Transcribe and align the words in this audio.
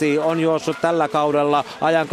Dalanti 0.00 0.18
on 0.18 0.40
juossut 0.40 0.76
tällä 0.80 1.08
kaudella 1.08 1.64
ajan 1.80 2.06
8.40 2.06 2.10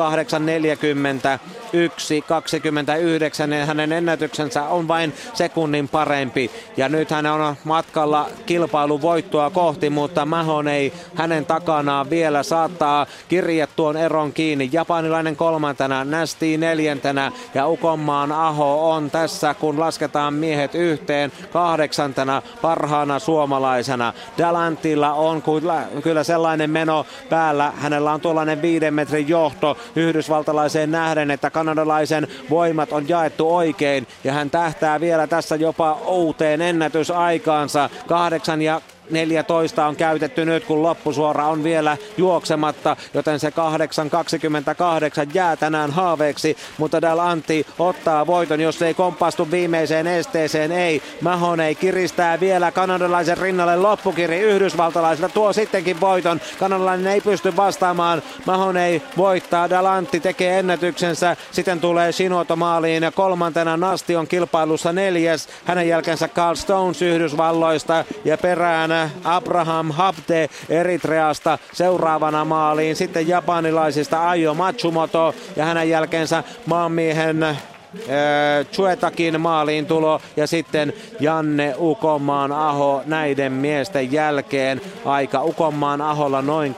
1.29 1.74 3.54
ja 3.54 3.66
hänen 3.66 3.92
ennätyksensä 3.92 4.64
on 4.64 4.88
vain 4.88 5.14
sekunnin 5.34 5.88
parempi. 5.88 6.52
Ja 6.78 6.90
nyt 6.90 7.12
hän 7.12 7.26
on 7.26 7.56
matkalla 7.64 8.30
kilpailun 8.46 9.02
voittoa 9.02 9.50
kohti, 9.50 9.90
mutta 9.90 10.26
Mahon 10.26 10.68
ei 10.68 10.94
hänen 11.16 11.46
takanaan 11.46 12.10
vielä 12.10 12.44
saattaa 12.44 13.06
kirjat 13.30 13.70
tuon 13.76 13.98
eron 13.98 14.34
kiinni. 14.34 14.70
Japanilainen 14.72 15.36
kolmantena, 15.36 16.04
Nästi 16.04 16.58
neljäntenä 16.58 17.32
ja 17.54 17.68
Ukonmaan 17.68 18.32
Aho 18.32 18.92
on 18.92 19.12
tässä, 19.12 19.54
kun 19.54 19.80
lasketaan 19.80 20.34
miehet 20.34 20.76
yhteen 20.76 21.32
kahdeksantena 21.54 22.42
parhaana 22.62 23.20
suomalaisena. 23.20 24.14
Dalantilla 24.38 25.14
on 25.14 25.44
kyllä 26.04 26.24
sellainen 26.24 26.70
meno 26.70 27.06
päällä. 27.30 27.74
Hänellä 27.78 28.12
on 28.14 28.22
tuollainen 28.22 28.62
viiden 28.62 28.94
metrin 28.94 29.28
johto 29.28 29.78
yhdysvaltalaiseen 29.96 30.92
nähden, 30.92 31.32
että 31.32 31.50
kanadalaisen 31.50 32.28
voimat 32.50 32.92
on 32.92 33.10
jaettu 33.10 33.56
oikein 33.56 34.08
ja 34.24 34.34
hän 34.34 34.50
tähtää 34.50 35.00
vielä 35.00 35.28
tässä 35.28 35.56
jopa 35.56 36.00
uuteen 36.08 36.62
ennätysaikaansa. 36.62 37.90
Kahdeksan 38.08 38.62
ja 38.62 38.82
14 39.10 39.88
on 39.88 39.96
käytetty 39.96 40.46
nyt, 40.46 40.66
kun 40.66 40.84
loppusuora 40.84 41.48
on 41.48 41.64
vielä 41.64 41.98
juoksematta, 42.18 42.98
joten 43.14 43.40
se 43.40 43.50
8.28 43.50 43.54
jää 45.34 45.56
tänään 45.56 45.92
haaveeksi, 45.92 46.58
mutta 46.78 47.02
Dal 47.02 47.20
Antti 47.20 47.66
ottaa 47.80 48.28
voiton, 48.28 48.62
jos 48.62 48.82
ei 48.82 48.94
kompastu 48.94 49.52
viimeiseen 49.52 50.08
esteeseen, 50.08 50.72
ei. 50.72 51.02
Mahonei 51.22 51.76
kiristää 51.76 52.40
vielä 52.40 52.72
kanadalaisen 52.72 53.38
rinnalle 53.38 53.76
loppukiri. 53.76 54.40
Yhdysvaltalaisilta, 54.40 55.34
tuo 55.34 55.54
sittenkin 55.54 56.02
voiton. 56.02 56.42
Kanadalainen 56.60 57.08
ei 57.08 57.22
pysty 57.22 57.56
vastaamaan, 57.56 58.22
Mahonei 58.46 59.02
voittaa, 59.18 59.70
Dal 59.70 59.86
Antti 59.86 60.20
tekee 60.20 60.60
ennätyksensä, 60.60 61.38
sitten 61.52 61.80
tulee 61.80 62.12
Shinoto 62.12 62.56
maaliin 62.56 63.04
ja 63.04 63.12
kolmantena 63.12 63.78
Nasti 63.78 64.16
on 64.16 64.28
kilpailussa 64.28 64.94
neljäs, 64.94 65.48
hänen 65.66 65.88
jälkeensä 65.88 66.28
Carl 66.28 66.56
Stones 66.56 67.02
Yhdysvalloista 67.02 68.06
ja 68.26 68.38
perään 68.38 68.92
Abraham 69.24 69.92
Habte 69.92 70.50
Eritreasta 70.70 71.58
seuraavana 71.74 72.46
maaliin. 72.46 72.96
Sitten 72.96 73.28
japanilaisista 73.28 74.30
Aio 74.30 74.54
Matsumoto 74.54 75.36
ja 75.56 75.66
hänen 75.66 75.90
jälkeensä 75.90 76.44
maanmiehen 76.66 77.58
Chuetakin 78.72 79.42
maaliin 79.42 79.86
tulo 79.86 80.22
ja 80.38 80.48
sitten 80.48 80.94
Janne 81.20 81.76
Ukomaan 81.78 82.52
Aho 82.52 83.02
näiden 83.06 83.54
miesten 83.54 84.12
jälkeen. 84.12 84.82
Aika 85.06 85.44
Ukomaan 85.44 86.02
Aholla 86.02 86.42
noin 86.42 86.76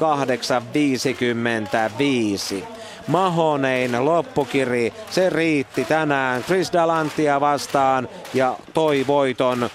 8.55. 2.60 2.64
Mahonein 3.08 4.06
loppukiri, 4.06 4.94
se 5.10 5.30
riitti 5.30 5.86
tänään 5.86 6.44
Chris 6.44 6.74
Dalantia 6.74 7.42
vastaan 7.42 8.10
ja 8.34 8.56
toi 8.74 9.08
voiton 9.08 9.70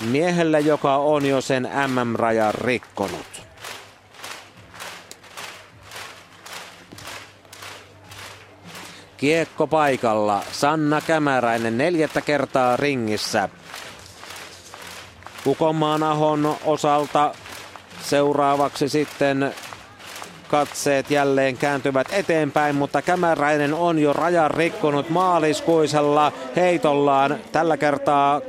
miehelle, 0.00 0.60
joka 0.60 0.96
on 0.96 1.26
jo 1.26 1.40
sen 1.40 1.68
MM-rajan 1.86 2.54
rikkonut. 2.54 3.42
Kiekko 9.16 9.66
paikalla. 9.66 10.42
Sanna 10.52 11.00
Kämäräinen 11.00 11.78
neljättä 11.78 12.20
kertaa 12.20 12.76
ringissä. 12.76 13.48
Ukomaan 15.46 16.02
Ahon 16.02 16.56
osalta 16.64 17.34
seuraavaksi 18.02 18.88
sitten 18.88 19.54
katseet 20.48 21.10
jälleen 21.10 21.56
kääntyvät 21.56 22.08
eteenpäin, 22.12 22.76
mutta 22.76 23.02
Kämäräinen 23.02 23.74
on 23.74 23.98
jo 23.98 24.12
rajan 24.12 24.50
rikkonut 24.50 25.10
maaliskuisella 25.10 26.32
heitollaan. 26.56 27.38
Tällä 27.52 27.76
kertaa 27.76 28.40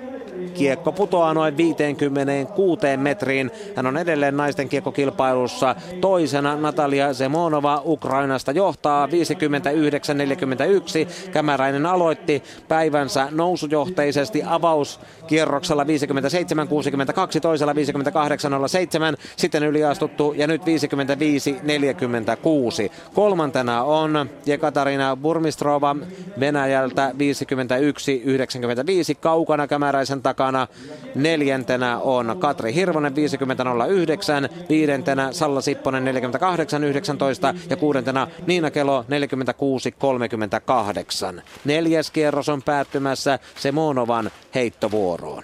Kiekko 0.53 0.91
putoaa 0.91 1.33
noin 1.33 1.57
56 1.57 2.97
metriin. 2.97 3.51
Hän 3.75 3.85
on 3.85 3.97
edelleen 3.97 4.37
naisten 4.37 4.69
kiekkokilpailussa 4.69 5.75
toisena. 6.01 6.55
Natalia 6.55 7.13
Zemonova 7.13 7.81
Ukrainasta 7.85 8.51
johtaa 8.51 9.07
59-41. 9.07 9.09
Kämäräinen 11.31 11.85
aloitti 11.85 12.43
päivänsä 12.67 13.27
nousujohteisesti 13.31 14.43
avauskierroksella 14.45 15.83
57-62, 15.83 15.87
toisella 17.41 17.73
58-07, 17.73 17.77
sitten 19.35 19.63
yliastuttu 19.63 20.33
ja 20.37 20.47
nyt 20.47 20.61
55-46. 20.61 20.65
Kolmantena 23.13 23.83
on 23.83 24.29
Jekatarina 24.45 25.15
Burmistrova 25.15 25.95
Venäjältä 26.39 27.11
51-95 27.11 27.15
kaukana 29.19 29.67
Kämäräisen 29.67 30.20
takana. 30.21 30.67
Neljäntenä 31.15 31.97
on 31.97 32.35
Katri 32.39 32.73
Hirvonen 32.73 33.13
50.09, 33.13 33.17
viidentenä 34.69 35.31
Salla 35.31 35.61
Sipponen 35.61 36.03
48.19 36.05 37.59
ja 37.69 37.75
kuudentena 37.75 38.27
Niina 38.47 38.71
Kelo 38.71 39.05
46.38. 41.35 41.41
Neljäs 41.65 42.11
kierros 42.11 42.49
on 42.49 42.63
päättymässä 42.63 43.39
Semonovan 43.55 44.31
heittovuoroon. 44.55 45.43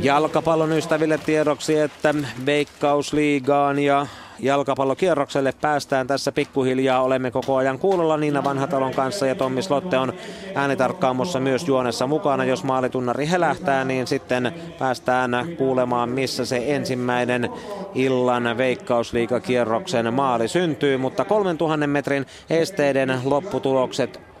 Jalkapallon 0.00 0.72
ystäville 0.72 1.18
tiedoksi, 1.18 1.78
että 1.78 2.14
Veikkausliigaan 2.46 3.78
ja 3.78 4.06
jalkapallokierrokselle 4.38 5.52
päästään 5.60 6.06
tässä 6.06 6.32
pikkuhiljaa. 6.32 7.02
Olemme 7.02 7.30
koko 7.30 7.56
ajan 7.56 7.78
kuulolla 7.78 8.16
Niina 8.16 8.44
Vanhatalon 8.44 8.94
kanssa 8.94 9.26
ja 9.26 9.34
Tommi 9.34 9.62
Slotte 9.62 9.98
on 9.98 10.12
äänitarkkaamossa 10.54 11.40
myös 11.40 11.68
juonessa 11.68 12.06
mukana. 12.06 12.44
Jos 12.44 12.64
maalitunnari 12.64 13.28
helähtää, 13.30 13.84
niin 13.84 14.06
sitten 14.06 14.52
päästään 14.78 15.46
kuulemaan, 15.58 16.08
missä 16.08 16.44
se 16.44 16.64
ensimmäinen 16.66 17.50
illan 17.94 18.58
veikkausliikakierroksen 18.58 20.14
maali 20.14 20.48
syntyy. 20.48 20.96
Mutta 20.96 21.24
3000 21.24 21.86
metrin 21.86 22.26
esteiden 22.50 23.20
lopputulokset 23.24 24.33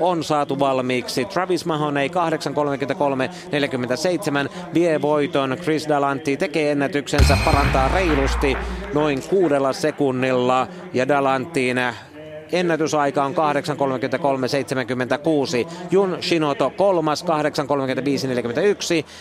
on 0.00 0.24
saatu 0.24 0.58
valmiiksi. 0.58 1.24
Travis 1.24 1.66
Mahoney 1.66 2.08
8.33.47 2.08 2.12
vie 4.74 5.02
voiton. 5.02 5.56
Chris 5.62 5.88
Dalanti 5.88 6.36
tekee 6.36 6.72
ennätyksensä, 6.72 7.38
parantaa 7.44 7.88
reilusti 7.88 8.56
noin 8.94 9.22
kuudella 9.28 9.72
sekunnilla 9.72 10.66
ja 10.92 11.08
Dalantiin 11.08 11.78
ennätysaika 12.52 13.24
on 13.24 13.34
8.33.76. 13.34 13.38
Jun 15.90 16.18
Shinoto 16.20 16.70
kolmas 16.70 17.24
8.35.41. 17.24 17.28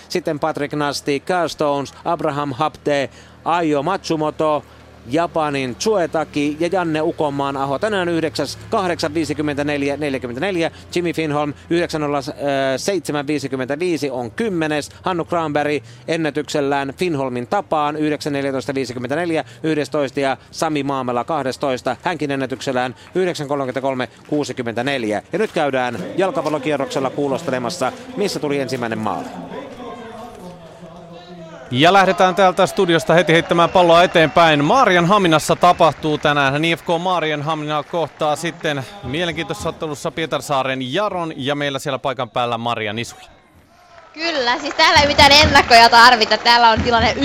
Sitten 0.09 0.39
Patrick 0.39 0.73
Nasti, 0.73 1.23
Carl 1.27 1.47
Stones, 1.47 1.93
Abraham 2.05 2.51
Hapte, 2.53 3.09
Aio 3.45 3.83
Matsumoto, 3.83 4.63
Japanin 5.07 5.75
Chuetaki 5.75 6.57
ja 6.59 6.69
Janne 6.71 7.01
Ukonmaan 7.01 7.57
Aho. 7.57 7.79
Tänään 7.79 8.09
9, 8.09 8.47
854 8.69 9.97
44. 9.97 10.71
Jimmy 10.95 11.13
Finholm 11.13 11.53
90755 11.69 14.11
on 14.11 14.31
10. 14.31 14.83
Hannu 15.01 15.25
Kranberg 15.25 15.83
ennätyksellään 16.07 16.93
Finholmin 16.97 17.47
tapaan 17.47 17.95
91454 17.95 19.45
11 19.63 20.19
ja 20.19 20.37
Sami 20.51 20.83
Maamela 20.83 21.23
12. 21.23 21.95
Hänkin 22.01 22.31
ennätyksellään 22.31 22.95
933 23.15 24.09
64. 24.27 25.21
Ja 25.33 25.39
nyt 25.39 25.51
käydään 25.51 25.97
jalkapallokierroksella 26.17 27.09
kuulostelemassa, 27.09 27.91
missä 28.17 28.39
tuli 28.39 28.59
ensimmäinen 28.59 28.99
maali. 28.99 29.27
Ja 31.75 31.93
lähdetään 31.93 32.35
täältä 32.35 32.65
studiosta 32.65 33.13
heti 33.13 33.33
heittämään 33.33 33.69
palloa 33.69 34.03
eteenpäin. 34.03 34.65
Marian 34.65 35.05
Haminassa 35.05 35.55
tapahtuu 35.55 36.17
tänään. 36.17 36.65
IFK 36.65 36.87
Marian 36.99 37.41
Hamina 37.41 37.83
kohtaa 37.83 38.35
sitten 38.35 38.83
mielenkiintoisessa 39.03 39.69
ottelussa 39.69 40.11
Pietarsaaren 40.11 40.93
Jaron 40.93 41.33
ja 41.35 41.55
meillä 41.55 41.79
siellä 41.79 41.99
paikan 41.99 42.29
päällä 42.29 42.57
Maria 42.57 42.93
Nisui. 42.93 43.32
Kyllä, 44.13 44.59
siis 44.59 44.73
täällä 44.75 44.99
ei 45.01 45.07
mitään 45.07 45.31
ennakkoja 45.31 45.89
tarvita. 45.89 46.37
Täällä 46.37 46.69
on 46.69 46.81
tilanne 46.81 47.13
1-1 47.13 47.17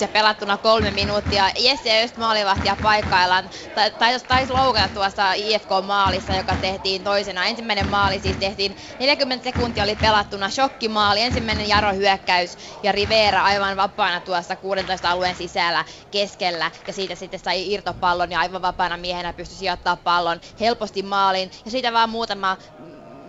ja 0.00 0.08
pelattuna 0.08 0.56
kolme 0.56 0.90
minuuttia. 0.90 1.50
Jesse 1.58 1.88
ja 1.88 2.02
just 2.02 2.16
maalivahtia 2.16 2.76
paikkaillaan. 2.82 3.50
Taisi 3.98 4.24
tais 4.24 4.50
loukata 4.50 4.88
tuossa 4.88 5.32
IFK-maalissa, 5.32 6.36
joka 6.36 6.54
tehtiin 6.54 7.04
toisena. 7.04 7.44
Ensimmäinen 7.44 7.88
maali 7.88 8.20
siis 8.20 8.36
tehtiin 8.36 8.76
40 8.98 9.44
sekuntia 9.44 9.82
oli 9.84 9.96
pelattuna. 9.96 10.50
Shokkimaali, 10.50 11.22
ensimmäinen 11.22 11.68
Jaro 11.68 11.92
hyökkäys 11.92 12.58
ja 12.82 12.92
Rivera 12.92 13.44
aivan 13.44 13.76
vapaana 13.76 14.20
tuossa 14.20 14.56
16 14.56 15.10
alueen 15.10 15.36
sisällä 15.36 15.84
keskellä. 16.10 16.70
Ja 16.86 16.92
siitä 16.92 17.14
sitten 17.14 17.40
sai 17.40 17.72
irtopallon 17.72 18.30
ja 18.30 18.40
aivan 18.40 18.62
vapaana 18.62 18.96
miehenä 18.96 19.32
pystyi 19.32 19.58
sijoittamaan 19.58 19.98
pallon 19.98 20.40
helposti 20.60 21.02
maaliin. 21.02 21.50
Ja 21.64 21.70
siitä 21.70 21.92
vaan 21.92 22.10
muutama 22.10 22.56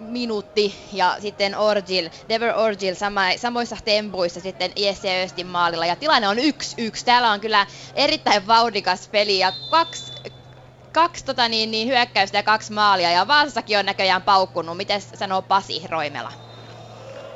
minuutti 0.09 0.75
ja 0.93 1.15
sitten 1.19 1.57
Orgil, 1.57 2.09
Dever 2.29 2.53
Orgil 2.57 2.95
sama, 2.95 3.21
samoissa 3.37 3.77
tempuissa 3.85 4.39
sitten 4.39 4.71
ISC 4.75 5.05
Östin 5.23 5.47
maalilla 5.47 5.85
ja 5.85 5.95
tilanne 5.95 6.27
on 6.27 6.37
1-1. 6.37 6.41
Täällä 7.05 7.31
on 7.31 7.39
kyllä 7.39 7.67
erittäin 7.95 8.47
vauhdikas 8.47 9.07
peli 9.07 9.39
ja 9.39 9.53
kaksi 9.71 10.13
kaksi 10.91 11.25
tota 11.25 11.49
niin, 11.49 11.71
niin, 11.71 11.87
hyökkäystä 11.87 12.37
ja 12.37 12.43
kaksi 12.43 12.73
maalia 12.73 13.11
ja 13.11 13.27
Vaasassakin 13.27 13.79
on 13.79 13.85
näköjään 13.85 14.21
paukkunut. 14.21 14.77
Miten 14.77 15.01
sanoo 15.01 15.41
Pasi 15.41 15.81
Roimela? 15.89 16.48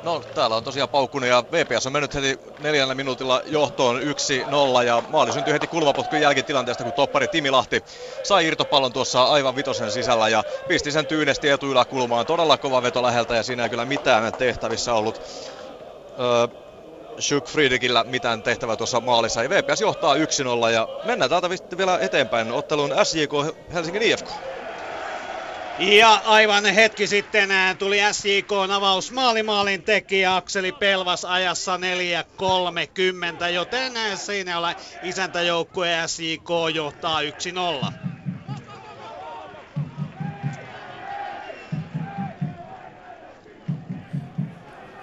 No 0.04 0.22
täällä 0.34 0.56
on 0.56 0.64
tosiaan 0.64 0.88
paukkunut 0.88 1.28
ja 1.28 1.44
VPS 1.52 1.86
on 1.86 1.92
mennyt 1.92 2.14
heti 2.14 2.38
neljällä 2.58 2.94
minuutilla 2.94 3.42
johtoon 3.46 4.00
1-0 4.00 4.84
ja 4.86 5.02
maali 5.08 5.32
syntyi 5.32 5.52
heti 5.52 5.68
kulmapotkun 5.68 6.20
jälkitilanteesta, 6.20 6.84
kun 6.84 6.92
toppari 6.92 7.28
Timi 7.28 7.50
Lahti 7.50 7.84
sai 8.22 8.46
irtopallon 8.46 8.92
tuossa 8.92 9.24
aivan 9.24 9.56
vitosen 9.56 9.92
sisällä 9.92 10.28
ja 10.28 10.44
pisti 10.68 10.92
sen 10.92 11.06
tyynesti 11.06 11.48
etuyläkulmaan. 11.48 12.26
Todella 12.26 12.58
kova 12.58 12.82
veto 12.82 13.02
läheltä 13.02 13.34
ja 13.36 13.42
siinä 13.42 13.64
ei 13.64 13.70
kyllä 13.70 13.84
mitään 13.84 14.34
tehtävissä 14.34 14.94
ollut. 14.94 15.20
Öö, 16.18 16.48
Shuk 17.20 17.46
Friedrikillä 17.48 18.04
mitään 18.04 18.42
tehtävää 18.42 18.76
tuossa 18.76 19.00
maalissa. 19.00 19.42
Ja 19.42 19.50
VPS 19.50 19.80
johtaa 19.80 20.14
1-0 20.14 20.18
ja 20.72 20.88
mennään 21.02 21.30
täältä 21.30 21.50
vielä 21.76 21.98
eteenpäin 22.00 22.52
otteluun 22.52 22.94
SJK 23.04 23.32
Helsingin 23.72 24.02
IFK. 24.02 24.30
Ja 25.78 26.22
aivan 26.24 26.64
hetki 26.64 27.06
sitten 27.06 27.48
tuli 27.78 27.98
SJK 28.12 28.52
avaus 28.72 29.12
maalimaalin 29.12 29.82
tekijä 29.82 30.36
Akseli 30.36 30.72
Pelvas 30.72 31.24
ajassa 31.24 31.76
4.30, 31.76 33.44
joten 33.48 33.92
siinä 34.14 34.58
olla 34.58 34.74
isäntäjoukkue 35.02 35.88
SJK 36.06 36.48
johtaa 36.74 37.20
1-0. 37.22 37.24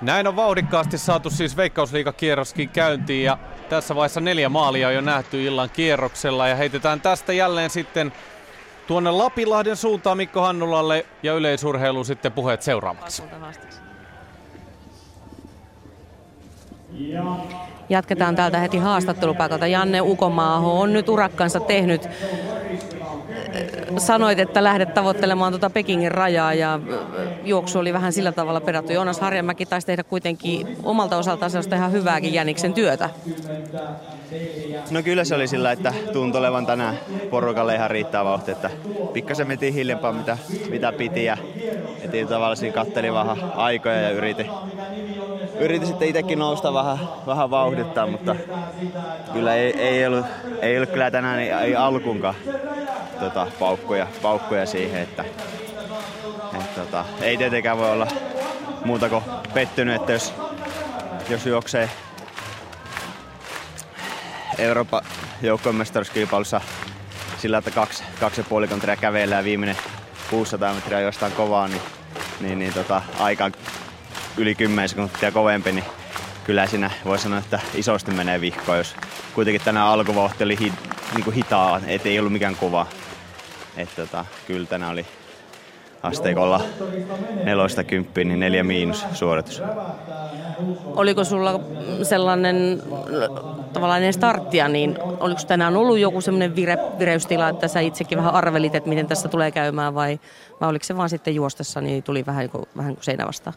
Näin 0.02 0.28
on 0.28 0.36
vauhdikkaasti 0.36 0.98
saatu 0.98 1.30
siis 1.30 1.58
Veikkausliigakierroskin 1.58 2.70
käyntiin 2.70 3.24
ja 3.24 3.38
tässä 3.70 3.96
vaiheessa 3.96 4.22
neljä 4.22 4.50
maalia 4.50 4.88
on 4.88 4.94
jo 4.94 5.02
nähty 5.02 5.44
illan 5.44 5.70
kierroksella 5.70 6.48
ja 6.48 6.56
heitetään 6.56 7.02
tästä 7.02 7.34
jälleen 7.34 7.70
sitten 7.70 8.14
tuonne 8.92 9.12
Lapinlahden 9.12 9.76
suuntaan 9.76 10.18
Mikko 10.18 10.42
Hannulalle 10.42 11.06
ja 11.24 11.34
yleisurheilu 11.34 12.04
sitten 12.04 12.32
puheet 12.32 12.62
seuraavaksi. 12.62 13.24
Jatketaan 17.90 18.36
täältä 18.36 18.60
heti 18.60 18.78
haastattelupaikalta. 18.78 19.68
Janne 19.68 20.02
Ukomaaho 20.02 20.80
on 20.80 20.94
nyt 20.94 21.10
urakkansa 21.10 21.60
tehnyt 21.60 22.10
sanoit, 23.98 24.40
että 24.40 24.64
lähdet 24.64 24.94
tavoittelemaan 24.94 25.52
tuota 25.52 25.70
Pekingin 25.70 26.12
rajaa 26.12 26.54
ja 26.54 26.80
juoksu 27.44 27.80
oli 27.80 27.94
vähän 27.94 28.14
sillä 28.14 28.32
tavalla 28.32 28.62
pedattu. 28.62 28.94
Joonas 28.94 29.20
Harjamäki 29.20 29.66
taisi 29.66 29.88
tehdä 29.88 30.04
kuitenkin 30.04 30.78
omalta 30.84 31.18
osaltaan 31.18 31.52
sellaista 31.52 31.76
ihan 31.76 31.92
hyvääkin 31.92 32.34
Jäniksen 32.34 32.74
työtä. 32.74 33.10
No 34.92 35.04
kyllä 35.04 35.24
se 35.24 35.36
oli 35.36 35.48
sillä, 35.48 35.72
että 35.72 35.94
tuntui 36.14 36.40
olevan 36.40 36.66
tänään 36.66 37.00
porukalle 37.30 37.76
ihan 37.76 37.92
riittävä 37.92 38.26
vauhti, 38.26 38.52
että 38.52 38.70
pikkasen 39.14 39.48
metin 39.48 39.74
hiljempaa 39.74 40.14
mitä, 40.14 40.38
mitä 40.70 40.92
piti 40.92 41.24
ja 41.24 41.38
etin 42.02 42.28
tavallaan 42.28 42.58
siinä 42.58 42.74
katteli 42.74 43.14
vähän 43.14 43.38
aikoja 43.56 44.02
ja 44.02 44.10
yritin, 44.10 44.50
yritin 45.60 45.88
sitten 45.88 46.08
itsekin 46.08 46.40
nousta 46.40 46.74
vähän, 46.74 46.98
vähän 47.28 47.50
vauhdittaa, 47.50 48.08
mutta 48.08 48.36
kyllä 49.34 49.56
ei, 49.56 49.80
ei, 49.80 50.08
ollut, 50.08 50.26
ei 50.62 50.78
ollut 50.78 50.90
kyllä 50.90 51.12
tänään 51.12 51.40
ei 51.40 51.76
alkuunkaan 51.76 52.36
tota, 53.20 53.48
paukkuja, 53.60 54.08
paukkuja 54.22 54.66
siihen, 54.66 55.02
että 55.02 55.24
et, 56.54 56.76
tota, 56.76 57.06
ei 57.22 57.38
tietenkään 57.38 57.78
voi 57.78 57.92
olla 57.92 58.08
muuta 58.86 59.10
kuin 59.10 59.24
pettynyt, 59.54 59.96
että 59.96 60.14
jos, 60.14 60.34
jos 61.30 61.46
juoksee 61.46 61.90
Euroopan 64.58 65.02
joukkuemestaruuskilpailussa 65.42 66.62
sillä, 67.38 67.58
että 67.58 67.72
kaksi, 67.72 68.04
kaksi 68.20 68.42
ja 68.42 68.46
puoli 68.50 68.68
kävelee 69.02 69.38
ja 69.38 69.44
viimeinen 69.44 69.78
600 70.30 70.74
metriä 70.74 71.00
jostain 71.00 71.32
kovaa, 71.32 71.68
niin, 71.68 71.82
niin, 72.40 72.60
niin 72.60 72.74
tota, 72.74 73.02
aika 73.20 73.52
yli 74.38 74.56
10 74.56 74.90
sekuntia 74.90 75.32
kovempi, 75.32 75.72
niin 75.72 75.86
kyllä 76.44 76.68
siinä 76.68 76.92
voi 77.06 77.20
sanoa, 77.20 77.40
että 77.40 77.60
isosti 77.74 78.12
menee 78.12 78.42
vihkoon, 78.42 78.78
jos 78.78 78.96
kuitenkin 79.34 79.62
tänään 79.62 79.88
alkuvauhti 79.88 80.44
oli 80.44 80.60
hi, 80.60 80.74
niin 81.14 81.24
kuin 81.24 81.36
hitaa, 81.36 81.82
ettei 81.88 82.20
ollut 82.20 82.34
mikään 82.34 82.56
kova. 82.56 82.86
Että 83.78 83.96
tota, 83.96 84.26
kyllä 84.48 84.68
tänään 84.68 84.92
oli 84.92 85.06
asteikolla 86.04 86.62
neloista 87.44 87.84
kymppiin, 87.84 88.28
niin 88.28 88.40
neljä 88.40 88.64
miinus 88.64 89.06
suoritus. 89.14 89.62
Oliko 90.86 91.24
sulla 91.24 91.60
sellainen 92.04 92.84
tavallaan 93.74 94.14
starttia, 94.14 94.68
niin 94.68 94.98
oliko 95.20 95.42
tänään 95.48 95.78
ollut 95.78 96.00
joku 96.00 96.22
semmoinen 96.22 96.56
vire, 96.56 96.78
vireystila, 97.00 97.50
että 97.50 97.68
sä 97.68 97.80
itsekin 97.80 98.18
vähän 98.18 98.34
arvelit, 98.34 98.76
että 98.76 98.90
miten 98.90 99.08
tässä 99.08 99.28
tulee 99.28 99.52
käymään 99.52 99.96
vai, 99.96 100.20
vai 100.62 100.70
oliko 100.70 100.84
se 100.84 100.98
vaan 100.98 101.10
sitten 101.10 101.36
juostessa, 101.36 101.82
niin 101.82 102.04
tuli 102.04 102.26
vähän, 102.26 102.50
vähän 102.78 102.96
kuin 102.96 103.04
seinä 103.04 103.28
vastaan? 103.28 103.56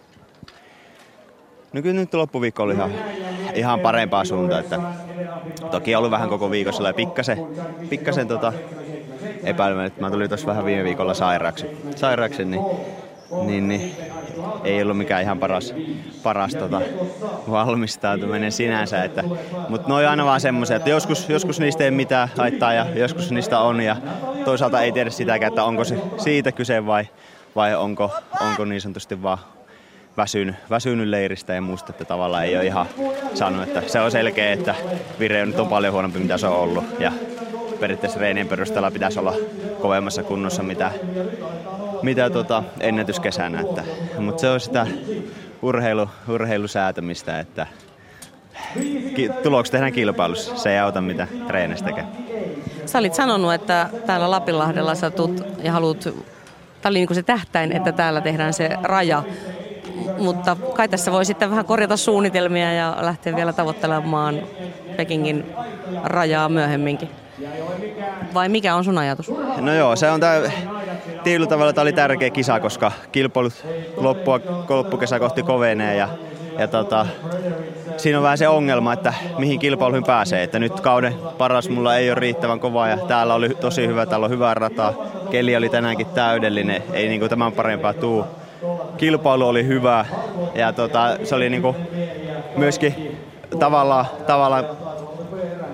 No 1.72 1.82
kyllä 1.82 2.00
nyt 2.00 2.14
loppuviikko 2.14 2.62
oli 2.62 2.74
ihan, 2.74 2.92
ihan 3.54 3.80
parempaa 3.80 4.24
suuntaan. 4.24 4.60
Että 4.60 4.80
toki 5.70 5.94
on 5.94 5.98
ollut 5.98 6.10
vähän 6.10 6.28
koko 6.28 6.50
viikossa 6.50 6.88
ja 6.88 6.94
pikkasen, 6.94 7.46
pikkasen 7.90 8.28
tota, 8.28 8.52
epäilymään, 9.44 9.86
että 9.86 10.00
mä 10.00 10.10
tulin 10.10 10.28
tuossa 10.28 10.46
vähän 10.46 10.64
viime 10.64 10.84
viikolla 10.84 11.14
sairaaksi, 11.14 11.66
sairaaksi 11.96 12.44
niin, 12.44 12.62
niin, 13.46 13.68
niin 13.68 13.96
ei 14.64 14.82
ollut 14.82 14.98
mikään 14.98 15.22
ihan 15.22 15.38
paras, 15.38 15.74
paras 16.22 16.54
tota, 16.54 16.80
valmistautuminen 17.50 18.52
sinänsä. 18.52 19.04
Että, 19.04 19.24
mutta 19.68 19.88
ne 19.88 19.94
on 19.94 20.08
aina 20.08 20.24
vaan 20.24 20.40
semmoisia, 20.40 20.76
että 20.76 20.90
joskus, 20.90 21.28
joskus 21.28 21.60
niistä 21.60 21.84
ei 21.84 21.90
mitään 21.90 22.28
haittaa 22.38 22.72
ja 22.72 22.86
joskus 22.94 23.32
niistä 23.32 23.58
on 23.58 23.80
ja 23.80 23.96
toisaalta 24.44 24.80
ei 24.80 24.92
tiedä 24.92 25.10
sitäkään, 25.10 25.48
että 25.48 25.64
onko 25.64 25.84
se 25.84 25.98
siitä 26.16 26.52
kyse 26.52 26.86
vai, 26.86 27.08
vai 27.56 27.74
onko, 27.74 28.10
onko 28.40 28.64
niin 28.64 28.80
sanotusti 28.80 29.22
vaan 29.22 29.38
väsynyt, 30.16 30.56
väsynyt 30.70 31.08
leiristä 31.08 31.54
ja 31.54 31.60
muusta, 31.60 31.90
että 31.90 32.04
tavallaan 32.04 32.44
ei 32.44 32.56
ole 32.56 32.66
ihan 32.66 32.86
saanut, 33.34 33.62
että 33.62 33.82
se 33.86 34.00
on 34.00 34.10
selkeä, 34.10 34.52
että 34.52 34.74
vire 35.18 35.46
nyt 35.46 35.58
on 35.58 35.68
paljon 35.68 35.92
huonompi 35.92 36.18
mitä 36.18 36.38
se 36.38 36.46
on 36.46 36.56
ollut 36.56 36.84
ja 36.98 37.12
periaatteessa 37.80 38.20
reenien 38.20 38.48
perusteella 38.48 38.90
pitäisi 38.90 39.18
olla 39.18 39.34
kovemmassa 39.80 40.22
kunnossa 40.22 40.62
mitä, 40.62 40.90
mitä 42.02 42.30
tota 42.30 42.62
ennätyskesänä. 42.80 43.60
Että, 43.60 43.84
mutta 44.18 44.40
se 44.40 44.50
on 44.50 44.60
sitä 44.60 44.86
urheilu, 45.62 46.08
urheilusäätämistä, 46.28 47.40
että 47.40 47.66
tulokset 49.42 49.72
tehdään 49.72 49.92
kilpailussa. 49.92 50.56
Se 50.56 50.72
ei 50.72 50.78
auta 50.78 51.00
mitä 51.00 51.26
treenistä 51.46 51.86
tekee. 51.86 52.04
Sä 52.86 52.98
olit 52.98 53.14
sanonut, 53.14 53.54
että 53.54 53.88
täällä 54.06 54.30
Lapinlahdella 54.30 54.94
sä 54.94 55.10
tuut 55.10 55.44
ja 55.62 55.72
haluat, 55.72 56.00
tämä 56.00 56.90
oli 56.90 56.98
niin 56.98 57.14
se 57.14 57.22
tähtäin, 57.22 57.72
että 57.72 57.92
täällä 57.92 58.20
tehdään 58.20 58.52
se 58.52 58.70
raja. 58.82 59.22
Mutta 60.18 60.56
kai 60.74 60.88
tässä 60.88 61.12
voi 61.12 61.24
sitten 61.24 61.50
vähän 61.50 61.64
korjata 61.64 61.96
suunnitelmia 61.96 62.72
ja 62.72 62.96
lähteä 63.00 63.36
vielä 63.36 63.52
tavoittelemaan 63.52 64.42
Pekingin 64.96 65.44
rajaa 66.04 66.48
myöhemminkin. 66.48 67.10
Vai 68.34 68.48
mikä 68.48 68.74
on 68.74 68.84
sun 68.84 68.98
ajatus? 68.98 69.32
No 69.60 69.74
joo, 69.74 69.96
se 69.96 70.10
on 70.10 70.20
tää, 70.20 70.52
tietyllä 71.24 71.46
tavalla 71.46 71.72
tämä 71.72 71.82
oli 71.82 71.92
tärkeä 71.92 72.30
kisa, 72.30 72.60
koska 72.60 72.92
kilpailut 73.12 73.64
loppua, 73.96 74.40
loppukesä 74.68 75.18
kohti 75.18 75.42
kovenee 75.42 75.96
ja, 75.96 76.08
ja 76.58 76.68
tota, 76.68 77.06
siinä 77.96 78.18
on 78.18 78.24
vähän 78.24 78.38
se 78.38 78.48
ongelma, 78.48 78.92
että 78.92 79.14
mihin 79.38 79.58
kilpailuihin 79.58 80.04
pääsee. 80.04 80.42
Että 80.42 80.58
nyt 80.58 80.80
kauden 80.80 81.14
paras 81.38 81.68
mulla 81.68 81.96
ei 81.96 82.10
ole 82.10 82.20
riittävän 82.20 82.60
kova 82.60 82.88
ja 82.88 82.96
täällä 82.96 83.34
oli 83.34 83.48
tosi 83.48 83.86
hyvä, 83.86 84.06
täällä 84.06 84.24
on 84.24 84.30
hyvä 84.30 84.54
rata. 84.54 84.92
Keli 85.30 85.56
oli 85.56 85.68
tänäänkin 85.68 86.06
täydellinen, 86.06 86.82
ei 86.92 87.08
niinku 87.08 87.28
tämän 87.28 87.52
parempaa 87.52 87.94
tuu. 87.94 88.24
Kilpailu 88.96 89.48
oli 89.48 89.66
hyvä 89.66 90.06
ja 90.54 90.72
tota, 90.72 91.16
se 91.24 91.34
oli 91.34 91.50
niinku 91.50 91.76
myöskin 92.56 93.18
tavallaan, 93.58 94.06
tavallaan 94.26 94.64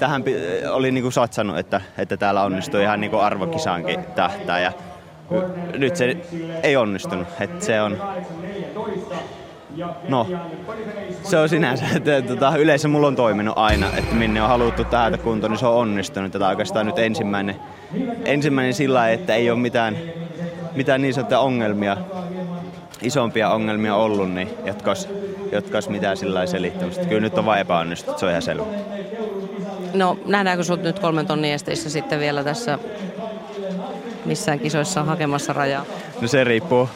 tähän 0.00 0.24
oli 0.70 0.90
niin 0.90 1.02
kuin 1.02 1.12
satsannut, 1.12 1.58
että, 1.58 1.80
että 1.98 2.16
täällä 2.16 2.42
onnistui 2.42 2.82
ihan 2.82 3.00
niin 3.00 3.10
kuin 3.10 3.22
arvokisaankin 3.22 4.04
tähtää. 4.14 4.60
Ja 4.60 4.72
nyt 5.78 5.96
se 5.96 6.16
ei 6.62 6.76
onnistunut. 6.76 7.28
Että 7.40 7.64
se 7.64 7.80
on, 7.80 8.02
no, 10.08 10.26
se 11.22 11.36
on 11.36 11.48
sinänsä, 11.48 11.84
että, 11.96 12.22
tota, 12.22 12.56
yleensä 12.56 12.88
mulla 12.88 13.06
on 13.06 13.16
toiminut 13.16 13.58
aina, 13.58 13.86
että 13.96 14.14
minne 14.14 14.42
on 14.42 14.48
haluttu 14.48 14.84
täältä 14.84 15.18
kuntoon, 15.18 15.50
niin 15.50 15.58
se 15.58 15.66
on 15.66 15.74
onnistunut. 15.74 16.32
Tätä 16.32 16.48
oikeastaan 16.48 16.86
nyt 16.86 16.98
ensimmäinen, 16.98 17.56
ensimmäinen 18.24 18.74
sillä 18.74 19.10
että 19.10 19.34
ei 19.34 19.50
ole 19.50 19.58
mitään, 19.58 19.98
mitään 20.74 21.02
niin 21.02 21.14
sanottuja 21.14 21.40
ongelmia, 21.40 21.96
isompia 23.02 23.50
ongelmia 23.50 23.94
ollut, 23.94 24.30
niin 24.30 24.50
jotka 24.64 24.90
olisi, 24.90 25.08
jotka 25.52 25.76
olisi 25.76 25.90
mitään 25.90 26.16
sillä 26.16 26.46
selittämistä. 26.46 27.04
Kyllä 27.04 27.20
nyt 27.20 27.38
on 27.38 27.46
vain 27.46 27.60
epäonnistunut, 27.60 28.18
se 28.18 28.26
on 28.26 28.30
ihan 28.30 28.42
selvä. 28.42 28.64
No 29.94 30.18
nähdäänkö 30.26 30.64
sut 30.64 30.82
nyt 30.82 30.98
kolmen 30.98 31.26
tonnin 31.26 31.52
esteissä 31.52 31.90
sitten 31.90 32.20
vielä 32.20 32.44
tässä 32.44 32.78
missään 34.24 34.60
kisoissa 34.60 35.04
hakemassa 35.04 35.52
rajaa? 35.52 35.84
No 36.20 36.28
se 36.28 36.44
riippuu, 36.44 36.88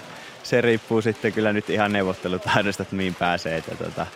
se 0.43 0.61
riippuu 0.61 1.03
sitten 1.03 1.33
kyllä 1.33 1.53
nyt 1.53 1.71
ihan 1.71 1.93
neuvottelutaidosta, 1.93 2.83
että 2.83 2.97
mihin 2.97 3.15
pääsee. 3.15 3.57
Että 3.57 3.75
tota, 3.85 4.07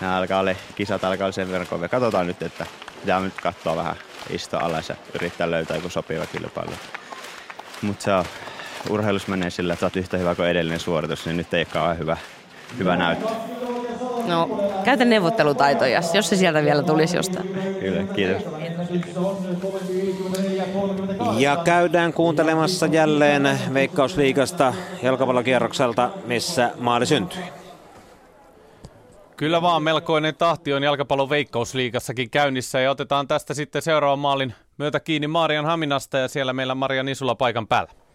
nämä 0.00 0.16
alkaa 0.16 0.40
olla, 0.40 0.54
kisat 0.76 1.04
alkaa 1.04 1.24
olla 1.24 1.32
sen 1.32 1.50
verran 1.50 1.68
kovia. 1.68 1.88
Katsotaan 1.88 2.26
nyt, 2.26 2.42
että 2.42 2.66
pitää 3.00 3.20
nyt 3.20 3.40
katsoa 3.42 3.76
vähän 3.76 3.96
istua 4.30 4.60
alas 4.60 4.88
ja 4.88 4.96
yrittää 5.14 5.50
löytää 5.50 5.76
joku 5.76 5.88
sopiva 5.88 6.26
kilpailu. 6.26 6.72
Mutta 7.82 8.04
se 8.04 8.12
on, 8.12 8.24
urheilus 8.90 9.26
menee 9.28 9.50
sillä, 9.50 9.72
että 9.72 9.86
olet 9.86 9.96
yhtä 9.96 10.16
hyvä 10.16 10.34
kuin 10.34 10.48
edellinen 10.48 10.80
suoritus, 10.80 11.26
niin 11.26 11.36
nyt 11.36 11.54
ei 11.54 11.66
ole 11.74 11.98
hyvä, 11.98 12.16
hyvä 12.78 12.96
näyttö. 12.96 13.28
No, 14.28 14.60
käytä 14.84 15.04
neuvottelutaitoja, 15.04 16.02
jos 16.14 16.28
se 16.28 16.36
sieltä 16.36 16.64
vielä 16.64 16.82
tulisi 16.82 17.16
jostain. 17.16 17.48
Kyllä, 17.80 18.02
kiitos. 18.02 18.42
Ja 21.38 21.56
käydään 21.64 22.12
kuuntelemassa 22.12 22.86
jälleen 22.86 23.58
Veikkausliigasta 23.74 24.74
jalkapallokierrokselta, 25.02 26.10
missä 26.26 26.70
maali 26.78 27.06
syntyi. 27.06 27.42
Kyllä 29.36 29.62
vaan 29.62 29.82
melkoinen 29.82 30.34
tahti 30.34 30.72
on 30.72 30.82
jalkapallon 30.82 31.30
veikkausliigassakin 31.30 32.30
käynnissä 32.30 32.80
ja 32.80 32.90
otetaan 32.90 33.28
tästä 33.28 33.54
sitten 33.54 33.82
seuraavan 33.82 34.18
maalin 34.18 34.54
myötä 34.78 35.00
kiinni 35.00 35.26
Marian 35.26 35.66
Haminasta 35.66 36.18
ja 36.18 36.28
siellä 36.28 36.52
meillä 36.52 36.74
Maria 36.74 37.02
Nisula 37.02 37.34
paikan 37.34 37.66
päällä. 37.66 38.05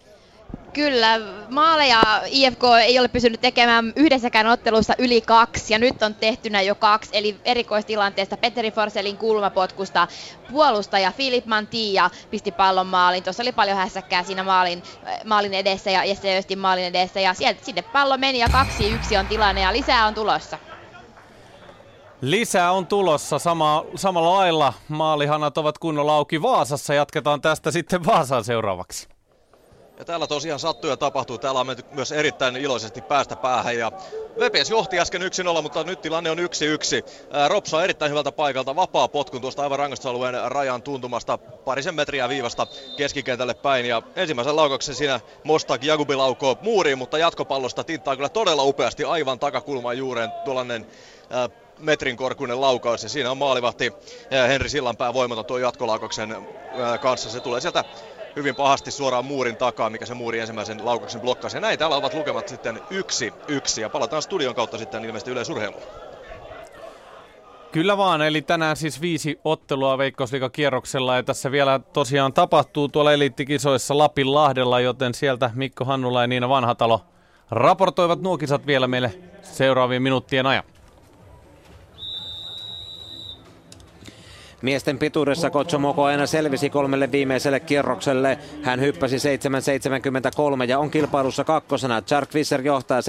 Kyllä, 0.73 1.19
maaleja 1.49 2.01
IFK 2.25 2.63
ei 2.83 2.99
ole 2.99 3.07
pysynyt 3.07 3.41
tekemään 3.41 3.93
yhdessäkään 3.95 4.47
ottelussa 4.47 4.93
yli 4.97 5.21
kaksi, 5.21 5.73
ja 5.73 5.79
nyt 5.79 6.03
on 6.03 6.15
tehtynä 6.15 6.61
jo 6.61 6.75
kaksi, 6.75 7.09
eli 7.13 7.37
erikoistilanteesta 7.45 8.37
Petteri 8.37 8.71
Forselin 8.71 9.17
kulmapotkusta 9.17 10.07
puolustaja 10.51 11.11
Filip 11.11 11.45
Mantia 11.45 12.09
pisti 12.29 12.51
pallon 12.51 12.87
maalin. 12.87 13.23
Tuossa 13.23 13.43
oli 13.43 13.51
paljon 13.51 13.77
hässäkkää 13.77 14.23
siinä 14.23 14.43
maalin, 14.43 14.83
maalin 15.25 15.53
edessä 15.53 15.91
ja 15.91 16.05
Jesse 16.05 16.37
Östin 16.37 16.59
maalin 16.59 16.85
edessä, 16.85 17.19
ja 17.19 17.33
sieltä 17.33 17.65
sinne 17.65 17.81
pallo 17.81 18.17
meni, 18.17 18.39
ja 18.39 18.49
kaksi 18.51 18.91
yksi 18.91 19.17
on 19.17 19.27
tilanne, 19.27 19.61
ja 19.61 19.73
lisää 19.73 20.05
on 20.07 20.13
tulossa. 20.13 20.57
Lisää 22.21 22.71
on 22.71 22.87
tulossa 22.87 23.39
sama, 23.39 23.85
samalla 23.95 24.37
lailla. 24.37 24.73
Maalihanat 24.87 25.57
ovat 25.57 25.77
kunnolla 25.77 26.15
auki 26.15 26.41
Vaasassa. 26.41 26.93
Jatketaan 26.93 27.41
tästä 27.41 27.71
sitten 27.71 28.05
Vaasaan 28.05 28.43
seuraavaksi. 28.43 29.10
Ja 30.01 30.05
täällä 30.05 30.27
tosiaan 30.27 30.59
sattuu 30.59 30.89
ja 30.89 30.97
tapahtuu. 30.97 31.37
Täällä 31.37 31.59
on 31.59 31.67
menty 31.67 31.83
myös 31.91 32.11
erittäin 32.11 32.55
iloisesti 32.55 33.01
päästä 33.01 33.35
päähän. 33.35 33.77
Ja 33.77 33.91
VPS 34.39 34.69
johti 34.69 34.99
äsken 34.99 35.21
1-0, 35.21 35.61
mutta 35.61 35.83
nyt 35.83 36.01
tilanne 36.01 36.31
on 36.31 36.37
1-1. 36.37 36.41
Ropsa 37.47 37.77
on 37.77 37.83
erittäin 37.83 38.11
hyvältä 38.11 38.31
paikalta. 38.31 38.75
Vapaa 38.75 39.07
potkun 39.07 39.41
tuosta 39.41 39.61
aivan 39.63 39.79
rangaistusalueen 39.79 40.51
rajan 40.51 40.83
tuntumasta 40.83 41.37
parisen 41.37 41.95
metriä 41.95 42.29
viivasta 42.29 42.67
keskikentälle 42.97 43.53
päin. 43.53 43.85
Ja 43.85 44.01
ensimmäisen 44.15 44.55
laukauksen 44.55 44.95
siinä 44.95 45.19
Mostak 45.43 45.83
Jagubi 45.83 46.15
laukoo 46.15 46.57
muuriin, 46.61 46.97
mutta 46.97 47.17
jatkopallosta 47.17 47.83
tinttaa 47.83 48.15
kyllä 48.15 48.29
todella 48.29 48.63
upeasti 48.63 49.03
aivan 49.03 49.39
takakulman 49.39 49.97
juureen 49.97 50.31
tuollainen 50.45 50.87
metrin 51.79 52.17
korkuinen 52.17 52.61
laukaus 52.61 53.03
ja 53.03 53.09
siinä 53.09 53.31
on 53.31 53.37
maalivahti 53.37 53.93
Henri 54.47 54.69
Sillanpää 54.69 55.13
voimaton 55.13 55.45
tuo 55.45 55.57
jatkolaukauksen 55.57 56.35
kanssa. 57.01 57.29
Se 57.29 57.39
tulee 57.39 57.61
sieltä 57.61 57.85
hyvin 58.35 58.55
pahasti 58.55 58.91
suoraan 58.91 59.25
muurin 59.25 59.55
takaa, 59.55 59.89
mikä 59.89 60.05
se 60.05 60.13
muuri 60.13 60.39
ensimmäisen 60.39 60.85
laukauksen 60.85 61.21
blokkasi. 61.21 61.57
Ja 61.57 61.61
näin 61.61 61.79
täällä 61.79 61.95
ovat 61.95 62.13
lukemat 62.13 62.47
sitten 62.47 62.81
yksi 62.89 63.33
yksi 63.47 63.81
ja 63.81 63.89
palataan 63.89 64.21
studion 64.21 64.55
kautta 64.55 64.77
sitten 64.77 65.05
ilmeisesti 65.05 65.31
yleisurheiluun. 65.31 65.83
Kyllä 67.71 67.97
vaan, 67.97 68.21
eli 68.21 68.41
tänään 68.41 68.75
siis 68.75 69.01
viisi 69.01 69.39
ottelua 69.43 69.97
Veikkausliiga-kierroksella 69.97 71.15
ja 71.15 71.23
tässä 71.23 71.51
vielä 71.51 71.79
tosiaan 71.93 72.33
tapahtuu 72.33 72.87
tuolla 72.87 73.13
eliittikisoissa 73.13 73.97
Lapin 73.97 74.33
Lahdella, 74.33 74.79
joten 74.79 75.13
sieltä 75.13 75.51
Mikko 75.53 75.85
Hannula 75.85 76.21
ja 76.21 76.27
Niina 76.27 76.49
Vanhatalo 76.49 77.01
raportoivat 77.51 78.21
nuo 78.21 78.37
kisat 78.37 78.67
vielä 78.67 78.87
meille 78.87 79.13
seuraavien 79.41 80.01
minuuttien 80.01 80.45
ajan. 80.45 80.63
Miesten 84.61 84.97
pituudessa 84.97 85.49
Kotsomoko 85.49 86.03
aina 86.03 86.25
selvisi 86.25 86.69
kolmelle 86.69 87.11
viimeiselle 87.11 87.59
kierrokselle. 87.59 88.37
Hän 88.61 88.81
hyppäsi 88.81 89.17
7.73 89.17 90.69
ja 90.69 90.79
on 90.79 90.91
kilpailussa 90.91 91.43
kakkosena. 91.43 92.01
Chark 92.01 92.33
Visser 92.33 92.61
johtaa 92.61 92.99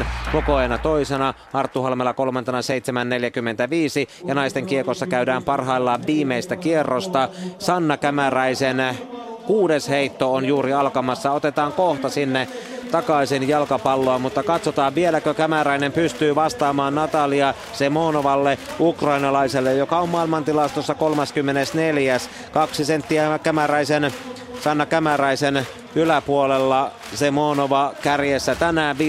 7.77, 0.00 0.04
koko 0.32 0.54
ajan 0.54 0.80
toisena. 0.82 1.34
Arttu 1.52 1.82
Halmela 1.82 2.14
kolmantena 2.14 2.58
7.45 2.60 4.26
ja 4.28 4.34
naisten 4.34 4.66
kiekossa 4.66 5.06
käydään 5.06 5.44
parhaillaan 5.44 6.06
viimeistä 6.06 6.56
kierrosta. 6.56 7.28
Sanna 7.58 7.96
Kämäräisen 7.96 8.82
kuudes 9.46 9.88
heitto 9.88 10.34
on 10.34 10.44
juuri 10.44 10.72
alkamassa. 10.72 11.32
Otetaan 11.32 11.72
kohta 11.72 12.08
sinne 12.08 12.48
takaisin 12.92 13.48
jalkapalloa, 13.48 14.18
mutta 14.18 14.42
katsotaan 14.42 14.94
vieläkö 14.94 15.34
Kämäräinen 15.34 15.92
pystyy 15.92 16.34
vastaamaan 16.34 16.94
Natalia 16.94 17.54
Semonovalle, 17.72 18.58
ukrainalaiselle, 18.80 19.74
joka 19.74 19.98
on 19.98 20.08
maailmantilastossa 20.08 20.94
34. 20.94 22.18
Kaksi 22.52 22.84
senttiä 22.84 23.38
Kämäräisen, 23.38 24.12
Sanna 24.60 24.86
Kämäräisen 24.86 25.66
yläpuolella 25.94 26.90
Semonova 27.14 27.92
kärjessä 28.02 28.54
tänään 28.54 28.96
59-98 28.96 29.00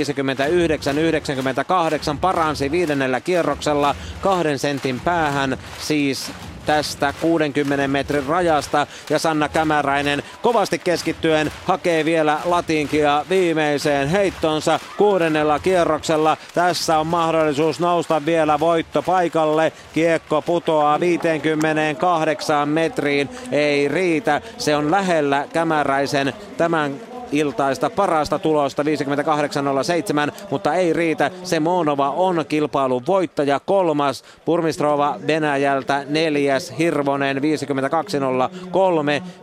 paransi 2.22 2.72
viidennellä 2.72 3.22
kierroksella 3.22 3.96
kahden 4.22 4.60
sentin 4.60 5.00
päähän 5.00 5.58
siis 5.80 6.32
tästä 6.66 7.14
60 7.22 7.88
metrin 7.88 8.26
rajasta 8.26 8.88
ja 9.10 9.20
Sanna 9.20 9.50
Kämäräinen 9.50 10.24
kovasti 10.42 10.80
keskittyen 10.80 11.52
hakee 11.66 12.06
vielä 12.06 12.40
latinkia 12.46 13.26
viimeiseen 13.30 14.08
heittonsa 14.08 14.80
kuudennella 14.98 15.60
kierroksella. 15.60 16.38
Tässä 16.54 17.00
on 17.00 17.08
mahdollisuus 17.08 17.80
nousta 17.80 18.26
vielä 18.26 18.60
voitto 18.60 19.02
paikalle. 19.02 19.72
Kiekko 19.94 20.42
putoaa 20.42 21.00
58 21.00 22.70
metriin. 22.70 23.30
Ei 23.52 23.88
riitä. 23.88 24.42
Se 24.58 24.76
on 24.76 24.92
lähellä 24.92 25.48
Kämäräisen 25.54 26.34
tämän 26.58 27.13
iltaista 27.34 27.90
parasta 27.90 28.40
tulosta 28.40 28.84
58.07, 28.84 30.34
mutta 30.52 30.74
ei 30.74 30.94
riitä. 30.94 31.32
Se 31.44 31.60
Monova 31.60 32.10
on 32.10 32.46
kilpailun 32.50 33.04
voittaja 33.08 33.60
kolmas, 33.60 34.24
Purmistrova 34.46 35.20
Venäjältä 35.28 36.06
neljäs, 36.10 36.74
Hirvonen 36.80 37.38
52.03. 37.38 37.42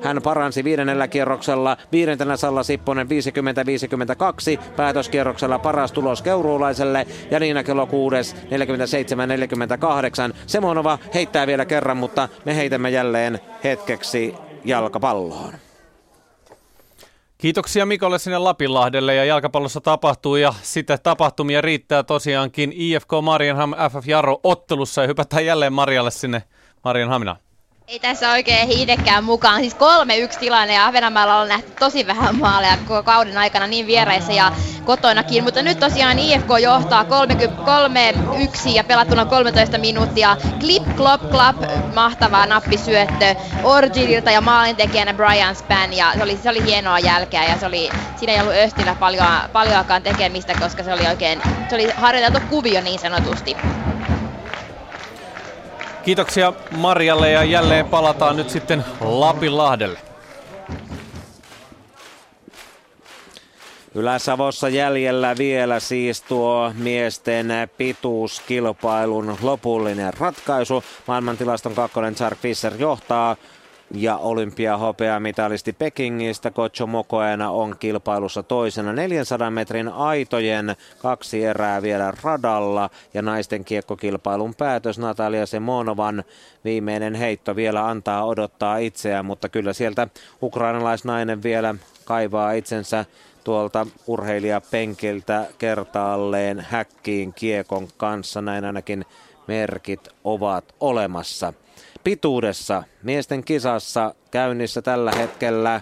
Hän 0.03 0.21
paransi 0.23 0.65
viidennellä 0.65 1.09
kierroksella, 1.09 1.77
viidentenä 1.93 2.37
Salla 2.37 2.63
Sipponen 2.63 3.09
50-52, 3.09 3.11
päätöskierroksella 4.77 5.59
paras 5.59 5.93
tulos 5.93 6.23
Keuruulaiselle 6.23 7.07
ja 7.31 7.41
Niina 7.41 7.65
kello 7.65 7.87
kuudes 7.87 8.37
47-48. 10.31 10.35
Semonova 10.47 10.99
heittää 11.15 11.47
vielä 11.47 11.65
kerran, 11.65 11.97
mutta 11.97 12.29
me 12.45 12.57
heitämme 12.57 12.91
jälleen 12.91 13.41
hetkeksi 13.65 14.35
jalkapalloon. 14.65 15.70
Kiitoksia 17.41 17.87
Mikolle 17.87 18.19
sinne 18.19 18.39
Lapinlahdelle 18.39 19.15
ja 19.15 19.25
jalkapallossa 19.25 19.81
tapahtuu 19.81 20.37
ja 20.37 20.55
sitten 20.63 20.99
tapahtumia 21.03 21.61
riittää 21.61 22.03
tosiaankin 22.03 22.73
IFK 22.75 23.09
Marianham 23.23 23.75
FF 23.91 24.09
Jaro 24.09 24.41
ottelussa 24.43 25.01
ja 25.01 25.09
hypätään 25.09 25.47
jälleen 25.47 25.73
Marjalle 25.73 26.11
sinne 26.11 26.43
Marianhaminaan. 26.85 27.37
Ei 27.91 27.99
tässä 27.99 28.31
oikein 28.31 28.69
hiidekään 28.69 29.25
mukaan. 29.25 29.61
Siis 29.61 29.77
3-1 30.35 30.39
tilanne 30.39 30.75
ja 30.75 30.87
Ahvenanmaalla 30.87 31.37
on 31.37 31.49
nähty 31.49 31.73
tosi 31.79 32.07
vähän 32.07 32.39
maaleja 32.39 32.77
koko 32.77 33.03
kauden 33.03 33.39
aikana 33.39 33.67
niin 33.67 33.87
viereissä 33.87 34.33
ja 34.33 34.53
kotonakin. 34.85 35.45
Mutta 35.45 35.63
nyt 35.63 35.81
tosiaan 35.81 36.19
IFK 36.19 36.49
johtaa 36.63 37.05
3-1 37.05 38.69
ja 38.75 38.85
pelattuna 38.85 39.25
13 39.25 39.79
minuuttia. 39.79 40.37
Clip, 40.61 40.97
klop, 40.97 41.31
klap, 41.31 41.57
mahtava 41.95 42.47
nappisyöttö 42.47 43.35
Orgililta 43.63 44.31
ja 44.31 44.41
maalintekijänä 44.41 45.15
Brian 45.15 45.57
Span. 45.57 45.93
Ja 45.93 46.13
se 46.17 46.23
oli, 46.23 46.37
se 46.37 46.51
oli 46.51 46.65
hienoa 46.65 46.99
jälkeä 46.99 47.45
ja 47.45 47.59
se 47.59 47.67
oli, 47.67 47.91
siinä 48.17 48.33
ei 48.33 48.41
ollut 48.41 48.55
Östillä 48.55 48.95
paljon, 48.95 49.27
paljoakaan 49.53 50.03
tekemistä, 50.03 50.55
koska 50.61 50.83
se 50.83 50.93
oli 50.93 51.07
oikein, 51.07 51.43
se 51.69 51.75
oli 51.75 51.91
harjoiteltu 51.97 52.47
kuvio 52.51 52.81
niin 52.81 52.99
sanotusti. 52.99 53.57
Kiitoksia 56.05 56.53
Marjalle 56.77 57.31
ja 57.31 57.45
jälleen 57.45 57.87
palataan 57.87 58.37
nyt 58.37 58.51
sitten 58.51 58.85
Lapinlahdelle. 59.01 59.99
Ylä-Savossa 63.95 64.69
jäljellä 64.69 65.35
vielä 65.39 65.81
siis 65.81 66.23
tuo 66.23 66.73
miesten 66.75 67.49
pituuskilpailun 67.77 69.39
lopullinen 69.43 70.15
ratkaisu. 70.15 70.85
Maailmantilaston 71.07 71.75
kakkonen 71.75 72.15
Chark 72.15 72.39
Fischer 72.39 72.73
johtaa 72.79 73.37
ja 73.95 74.17
olympiahopeamitalisti 74.17 75.73
Pekingistä 75.73 76.51
Kocho 76.51 76.87
Mokoena 76.87 77.51
on 77.51 77.77
kilpailussa 77.79 78.43
toisena 78.43 78.93
400 78.93 79.51
metrin 79.51 79.89
aitojen 79.89 80.77
kaksi 80.99 81.45
erää 81.45 81.83
vielä 81.83 82.13
radalla 82.23 82.91
ja 83.15 83.23
naisten 83.23 83.65
kiekkokilpailun 83.65 84.55
päätös 84.55 84.99
Natalia 84.99 85.47
Semonovan 85.47 86.25
viimeinen 86.65 87.15
heitto 87.15 87.57
vielä 87.57 87.89
antaa 87.89 88.25
odottaa 88.25 88.79
itseään, 88.79 89.25
mutta 89.25 89.49
kyllä 89.49 89.73
sieltä 89.73 90.09
ukrainalaisnainen 90.43 91.43
vielä 91.43 91.75
kaivaa 92.05 92.53
itsensä 92.53 93.05
tuolta 93.45 93.87
urheilijapenkiltä 94.07 95.47
kertaalleen 95.59 96.67
häkkiin 96.71 97.33
kiekon 97.35 97.89
kanssa. 97.97 98.43
Näin 98.43 98.65
ainakin 98.65 99.05
merkit 99.47 100.09
ovat 100.25 100.65
olemassa. 100.81 101.53
Pituudessa 102.05 102.83
miesten 103.03 103.45
kisassa 103.45 104.15
käynnissä 104.31 104.83
tällä 104.83 105.13
hetkellä 105.13 105.81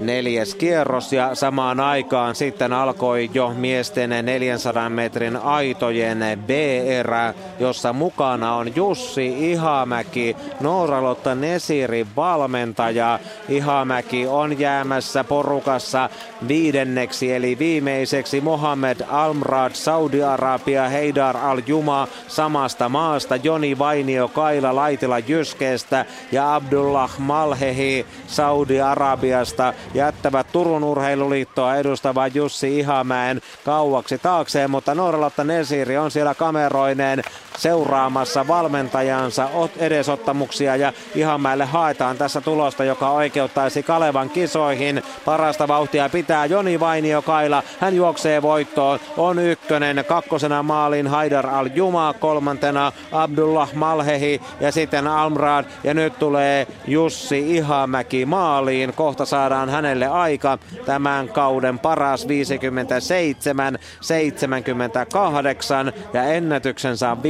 neljäs 0.00 0.54
kierros 0.54 1.12
ja 1.12 1.34
samaan 1.34 1.80
aikaan 1.80 2.34
sitten 2.34 2.72
alkoi 2.72 3.30
jo 3.34 3.54
miesten 3.56 4.10
400 4.22 4.90
metrin 4.90 5.36
aitojen 5.36 6.18
B-erä, 6.46 7.34
jossa 7.58 7.92
mukana 7.92 8.54
on 8.54 8.76
Jussi 8.76 9.52
Ihamäki, 9.52 10.36
Nooralotta 10.60 11.34
Nesiri 11.34 12.06
valmentaja. 12.16 13.18
Ihamäki 13.48 14.26
on 14.26 14.58
jäämässä 14.58 15.24
porukassa 15.24 16.10
viidenneksi 16.48 17.32
eli 17.34 17.58
viimeiseksi 17.58 18.40
Mohamed 18.40 19.00
Almrad 19.08 19.72
Saudi-Arabia, 19.74 20.88
Heidar 20.88 21.36
Al-Juma 21.36 22.08
samasta 22.28 22.88
maasta, 22.88 23.36
Joni 23.36 23.78
Vainio 23.78 24.28
Kaila 24.28 24.76
Laitila 24.76 25.18
Jyskeestä 25.18 26.04
ja 26.32 26.54
Abdullah 26.54 27.18
Malhehi 27.18 28.06
Saudi-Arabiasta 28.26 29.74
jättävät 29.94 30.46
Turun 30.52 30.84
urheiluliittoa 30.84 31.76
edustava 31.76 32.26
Jussi 32.26 32.78
Ihamäen 32.78 33.42
kauaksi 33.64 34.18
taakseen, 34.18 34.70
mutta 34.70 34.94
Nooralotta 34.94 35.44
Nesiri 35.44 35.98
on 35.98 36.10
siellä 36.10 36.34
kameroineen 36.34 37.22
seuraamassa 37.58 38.48
valmentajansa 38.48 39.48
edesottamuksia 39.78 40.76
ja 40.76 40.92
Ihamäelle 41.14 41.64
haetaan 41.64 42.18
tässä 42.18 42.40
tulosta, 42.40 42.84
joka 42.84 43.10
oikeuttaisi 43.10 43.82
Kalevan 43.82 44.30
kisoihin. 44.30 45.02
Parasta 45.24 45.68
vauhtia 45.68 46.08
pitää 46.08 46.46
Joni 46.46 46.80
Vainio 46.80 47.22
Kaila. 47.22 47.62
Hän 47.80 47.96
juoksee 47.96 48.42
voittoon. 48.42 48.98
On 49.16 49.38
ykkönen. 49.38 50.04
Kakkosena 50.08 50.62
maalin 50.62 51.06
Haidar 51.06 51.46
Al-Juma. 51.46 52.14
Kolmantena 52.20 52.92
Abdullah 53.12 53.74
Malhehi 53.74 54.40
ja 54.60 54.72
sitten 54.72 55.06
Almrad. 55.06 55.64
Ja 55.84 55.94
nyt 55.94 56.18
tulee 56.18 56.66
Jussi 56.86 57.56
Ihamäki 57.56 58.26
maaliin. 58.26 58.92
Kohta 58.92 59.24
saadaan 59.24 59.68
hänelle 59.80 60.06
aika. 60.06 60.58
Tämän 60.86 61.28
kauden 61.28 61.78
paras 61.78 62.28
57, 62.28 63.78
78 64.00 65.92
ja 66.12 66.24
ennätyksensä 66.24 67.10
on 67.10 67.18
55.05. 67.18 67.22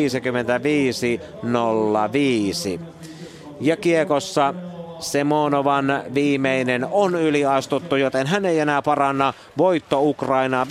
Ja 3.61 3.77
kiekossa 3.77 4.55
Semonovan 5.01 6.03
viimeinen 6.15 6.87
on 6.91 7.15
yliastuttu, 7.15 7.97
joten 7.97 8.27
hän 8.27 8.45
ei 8.45 8.59
enää 8.59 8.83
paranna 8.83 9.35
voitto 9.59 10.01
Ukrainaa 10.03 10.67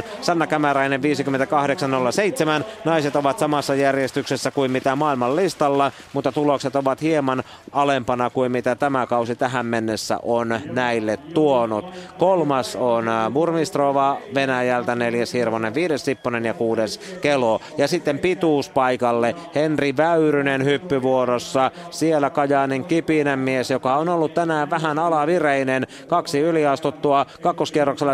59-98, 0.00 0.02
Sanna 0.20 0.46
Kämäräinen 0.46 1.00
58-07. 2.60 2.64
Naiset 2.84 3.16
ovat 3.16 3.38
samassa 3.38 3.74
järjestyksessä 3.74 4.50
kuin 4.50 4.70
mitä 4.70 4.96
maailman 4.96 5.36
listalla, 5.36 5.92
mutta 6.12 6.32
tulokset 6.32 6.76
ovat 6.76 7.02
hieman 7.02 7.42
alempana 7.72 8.30
kuin 8.30 8.52
mitä 8.52 8.74
tämä 8.74 9.06
kausi 9.06 9.36
tähän 9.36 9.66
mennessä 9.66 10.18
on 10.22 10.60
näille 10.70 11.16
tuonut. 11.16 11.84
Kolmas 12.18 12.76
on 12.76 13.04
Burmistrova 13.32 14.18
Venäjältä, 14.34 14.94
neljäs 14.94 15.32
Hirvonen, 15.32 15.74
viides 15.74 16.04
Sipponen 16.04 16.44
ja 16.44 16.54
kuudes 16.54 16.98
Kelo. 17.20 17.60
Ja 17.78 17.88
sitten 17.88 18.18
pituuspaikalle 18.18 19.34
Henri 19.54 19.96
Väyrynen 19.96 20.64
hyppyvuorossa. 20.64 21.70
Siellä 21.90 22.30
Kajaanin 22.42 22.84
kipinen 22.84 23.38
mies, 23.38 23.70
joka 23.70 23.96
on 23.96 24.08
ollut 24.08 24.34
tänään 24.34 24.70
vähän 24.70 24.98
alavireinen. 24.98 25.86
Kaksi 26.08 26.38
yliastuttua 26.38 27.26
kakkoskierroksella 27.42 28.12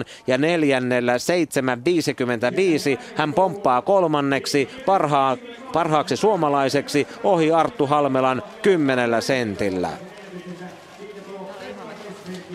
7.28 0.00 0.04
ja 0.26 0.38
neljännellä 0.38 1.14
7.55. 1.16 3.00
Hän 3.14 3.32
pomppaa 3.32 3.82
kolmanneksi 3.82 4.68
parhaa, 4.86 5.36
parhaaksi 5.72 6.16
suomalaiseksi 6.16 7.06
ohi 7.24 7.52
Arttu 7.52 7.86
Halmelan 7.86 8.42
kymmenellä 8.62 9.20
sentillä. 9.20 9.90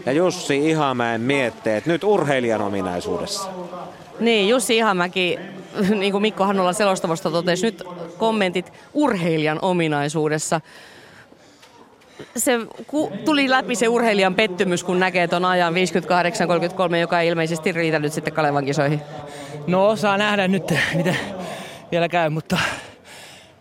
Ja 0.06 0.12
Jussi 0.12 0.69
Ihamäen 0.69 1.22
mietteet 1.22 1.86
nyt 1.86 2.04
urheilijan 2.04 2.62
ominaisuudessa. 2.62 3.50
Niin, 4.19 4.50
Jussi 4.50 4.78
Ihamäki, 4.78 5.39
niin 5.99 6.12
kuin 6.12 6.21
Mikko 6.21 6.45
Hannulla 6.45 6.73
selostavasta 6.73 7.32
totesi, 7.32 7.65
nyt 7.65 7.84
kommentit 8.17 8.73
urheilijan 8.93 9.60
ominaisuudessa. 9.62 10.62
Se 12.38 12.60
ku, 12.88 13.12
tuli 13.25 13.49
läpi 13.49 13.75
se 13.75 13.88
urheilijan 13.88 14.36
pettymys, 14.36 14.84
kun 14.84 14.99
näkee 14.99 15.27
ton 15.27 15.45
ajan 15.45 15.73
58-33, 16.93 16.95
joka 16.95 17.19
ei 17.19 17.27
ilmeisesti 17.27 17.71
riitä 17.71 17.99
nyt 17.99 18.13
sitten 18.13 18.34
Kalevan 18.34 18.65
kisoihin. 18.65 19.01
No, 19.67 19.95
saa 19.95 20.17
nähdä 20.17 20.47
nyt, 20.47 20.73
mitä 20.95 21.15
vielä 21.91 22.10
käy, 22.10 22.29
mutta 22.29 22.58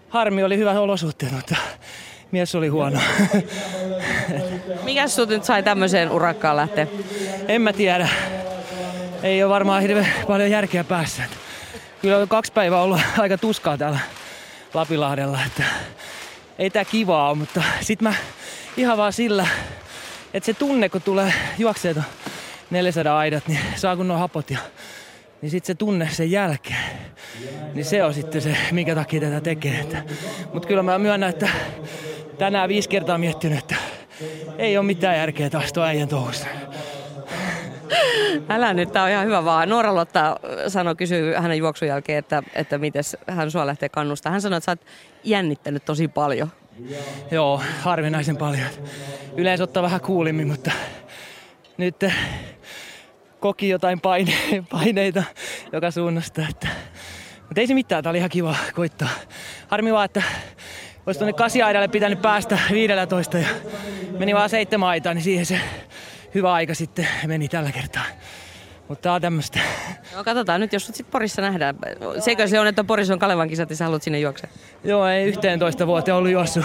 harmi 0.08 0.44
oli 0.44 0.56
hyvä 0.56 0.80
olosuhteet, 0.80 1.32
mutta 1.32 1.56
mies 2.32 2.54
oli 2.54 2.68
huono. 2.68 3.00
Mikä 4.84 5.08
sinut 5.08 5.28
nyt 5.28 5.44
sai 5.44 5.62
tämmöiseen 5.62 6.10
urakkaan 6.10 6.56
lähteä? 6.56 6.86
En 7.48 7.62
mä 7.62 7.72
tiedä. 7.72 8.08
Ei 9.22 9.42
ole 9.42 9.50
varmaan 9.50 9.82
hirveän 9.82 10.12
paljon 10.26 10.50
järkeä 10.50 10.84
päässä. 10.84 11.22
Kyllä 12.02 12.18
on 12.18 12.28
kaksi 12.28 12.52
päivää 12.52 12.80
ollut 12.80 13.00
aika 13.18 13.38
tuskaa 13.38 13.78
täällä 13.78 13.98
Lapilahdella. 14.74 15.38
Että 15.46 15.62
ei 16.58 16.70
tää 16.70 16.84
kivaa 16.84 17.28
ole, 17.28 17.38
mutta 17.38 17.62
sit 17.80 18.02
mä 18.02 18.14
ihan 18.76 18.98
vaan 18.98 19.12
sillä, 19.12 19.46
että 20.34 20.46
se 20.46 20.54
tunne, 20.54 20.88
kun 20.88 21.02
tulee 21.02 21.32
juoksee 21.58 21.94
400 22.70 23.18
aidat, 23.18 23.48
niin 23.48 23.61
saa 23.76 23.96
kun 23.96 24.08
nuo 24.08 24.16
hapot 24.16 24.50
ja 24.50 24.58
niin 25.42 25.50
sitten 25.50 25.66
se 25.66 25.74
tunne 25.74 26.08
sen 26.12 26.30
jälkeen, 26.30 26.84
niin 27.74 27.84
se 27.84 28.04
on 28.04 28.14
sitten 28.14 28.42
se, 28.42 28.56
minkä 28.72 28.94
takia 28.94 29.20
tätä 29.20 29.40
tekee. 29.40 29.87
Mutta 30.52 30.68
kyllä 30.68 30.82
mä 30.82 30.98
myönnän, 30.98 31.30
että 31.30 31.48
tänään 32.38 32.68
viisi 32.68 32.88
kertaa 32.88 33.18
miettinyt, 33.18 33.58
että 33.58 33.74
ei 34.58 34.78
ole 34.78 34.87
mitään 34.87 35.16
järkeä 35.16 35.50
taas 35.50 35.72
tuo 35.72 35.84
äijän 35.84 36.08
touhussa. 36.08 36.46
Älä 38.48 38.74
nyt, 38.74 38.92
tää 38.92 39.05
on 39.05 39.11
ihan 39.11 39.27
hyvä 39.27 39.44
vaan. 39.44 39.68
Noora 39.68 39.94
Lotta 39.94 40.37
sanoi, 40.68 40.96
kysyy 40.96 41.35
hänen 41.35 41.59
juoksun 41.59 41.88
jälkeen, 41.88 42.18
että, 42.18 42.42
että 42.55 42.79
miten 42.79 43.03
hän 43.27 43.51
sua 43.51 43.66
lähtee 43.66 43.88
kannustaa. 43.88 44.33
Hän 44.33 44.40
sanoi, 44.40 44.57
että 44.57 44.64
sä 44.64 44.70
oot 44.72 44.81
jännittänyt 45.24 45.85
tosi 45.85 46.09
paljon. 46.09 46.48
Joo, 47.31 47.62
harvinaisen 47.81 48.37
paljon. 48.37 48.66
Yleensä 49.37 49.64
ottaa 49.64 49.83
vähän 49.83 50.01
kuulimmin, 50.01 50.48
mutta 50.48 50.70
nyt 51.77 52.03
eh, 52.03 52.14
koki 53.40 53.68
jotain 53.68 54.01
paine, 54.01 54.33
paineita 54.70 55.22
joka 55.72 55.90
suunnasta. 55.90 56.42
Että. 56.51 56.68
Mutta 57.40 57.61
ei 57.61 57.66
se 57.66 57.74
mitään, 57.74 58.03
tää 58.03 58.11
oli 58.11 58.18
ihan 58.18 58.31
kiva 58.31 58.57
koittaa. 58.74 59.09
Harmi 59.68 59.92
vaan, 59.92 60.05
että 60.05 60.22
olisi 61.07 61.18
tuonne 61.18 61.33
kasiaidalle 61.33 61.88
pitänyt 61.88 62.22
päästä 62.22 62.59
15 62.72 63.38
ja 63.38 63.48
meni 64.18 64.35
vaan 64.35 64.51
seitsemän 64.51 64.88
aitaa, 64.88 65.14
niin 65.14 65.24
siihen 65.24 65.46
se 65.46 65.61
hyvä 66.34 66.52
aika 66.52 66.74
sitten 66.74 67.08
meni 67.26 67.48
tällä 67.48 67.72
kertaa. 67.72 68.04
Mutta 68.88 69.02
tää 69.02 69.12
on 69.12 69.20
tämmöstä. 69.20 69.58
No 70.16 70.24
katsotaan 70.24 70.60
nyt, 70.60 70.72
jos 70.72 70.86
sut 70.86 70.94
sit 70.94 71.10
Porissa 71.10 71.42
nähdään. 71.42 71.76
Seikö 72.18 72.48
se 72.48 72.60
on, 72.60 72.66
että 72.66 72.84
Porissa 72.84 73.12
on 73.12 73.18
Kalevan 73.18 73.48
kisat 73.48 73.70
ja 73.70 73.76
sä 73.76 73.84
haluat 73.84 74.02
sinne 74.02 74.20
juoksea? 74.20 74.50
Joo, 74.84 75.06
ei 75.06 75.28
11 75.28 75.86
vuoteen 75.86 76.14
ollut 76.14 76.30
juossut 76.30 76.64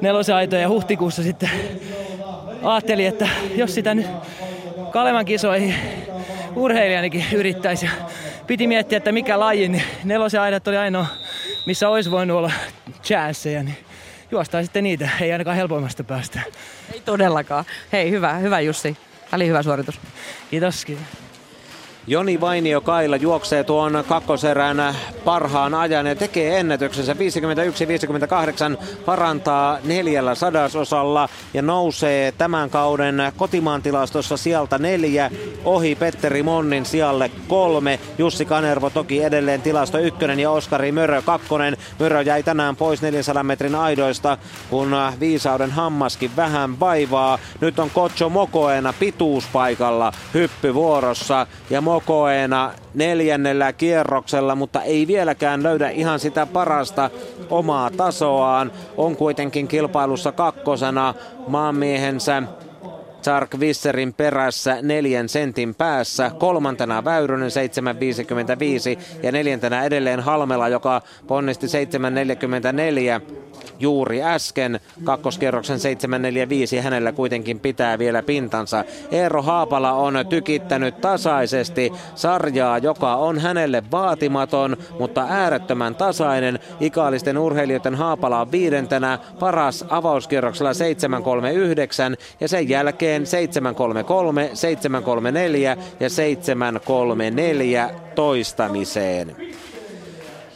nelosen 0.00 0.34
aitoja 0.34 0.62
ja 0.62 0.68
huhtikuussa 0.68 1.22
sitten 1.22 1.50
ajattelin, 2.62 3.06
että 3.06 3.28
jos 3.54 3.74
sitä 3.74 3.94
nyt 3.94 4.06
Kalevan 4.90 5.24
kisoihin 5.24 5.74
urheilijanikin 6.56 7.24
yrittäisi. 7.34 7.86
Ja 7.86 7.92
piti 8.46 8.66
miettiä, 8.66 8.96
että 8.96 9.12
mikä 9.12 9.40
laji, 9.40 9.68
niin 9.68 9.82
nelosen 10.04 10.40
aidat 10.40 10.68
oli 10.68 10.76
ainoa, 10.76 11.06
missä 11.66 11.88
olisi 11.88 12.10
voinut 12.10 12.36
olla 12.36 12.52
chanceja, 13.02 13.62
niin 13.62 13.76
juostaan 14.30 14.64
sitten 14.64 14.84
niitä, 14.84 15.08
ei 15.20 15.32
ainakaan 15.32 15.56
helpoimmasta 15.56 16.04
päästä. 16.04 16.40
Ei 16.92 17.00
todellakaan. 17.00 17.64
Hei, 17.92 18.10
hyvä, 18.10 18.34
hyvä 18.34 18.60
Jussi. 18.60 18.96
Oli 19.32 19.46
hyvä 19.46 19.62
suoritus. 19.62 20.00
Kiitos, 20.50 20.84
kiitos. 20.84 21.29
Joni 22.10 22.40
Vainio 22.40 22.80
Kaila 22.80 23.16
juoksee 23.16 23.64
tuon 23.64 24.04
kakkoserän 24.08 24.96
parhaan 25.24 25.74
ajan 25.74 26.06
ja 26.06 26.14
tekee 26.14 26.60
ennätyksensä 26.60 27.12
51-58, 27.12 27.16
parantaa 29.04 29.78
neljällä 29.84 30.34
sadasosalla 30.34 31.28
ja 31.54 31.62
nousee 31.62 32.32
tämän 32.32 32.70
kauden 32.70 33.32
kotimaan 33.36 33.82
tilastossa 33.82 34.36
sieltä 34.36 34.78
neljä 34.78 35.30
ohi 35.64 35.94
Petteri 35.94 36.42
Monnin 36.42 36.84
sijalle 36.84 37.30
kolme. 37.48 38.00
Jussi 38.18 38.44
Kanervo 38.44 38.90
toki 38.90 39.22
edelleen 39.22 39.62
tilasto 39.62 39.98
ykkönen 39.98 40.40
ja 40.40 40.50
Oskari 40.50 40.92
Mörö 40.92 41.22
kakkonen. 41.22 41.76
Mörö 41.98 42.22
jäi 42.22 42.42
tänään 42.42 42.76
pois 42.76 43.02
400 43.02 43.42
metrin 43.42 43.74
aidoista, 43.74 44.38
kun 44.70 44.96
viisauden 45.20 45.70
hammaskin 45.70 46.30
vähän 46.36 46.80
vaivaa. 46.80 47.38
Nyt 47.60 47.78
on 47.78 47.90
Kocho 47.90 48.28
Mokoena 48.28 48.94
pituuspaikalla 48.98 50.12
hyppyvuorossa 50.34 51.46
ja 51.70 51.80
Moko 51.80 51.99
kokoena 52.06 52.70
neljännellä 52.94 53.72
kierroksella, 53.72 54.54
mutta 54.54 54.82
ei 54.82 55.06
vieläkään 55.06 55.62
löydä 55.62 55.90
ihan 55.90 56.20
sitä 56.20 56.46
parasta 56.46 57.10
omaa 57.50 57.90
tasoaan. 57.90 58.72
On 58.96 59.16
kuitenkin 59.16 59.68
kilpailussa 59.68 60.32
kakkosena 60.32 61.14
maamiehensä 61.48 62.42
Chark 63.22 63.60
Visserin 63.60 64.14
perässä 64.14 64.78
neljän 64.82 65.28
sentin 65.28 65.74
päässä. 65.74 66.30
Kolmantena 66.38 67.04
Väyrynen 67.04 67.50
7.55 68.96 69.00
ja 69.22 69.32
neljäntenä 69.32 69.84
edelleen 69.84 70.20
Halmela, 70.20 70.68
joka 70.68 71.02
ponnisti 71.26 71.66
7.44 71.66 73.40
juuri 73.80 74.22
äsken. 74.22 74.80
Kakkoskierroksen 75.04 75.78
7.45 76.76 76.82
hänellä 76.82 77.12
kuitenkin 77.12 77.60
pitää 77.60 77.98
vielä 77.98 78.22
pintansa. 78.22 78.84
Eero 79.10 79.42
Haapala 79.42 79.92
on 79.92 80.14
tykittänyt 80.28 81.00
tasaisesti 81.00 81.92
sarjaa, 82.14 82.78
joka 82.78 83.14
on 83.14 83.38
hänelle 83.38 83.82
vaatimaton, 83.90 84.76
mutta 84.98 85.26
äärettömän 85.28 85.94
tasainen. 85.94 86.58
Ikaalisten 86.80 87.38
urheilijoiden 87.38 87.94
Haapala 87.94 88.40
on 88.40 88.52
viidentenä, 88.52 89.18
paras 89.38 89.84
avauskierroksella 89.88 90.72
7.39 90.72 92.16
ja 92.40 92.48
sen 92.48 92.68
jälkeen 92.68 93.09
7.33, 93.18 93.26
7.34 95.76 95.82
ja 96.00 96.08
7.34 97.90 97.94
toistamiseen. 98.14 99.36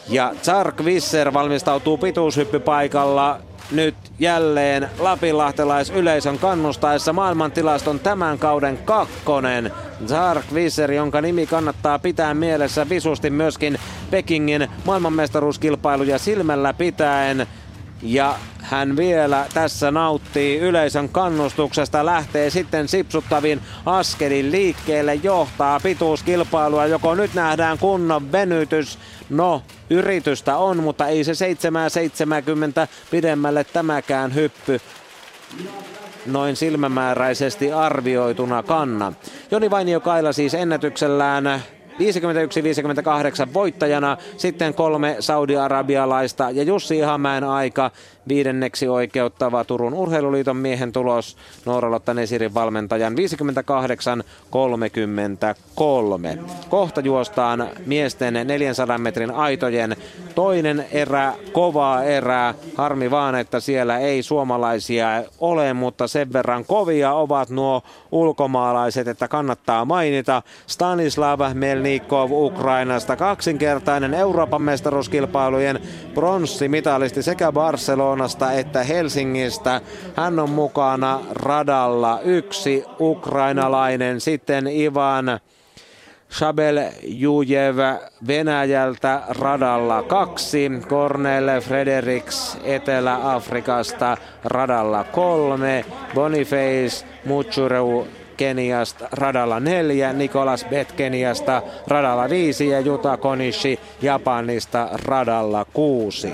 Ja 0.09 0.35
Zark 0.43 0.85
Visser 0.85 1.33
valmistautuu 1.33 1.99
pituushyppypaikalla 1.99 3.41
nyt 3.71 3.95
jälleen 4.19 4.89
Lapinlahtelaisyleisön 4.99 6.39
kannustaessa 6.39 7.13
maailmantilaston 7.13 8.01
tämän 8.01 8.39
kauden 8.39 8.79
kakkonen. 8.79 9.73
Zark 10.07 10.45
Visser, 10.55 10.93
jonka 10.93 11.21
nimi 11.21 11.47
kannattaa 11.47 11.99
pitää 11.99 12.35
mielessä 12.35 12.89
visusti 12.89 13.31
myöskin 13.31 13.79
Pekingin 14.11 14.69
maailmanmestaruuskilpailuja 14.85 16.19
silmällä 16.19 16.73
pitäen. 16.73 17.47
Ja 18.05 18.39
hän 18.63 18.97
vielä 18.97 19.47
tässä 19.55 19.91
nauttii 19.91 20.59
yleisön 20.59 21.09
kannustuksesta, 21.09 22.07
lähtee 22.07 22.51
sitten 22.51 22.89
sipsuttavin 22.89 23.61
askelin 23.87 24.53
liikkeelle, 24.53 25.15
johtaa 25.15 25.81
pituuskilpailua, 25.81 26.87
joko 26.87 27.15
nyt 27.15 27.35
nähdään 27.35 27.79
kunnon 27.79 28.33
venytys. 28.33 28.99
No, 29.31 29.63
yritystä 29.91 30.57
on, 30.57 30.83
mutta 30.83 31.07
ei 31.07 31.25
se 31.25 31.35
770 31.35 32.89
pidemmälle 33.11 33.65
tämäkään 33.65 34.35
hyppy 34.35 34.81
noin 36.27 36.57
silmämääräisesti 36.57 37.73
arvioituna 37.73 38.63
kanna. 38.63 39.13
Joni 39.51 39.71
Vainio 39.71 40.01
Kaila 40.01 40.33
siis 40.33 40.55
ennätyksellään 40.55 41.63
51-58 41.99 43.55
voittajana, 43.55 44.17
sitten 44.37 44.75
kolme 44.75 45.17
saudi-arabialaista 45.21 46.51
ja 46.51 46.63
Jussi 46.63 46.97
Ihamäen 46.99 47.45
aika 47.45 47.91
viidenneksi 48.29 48.89
oikeuttava 48.89 49.65
Turun 49.65 49.95
Urheiluliiton 49.95 50.57
miehen 50.57 50.93
tulos 50.93 51.37
Nooralotta 51.67 52.15
Nesirin 52.15 52.55
valmentajan 52.55 53.15
58-33. 53.15 53.17
Kohta 56.69 57.01
juostaan 57.01 57.69
miesten 57.87 58.35
400 58.45 58.99
metrin 58.99 59.31
aitojen 59.31 59.97
toinen 60.35 60.87
erä, 60.93 61.33
kovaa 61.53 62.03
erää. 62.03 62.55
Harmi 62.75 63.11
vaan, 63.11 63.35
että 63.35 63.61
siellä 63.61 63.99
ei 63.99 64.23
suomalaisia 64.23 65.25
ole, 65.39 65.73
mutta 65.73 66.09
sen 66.09 66.33
verran 66.33 66.65
kovia 66.65 67.13
ovat 67.13 67.51
nuo 67.51 67.83
ulkomaalaiset, 68.13 69.09
että 69.09 69.29
kannattaa 69.29 69.85
mainita. 69.85 70.43
Stanislav 70.67 71.41
Melnikov 71.55 72.31
Ukrainasta, 72.33 73.17
kaksinkertainen 73.17 74.15
Euroopan 74.15 74.63
mestaruuskilpailujen 74.63 75.81
pronssimitalisti 76.15 77.23
sekä 77.23 77.53
Barcelona 77.53 78.14
Barcelonasta 78.15 78.53
että 78.53 78.83
Helsingistä. 78.83 79.81
Hän 80.17 80.39
on 80.39 80.51
mukana 80.51 81.21
radalla. 81.31 82.21
Yksi 82.25 82.85
ukrainalainen, 83.01 84.21
sitten 84.21 84.67
Ivan 84.67 85.41
Shabel 86.31 86.81
Jujev 87.03 87.77
Venäjältä 88.27 89.23
radalla. 89.29 90.03
Kaksi, 90.03 90.71
Cornel 90.89 91.61
Frederiks 91.61 92.59
Etelä-Afrikasta 92.65 94.17
radalla. 94.45 95.05
Kolme, 95.05 95.85
Boniface 96.15 97.07
Muchureu 97.25 98.07
Keniasta 98.37 99.09
radalla. 99.13 99.61
Neljä, 99.61 100.13
Nikolas 100.13 100.67
Bet 100.71 100.93
Keniasta 100.93 101.63
radalla. 101.87 102.31
Viisi 102.31 102.69
ja 102.69 102.81
Juta 102.81 103.17
Konishi 103.17 103.81
Japanista 104.03 104.89
radalla. 104.93 105.67
Kuusi. 105.73 106.33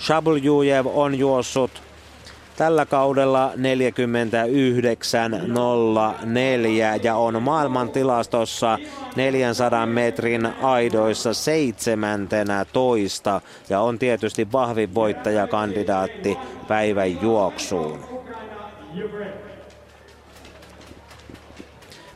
Shabuljujev 0.00 0.86
on 0.86 1.18
juossut 1.18 1.82
tällä 2.56 2.86
kaudella 2.86 3.52
49.04 3.56 3.60
ja 7.02 7.16
on 7.16 7.42
maailman 7.42 7.90
tilastossa 7.90 8.78
400 9.16 9.86
metrin 9.86 10.48
aidoissa 10.62 11.34
17 11.34 13.40
ja 13.68 13.80
on 13.80 13.98
tietysti 13.98 14.52
vahvin 14.52 14.94
voittajakandidaatti 14.94 16.38
päivän 16.68 17.22
juoksuun. 17.22 18.04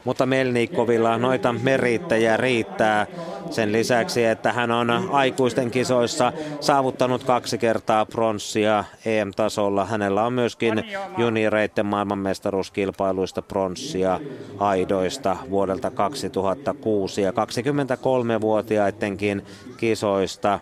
Mutta 0.04 0.26
Melnikovilla 0.26 1.18
noita 1.18 1.52
merittäjä 1.52 2.36
riittää. 2.36 3.06
Sen 3.50 3.72
lisäksi, 3.72 4.24
että 4.24 4.52
hän 4.52 4.70
on 4.70 5.08
aikuisten 5.12 5.70
kisoissa 5.70 6.32
saavuttanut 6.60 7.24
kaksi 7.24 7.58
kertaa 7.58 8.06
pronssia 8.06 8.84
EM-tasolla. 9.04 9.84
Hänellä 9.84 10.26
on 10.26 10.32
myöskin 10.32 10.84
junioreiden 11.18 11.86
maailmanmestaruuskilpailuista 11.86 13.42
pronssia 13.42 14.20
aidoista 14.58 15.36
vuodelta 15.50 15.90
2006 15.90 17.22
ja 17.22 17.30
23-vuotiaidenkin 17.30 19.42
kisoista 19.76 20.60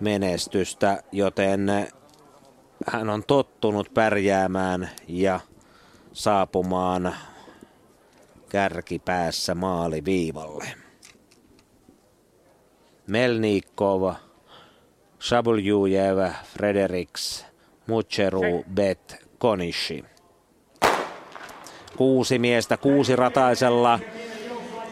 menestystä, 0.00 1.02
joten 1.12 1.70
hän 2.86 3.10
on 3.10 3.24
tottunut 3.26 3.94
pärjäämään 3.94 4.90
ja 5.08 5.40
saapumaan 6.14 7.14
kärkipäässä 8.48 9.54
maaliviivalle. 9.54 10.64
Melnikov, 13.06 14.14
Shabuljujev, 15.20 16.18
Frederiks, 16.44 17.46
Mucheru, 17.86 18.64
Bet, 18.74 19.16
Konishi. 19.38 20.04
Kuusi 21.96 22.38
miestä 22.38 22.76
kuusi 22.76 23.16
rataisella 23.16 24.00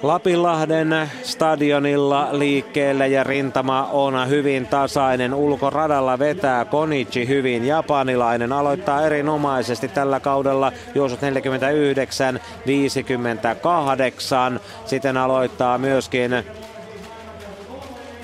Lapinlahden 0.03 1.11
stadionilla 1.23 2.29
liikkeelle 2.33 3.09
ja 3.09 3.25
rintama 3.25 3.89
on 3.93 4.29
hyvin 4.29 4.67
tasainen. 4.67 5.35
Ulkoradalla 5.35 6.19
vetää 6.19 6.65
Konichi 6.65 7.29
hyvin. 7.29 7.67
Japanilainen 7.67 8.53
aloittaa 8.53 9.07
erinomaisesti 9.07 9.89
tällä 9.89 10.21
kaudella 10.21 10.73
juosut 10.95 11.21
49, 11.21 12.41
58. 12.67 14.61
Sitten 14.85 15.17
aloittaa 15.17 15.79
myöskin 15.79 16.45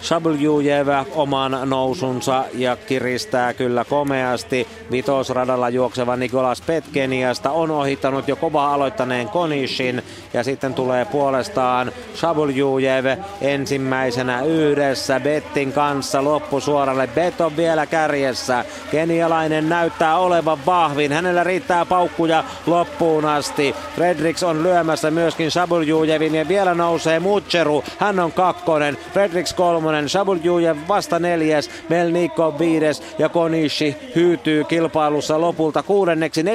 Shabuljujev 0.03 0.89
oman 1.15 1.59
nousunsa 1.65 2.45
ja 2.55 2.77
kiristää 2.77 3.55
kyllä 3.55 3.85
komeasti. 3.85 4.69
Vitosradalla 4.91 5.69
juokseva 5.69 6.17
Nikolas 6.17 6.61
Petkeniasta 6.61 7.51
on 7.51 7.71
ohittanut 7.71 8.29
jo 8.29 8.37
kova 8.37 8.75
aloittaneen 8.75 9.29
Konishin 9.29 10.03
ja 10.35 10.45
sitten 10.45 10.75
tulee 10.75 11.05
puolestaan 11.05 11.93
Shabuljujev 12.15 13.19
ensimmäisenä 13.41 14.43
yhdessä 14.43 15.21
Bettin 15.21 15.73
kanssa 15.73 16.25
loppusuoralle. 16.25 17.07
Bet 17.07 17.41
on 17.41 17.57
vielä 17.57 17.87
kärjessä. 17.87 18.65
Kenialainen 18.91 19.69
näyttää 19.69 20.19
olevan 20.19 20.59
vahvin. 20.67 21.13
Hänellä 21.13 21.45
riittää 21.45 21.87
paukkuja 21.87 22.45
loppuun 22.67 23.25
asti. 23.25 23.75
Fredericks 23.95 24.43
on 24.43 24.63
lyömässä 24.63 25.11
myöskin 25.11 25.51
Shabuljujevin 25.51 26.35
ja 26.35 26.49
vielä 26.49 26.75
nousee 26.75 27.21
Mutcheru. 27.21 27.85
Hän 27.99 28.21
on 28.21 28.33
kakkonen. 28.33 28.99
Fredericks 29.13 29.53
kolmonen 29.53 29.88
kolmonen, 29.88 30.09
Shabuljujev 30.09 30.77
vasta 30.88 31.18
neljäs, 31.18 31.70
Melnikov 31.88 32.59
viides 32.59 33.03
ja 33.18 33.29
Konishi 33.29 33.96
hyytyy 34.14 34.64
kilpailussa 34.64 35.40
lopulta 35.40 35.83
kuudenneksi 35.83 36.42
49-39. 36.42 36.46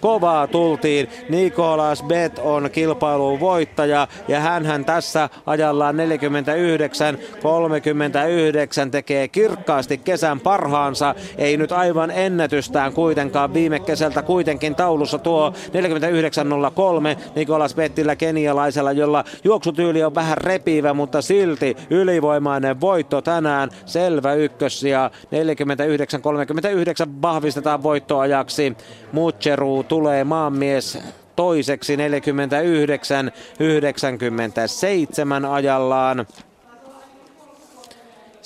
Kovaa 0.00 0.46
tultiin. 0.46 1.08
Nikolas 1.28 2.02
Bet 2.02 2.38
on 2.38 2.70
kilpailun 2.72 3.40
voittaja 3.40 4.08
ja 4.28 4.40
hän 4.40 4.84
tässä 4.84 5.28
ajallaan 5.46 5.94
49-39 5.96 5.98
tekee 8.90 9.28
kirkkaasti 9.28 9.98
kesän 9.98 10.40
parhaansa. 10.40 11.14
Ei 11.38 11.56
nyt 11.56 11.72
aivan 11.72 12.10
ennätystään 12.10 12.92
kuitenkaan 12.92 13.54
viime 13.54 13.80
kesältä 13.80 14.22
kuitenkin 14.22 14.74
taulussa 14.74 15.18
tuo 15.18 15.50
49.03 15.50 15.54
Nikolas 17.36 17.74
Bettillä 17.74 18.16
kenialaisella, 18.16 18.92
jolla 18.92 19.24
juoksutyyli 19.44 20.04
on 20.04 20.14
vähän 20.14 20.38
repivä, 20.66 20.94
mutta 20.94 21.22
silti 21.22 21.76
ylivoimainen 21.90 22.80
voitto 22.80 23.22
tänään. 23.22 23.70
Selvä 23.84 24.34
ykkös 24.34 24.82
ja 24.82 25.10
49.39 25.24 25.30
vahvistetaan 27.22 27.82
voittoajaksi. 27.82 28.76
Mutcheru 29.12 29.82
tulee 29.82 30.24
maanmies 30.24 30.98
toiseksi 31.36 31.96
49-97 31.96 31.98
ajallaan. 35.50 36.26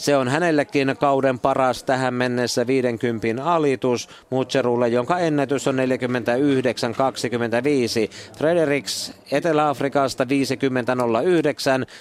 Se 0.01 0.17
on 0.17 0.29
hänellekin 0.29 0.97
kauden 1.01 1.39
paras 1.39 1.85
tähän 1.85 2.15
mennessä 2.15 2.67
50 2.67 3.45
alitus 3.45 4.09
Mutserulle, 4.31 4.89
jonka 4.89 5.19
ennätys 5.19 5.69
on 5.69 5.77
49-25. 5.77 5.81
Frederiks 8.39 9.13
Etelä-Afrikasta 9.33 10.25
50-09. 10.25 10.27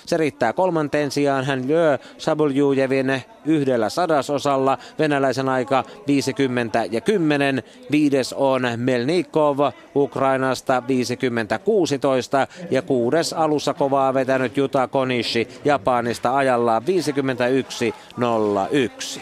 Se 0.06 0.18
riittää 0.18 0.54
kolmanteen 0.54 1.12
sijaan. 1.12 1.46
Hän 1.46 1.68
lyö 1.68 1.98
Sabuljujevin 2.18 3.22
yhdellä 3.46 3.90
sadasosalla. 3.90 4.78
Venäläisen 5.00 5.50
aika 5.50 5.84
50 6.08 6.86
ja 6.92 7.02
10. 7.02 7.64
Viides 7.92 8.34
on 8.34 8.62
Melnikov 8.78 9.60
Ukrainasta 9.96 10.84
50-16 10.88 12.48
ja 12.72 12.82
kuudes 12.82 13.34
alussa 13.34 13.74
kovaa 13.74 14.14
vetänyt 14.14 14.58
Juta 14.58 14.88
Konishi 14.88 15.48
Japanista 15.66 16.38
ajallaan 16.38 16.84
51-01. 17.90 19.20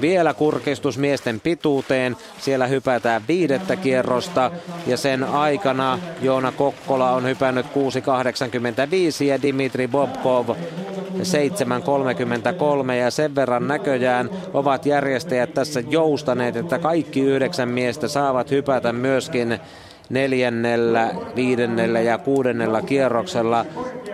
Vielä 0.00 0.34
kurkistus 0.34 0.98
miesten 0.98 1.40
pituuteen. 1.40 2.16
Siellä 2.38 2.66
hypätään 2.66 3.22
viidettä 3.28 3.76
kierrosta 3.76 4.50
ja 4.86 4.96
sen 4.96 5.24
aikana 5.24 5.98
Joona 6.22 6.52
Kokkola 6.52 7.10
on 7.10 7.24
hypännyt 7.24 7.66
6.85 7.66 7.72
ja 9.24 9.42
Dimitri 9.42 9.88
Bobkov 9.88 10.48
7.33 10.48 10.56
ja 12.92 13.10
sen 13.10 13.34
verran 13.34 13.68
näköjään 13.68 14.30
ovat 14.54 14.86
järjestäjät 14.86 15.54
tässä 15.54 15.82
joustaneet, 15.88 16.56
että 16.56 16.78
kaikki 16.78 17.20
yhdeksän 17.20 17.68
miestä 17.68 18.08
saavat 18.08 18.50
hypätä 18.50 18.92
myöskin 18.92 19.60
neljännellä, 20.10 21.10
viidennellä 21.36 22.00
ja 22.00 22.18
kuudennella 22.18 22.82
kierroksella. 22.82 23.64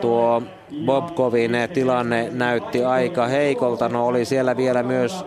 Tuo 0.00 0.42
Bobkovin 0.84 1.52
tilanne 1.74 2.28
näytti 2.32 2.84
aika 2.84 3.26
heikolta. 3.26 3.88
No 3.88 4.06
oli 4.06 4.24
siellä 4.24 4.56
vielä 4.56 4.82
myös 4.82 5.24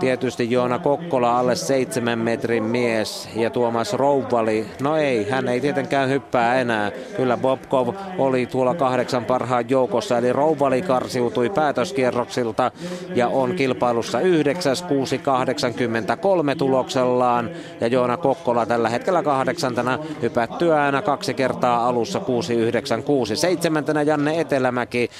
Tietysti 0.00 0.50
Joona 0.50 0.78
Kokkola 0.78 1.38
alle 1.38 1.56
seitsemän 1.56 2.18
metrin 2.18 2.62
mies 2.62 3.28
ja 3.36 3.50
Tuomas 3.50 3.92
Rouvali, 3.92 4.66
no 4.80 4.96
ei, 4.96 5.30
hän 5.30 5.48
ei 5.48 5.60
tietenkään 5.60 6.08
hyppää 6.08 6.60
enää. 6.60 6.90
Kyllä 7.16 7.36
Bobkov 7.36 7.94
oli 8.18 8.46
tuolla 8.46 8.74
kahdeksan 8.74 9.24
parhaan 9.24 9.70
joukossa, 9.70 10.18
eli 10.18 10.32
Rouvali 10.32 10.82
karsiutui 10.82 11.50
päätöskierroksilta 11.50 12.70
ja 13.14 13.28
on 13.28 13.54
kilpailussa 13.54 14.20
9 14.20 14.76
6.83 14.76 16.56
tuloksellaan 16.58 17.50
ja 17.80 17.86
Joona 17.86 18.16
Kokkola 18.16 18.66
tällä 18.66 18.88
hetkellä 18.88 19.22
kahdeksantana 19.22 19.98
hypättyä 20.22 20.82
aina 20.82 21.02
kaksi 21.02 21.34
kertaa 21.34 21.88
alussa 21.88 22.18
6.96. 22.18 23.36
Seitsemäntenä 23.36 24.02
Janne 24.02 24.40
Etelämäki 24.40 25.10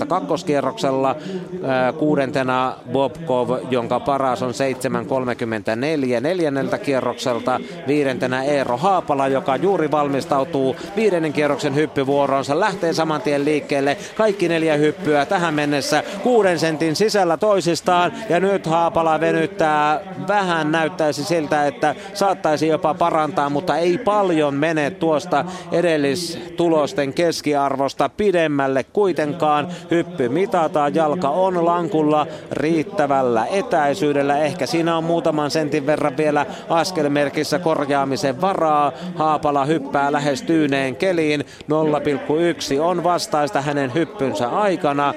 7.13 0.00 0.06
kakkoskierroksella, 0.06 1.16
kuudentena 1.98 2.74
Bob 2.92 3.12
Volkov, 3.28 3.58
jonka 3.70 4.00
paras 4.00 4.42
on 4.42 4.50
7.34 4.50 6.20
neljänneltä 6.20 6.78
kierrokselta. 6.78 7.60
Viidentenä 7.86 8.42
Eero 8.42 8.76
Haapala, 8.76 9.28
joka 9.28 9.56
juuri 9.56 9.90
valmistautuu 9.90 10.76
viidennen 10.96 11.32
kierroksen 11.32 11.74
hyppyvuoroonsa. 11.74 12.60
Lähtee 12.60 12.92
saman 12.92 13.22
tien 13.22 13.44
liikkeelle. 13.44 13.96
Kaikki 14.16 14.48
neljä 14.48 14.76
hyppyä 14.76 15.26
tähän 15.26 15.54
mennessä 15.54 16.02
kuuden 16.22 16.58
sentin 16.58 16.96
sisällä 16.96 17.36
toisistaan. 17.36 18.12
Ja 18.28 18.40
nyt 18.40 18.66
Haapala 18.66 19.20
venyttää 19.20 20.00
vähän. 20.28 20.72
Näyttäisi 20.72 21.24
siltä, 21.24 21.66
että 21.66 21.94
saattaisi 22.14 22.68
jopa 22.68 22.94
parantaa, 22.94 23.50
mutta 23.50 23.76
ei 23.76 23.98
paljon 23.98 24.54
mene 24.54 24.90
tuosta 24.90 25.44
edellistulosten 25.72 27.12
keskiarvosta 27.12 28.08
pidemmälle 28.08 28.84
kuitenkaan. 28.84 29.68
Hyppy 29.90 30.28
mitataan, 30.28 30.94
jalka 30.94 31.28
on 31.28 31.66
lankulla 31.66 32.26
riittävä 32.50 33.17
riittävällä 33.18 33.46
etäisyydellä. 33.46 34.38
Ehkä 34.38 34.66
siinä 34.66 34.96
on 34.96 35.04
muutaman 35.04 35.50
sentin 35.50 35.86
verran 35.86 36.16
vielä 36.16 36.46
askelmerkissä 36.68 37.58
korjaamisen 37.58 38.40
varaa. 38.40 38.92
Haapala 39.16 39.64
hyppää 39.64 40.12
lähes 40.12 40.42
tyyneen 40.42 40.96
keliin. 40.96 41.40
0,1 41.40 42.80
on 42.80 43.04
vastaista 43.04 43.60
hänen 43.60 43.94
hyppynsä 43.94 44.48
aikana. 44.48 45.14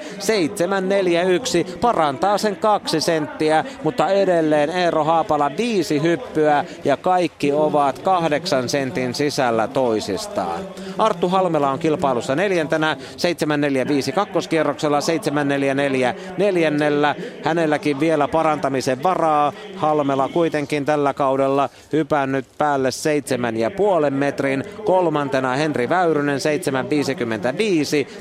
7,41 1.66 1.78
parantaa 1.78 2.38
sen 2.38 2.56
kaksi 2.56 3.00
senttiä, 3.00 3.64
mutta 3.82 4.08
edelleen 4.08 4.70
Eero 4.70 5.04
Haapala 5.04 5.50
viisi 5.56 6.02
hyppyä 6.02 6.64
ja 6.84 6.96
kaikki 6.96 7.52
ovat 7.52 7.98
kahdeksan 7.98 8.68
sentin 8.68 9.14
sisällä 9.14 9.68
toisistaan. 9.68 10.60
Arttu 10.98 11.28
Halmela 11.28 11.70
on 11.70 11.78
kilpailussa 11.78 12.34
neljäntenä, 12.34 12.96
745 13.16 14.12
kakkoskierroksella, 14.12 15.00
744 15.00 16.14
neljännellä. 16.38 17.14
Hänelläkin 17.44 17.91
kuitenkin 17.92 18.08
vielä 18.08 18.28
parantamisen 18.28 19.02
varaa. 19.02 19.52
Halmela 19.76 20.28
kuitenkin 20.28 20.84
tällä 20.84 21.14
kaudella 21.14 21.68
hypännyt 21.92 22.46
päälle 22.58 22.90
seitsemän 22.90 23.56
ja 23.56 23.70
puolen 23.70 24.14
metrin. 24.14 24.64
Kolmantena 24.84 25.52
Henri 25.54 25.88
Väyrynen 25.88 26.38
7.55. 26.38 26.42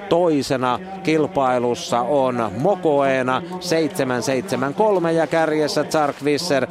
Toisena 0.10 0.80
kilpailussa 1.04 2.02
on 2.02 2.52
Mokoena 2.58 3.42
7.73 5.02 5.10
ja 5.12 5.28
kärjessä 5.28 5.86
Zark 5.90 6.16
Visser 6.24 6.66
7.77. 6.66 6.70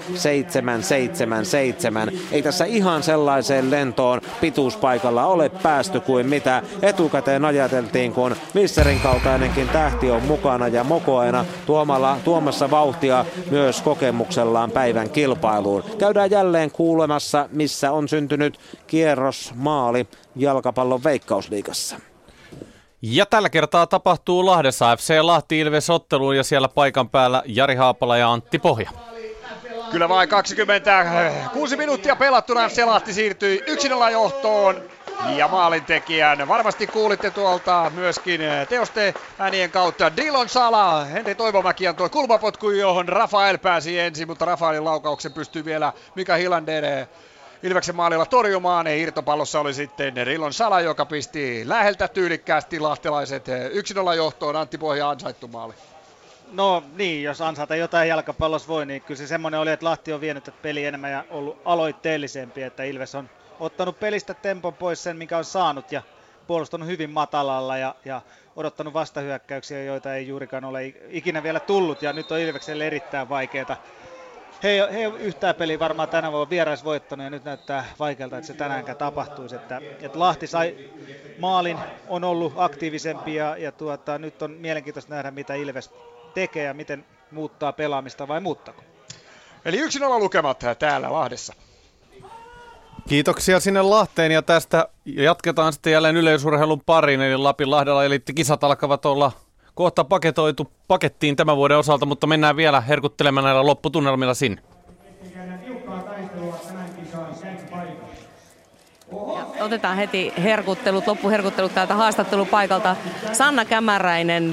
Ei 2.32 2.42
tässä 2.42 2.64
ihan 2.64 3.02
sellaiseen 3.02 3.70
lentoon 3.70 4.20
pituuspaikalla 4.40 5.26
ole 5.26 5.48
päästy 5.48 6.00
kuin 6.00 6.26
mitä 6.26 6.62
etukäteen 6.82 7.44
ajateltiin, 7.44 8.12
kun 8.12 8.36
Visserin 8.54 9.00
kaltainenkin 9.00 9.68
tähti 9.68 10.10
on 10.10 10.22
mukana 10.22 10.68
ja 10.68 10.84
Mokoena 10.84 11.44
tuomalla, 11.66 12.16
tuomassa 12.24 12.70
vauhtia 12.70 12.79
vauhtia 12.80 13.24
myös 13.50 13.82
kokemuksellaan 13.82 14.70
päivän 14.70 15.10
kilpailuun. 15.10 15.84
Käydään 15.98 16.30
jälleen 16.30 16.70
kuulemassa, 16.70 17.48
missä 17.52 17.92
on 17.92 18.08
syntynyt 18.08 18.58
kierrosmaali 18.86 20.08
jalkapallon 20.36 21.04
veikkausliigassa. 21.04 21.96
Ja 23.02 23.26
tällä 23.26 23.50
kertaa 23.50 23.86
tapahtuu 23.86 24.46
Lahdessa 24.46 24.96
FC 24.96 25.18
Lahti 25.20 25.58
Ilves 25.58 25.90
otteluun 25.90 26.36
ja 26.36 26.44
siellä 26.44 26.68
paikan 26.68 27.08
päällä 27.08 27.42
Jari 27.46 27.74
Haapala 27.74 28.16
ja 28.16 28.32
Antti 28.32 28.58
Pohja. 28.58 28.90
Kyllä 29.90 30.08
vain 30.08 30.28
26 30.28 31.76
minuuttia 31.76 32.16
pelattuna 32.16 32.68
FC 32.68 32.84
Lahti 32.84 33.12
siirtyi 33.12 33.62
1-0 34.08 34.10
johtoon. 34.10 34.82
Ja 35.36 35.48
maalintekijän 35.48 36.48
varmasti 36.48 36.86
kuulitte 36.86 37.30
tuolta 37.30 37.90
myöskin 37.94 38.40
eh, 38.40 38.68
teoste 38.68 39.14
äänien 39.38 39.70
kautta 39.70 40.16
Dillon 40.16 40.48
Sala. 40.48 41.04
Henri 41.04 41.34
Toivomäki 41.34 41.86
antoi 41.86 42.08
kulmapotku, 42.08 42.70
johon 42.70 43.08
Rafael 43.08 43.58
pääsi 43.58 43.98
ensin, 43.98 44.28
mutta 44.28 44.44
Rafaelin 44.44 44.84
laukauksen 44.84 45.32
pystyy 45.32 45.64
vielä 45.64 45.92
Mika 46.14 46.34
Hilander 46.34 46.84
eh, 46.84 47.08
Ilveksen 47.62 47.96
maalilla 47.96 48.26
torjumaan. 48.26 48.86
Ja 48.86 48.96
irtopallossa 48.96 49.60
oli 49.60 49.74
sitten 49.74 50.26
Rillon 50.26 50.52
Sala, 50.52 50.80
joka 50.80 51.06
pisti 51.06 51.62
läheltä 51.66 52.08
tyylikkäästi 52.08 52.80
lahtelaiset 52.80 53.48
1-0 53.48 53.50
eh, 53.50 54.16
johtoon. 54.16 54.56
Antti 54.56 54.78
Pohja 54.78 55.10
ansaittu 55.10 55.48
maali. 55.48 55.74
No 56.52 56.82
niin, 56.96 57.22
jos 57.22 57.40
ansaita 57.40 57.76
jotain 57.76 58.08
jalkapallossa 58.08 58.68
voi, 58.68 58.86
niin 58.86 59.02
kyllä 59.02 59.18
se 59.18 59.26
semmoinen 59.26 59.60
oli, 59.60 59.70
että 59.70 59.86
Lahti 59.86 60.12
on 60.12 60.20
vienyt 60.20 60.50
peli 60.62 60.84
enemmän 60.84 61.12
ja 61.12 61.24
ollut 61.30 61.60
aloitteellisempi, 61.64 62.62
että 62.62 62.82
Ilves 62.82 63.14
on 63.14 63.30
ottanut 63.60 64.00
pelistä 64.00 64.34
tempon 64.34 64.74
pois 64.74 65.02
sen, 65.02 65.16
mikä 65.16 65.38
on 65.38 65.44
saanut 65.44 65.92
ja 65.92 66.02
puolustanut 66.46 66.88
hyvin 66.88 67.10
matalalla 67.10 67.76
ja, 67.76 67.94
ja 68.04 68.22
odottanut 68.56 68.94
vastahyökkäyksiä, 68.94 69.84
joita 69.84 70.14
ei 70.14 70.28
juurikaan 70.28 70.64
ole 70.64 70.94
ikinä 71.08 71.42
vielä 71.42 71.60
tullut 71.60 72.02
ja 72.02 72.12
nyt 72.12 72.32
on 72.32 72.38
Ilvekselle 72.38 72.86
erittäin 72.86 73.28
vaikeaa 73.28 73.76
he, 74.62 74.88
he 74.92 75.04
yhtään 75.18 75.54
peliä 75.54 75.78
varmaan 75.78 76.08
tänä 76.08 76.32
vuonna 76.32 76.50
vierais 76.50 76.84
voittanut 76.84 77.24
ja 77.24 77.30
nyt 77.30 77.44
näyttää 77.44 77.84
vaikealta, 77.98 78.36
että 78.36 78.46
se 78.46 78.54
tänäänkään 78.54 78.98
tapahtuisi. 78.98 79.56
Että, 79.56 79.80
että 80.00 80.18
Lahti 80.18 80.46
sai 80.46 80.76
maalin, 81.38 81.78
on 82.08 82.24
ollut 82.24 82.52
aktiivisempi 82.56 83.34
ja, 83.34 83.56
ja 83.56 83.72
tuota, 83.72 84.18
nyt 84.18 84.42
on 84.42 84.50
mielenkiintoista 84.50 85.14
nähdä, 85.14 85.30
mitä 85.30 85.54
Ilves 85.54 85.90
tekee 86.34 86.64
ja 86.64 86.74
miten 86.74 87.04
muuttaa 87.30 87.72
pelaamista 87.72 88.28
vai 88.28 88.40
muuttako. 88.40 88.82
Eli 89.64 89.86
1-0 89.86 89.88
lukemat 90.18 90.64
täällä 90.78 91.12
Lahdessa. 91.12 91.54
Kiitoksia 93.08 93.60
sinne 93.60 93.82
Lahteen 93.82 94.32
ja 94.32 94.42
tästä 94.42 94.88
jatketaan 95.04 95.72
sitten 95.72 95.92
jälleen 95.92 96.16
yleisurheilun 96.16 96.82
pariin, 96.86 97.20
eli 97.20 97.36
Lapin 97.36 97.70
Lahdella 97.70 98.02
kisat 98.34 98.64
alkavat 98.64 99.06
olla 99.06 99.32
kohta 99.74 100.04
paketoitu 100.04 100.72
pakettiin 100.88 101.36
tämän 101.36 101.56
vuoden 101.56 101.78
osalta, 101.78 102.06
mutta 102.06 102.26
mennään 102.26 102.56
vielä 102.56 102.80
herkuttelemaan 102.80 103.44
näillä 103.44 103.66
lopputunnelmilla 103.66 104.34
sinne. 104.34 104.62
Otetaan 109.60 109.96
heti 109.96 110.32
herkuttelut, 110.42 111.06
loppuherkuttelut 111.06 111.74
täältä 111.74 111.94
haastattelupaikalta. 111.94 112.96
Sanna 113.32 113.64
Kämäräinen, 113.64 114.50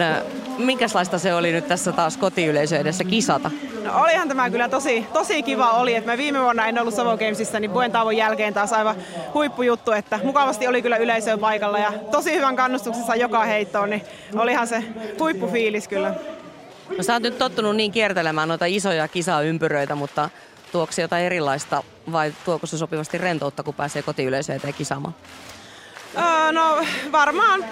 minkälaista 0.58 1.20
se 1.20 1.34
oli 1.34 1.52
nyt 1.52 1.68
tässä 1.68 1.92
taas 1.92 2.18
kotiyleisö 2.18 2.78
edessä 2.78 3.04
kisata? 3.04 3.52
No 3.84 4.02
olihan 4.02 4.28
tämä 4.28 4.50
kyllä 4.50 4.70
tosi, 4.70 5.06
tosi 5.14 5.44
kiva 5.44 5.72
oli, 5.72 5.96
että 5.96 6.12
mä 6.12 6.18
viime 6.18 6.42
vuonna 6.42 6.68
en 6.68 6.80
ollut 6.80 6.94
Savo 6.94 7.18
Gamesissa, 7.18 7.60
niin 7.60 7.72
Buen 7.72 7.92
tauon 7.92 8.18
jälkeen 8.18 8.54
taas 8.54 8.74
aivan 8.74 8.96
huippujuttu, 9.34 9.92
että 9.92 10.20
mukavasti 10.24 10.68
oli 10.68 10.82
kyllä 10.82 10.98
yleisö 10.98 11.38
paikalla 11.38 11.80
ja 11.80 11.94
tosi 12.12 12.36
hyvän 12.36 12.56
kannustuksessa 12.56 13.16
joka 13.16 13.44
heittoon, 13.44 13.90
niin 13.90 14.02
olihan 14.36 14.68
se 14.68 14.84
huippufiilis 15.20 15.88
kyllä. 15.88 16.14
No 16.98 17.04
sä 17.04 17.14
oot 17.14 17.24
nyt 17.24 17.38
tottunut 17.38 17.76
niin 17.76 17.92
kiertelemään 17.92 18.48
noita 18.48 18.66
isoja 18.66 19.08
kisaympyröitä, 19.08 19.96
mutta 19.96 20.30
tuoko 20.72 20.92
se 20.92 21.02
jotain 21.02 21.26
erilaista 21.26 21.84
vai 22.12 22.34
tuoko 22.46 22.68
se 22.68 22.78
sopivasti 22.78 23.18
rentoutta, 23.18 23.64
kun 23.64 23.74
pääsee 23.74 24.02
kotiyleisöön 24.02 24.56
eteen 24.56 24.74
kisaamaan? 24.74 25.16
Öö, 26.18 26.52
no 26.52 26.86
varmaan 27.12 27.66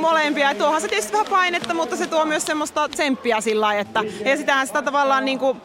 molempia. 0.00 0.54
Tuohan 0.54 0.80
se 0.80 0.88
tietysti 0.88 1.12
vähän 1.12 1.26
painetta, 1.26 1.74
mutta 1.74 1.96
se 1.96 2.06
tuo 2.06 2.24
myös 2.24 2.46
semmoista 2.46 2.88
tsemppiä 2.88 3.40
sillä 3.40 3.74
että 3.74 4.00
ja 4.24 4.36
sitähän 4.36 4.66
sitä 4.66 4.82
tavallaan 4.82 5.24
niin 5.24 5.38
kuin 5.38 5.60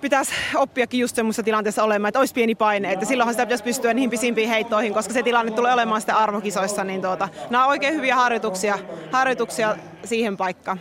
pitäisi 0.00 0.32
oppiakin 0.54 1.00
just 1.00 1.16
semmoisessa 1.16 1.42
tilanteessa 1.42 1.82
olemaan, 1.82 2.08
että 2.08 2.18
olisi 2.18 2.34
pieni 2.34 2.54
paine, 2.54 2.92
että 2.92 3.06
silloinhan 3.06 3.34
sitä 3.34 3.46
pitäisi 3.46 3.64
pystyä 3.64 3.94
niihin 3.94 4.10
pisimpiin 4.10 4.48
heittoihin, 4.48 4.94
koska 4.94 5.12
se 5.14 5.22
tilanne 5.22 5.52
tulee 5.52 5.72
olemaan 5.72 6.00
sitten 6.00 6.16
arvokisoissa, 6.16 6.84
niin 6.84 7.02
tuota, 7.02 7.28
nämä 7.50 7.64
on 7.64 7.70
oikein 7.70 7.94
hyviä 7.94 8.16
harjoituksia, 8.16 8.78
harjoituksia 9.12 9.76
siihen 10.04 10.36
paikkaan. 10.36 10.80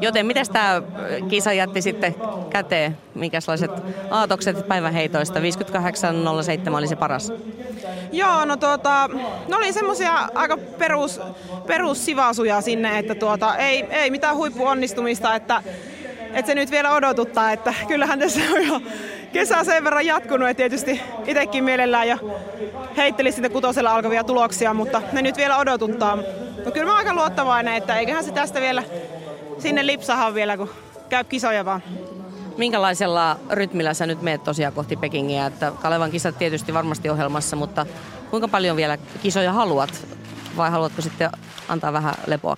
Joten 0.00 0.26
miten 0.26 0.46
tämä 0.52 0.82
kisa 1.28 1.52
jätti 1.52 1.82
sitten 1.82 2.14
käteen? 2.50 2.98
Minkälaiset 3.14 3.70
aatokset 4.10 4.68
päiväheitoista? 4.68 5.40
58.07 5.40 6.74
oli 6.76 6.86
se 6.86 6.96
paras. 6.96 7.32
Joo, 8.12 8.44
no 8.44 8.56
tuota, 8.56 9.10
ne 9.48 9.56
oli 9.56 9.72
semmoisia 9.72 10.28
aika 10.34 10.56
perus, 10.78 11.20
perussivasuja 11.66 12.60
sinne, 12.60 12.98
että 12.98 13.14
tuota, 13.14 13.56
ei, 13.56 13.84
ei 13.90 14.10
mitään 14.10 14.36
huippuonnistumista, 14.36 15.34
että, 15.34 15.62
että 16.32 16.46
se 16.46 16.54
nyt 16.54 16.70
vielä 16.70 16.94
odotuttaa, 16.94 17.52
että 17.52 17.74
kyllähän 17.88 18.18
tässä 18.18 18.40
on 18.52 18.66
jo 18.66 18.80
kesä 19.32 19.64
sen 19.64 19.84
verran 19.84 20.06
jatkunut, 20.06 20.48
että 20.48 20.56
tietysti 20.56 21.00
itsekin 21.26 21.64
mielellään 21.64 22.08
jo 22.08 22.40
heitteli 22.96 23.32
sitten 23.32 23.52
kutosella 23.52 23.94
alkavia 23.94 24.24
tuloksia, 24.24 24.74
mutta 24.74 25.02
ne 25.12 25.22
nyt 25.22 25.36
vielä 25.36 25.58
odotuttaa. 25.58 26.18
No 26.64 26.70
kyllä 26.70 26.86
mä 26.86 26.96
aika 26.96 27.14
luottavainen, 27.14 27.74
että 27.74 27.98
eiköhän 27.98 28.24
se 28.24 28.32
tästä 28.32 28.60
vielä 28.60 28.82
sinne 29.58 29.86
lipsahan 29.86 30.34
vielä, 30.34 30.56
kun 30.56 30.70
käy 31.08 31.24
kisoja 31.24 31.64
vaan. 31.64 31.82
Minkälaisella 32.56 33.36
rytmillä 33.50 33.94
sä 33.94 34.06
nyt 34.06 34.22
meet 34.22 34.44
tosiaan 34.44 34.72
kohti 34.72 34.96
Pekingiä? 34.96 35.46
Että 35.46 35.72
Kalevan 35.82 36.10
kisat 36.10 36.38
tietysti 36.38 36.74
varmasti 36.74 37.10
ohjelmassa, 37.10 37.56
mutta 37.56 37.86
kuinka 38.30 38.48
paljon 38.48 38.76
vielä 38.76 38.98
kisoja 39.22 39.52
haluat? 39.52 40.06
Vai 40.56 40.70
haluatko 40.70 41.02
sitten 41.02 41.30
antaa 41.68 41.92
vähän 41.92 42.14
lepoa? 42.26 42.56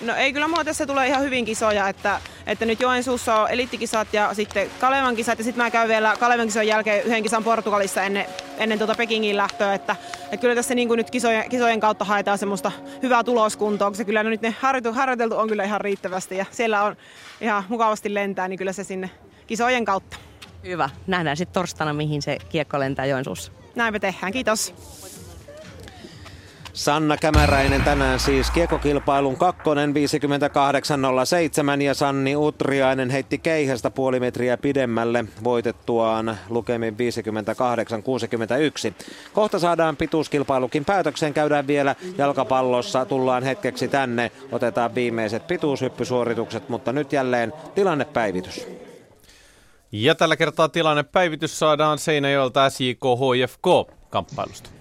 No 0.00 0.14
ei, 0.14 0.32
kyllä 0.32 0.48
mulla 0.48 0.64
tässä 0.64 0.86
tulee 0.86 1.08
ihan 1.08 1.22
hyvin 1.22 1.44
kisoja, 1.44 1.88
että, 1.88 2.20
että 2.46 2.66
nyt 2.66 2.80
Joensuussa 2.80 3.34
on 3.34 3.50
elittikisat 3.50 4.08
ja 4.12 4.34
sitten 4.34 4.70
Kalevan 4.80 5.16
kisat 5.16 5.38
ja 5.38 5.44
sitten 5.44 5.64
mä 5.64 5.70
käyn 5.70 5.88
vielä 5.88 6.16
Kalevan 6.20 6.46
kisojen 6.46 6.68
jälkeen 6.68 7.04
yhden 7.04 7.22
kisan 7.22 7.44
Portugalissa 7.44 8.02
ennen, 8.02 8.26
ennen 8.58 8.78
tuota 8.78 8.94
Pekingin 8.94 9.36
lähtöä, 9.36 9.74
että, 9.74 9.96
että 10.22 10.36
kyllä 10.36 10.54
tässä 10.54 10.74
niin 10.74 10.88
kuin 10.88 10.98
nyt 10.98 11.10
kisojen, 11.10 11.48
kisojen, 11.50 11.80
kautta 11.80 12.04
haetaan 12.04 12.38
semmoista 12.38 12.72
hyvää 13.02 13.24
tuloskuntoa, 13.24 13.90
koska 13.90 14.04
kyllä 14.04 14.22
nyt 14.22 14.42
ne 14.42 14.54
harjoitu, 14.60 14.92
harjoiteltu 14.92 15.36
on 15.36 15.48
kyllä 15.48 15.64
ihan 15.64 15.80
riittävästi 15.80 16.36
ja 16.36 16.46
siellä 16.50 16.82
on 16.82 16.96
ihan 17.40 17.64
mukavasti 17.68 18.14
lentää, 18.14 18.48
niin 18.48 18.58
kyllä 18.58 18.72
se 18.72 18.84
sinne 18.84 19.10
kisojen 19.46 19.84
kautta. 19.84 20.16
Hyvä. 20.64 20.90
Nähdään 21.06 21.36
sitten 21.36 21.54
torstaina, 21.54 21.92
mihin 21.92 22.22
se 22.22 22.38
kiekko 22.48 22.78
lentää 22.78 23.06
Joensuussa. 23.06 23.52
Näin 23.74 23.94
me 23.94 23.98
tehdään. 23.98 24.32
Kiitos. 24.32 24.74
Sanna 26.78 27.16
Kämäräinen 27.16 27.82
tänään 27.82 28.20
siis 28.20 28.50
kiekokilpailun 28.50 29.36
kakkonen 29.36 29.94
58.07 31.76 31.82
ja 31.82 31.94
Sanni 31.94 32.36
Utriainen 32.36 33.10
heitti 33.10 33.38
keihästä 33.38 33.90
puoli 33.90 34.20
metriä 34.20 34.56
pidemmälle 34.56 35.24
voitettuaan 35.44 36.38
lukemin 36.48 36.94
58.61. 36.94 39.04
Kohta 39.32 39.58
saadaan 39.58 39.96
pituuskilpailukin 39.96 40.84
päätökseen, 40.84 41.34
käydään 41.34 41.66
vielä 41.66 41.96
jalkapallossa, 42.18 43.04
tullaan 43.04 43.42
hetkeksi 43.42 43.88
tänne, 43.88 44.30
otetaan 44.52 44.94
viimeiset 44.94 45.46
pituushyppysuoritukset, 45.46 46.68
mutta 46.68 46.92
nyt 46.92 47.12
jälleen 47.12 47.52
tilannepäivitys. 47.74 48.66
Ja 49.92 50.14
tällä 50.14 50.36
kertaa 50.36 50.68
tilannepäivitys 50.68 51.58
saadaan 51.58 51.98
Seinäjoelta 51.98 52.70
SJK 52.70 53.02
HFK 53.18 53.66
kamppailusta. 54.10 54.77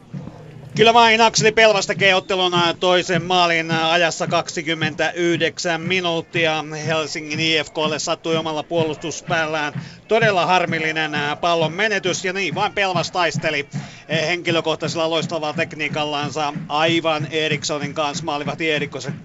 Kyllä 0.77 0.93
vain 0.93 1.21
Akseli 1.21 1.51
Pelvas 1.51 1.87
tekee 1.87 2.15
ottelun 2.15 2.51
toisen 2.79 3.23
maalin 3.23 3.71
ajassa 3.71 4.27
29 4.27 5.81
minuuttia. 5.81 6.65
Helsingin 6.85 7.39
IFKlle 7.39 7.99
sattui 7.99 8.37
omalla 8.37 8.63
puolustuspäällään 8.63 9.73
todella 10.07 10.45
harmillinen 10.45 11.11
pallon 11.41 11.73
menetys 11.73 12.25
ja 12.25 12.33
niin 12.33 12.55
vain 12.55 12.73
Pelvas 12.73 13.11
taisteli 13.11 13.69
henkilökohtaisella 14.09 15.09
loistavalla 15.09 15.53
tekniikallansa 15.53 16.53
aivan 16.67 17.27
Erikssonin 17.31 17.93
kanssa, 17.93 18.25
maalivat 18.25 18.59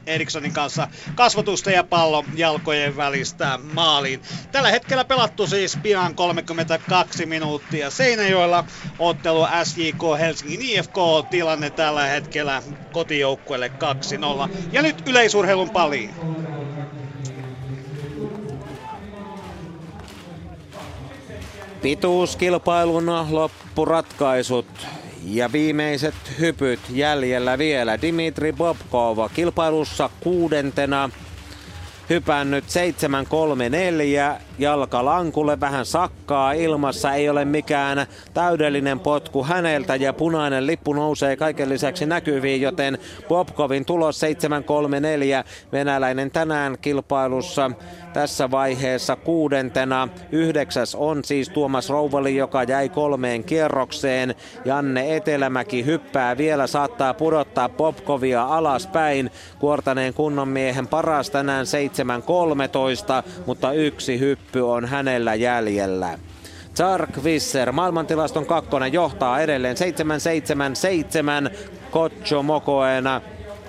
Erikssonin 0.07 0.53
kanssa 0.53 0.89
kasvatusta 1.15 1.71
ja 1.71 1.85
pallo 1.85 2.25
jalkojen 2.35 2.97
välistä 2.97 3.59
maaliin. 3.75 4.23
Tällä 4.53 4.71
hetkellä 4.71 5.05
pelattu 5.05 5.47
siis 5.47 5.79
pian 5.83 6.15
32 6.15 7.27
minuuttia 7.27 7.91
Seinäjoella 7.91 8.65
ottelu 8.99 9.47
SJK 9.65 10.19
Helsingin 10.19 10.63
IFK 10.63 10.97
tilanne 11.31 11.71
tällä 11.71 12.07
hetkellä 12.07 12.63
kotijoukkueelle 12.93 13.71
2-0. 14.49 14.49
Ja 14.73 14.83
nyt 14.83 15.03
yleisurheilun 15.07 15.71
paliin. 15.71 16.15
Pituuskilpailun 21.83 23.07
loppuratkaisut 23.31 24.87
ja 25.25 25.53
viimeiset 25.53 26.15
hypyt 26.39 26.81
jäljellä 26.91 27.59
vielä. 27.59 28.03
Dimitri 28.03 28.53
Bobkov 28.53 29.19
kilpailussa 29.35 30.11
kuudentena 30.21 31.11
hypännyt 32.11 32.71
734 32.71 34.41
jalka 34.59 35.05
lankulle, 35.05 35.61
vähän 35.61 35.87
sakkaa 35.87 36.53
ilmassa, 36.53 37.15
ei 37.15 37.29
ole 37.29 37.45
mikään 37.45 38.07
täydellinen 38.35 39.01
potku 39.01 39.45
häneltä 39.45 39.97
ja 39.97 40.13
punainen 40.13 40.67
lippu 40.67 40.93
nousee 40.93 41.37
kaiken 41.37 41.69
lisäksi 41.69 42.07
näkyviin, 42.07 42.61
joten 42.61 42.99
Bobkovin 43.29 43.85
tulos 43.85 44.21
734 44.21 45.45
venäläinen 45.73 46.31
tänään 46.31 46.77
kilpailussa 46.81 47.71
tässä 48.13 48.51
vaiheessa 48.51 49.17
kuudentena. 49.17 50.09
Yhdeksäs 50.33 50.95
on 50.95 51.25
siis 51.25 51.49
Tuomas 51.49 51.91
Rouvali, 51.91 52.37
joka 52.37 52.63
jäi 52.63 52.89
kolmeen 52.89 53.45
kierrokseen. 53.45 54.35
Janne 54.65 55.17
Etelämäki 55.17 55.85
hyppää 55.85 56.37
vielä, 56.37 56.67
saattaa 56.67 57.15
pudottaa 57.15 57.69
Popkovia 57.69 58.45
alaspäin. 58.45 59.31
Kuortaneen 59.59 60.15
kunnon 60.15 60.49
miehen 60.49 60.87
paras 60.89 61.31
tänään 61.31 61.67
7.13, 61.67 63.31
mutta 63.47 63.73
yksi 63.73 64.21
hyppy 64.53 64.61
on 64.61 64.85
hänellä 64.85 65.35
jäljellä. 65.35 66.19
Zark 66.77 67.25
Visser, 67.25 67.73
maailmantilaston 67.73 68.47
kakkonen, 68.47 68.93
johtaa 68.93 69.41
edelleen 69.41 69.77
777. 69.77 71.51
Kotso 71.91 72.43
Mokoena 72.43 73.21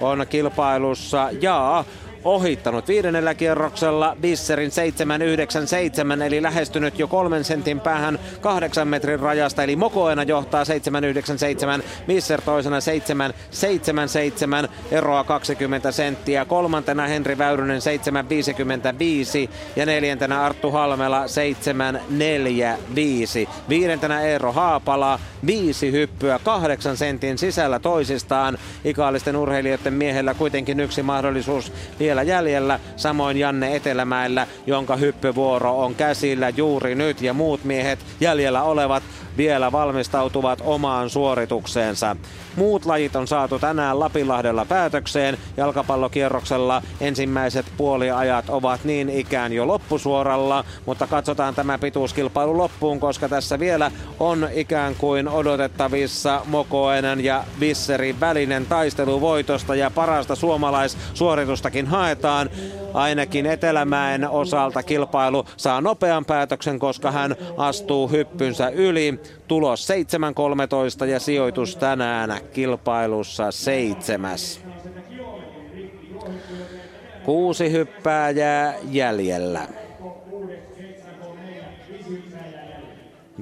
on 0.02 0.26
kilpailussa 0.30 1.30
ja 1.42 1.84
ohittanut 2.24 2.88
viidennellä 2.88 3.34
kierroksella 3.34 4.18
Bisserin 4.22 4.72
797 4.72 6.22
eli 6.22 6.42
lähestynyt 6.42 7.00
jo 7.00 7.08
kolmen 7.08 7.44
sentin 7.44 7.80
päähän 7.80 8.20
kahdeksan 8.42 8.88
metrin 8.88 9.20
rajasta 9.20 9.64
eli 9.64 9.76
Mokoena 9.76 10.24
johtaa 10.24 10.66
797, 10.66 11.84
Bisser 12.08 12.42
toisena 12.42 12.82
777 12.82 14.70
eroa 14.92 15.24
20 15.24 15.92
senttiä, 15.92 16.46
kolmantena 16.46 17.08
Henri 17.08 17.38
Väyrynen 17.38 17.82
755 17.82 19.50
ja 19.76 19.86
neljäntenä 19.86 20.44
Arttu 20.44 20.72
Halmela 20.72 21.28
745. 21.28 23.50
Viidentenä 23.70 24.22
Eero 24.22 24.52
Haapala 24.52 25.20
viisi 25.46 25.92
hyppyä 25.92 26.40
kahdeksan 26.44 26.98
sentin 26.98 27.38
sisällä 27.38 27.80
toisistaan. 27.80 28.58
Ikaalisten 28.86 29.36
urheilijoiden 29.36 29.94
miehellä 29.94 30.34
kuitenkin 30.34 30.80
yksi 30.80 31.04
mahdollisuus 31.04 31.72
vielä 32.00 32.24
jäljellä. 32.24 32.80
Samoin 32.96 33.38
Janne 33.38 33.76
Etelämäellä, 33.76 34.48
jonka 34.68 34.96
hyppyvuoro 34.96 35.80
on 35.80 35.96
käsillä 35.96 36.50
juuri 36.50 36.96
nyt 36.96 37.22
ja 37.22 37.34
muut 37.34 37.64
miehet 37.64 38.00
jäljellä 38.20 38.64
olevat 38.64 39.04
vielä 39.38 39.72
valmistautuvat 39.72 40.60
omaan 40.66 41.10
suoritukseensa. 41.10 42.16
Muut 42.56 42.86
lajit 42.86 43.16
on 43.16 43.28
saatu 43.28 43.60
tänään 43.60 44.00
Lapilahdella 44.00 44.66
päätökseen. 44.66 45.38
Jalkapallokierroksella 45.58 46.82
ensimmäiset 47.02 47.66
puoliajat 47.78 48.50
ovat 48.50 48.84
niin 48.84 49.10
ikään 49.10 49.54
jo 49.54 49.68
loppusuoralla, 49.68 50.64
mutta 50.86 51.08
katsotaan 51.08 51.56
tämä 51.56 51.78
pituuskilpailu 51.78 52.58
loppuun, 52.58 53.00
koska 53.00 53.30
tässä 53.30 53.60
vielä 53.60 53.92
on 54.20 54.50
ikään 54.54 54.96
kuin 54.96 55.28
odotettavissa 55.28 56.42
Mokoenen 56.46 57.24
ja 57.24 57.44
Visserin 57.60 58.20
välinen 58.20 58.66
taistelu 58.66 59.22
voitosta 59.22 59.76
ja 59.76 59.92
parasta 59.92 60.36
suomalaissuoritustakin 60.36 61.88
haetaan. 61.88 62.50
Ainakin 62.94 63.46
Etelämäen 63.46 64.30
osalta 64.30 64.84
kilpailu 64.84 65.46
saa 65.58 65.82
nopean 65.82 66.26
päätöksen, 66.26 66.80
koska 66.80 67.12
hän 67.12 67.36
astuu 67.58 68.08
hyppynsä 68.08 68.70
yli. 68.70 69.20
Tulos 69.48 69.88
7.13 71.02 71.06
ja 71.06 71.20
sijoitus 71.20 71.76
tänään 71.76 72.38
kilpailussa 72.54 73.52
seitsemäs. 73.52 74.62
Kuusi 77.26 77.72
hyppääjää 77.72 78.76
jäljellä. 78.92 79.68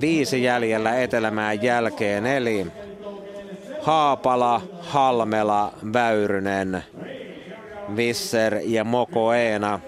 Viisi 0.01 0.43
jäljellä 0.43 1.01
Etelämään 1.01 1.63
jälkeen, 1.63 2.25
eli 2.25 2.67
Haapala, 3.81 4.61
Halmela, 4.79 5.73
Väyrynen, 5.93 6.83
Visser 7.95 8.59
ja 8.63 8.83
Mokoena 8.83 9.79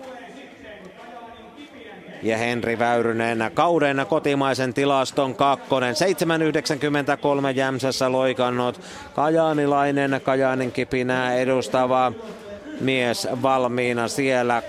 ja 2.24 2.38
Henri 2.38 2.80
Väyrynen 2.80 3.51
kauden 3.53 4.05
kotimaisen 4.09 4.74
tilaston 4.74 5.36
kakkonen. 5.36 5.95
793 5.95 7.51
Jämsässä 7.51 8.11
loikannut 8.11 8.82
kajaanilainen, 9.15 10.21
Kajaanin 10.24 10.71
kipinää 10.71 11.36
edustava 11.36 12.11
mies 12.82 13.28
valmiina 13.41 14.07
siellä 14.07 14.63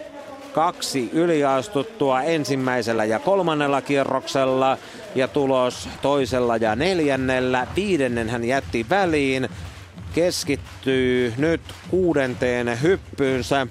kaksi 0.53 1.11
yliastuttua 1.13 2.23
ensimmäisellä 2.23 3.05
ja 3.05 3.19
kolmannella 3.19 3.83
kierroksella 3.83 4.79
ja 5.15 5.29
tulos 5.29 5.89
toisella 6.03 6.57
ja 6.57 6.77
neljännellä. 6.77 7.67
Viidennen 7.77 8.29
hän 8.29 8.45
jätti 8.45 8.87
väliin, 8.91 9.49
keskittyy 10.15 11.35
nyt 11.37 11.61
kuudenteen 11.91 12.83
hyppyynsä 12.83 13.67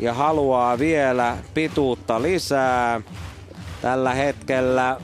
ja 0.00 0.14
haluaa 0.14 0.78
vielä 0.78 1.36
pituutta 1.54 2.22
lisää. 2.22 3.00
Tällä 3.82 4.14
hetkellä 4.14 4.96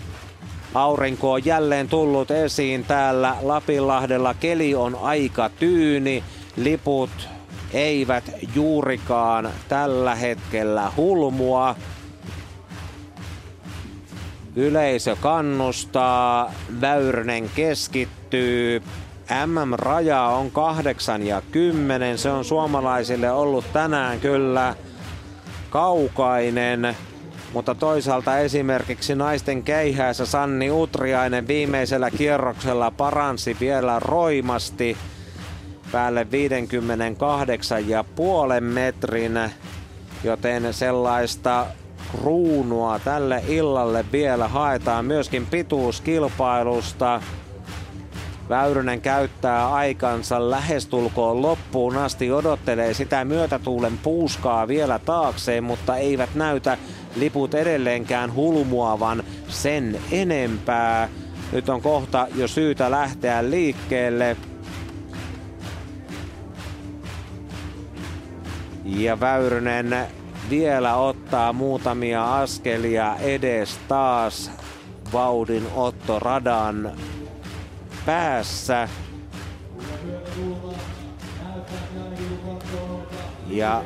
aurinko 0.74 1.32
on 1.32 1.44
jälleen 1.44 1.88
tullut 1.88 2.30
esiin 2.30 2.84
täällä 2.84 3.36
Lapinlahdella. 3.42 4.34
Keli 4.34 4.74
on 4.74 4.98
aika 5.02 5.48
tyyni. 5.48 6.24
Liput 6.56 7.28
eivät 7.72 8.24
juurikaan 8.54 9.50
tällä 9.68 10.14
hetkellä 10.14 10.92
hulmua. 10.96 11.76
Yleisö 14.56 15.16
kannustaa, 15.20 16.52
Väyrynen 16.80 17.50
keskittyy, 17.54 18.82
MM-raja 19.46 20.22
on 20.22 20.50
8 20.50 21.26
ja 21.26 21.42
10. 21.50 22.18
Se 22.18 22.30
on 22.30 22.44
suomalaisille 22.44 23.30
ollut 23.30 23.64
tänään 23.72 24.20
kyllä 24.20 24.74
kaukainen. 25.70 26.96
Mutta 27.52 27.74
toisaalta 27.74 28.38
esimerkiksi 28.38 29.14
naisten 29.14 29.62
keihäässä 29.62 30.26
Sanni 30.26 30.70
Utriainen 30.70 31.48
viimeisellä 31.48 32.10
kierroksella 32.10 32.90
paransi 32.90 33.56
vielä 33.60 34.00
roimasti 34.00 34.96
päälle 35.92 36.30
58 36.30 37.88
ja 37.88 38.04
puolen 38.16 38.64
metrin, 38.64 39.40
joten 40.24 40.74
sellaista 40.74 41.66
kruunua 42.10 42.98
tälle 42.98 43.42
illalle 43.48 44.04
vielä 44.12 44.48
haetaan 44.48 45.04
myöskin 45.04 45.46
pituuskilpailusta. 45.46 47.20
Väyrynen 48.48 49.00
käyttää 49.00 49.74
aikansa 49.74 50.50
lähestulkoon 50.50 51.42
loppuun 51.42 51.96
asti, 51.96 52.32
odottelee 52.32 52.94
sitä 52.94 53.24
myötätuulen 53.24 53.98
puuskaa 53.98 54.68
vielä 54.68 54.98
taakseen, 54.98 55.64
mutta 55.64 55.96
eivät 55.96 56.34
näytä 56.34 56.78
liput 57.16 57.54
edelleenkään 57.54 58.34
hulmuavan 58.34 59.24
sen 59.48 59.98
enempää. 60.10 61.08
Nyt 61.52 61.68
on 61.68 61.82
kohta 61.82 62.26
jo 62.34 62.48
syytä 62.48 62.90
lähteä 62.90 63.50
liikkeelle. 63.50 64.36
Ja 68.84 69.20
Väyrynen 69.20 69.96
vielä 70.50 70.96
ottaa 70.96 71.52
muutamia 71.52 72.40
askelia 72.40 73.16
edes 73.16 73.78
taas 73.88 74.50
vauhdin 75.12 75.66
Otto 75.74 76.18
Radan 76.18 76.92
päässä. 78.06 78.88
Ja 83.46 83.82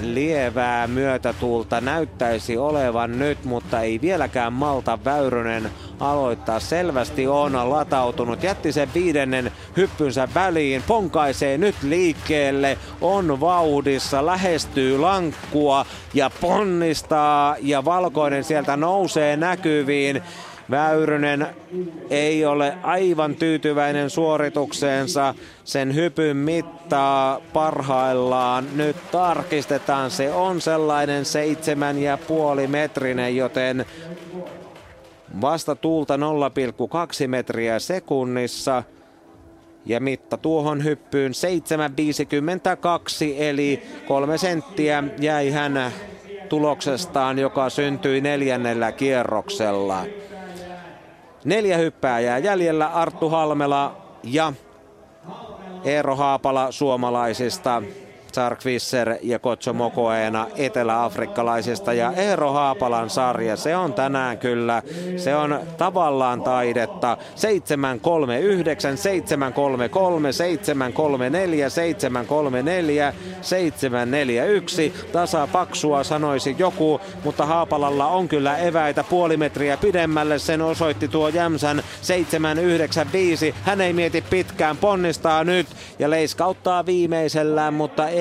lievää 0.00 0.86
myötätuulta 0.86 1.80
näyttäisi 1.80 2.56
olevan 2.56 3.18
nyt, 3.18 3.44
mutta 3.44 3.80
ei 3.80 4.00
vieläkään 4.00 4.52
Malta 4.52 4.98
Väyrynen 5.04 5.70
aloittaa. 6.00 6.60
Selvästi 6.60 7.26
on 7.26 7.70
latautunut, 7.70 8.42
jätti 8.42 8.72
sen 8.72 8.88
viidennen 8.94 9.52
hyppynsä 9.76 10.28
väliin, 10.34 10.82
ponkaisee 10.86 11.58
nyt 11.58 11.82
liikkeelle, 11.82 12.78
on 13.00 13.40
vauhdissa, 13.40 14.26
lähestyy 14.26 14.98
lankkua 14.98 15.86
ja 16.14 16.30
ponnistaa 16.40 17.56
ja 17.60 17.84
valkoinen 17.84 18.44
sieltä 18.44 18.76
nousee 18.76 19.36
näkyviin. 19.36 20.22
Väyrynen 20.70 21.46
ei 22.10 22.44
ole 22.44 22.74
aivan 22.82 23.34
tyytyväinen 23.34 24.10
suoritukseensa. 24.10 25.34
Sen 25.64 25.94
hypyn 25.94 26.36
mittaa 26.36 27.40
parhaillaan 27.52 28.66
nyt 28.76 28.96
tarkistetaan. 29.12 30.10
Se 30.10 30.32
on 30.32 30.60
sellainen 30.60 31.24
seitsemän 31.24 31.98
ja 31.98 32.18
puoli 32.28 32.66
metrinen, 32.66 33.36
joten 33.36 33.86
vasta 35.40 35.74
tuulta 35.74 36.16
0,2 36.16 36.20
metriä 37.26 37.78
sekunnissa. 37.78 38.82
Ja 39.86 40.00
mitta 40.00 40.36
tuohon 40.36 40.84
hyppyyn 40.84 41.32
7,52 41.32 43.34
eli 43.38 43.82
kolme 44.08 44.38
senttiä 44.38 45.04
jäi 45.20 45.50
hän 45.50 45.92
tuloksestaan, 46.48 47.38
joka 47.38 47.70
syntyi 47.70 48.20
neljännellä 48.20 48.92
kierroksella. 48.92 50.04
Neljä 51.44 51.76
hyppääjää 51.76 52.38
jäljellä, 52.38 52.86
Arttu 52.86 53.28
Halmela 53.28 53.96
ja 54.22 54.52
Eero 55.84 56.16
Haapala 56.16 56.72
suomalaisista. 56.72 57.82
Sarkvisser 58.34 59.14
ja 59.22 59.38
Kotso 59.38 59.72
Mokoena 59.72 60.46
eteläafrikkalaisesta 60.56 61.92
ja 61.92 62.12
Eero 62.12 62.52
Haapalan 62.52 63.10
sarja. 63.10 63.56
Se 63.56 63.76
on 63.76 63.94
tänään 63.94 64.38
kyllä, 64.38 64.82
se 65.16 65.36
on 65.36 65.60
tavallaan 65.78 66.42
taidetta. 66.42 67.16
739, 67.34 68.96
733, 68.96 70.32
734, 70.32 71.70
734, 71.70 73.12
741. 73.40 74.94
Tasa 75.12 75.48
paksua 75.52 76.04
sanoisi 76.04 76.56
joku, 76.58 77.00
mutta 77.24 77.46
Haapalalla 77.46 78.06
on 78.06 78.28
kyllä 78.28 78.56
eväitä 78.56 79.04
puoli 79.04 79.36
metriä 79.36 79.76
pidemmälle. 79.76 80.38
Sen 80.38 80.62
osoitti 80.62 81.08
tuo 81.08 81.28
Jämsän 81.28 81.82
795. 82.02 83.54
Hän 83.62 83.80
ei 83.80 83.92
mieti 83.92 84.24
pitkään, 84.30 84.76
ponnistaa 84.76 85.44
nyt 85.44 85.66
ja 85.98 86.10
leiskauttaa 86.10 86.86
viimeisellään, 86.86 87.74
mutta 87.74 88.08
ei 88.08 88.19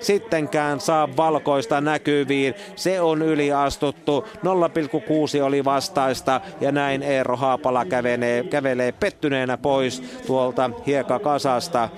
sittenkään 0.00 0.80
saa 0.80 1.16
valkoista 1.16 1.80
näkyviin. 1.80 2.54
Se 2.76 3.00
on 3.00 3.22
yliastuttu. 3.22 4.24
0,6 4.36 5.42
oli 5.42 5.64
vastaista 5.64 6.40
ja 6.60 6.72
näin 6.72 7.02
Eero 7.02 7.36
Haapala 7.36 7.84
kävelee, 7.84 8.42
kävelee 8.42 8.92
pettyneenä 8.92 9.56
pois 9.56 10.02
tuolta 10.26 10.70
hiekakasasta. 10.86 11.88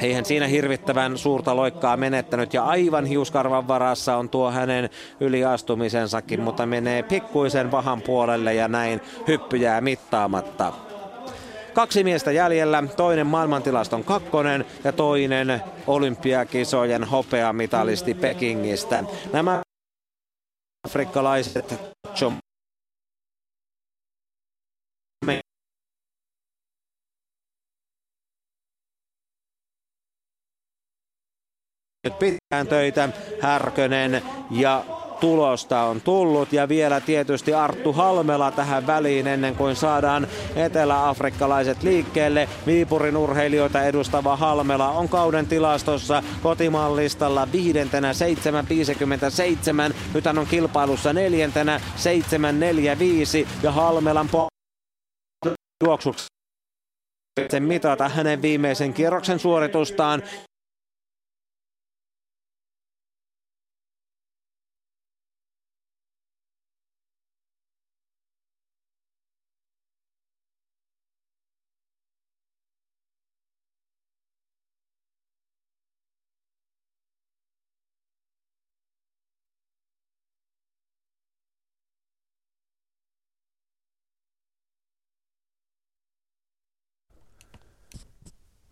Eihän 0.00 0.24
siinä 0.24 0.46
hirvittävän 0.46 1.18
suurta 1.18 1.56
loikkaa 1.56 1.96
menettänyt 1.96 2.54
ja 2.54 2.64
aivan 2.64 3.06
hiuskarvan 3.06 3.68
varassa 3.68 4.16
on 4.16 4.28
tuo 4.28 4.50
hänen 4.50 4.90
yliastumisensakin, 5.20 6.40
mutta 6.40 6.66
menee 6.66 7.02
pikkuisen 7.02 7.70
vahan 7.70 8.02
puolelle 8.02 8.54
ja 8.54 8.68
näin 8.68 9.00
hyppyjää 9.28 9.80
mittaamatta. 9.80 10.89
Kaksi 11.74 12.04
miestä 12.04 12.32
jäljellä, 12.32 12.82
toinen 12.96 13.26
maailmantilaston 13.26 14.04
kakkonen 14.04 14.64
ja 14.84 14.92
toinen 14.92 15.62
olympiakisojen 15.86 17.04
hopeamitalisti 17.04 18.14
Pekingistä. 18.14 19.04
Nämä 19.32 19.62
afrikkalaiset 20.86 21.74
pitkään 32.18 32.66
töitä, 32.68 33.08
Härkönen 33.40 34.22
ja 34.50 34.84
tulosta 35.20 35.82
on 35.82 36.00
tullut 36.00 36.52
ja 36.52 36.68
vielä 36.68 37.00
tietysti 37.00 37.54
Arttu 37.54 37.92
Halmela 37.92 38.50
tähän 38.50 38.86
väliin 38.86 39.26
ennen 39.26 39.56
kuin 39.56 39.76
saadaan 39.76 40.26
eteläafrikkalaiset 40.56 41.82
liikkeelle. 41.82 42.48
Viipurin 42.66 43.16
urheilijoita 43.16 43.82
edustava 43.82 44.36
Halmela 44.36 44.88
on 44.88 45.08
kauden 45.08 45.46
tilastossa 45.46 46.22
kotimaan 46.42 46.96
listalla 46.96 47.48
viidentenä 47.52 48.12
7.57. 49.88 49.94
Nyt 50.14 50.24
hän 50.24 50.38
on 50.38 50.46
kilpailussa 50.46 51.12
neljäntenä 51.12 51.80
7.45 53.44 53.48
ja 53.62 53.72
Halmelan 53.72 54.28
po- 54.32 54.46
juoksuksi 55.84 56.26
mitata 57.60 58.08
hänen 58.08 58.42
viimeisen 58.42 58.94
kierroksen 58.94 59.38
suoritustaan 59.38 60.22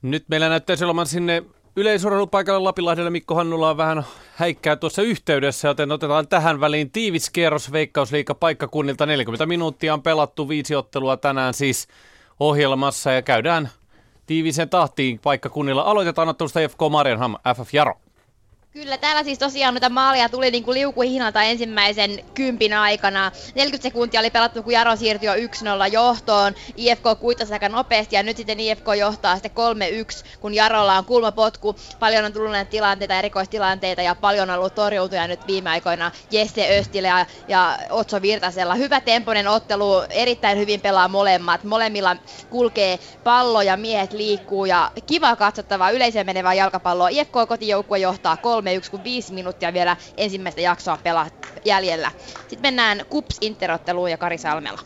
Nyt 0.03 0.25
meillä 0.29 0.49
näyttäisi 0.49 0.85
olevan 0.85 1.07
sinne 1.07 1.43
yleisurheilupaikalle 1.77 2.59
Lapilahdelle 2.61 3.11
Mikko 3.11 3.35
Hannula 3.35 3.71
on 3.71 3.77
vähän 3.77 4.05
häikkää 4.35 4.77
tuossa 4.77 5.03
yhteydessä, 5.03 5.69
joten 5.69 5.93
otetaan 5.93 6.29
tähän 6.29 6.61
väliin 6.61 6.91
tiivis 6.91 7.31
kierros 7.31 7.73
Veikkausliiga 7.73 8.35
paikkakunnilta. 8.35 9.07
40 9.07 9.47
minuuttia 9.47 9.95
on 9.95 10.03
pelattu, 10.03 10.49
viisi 10.49 10.75
ottelua 10.75 11.17
tänään 11.17 11.55
siis 11.55 11.89
ohjelmassa 12.41 13.13
ja 13.13 13.23
käydään 13.23 13.69
tiivisen 14.27 14.69
tahtiin 14.69 15.19
paikkakunnilla. 15.19 15.83
Aloitetaan 15.83 16.29
ottelusta 16.29 16.61
FK 16.69 16.81
Marienham, 16.91 17.37
FF 17.57 17.75
Jaro. 17.75 17.95
Kyllä, 18.73 18.99
täällä 18.99 19.25
siis 19.25 19.39
tosiaan 19.39 19.75
noita 19.75 19.89
maalia 19.89 20.29
tuli 20.29 20.51
niin 20.51 20.65
kuin 20.65 20.75
liukuhihnalta 20.75 21.43
ensimmäisen 21.43 22.25
kympin 22.35 22.73
aikana. 22.75 23.33
40 23.55 23.83
sekuntia 23.83 24.21
oli 24.21 24.31
pelattu, 24.31 24.63
kun 24.63 24.73
Jaro 24.73 24.97
siirtyi 24.97 25.27
jo 25.27 25.35
1-0 25.35 25.39
johtoon. 25.93 26.55
IFK 26.77 27.05
kuitasi 27.21 27.53
aika 27.53 27.69
nopeasti 27.69 28.17
ja 28.17 28.23
nyt 28.23 28.37
sitten 28.37 28.61
IFK 28.61 28.85
johtaa 28.99 29.35
sitten 29.35 29.51
3-1, 29.51 29.55
kun 30.41 30.55
Jarolla 30.55 30.99
on 30.99 31.05
kulmapotku. 31.05 31.77
Paljon 31.99 32.25
on 32.25 32.33
tullut 32.33 32.51
näitä 32.51 32.71
tilanteita, 32.71 33.19
erikoistilanteita 33.19 34.03
ja 34.03 34.15
paljon 34.15 34.51
on 34.51 34.59
ollut 34.59 34.75
torjuntuja 34.75 35.29
nyt 35.29 35.47
viime 35.47 35.71
aikoina 35.71 36.11
Jesse 36.31 36.79
Östille 36.79 37.09
ja, 37.09 37.27
ja 37.49 37.79
Otso 37.91 38.23
Virtasella. 38.23 38.75
Hyvä 38.75 39.01
tempoinen 39.01 39.49
ottelu, 39.49 40.03
erittäin 40.11 40.59
hyvin 40.59 40.81
pelaa 40.81 41.09
molemmat. 41.09 41.65
Molemmilla 41.65 42.17
kulkee 42.51 42.99
pallo 43.25 43.63
ja 43.63 43.77
miehet 43.77 44.13
liikkuu 44.13 44.65
ja 44.65 44.91
kiva 45.07 45.37
katsottavaa 45.37 45.91
yleisöön 45.91 46.27
menevää 46.27 46.55
jalkapalloa. 46.55 47.09
IFK 47.09 47.33
kotijoukkue 47.49 47.99
johtaa 47.99 48.37
3 48.37 48.58
3-1, 48.61 48.91
kun 48.91 49.05
viisi 49.05 49.35
minuuttia 49.35 49.73
vielä 49.73 49.97
ensimmäistä 50.17 50.61
jaksoa 50.61 50.99
pelaa 51.03 51.29
jäljellä. 51.65 52.13
Sitten 52.39 52.63
mennään 52.63 53.03
Kups 53.09 53.37
Interotteluun 53.41 54.11
ja 54.11 54.19
Kari 54.19 54.39
Salmela 54.39 54.79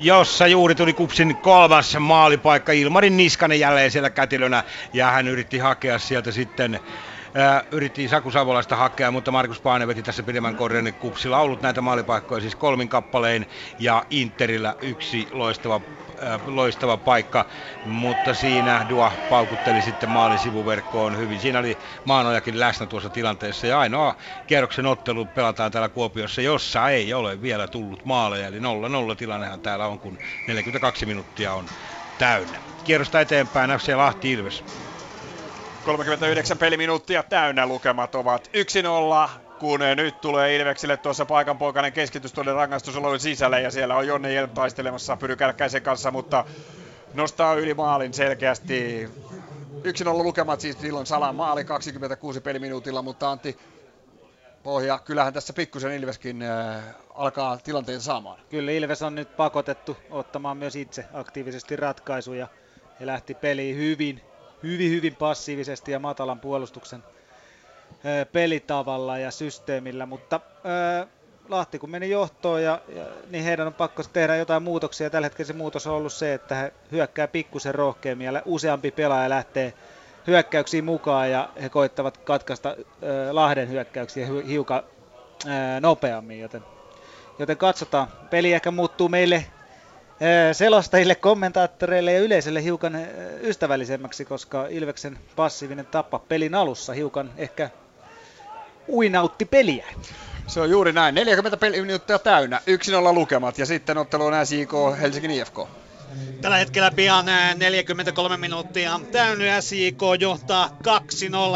jossa 0.00 0.46
juuri 0.46 0.74
tuli 0.74 0.92
Kupsin 0.94 1.36
kolmas 1.36 1.96
maalipaikka. 2.00 2.72
Ilmarin 2.72 3.16
Niskanen 3.16 3.60
jälleen 3.60 3.90
siellä 3.90 4.10
kätilönä 4.10 4.64
ja 4.92 5.10
hän 5.10 5.28
yritti 5.28 5.58
hakea 5.58 5.98
sieltä 5.98 6.32
sitten 6.32 6.80
Ää, 7.38 7.62
yritti 7.70 8.08
Saku 8.08 8.30
Savolaista 8.30 8.76
hakea, 8.76 9.10
mutta 9.10 9.30
Markus 9.30 9.60
Paane 9.60 9.86
veti 9.86 10.02
tässä 10.02 10.22
pidemmän 10.22 10.56
korjan. 10.56 10.94
Kupsilla 10.98 11.36
on 11.38 11.42
ollut 11.42 11.62
näitä 11.62 11.80
maalipaikkoja 11.80 12.40
siis 12.40 12.56
kolmin 12.56 12.88
kappalein 12.88 13.46
ja 13.78 14.04
Interillä 14.10 14.76
yksi 14.80 15.28
loistava 15.30 15.80
Äh, 16.22 16.40
loistava 16.46 16.96
paikka, 16.96 17.46
mutta 17.84 18.34
siinä 18.34 18.86
Dua 18.88 19.12
paukutteli 19.28 19.82
sitten 19.82 20.08
maalin 20.08 20.38
sivuverkkoon 20.38 21.16
hyvin. 21.18 21.40
Siinä 21.40 21.58
oli 21.58 21.78
Maanojakin 22.04 22.60
läsnä 22.60 22.86
tuossa 22.86 23.10
tilanteessa 23.10 23.66
ja 23.66 23.78
ainoa 23.78 24.14
kierroksen 24.46 24.86
ottelu 24.86 25.26
pelataan 25.26 25.72
täällä 25.72 25.88
Kuopiossa, 25.88 26.42
jossa 26.42 26.88
ei 26.88 27.14
ole 27.14 27.42
vielä 27.42 27.68
tullut 27.68 28.04
maaleja. 28.04 28.46
Eli 28.46 28.58
0-0 28.58 28.62
tilannehan 29.16 29.60
täällä 29.60 29.86
on, 29.86 30.00
kun 30.00 30.18
42 30.46 31.06
minuuttia 31.06 31.52
on 31.52 31.70
täynnä. 32.18 32.58
Kierrosta 32.84 33.20
eteenpäin 33.20 33.70
FC 33.70 33.94
Lahti 33.96 34.32
Ilves. 34.32 34.87
39 35.88 36.58
peliminuuttia 36.58 37.22
täynnä 37.22 37.66
lukemat 37.66 38.14
ovat 38.14 38.50
1-0 39.26 39.30
kun 39.58 39.80
nyt 39.96 40.20
tulee 40.20 40.56
Ilveksille 40.56 40.96
tuossa 40.96 41.26
paikan 41.26 41.58
poikainen 41.58 41.92
keskitys 41.92 42.32
tuonne 42.32 42.52
rangaistusalueen 42.52 43.20
sisälle 43.20 43.60
ja 43.60 43.70
siellä 43.70 43.96
on 43.96 44.06
Jonne 44.06 44.32
Jelm 44.32 44.50
taistelemassa 44.50 45.16
Pyry 45.16 45.36
kanssa, 45.82 46.10
mutta 46.10 46.44
nostaa 47.14 47.54
yli 47.54 47.74
maalin 47.74 48.14
selkeästi. 48.14 49.08
Yksin 49.84 50.08
ollut 50.08 50.26
lukemat 50.26 50.60
siis 50.60 50.80
silloin 50.80 51.06
Salan 51.06 51.34
maali 51.34 51.64
26 51.64 52.40
peliminuutilla, 52.40 53.02
mutta 53.02 53.30
Antti 53.30 53.58
Pohja, 54.62 54.98
kyllähän 54.98 55.34
tässä 55.34 55.52
pikkusen 55.52 55.92
Ilveskin 55.92 56.42
äh, 56.42 56.82
alkaa 57.14 57.56
tilanteen 57.56 58.00
saamaan. 58.00 58.40
Kyllä 58.50 58.72
Ilves 58.72 59.02
on 59.02 59.14
nyt 59.14 59.36
pakotettu 59.36 59.96
ottamaan 60.10 60.56
myös 60.56 60.76
itse 60.76 61.04
aktiivisesti 61.12 61.76
ratkaisuja 61.76 62.48
ja 63.00 63.06
lähti 63.06 63.34
peliin 63.34 63.76
hyvin, 63.76 64.27
hyvin, 64.62 64.90
hyvin 64.90 65.16
passiivisesti 65.16 65.92
ja 65.92 65.98
matalan 65.98 66.40
puolustuksen 66.40 67.04
pelitavalla 68.32 69.18
ja 69.18 69.30
systeemillä, 69.30 70.06
mutta 70.06 70.40
Lahti 71.48 71.78
kun 71.78 71.90
meni 71.90 72.10
johtoon, 72.10 72.62
ja, 72.62 72.80
ja, 72.96 73.04
niin 73.30 73.44
heidän 73.44 73.66
on 73.66 73.74
pakko 73.74 74.02
tehdä 74.12 74.36
jotain 74.36 74.62
muutoksia. 74.62 75.10
Tällä 75.10 75.26
hetkellä 75.26 75.46
se 75.46 75.52
muutos 75.52 75.86
on 75.86 75.94
ollut 75.94 76.12
se, 76.12 76.34
että 76.34 76.54
he 76.54 76.72
hyökkää 76.92 77.28
pikkusen 77.28 77.74
rohkeammin 77.74 78.24
ja 78.24 78.42
useampi 78.44 78.90
pelaaja 78.90 79.28
lähtee 79.28 79.74
hyökkäyksiin 80.26 80.84
mukaan 80.84 81.30
ja 81.30 81.48
he 81.62 81.68
koittavat 81.68 82.18
katkaista 82.18 82.76
Lahden 83.30 83.68
hyökkäyksiä 83.68 84.26
hiukan 84.48 84.82
nopeammin, 85.80 86.40
joten, 86.40 86.62
joten 87.38 87.56
katsotaan. 87.56 88.08
Peli 88.30 88.52
ehkä 88.52 88.70
muuttuu 88.70 89.08
meille 89.08 89.44
selostajille, 90.52 91.14
kommentaattoreille 91.14 92.12
ja 92.12 92.20
yleisölle 92.20 92.62
hiukan 92.62 93.06
ystävällisemmäksi, 93.42 94.24
koska 94.24 94.66
Ilveksen 94.66 95.18
passiivinen 95.36 95.86
tappa 95.86 96.18
pelin 96.18 96.54
alussa 96.54 96.92
hiukan 96.92 97.30
ehkä 97.36 97.70
uinautti 98.88 99.44
peliä. 99.44 99.86
Se 100.46 100.60
on 100.60 100.70
juuri 100.70 100.92
näin. 100.92 101.14
40 101.14 101.70
minuuttia 101.70 102.18
täynnä, 102.18 102.60
yksin 102.66 102.94
olla 102.94 103.12
lukemat 103.12 103.58
ja 103.58 103.66
sitten 103.66 103.98
ottelu 103.98 104.24
on 104.24 104.46
SJK 104.46 104.72
Helsingin 105.00 105.30
IFK. 105.30 105.58
Tällä 106.40 106.56
hetkellä 106.56 106.90
pian 106.90 107.26
43 107.56 108.36
minuuttia 108.36 109.00
täynnä. 109.12 109.60
SJK 109.60 110.00
johtaa 110.20 110.78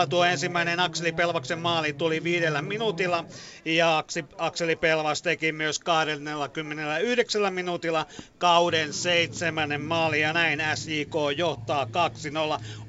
2-0. 0.05 0.07
Tuo 0.09 0.25
ensimmäinen 0.25 0.81
Akseli 0.81 1.13
Pelvaksen 1.13 1.59
maali 1.59 1.93
tuli 1.93 2.25
viidellä 2.25 2.63
minuutilla. 2.63 3.25
Ja 3.65 4.05
Akseli 4.39 4.77
Pelvas 4.77 5.23
teki 5.23 5.53
myös 5.53 5.79
29 5.79 7.55
minuutilla 7.55 8.07
kauden 8.39 8.93
seitsemännen 8.93 9.81
maali. 9.81 10.21
Ja 10.21 10.33
näin 10.33 10.63
SJK 10.75 11.15
johtaa 11.37 11.85
2-0. 11.85 11.89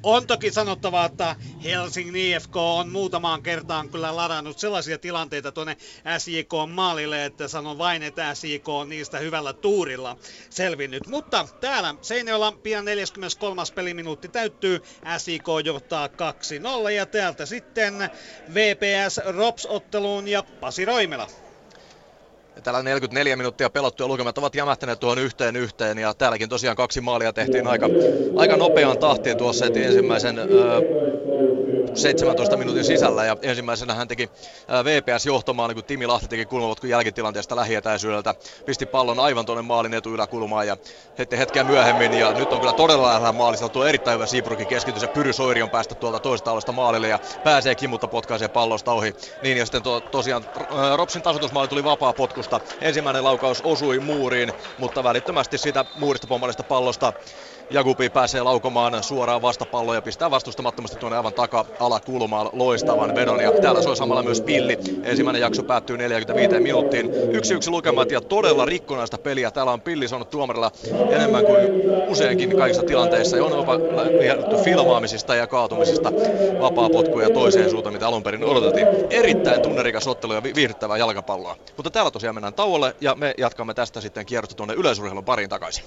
On 0.04 0.28
toki 0.28 0.52
sanottava, 0.52 1.06
että 1.06 1.36
Helsingin 1.64 2.16
IFK 2.16 2.56
on 2.56 2.90
muutamaan 2.90 3.44
kertaan 3.44 3.90
kyllä 3.90 4.16
ladannut 4.16 4.60
sellaisia 4.60 4.98
tilanteita 4.98 5.52
tuonne 5.52 5.78
SJK 6.18 6.52
maalille, 6.74 7.26
että 7.26 7.48
sanon 7.48 7.78
vain, 7.78 8.04
että 8.04 8.36
SJK 8.36 8.70
on 8.70 8.90
niistä 8.90 9.20
hyvällä 9.20 9.54
tuurilla 9.54 10.18
selvinnyt. 10.50 11.08
Mutta 11.08 11.48
täällä 11.62 11.96
Seinäjoella 12.02 12.52
pian 12.64 12.86
43. 12.86 13.62
peliminuutti 13.76 14.28
täyttyy. 14.28 14.82
SIK 15.18 15.46
johtaa 15.66 16.08
2-0 16.88 16.90
ja 16.90 17.06
täältä 17.06 17.46
sitten 17.46 18.10
VPS 18.54 19.20
Rops-otteluun 19.26 20.28
ja 20.28 20.44
Pasi 20.44 20.86
Roimela. 20.86 21.28
Ja 22.56 22.62
täällä 22.62 22.84
44 22.84 23.36
minuuttia 23.36 23.70
pelattu 23.70 24.04
ja 24.04 24.08
lukemat 24.08 24.38
ovat 24.38 24.56
jämähtäneet 24.56 25.00
tuohon 25.00 25.20
yhteen 25.20 25.56
yhteen 25.56 25.98
ja 25.98 26.14
täälläkin 26.14 26.50
tosiaan 26.50 26.78
kaksi 26.78 27.02
maalia 27.02 27.34
tehtiin 27.34 27.68
aika, 27.68 27.90
aika 28.36 28.58
nopeaan 28.58 28.98
tahtiin 28.98 29.38
tuossa 29.38 29.66
heti 29.66 29.84
ensimmäisen 29.84 30.40
öö, 30.40 30.46
17 31.94 32.58
minuutin 32.58 32.84
sisällä 32.84 33.26
ja 33.26 33.38
ensimmäisenä 33.42 33.94
hän 33.94 34.08
teki 34.08 34.30
VPS 34.84 35.26
johtomaali, 35.26 35.74
kun 35.74 35.84
Timi 35.84 36.08
Lahti 36.08 36.28
teki 36.28 36.46
kulmavotkun 36.46 36.90
jälkitilanteesta 36.90 37.56
lähietäisyydeltä, 37.56 38.36
pisti 38.66 38.86
pallon 38.86 39.20
aivan 39.20 39.46
tuonne 39.46 39.62
maalin 39.62 39.94
etuyläkulmaan 39.94 40.68
ja 40.68 40.78
heti 41.18 41.38
hetkeä 41.38 41.64
myöhemmin 41.64 42.14
ja 42.14 42.34
nyt 42.34 42.54
on 42.54 42.60
kyllä 42.60 42.74
todella 42.74 43.08
lähellä 43.08 43.32
maalista, 43.32 43.70
tuo 43.70 43.86
erittäin 43.86 44.16
hyvä 44.16 44.26
Seabrookin 44.26 44.68
keskitys 44.68 45.02
ja 45.02 45.08
Pyry 45.08 45.34
Soiri 45.34 45.62
on 45.62 45.70
päästä 45.70 45.96
tuolta 45.96 46.20
toista 46.20 46.52
alusta 46.52 46.72
maalille 46.72 47.08
ja 47.08 47.20
pääsee 47.44 47.76
kimutta 47.76 48.08
potkaisee 48.08 48.48
pallosta 48.50 48.92
ohi. 48.92 49.14
Niin 49.42 49.58
ja 49.58 49.66
sitten 49.66 49.84
tuo, 49.84 50.02
tosiaan 50.02 50.46
Ropsin 50.96 51.22
tasoitusmaali 51.22 51.68
tuli 51.68 51.84
vapaa 51.84 52.14
potkusta. 52.14 52.62
Ensimmäinen 52.82 53.24
laukaus 53.24 53.62
osui 53.62 54.00
muuriin, 54.00 54.54
mutta 54.78 55.04
välittömästi 55.04 55.58
siitä 55.58 55.86
muurista 55.94 56.28
pommalista 56.28 56.64
pallosta 56.64 57.14
Jagupi 57.70 58.10
pääsee 58.10 58.42
laukomaan 58.42 59.04
suoraan 59.04 59.42
vastapalloa 59.42 59.96
ja 59.96 60.02
pistää 60.02 60.32
vastustamattomasti 60.32 60.98
tuonne 60.98 61.18
aivan 61.18 61.34
taka-alakulmaan 61.34 62.50
loistavan 62.54 63.16
vedon. 63.16 63.40
Ja 63.40 63.52
täällä 63.62 63.82
soi 63.82 63.96
samalla 63.96 64.24
myös 64.24 64.42
pilli. 64.42 64.78
Ensimmäinen 65.04 65.42
jakso 65.42 65.64
päättyy 65.64 65.98
45 65.98 66.60
minuuttiin. 66.60 67.12
Yksi 67.32 67.54
yksi 67.54 67.70
lukemat 67.70 68.12
ja 68.12 68.22
todella 68.22 68.66
rikkonaista 68.66 69.18
peliä. 69.18 69.52
Täällä 69.52 69.72
on 69.72 69.82
pilli 69.82 70.08
saanut 70.08 70.30
tuomarilla 70.30 70.72
enemmän 71.10 71.46
kuin 71.46 71.60
useinkin 72.08 72.58
kaikissa 72.58 72.84
tilanteissa. 72.84 73.38
Ja 73.38 73.44
on 73.44 73.52
jopa 73.52 73.80
filmaamisista 74.64 75.36
ja 75.36 75.48
kaatumisista 75.48 76.12
vapaa 76.62 76.90
potkuja 76.90 77.30
toiseen 77.30 77.70
suuntaan, 77.70 77.94
mitä 77.94 78.08
alun 78.08 78.24
perin 78.24 78.44
odotettiin. 78.44 78.88
Erittäin 79.10 79.62
tunnerikas 79.62 80.08
ottelu 80.08 80.34
ja 80.34 80.44
viihdyttävää 80.44 80.98
jalkapalloa. 80.98 81.56
Mutta 81.78 81.92
täällä 81.92 82.12
tosiaan 82.12 82.36
mennään 82.36 82.54
tauolle 82.54 82.96
ja 83.02 83.16
me 83.16 83.34
jatkamme 83.38 83.74
tästä 83.74 84.02
sitten 84.02 84.26
kierrosta 84.26 84.56
tuonne 84.56 84.74
yleisurheilun 84.74 85.26
pariin 85.26 85.50
takaisin. 85.50 85.84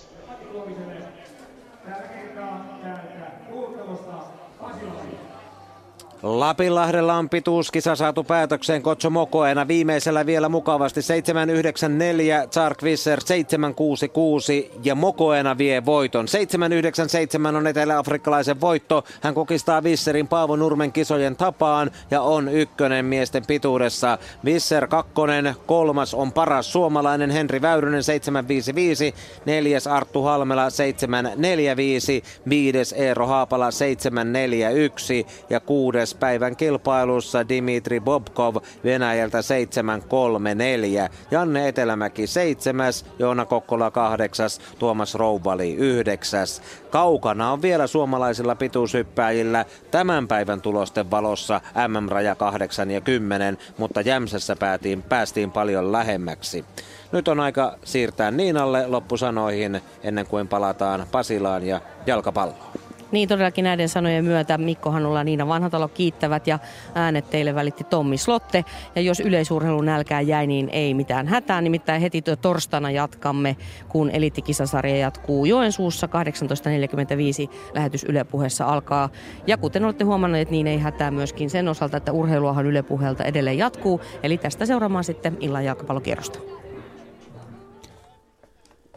Lapinlahdella 6.23 7.15
on 7.15 7.29
pituuskisa 7.29 7.97
saatu 7.97 8.25
päätökseen 8.25 8.83
Kotso 8.83 9.11
Mokoena 9.11 9.69
viimeisellä 9.69 10.27
vielä 10.27 10.49
mukavasti 10.49 11.03
794, 11.03 12.47
Zark 12.51 12.83
Visser 12.83 13.21
766 13.25 14.71
ja 14.85 14.95
Mokoena 14.95 15.59
vie 15.59 15.85
voiton. 15.85 16.29
797 16.29 17.57
on 17.57 17.67
eteläafrikkalaisen 17.67 18.61
voitto. 18.61 19.05
Hän 19.21 19.35
kokistaa 19.35 19.83
Visserin 19.83 20.29
Paavo 20.29 20.57
Nurmen 20.57 20.93
kisojen 20.93 21.37
tapaan 21.37 21.91
ja 22.11 22.23
on 22.23 22.49
ykkönen 22.49 23.05
miesten 23.05 23.47
pituudessa. 23.47 24.19
Visser 24.45 24.87
kakkonen, 24.87 25.55
kolmas 25.67 26.15
on 26.15 26.33
paras 26.33 26.73
suomalainen 26.73 27.31
Henri 27.31 27.63
Väyrynen 27.63 28.03
755, 28.03 29.15
neljäs 29.45 29.87
Arttu 29.87 30.23
Halmela 30.23 30.71
745, 30.71 32.23
viides 32.49 32.93
Eero 32.93 33.27
Haapala 33.27 33.71
741 33.71 35.27
ja 35.51 35.61
kuudes 35.61 36.06
päivän 36.15 36.57
kilpailussa 36.57 37.49
Dimitri 37.49 38.01
Bobkov 38.01 38.57
Venäjältä 38.85 39.43
734. 39.43 41.09
Janne 41.31 41.69
Etelämäki 41.69 42.27
7, 42.27 42.93
Joona 43.19 43.45
Kokkola 43.45 43.91
8, 43.91 44.51
Tuomas 44.79 45.15
Rouvali 45.15 45.75
9. 45.75 46.47
Kaukana 46.91 47.53
on 47.53 47.63
vielä 47.63 47.87
suomalaisilla 47.87 48.55
pituushyppääjillä 48.55 49.65
tämän 49.91 50.29
päivän 50.29 50.61
tulosten 50.61 51.11
valossa 51.11 51.61
MM-raja 51.89 52.35
8 52.35 52.91
ja 52.91 53.01
10, 53.01 53.59
mutta 53.79 54.01
Jämsässä 54.01 54.57
päätiin, 54.57 55.03
päästiin 55.03 55.53
paljon 55.53 55.93
lähemmäksi. 55.93 56.65
Nyt 57.13 57.29
on 57.29 57.41
aika 57.41 57.79
siirtää 57.85 58.31
Niinalle 58.31 58.87
loppusanoihin 58.87 59.81
ennen 60.03 60.27
kuin 60.27 60.49
palataan 60.49 61.07
Pasilaan 61.13 61.67
ja 61.67 61.81
jalkapalloon. 62.07 62.86
Niin 63.13 63.29
todellakin 63.29 63.63
näiden 63.63 63.89
sanojen 63.89 64.25
myötä 64.25 64.59
Mikko 64.59 64.91
Hanulla 64.91 65.21
ja 65.21 65.25
Niina 65.25 65.49
Vanhatalo 65.49 65.89
kiittävät 65.89 66.47
ja 66.47 66.59
äänet 66.95 67.31
teille 67.31 67.55
välitti 67.55 67.85
Tommi 67.85 68.17
Slotte. 68.17 68.65
Ja 68.95 69.03
jos 69.03 69.21
yleisurheilun 69.21 69.87
nälkää 69.87 70.21
jäi, 70.21 70.47
niin 70.47 70.69
ei 70.69 70.95
mitään 70.95 71.27
hätää. 71.29 71.61
Nimittäin 71.61 72.03
heti 72.03 72.23
torstaina 72.41 72.91
jatkamme, 72.91 73.57
kun 73.89 74.11
elittikisasarja 74.11 74.97
jatkuu 74.97 75.45
Joensuussa 75.45 76.07
18.45 76.07 77.55
lähetys 77.75 78.05
Yle 78.05 78.25
Puheessa 78.25 78.65
alkaa. 78.65 79.09
Ja 79.47 79.57
kuten 79.57 79.85
olette 79.85 80.05
huomanneet, 80.05 80.51
niin 80.51 80.67
ei 80.67 80.79
hätää 80.79 81.11
myöskin 81.11 81.51
sen 81.51 81.69
osalta, 81.69 81.97
että 81.97 82.13
urheiluahan 82.13 82.67
Yle 82.67 82.83
Puheelta 82.83 83.25
edelleen 83.25 83.59
jatkuu. 83.59 84.01
Eli 84.23 84.39
tästä 84.39 84.67
seuraamaan 84.67 85.05
sitten 85.05 85.37
illan 85.41 85.65
jalkapallokierrosta. 85.65 86.66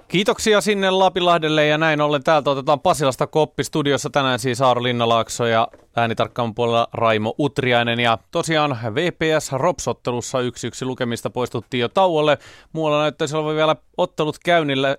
Kiitoksia 0.10 0.62
sinne 0.62 0.92
Lapilahdelle 0.92 1.66
ja 1.66 1.78
näin 1.78 2.02
ollen 2.02 2.24
täältä 2.24 2.50
otetaan 2.50 2.80
Pasilasta 2.80 3.28
koppi. 3.28 3.64
Studiossa 3.64 4.10
tänään 4.10 4.40
siis 4.40 4.62
Aaro 4.62 4.84
Linnalaakso 4.84 5.46
ja 5.46 5.68
äänitarkkaan 5.96 6.56
puolella 6.56 6.88
Raimo 6.94 7.36
Utriainen. 7.40 8.00
Ja 8.00 8.18
tosiaan 8.32 8.78
VPS 8.96 9.52
Ropsottelussa 9.52 10.38
1-1 10.40 10.42
lukemista 10.82 11.30
poistuttiin 11.30 11.82
jo 11.82 11.90
tauolle. 11.90 12.38
Muualla 12.74 13.02
näyttäisi 13.02 13.36
olevan 13.36 13.56
vielä 13.56 13.76
ottelut 13.98 14.38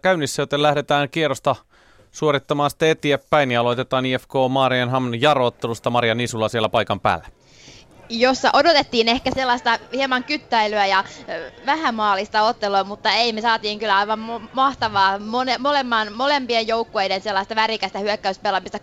käynnissä, 0.02 0.42
joten 0.42 0.62
lähdetään 0.62 1.08
kierrosta 1.10 1.56
suorittamaan 2.10 2.70
sitten 2.70 2.90
eteenpäin 2.90 3.50
ja 3.50 3.60
aloitetaan 3.60 4.06
IFK 4.06 4.32
Marianhamn 4.50 5.20
Jaro-ottelusta. 5.20 5.90
Maria 5.90 6.14
Nisula 6.14 6.48
siellä 6.48 6.68
paikan 6.68 7.00
päällä 7.00 7.39
jossa 8.10 8.50
odotettiin 8.52 9.08
ehkä 9.08 9.30
sellaista 9.34 9.78
hieman 9.92 10.24
kyttäilyä 10.24 10.86
ja 10.86 11.04
vähän 11.66 11.94
maalista 11.94 12.42
ottelua, 12.42 12.84
mutta 12.84 13.12
ei, 13.12 13.32
me 13.32 13.40
saatiin 13.40 13.78
kyllä 13.78 13.96
aivan 13.96 14.48
mahtavaa 14.52 15.18
mone, 15.18 15.58
molemman, 15.58 16.12
molempien 16.12 16.68
joukkueiden 16.68 17.20
sellaista 17.20 17.54
värikästä 17.54 17.98
hyökkäyspelaamista. 17.98 18.78
3-1 18.78 18.80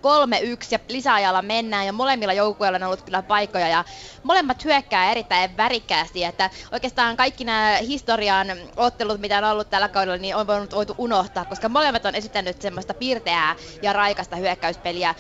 ja 0.72 0.80
lisäajalla 0.90 1.42
mennään 1.42 1.86
ja 1.86 1.94
molemmilla 1.94 2.34
joukkueilla 2.34 2.76
on 2.76 2.84
ollut 2.84 3.02
kyllä 3.02 3.22
paikkoja 3.22 3.68
ja 3.68 3.84
molemmat 4.24 4.66
hyökkää 4.66 5.12
erittäin 5.12 5.58
värikkäästi, 5.58 6.24
että 6.24 6.50
oikeastaan 6.72 7.18
kaikki 7.18 7.44
nämä 7.44 7.78
historian 7.88 8.48
ottelut, 8.78 9.22
mitä 9.22 9.38
on 9.38 9.44
ollut 9.44 9.70
tällä 9.70 9.90
kaudella, 9.90 10.18
niin 10.18 10.36
on 10.36 10.48
voinut 10.48 10.76
voitu 10.76 10.96
unohtaa, 10.98 11.46
koska 11.46 11.70
molemmat 11.70 12.06
on 12.06 12.16
esittänyt 12.16 12.62
semmoista 12.62 12.94
piirteää 12.94 13.56
ja 13.82 13.94
raikasta 13.94 14.36
hyökkäyspeliä. 14.36 15.16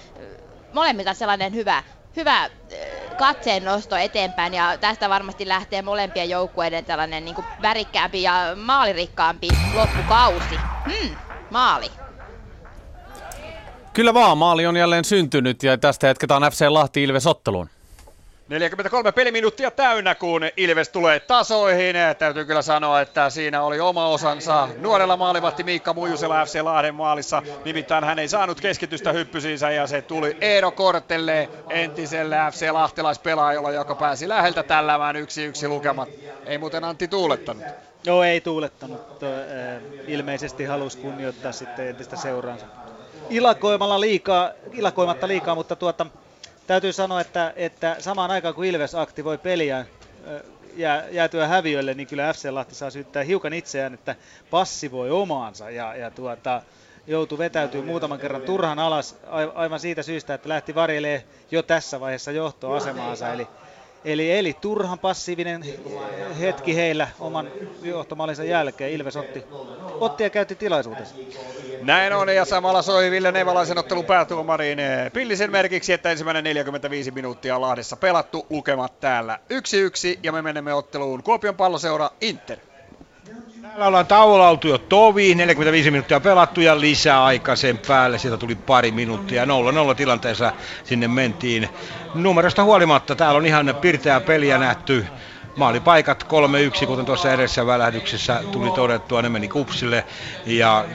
Molemmilta 0.74 1.14
sellainen 1.14 1.54
hyvä, 1.54 1.84
hyvä 2.18 2.50
katseen 3.18 3.66
nosto 3.66 3.96
eteenpäin 3.96 4.54
ja 4.54 4.78
tästä 4.78 5.10
varmasti 5.10 5.48
lähtee 5.48 5.82
molempien 5.82 6.30
joukkueiden 6.30 6.86
tällainen 6.86 7.26
niin 7.26 7.36
kuin 7.36 7.46
värikkäämpi 7.62 8.24
ja 8.24 8.34
maalirikkaampi 8.56 9.48
loppukausi. 9.74 10.56
Hmm, 10.86 11.16
maali. 11.52 11.86
Kyllä 13.94 14.14
vaan, 14.14 14.38
maali 14.38 14.66
on 14.66 14.78
jälleen 14.78 15.06
syntynyt 15.06 15.64
ja 15.64 15.78
tästä 15.78 16.08
jatketaan 16.08 16.44
FC 16.44 16.66
Lahti 16.70 17.04
Ilves 17.04 17.28
otteluun. 17.28 17.70
43 18.50 19.12
peliminuuttia 19.12 19.72
täynnä, 19.72 20.16
kun 20.16 20.42
Ilves 20.58 20.90
tulee 20.90 21.20
tasoihin. 21.20 21.96
Täytyy 22.20 22.46
kyllä 22.46 22.62
sanoa, 22.62 23.02
että 23.02 23.30
siinä 23.30 23.62
oli 23.62 23.80
oma 23.80 24.08
osansa 24.08 24.70
nuorella 24.78 25.18
maalivahti 25.18 25.64
Miikka 25.64 25.94
Muijusella 25.94 26.46
FC 26.46 26.62
Lahden 26.62 26.96
maalissa. 26.96 27.44
Nimittäin 27.66 28.04
hän 28.04 28.20
ei 28.20 28.28
saanut 28.28 28.62
keskitystä 28.62 29.12
hyppysiinsä 29.12 29.72
ja 29.72 29.88
se 29.88 30.02
tuli 30.02 30.38
Eero 30.42 30.72
Kortelle, 30.72 31.50
entiselle 31.70 32.38
FC 32.52 32.72
Lahtelaispelaajalle, 32.72 33.74
joka 33.74 33.96
pääsi 33.96 34.30
läheltä 34.30 34.64
tällämään 34.64 35.16
yksi 35.16 35.46
yksi 35.46 35.68
lukemat. 35.68 36.10
Ei 36.46 36.58
muuten 36.58 36.84
Antti 36.84 37.08
tuulettanut. 37.08 37.64
Joo, 38.04 38.24
ei 38.24 38.42
tuulettanut. 38.42 39.02
Ilmeisesti 40.08 40.66
halusi 40.66 40.98
kunnioittaa 40.98 41.52
sitten 41.52 41.88
entistä 41.88 42.16
seuraansa. 42.16 42.66
Ilakoimalla 43.30 44.02
liikaa, 44.02 44.52
ilakoimatta 44.74 45.28
liikaa, 45.28 45.56
mutta 45.56 45.76
tuota, 45.76 46.06
täytyy 46.68 46.94
sanoa, 46.94 47.22
että, 47.22 47.54
että 47.56 47.96
samaan 48.00 48.32
aikaan 48.32 48.56
kun 48.56 48.66
Ilves 48.66 48.96
aktivoi 48.96 49.38
peliä 49.38 49.86
jää, 50.76 51.10
jäätyä 51.10 51.48
häviölle, 51.48 51.94
niin 51.94 52.08
kyllä 52.08 52.34
FC 52.34 52.50
Lahti 52.50 52.76
saa 52.76 52.90
syyttää 52.90 53.24
hiukan 53.24 53.54
itseään, 53.54 53.94
että 53.94 54.16
passivoi 54.50 55.12
omaansa 55.12 55.70
ja, 55.70 55.96
ja 55.96 56.12
tuota, 56.12 56.62
joutui 57.08 57.38
vetäytyy 57.38 57.82
muutaman 57.82 58.20
kerran 58.20 58.42
turhan 58.42 58.80
alas 58.80 59.16
aivan 59.56 59.80
siitä 59.80 60.04
syystä, 60.04 60.34
että 60.34 60.50
lähti 60.50 60.76
varjelee 60.76 61.24
jo 61.52 61.64
tässä 61.64 62.00
vaiheessa 62.00 62.32
johtoasemaansa. 62.32 63.34
Eli 63.34 63.48
Eli, 64.08 64.32
eli 64.32 64.54
turhan 64.62 65.00
passiivinen 65.00 65.64
hetki 66.40 66.76
heillä 66.76 67.08
oman 67.20 67.52
johtomallinsa 67.82 68.44
jälkeen. 68.44 68.92
Ilves 68.92 69.16
otti, 69.16 69.44
otti 70.00 70.24
ja 70.24 70.30
käytti 70.30 70.56
tilaisuutensa. 70.56 71.16
Näin 71.82 72.14
on 72.14 72.36
ja 72.36 72.46
samalla 72.46 72.82
soi 72.82 73.12
Ville 73.12 73.32
Nevalaisen 73.32 73.78
ottelun 73.78 74.06
päätuomariin 74.06 74.80
Pillisen 75.14 75.52
merkiksi, 75.52 75.94
että 75.94 76.12
ensimmäinen 76.12 76.44
45 76.44 77.12
minuuttia 77.12 77.62
Lahdessa 77.62 77.98
pelattu. 77.98 78.46
Lukemat 78.50 79.00
täällä 79.00 79.40
1-1 80.16 80.20
ja 80.24 80.32
me 80.32 80.42
menemme 80.42 80.74
otteluun 80.74 81.24
Kuopion 81.24 81.56
palloseura 81.56 82.10
Inter. 82.22 82.58
Täällä 83.68 83.88
ollaan 83.88 84.08
tauolla 84.08 84.50
oltu 84.50 84.68
jo 84.68 84.78
tovi, 84.78 85.36
45 85.36 85.92
minuuttia 85.92 86.20
pelattu 86.20 86.62
ja 86.62 86.80
lisää 86.80 87.24
aika 87.24 87.56
sen 87.56 87.80
päälle. 87.88 88.18
Sieltä 88.18 88.38
tuli 88.38 88.56
pari 88.56 88.92
minuuttia. 88.92 89.46
0-0 89.46 89.48
tilanteessa 89.96 90.54
sinne 90.84 91.08
mentiin. 91.08 91.70
Numerosta 92.14 92.64
huolimatta 92.64 93.16
täällä 93.16 93.38
on 93.38 93.46
ihan 93.46 93.76
pirteää 93.82 94.20
peliä 94.20 94.58
nähty. 94.58 95.08
Maalipaikat 95.56 96.24
3-1, 96.84 96.86
kuten 96.86 97.06
tuossa 97.06 97.34
edessä 97.34 97.66
välähdyksessä 97.66 98.44
tuli 98.52 98.72
todettua, 98.72 99.22
ne 99.22 99.30
meni 99.30 99.48
kupsille. 99.48 100.06
Ja 100.46 100.86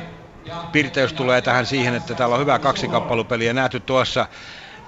pirteys 0.73 1.13
tulee 1.13 1.43
tähän 1.43 1.67
siihen, 1.67 1.95
että 1.95 2.15
täällä 2.15 2.35
on 2.35 2.41
hyvää 2.41 2.59
kaksikappalupeliä 2.59 3.53
nähty 3.53 3.81
tuossa 3.81 4.27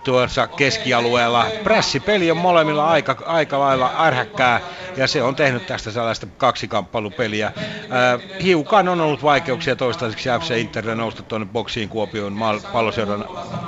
tuossa 0.04 0.46
keskialueella. 0.46 1.46
Prässipeli 1.64 2.30
on 2.30 2.36
molemmilla 2.36 2.88
aika, 2.88 3.16
aika 3.26 3.58
lailla 3.58 3.92
ärhäkkää 3.98 4.60
ja 4.96 5.08
se 5.08 5.22
on 5.22 5.36
tehnyt 5.36 5.66
tästä 5.66 5.90
sellaista 5.90 6.26
kaksikamppailupeliä. 6.36 7.46
Äh, 7.46 8.42
hiukan 8.42 8.88
on 8.88 9.00
ollut 9.00 9.22
vaikeuksia 9.22 9.76
toistaiseksi 9.76 10.28
FC 10.40 10.58
Internet 10.58 10.96
nousta 10.96 11.22
tuonne 11.22 11.46
boksiin 11.52 11.88
Kuopion 11.88 12.32
maal- 12.32 12.60
palloseuran 12.72 13.24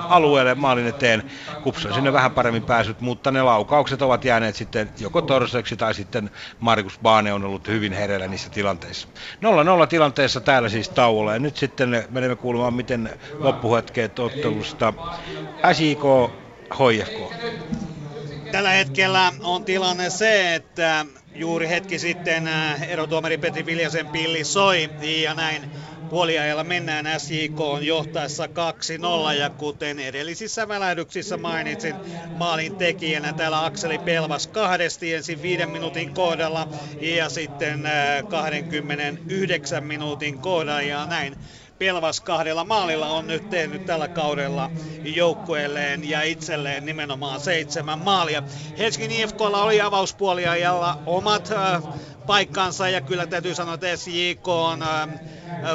alueelle 0.09 0.55
maalin 0.55 0.87
eteen. 0.87 1.31
Kups 1.63 1.87
on 1.87 1.95
sinne 1.95 2.13
vähän 2.13 2.31
paremmin 2.31 2.63
päässyt, 2.63 3.01
mutta 3.01 3.31
ne 3.31 3.43
laukaukset 3.43 4.03
ovat 4.03 4.25
jääneet 4.25 4.57
sitten 4.57 4.91
joko 5.01 5.23
torseksi 5.23 5.77
tai 5.77 5.95
sitten 5.95 6.31
Markus 6.61 6.99
Baane 7.03 7.33
on 7.33 7.45
ollut 7.45 7.69
hyvin 7.69 7.93
hereillä 7.93 8.27
niissä 8.27 8.51
tilanteissa. 8.51 9.09
0-0 9.85 9.87
tilanteessa 9.89 10.41
täällä 10.41 10.69
siis 10.69 10.89
tauolla 10.89 11.33
ja 11.33 11.39
nyt 11.39 11.57
sitten 11.57 12.05
menemme 12.11 12.37
kuulemaan 12.37 12.75
miten 12.75 13.11
loppuhetkeet 13.39 14.19
ottelusta 14.19 14.93
SIK 15.73 16.05
HFK. 16.75 17.35
Tällä 18.53 18.71
hetkellä 18.71 19.33
on 19.43 19.65
tilanne 19.65 20.11
se, 20.11 20.55
että 20.55 21.07
juuri 21.35 21.69
hetki 21.69 21.99
sitten 21.99 22.47
äh, 22.47 22.83
erotuomari 22.83 23.39
Petri 23.39 23.67
Viljasen 23.67 24.07
pilli 24.07 24.45
soi 24.45 24.91
ja 25.23 25.35
näin 25.35 25.71
puoliajalla 26.11 26.65
mennään 26.65 27.21
SJK 27.21 27.61
on 27.61 27.87
johtaessa 27.87 28.47
2-0 28.47 29.33
ja 29.33 29.51
kuten 29.51 29.99
edellisissä 29.99 30.69
välähdyksissä 30.69 31.37
mainitsin 31.37 31.95
maalin 32.37 32.77
tekijänä 32.77 33.33
täällä 33.33 33.65
Akseli 33.65 33.99
Pelvas 33.99 34.47
kahdesti 34.47 35.15
ensin 35.15 35.43
viiden 35.43 35.71
minuutin 35.71 36.15
kohdalla 36.15 36.69
ja 37.01 37.29
sitten 37.29 37.89
29 38.29 39.79
äh, 39.79 39.89
minuutin 39.89 40.39
kohdalla 40.39 40.83
ja 40.83 41.07
näin 41.07 41.37
Pelvas 41.79 42.21
kahdella 42.21 42.65
maalilla 42.65 43.07
on 43.07 43.27
nyt 43.27 43.51
tehnyt 43.51 43.87
tällä 43.87 44.09
kaudella 44.09 44.71
joukkueelleen 45.05 46.11
ja 46.11 46.23
itselleen 46.23 46.87
nimenomaan 46.87 47.41
seitsemän 47.41 47.99
maalia. 47.99 48.43
Helsingin 48.79 49.11
IFKlla 49.11 49.63
oli 49.63 49.81
avauspuoliajalla 49.81 51.03
omat 51.07 51.51
äh, 51.51 51.83
paikkansa 52.27 52.89
ja 52.89 53.01
kyllä 53.01 53.27
täytyy 53.27 53.55
sanoa, 53.55 53.75
että 53.75 53.97
SJK 53.97 54.49
on, 54.49 54.83
äh, 54.83 55.09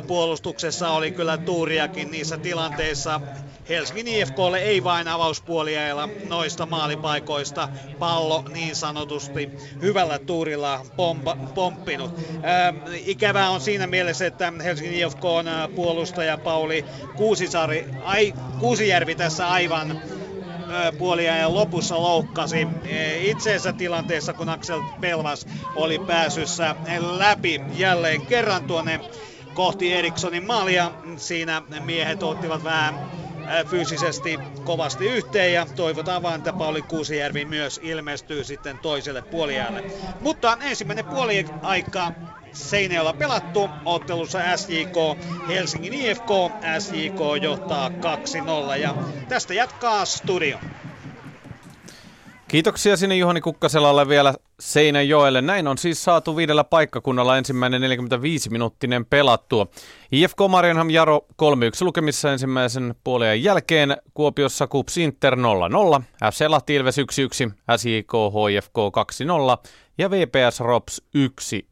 puolustuksessa 0.07 0.89
oli 0.89 1.11
kyllä 1.11 1.37
tuuriakin 1.37 2.11
niissä 2.11 2.37
tilanteissa. 2.37 3.21
Helsingin 3.69 4.07
IFKlle 4.07 4.59
ei 4.59 4.83
vain 4.83 5.07
avauspuoliajalla 5.07 6.09
noista 6.29 6.65
maalipaikoista 6.65 7.69
pallo 7.99 8.45
niin 8.53 8.75
sanotusti 8.75 9.49
hyvällä 9.81 10.19
tuurilla 10.19 10.85
pompa, 10.95 11.37
pomppinut. 11.55 12.13
Ää, 12.43 12.73
ikävää 13.05 13.49
on 13.49 13.61
siinä 13.61 13.87
mielessä, 13.87 14.25
että 14.25 14.53
Helsingin 14.63 14.99
IFK 14.99 15.25
on 15.25 15.45
puolustaja 15.75 16.37
Pauli 16.37 16.85
Kuusisari, 17.15 17.87
ai, 18.03 18.33
Kuusijärvi 18.59 19.15
tässä 19.15 19.49
aivan 19.49 20.01
puoliajan 20.97 21.53
lopussa 21.53 22.01
loukkasi 22.01 22.67
itseensä 23.21 23.73
tilanteessa, 23.73 24.33
kun 24.33 24.49
Axel 24.49 24.83
Pelvas 24.99 25.47
oli 25.75 25.99
pääsyssä 25.99 26.75
läpi 27.17 27.63
jälleen 27.69 28.23
kerran 28.23 28.65
tuonne 28.65 28.99
kohti 29.53 29.93
Erikssonin 29.93 30.43
maalia. 30.43 30.91
Siinä 31.17 31.61
miehet 31.79 32.23
ottivat 32.23 32.63
vähän 32.63 33.01
fyysisesti 33.65 34.39
kovasti 34.63 35.05
yhteen 35.05 35.53
ja 35.53 35.67
toivotaan 35.75 36.21
vaan, 36.21 36.37
että 36.37 36.53
Pauli 36.53 36.83
Kuusijärvi 36.83 37.45
myös 37.45 37.79
ilmestyy 37.83 38.43
sitten 38.43 38.79
toiselle 38.79 39.21
puoliajalle. 39.21 39.83
Mutta 40.19 40.57
ensimmäinen 40.61 41.05
puoli 41.05 41.45
Seinäjoella 42.53 43.13
pelattu 43.13 43.69
ottelussa 43.85 44.39
SJK 44.55 44.95
Helsingin 45.47 45.93
IFK. 45.93 46.29
SJK 46.79 47.19
johtaa 47.41 47.89
2-0 47.89 48.77
ja 48.81 48.95
tästä 49.29 49.53
jatkaa 49.53 50.05
studio. 50.05 50.57
Kiitoksia 52.47 52.97
sinne 52.97 53.15
Juhani 53.15 53.41
Kukkaselalle 53.41 54.07
vielä 54.07 54.33
Seinäjoelle. 54.59 55.41
Näin 55.41 55.67
on 55.67 55.77
siis 55.77 56.03
saatu 56.03 56.35
viidellä 56.35 56.63
paikkakunnalla 56.63 57.37
ensimmäinen 57.37 57.81
45-minuuttinen 57.81 59.05
pelattua. 59.09 59.67
IFK 60.11 60.37
Marianham 60.49 60.89
Jaro 60.89 61.25
3-1 61.41 61.45
lukemissa 61.81 62.31
ensimmäisen 62.31 62.95
puolen 63.03 63.43
jälkeen. 63.43 63.97
Kuopiossa 64.13 64.67
Kups 64.67 64.97
Inter 64.97 65.35
0-0, 65.35 65.39
FC 66.31 66.45
Lahti 66.47 66.75
Ilves 66.75 66.97
1-1, 66.97 67.01
SJK 67.77 68.11
HFK 68.11 68.77
2-0 69.63 69.69
ja 69.97 70.11
VPS 70.11 70.59
Rops 70.59 71.01
1-1. 71.17 71.70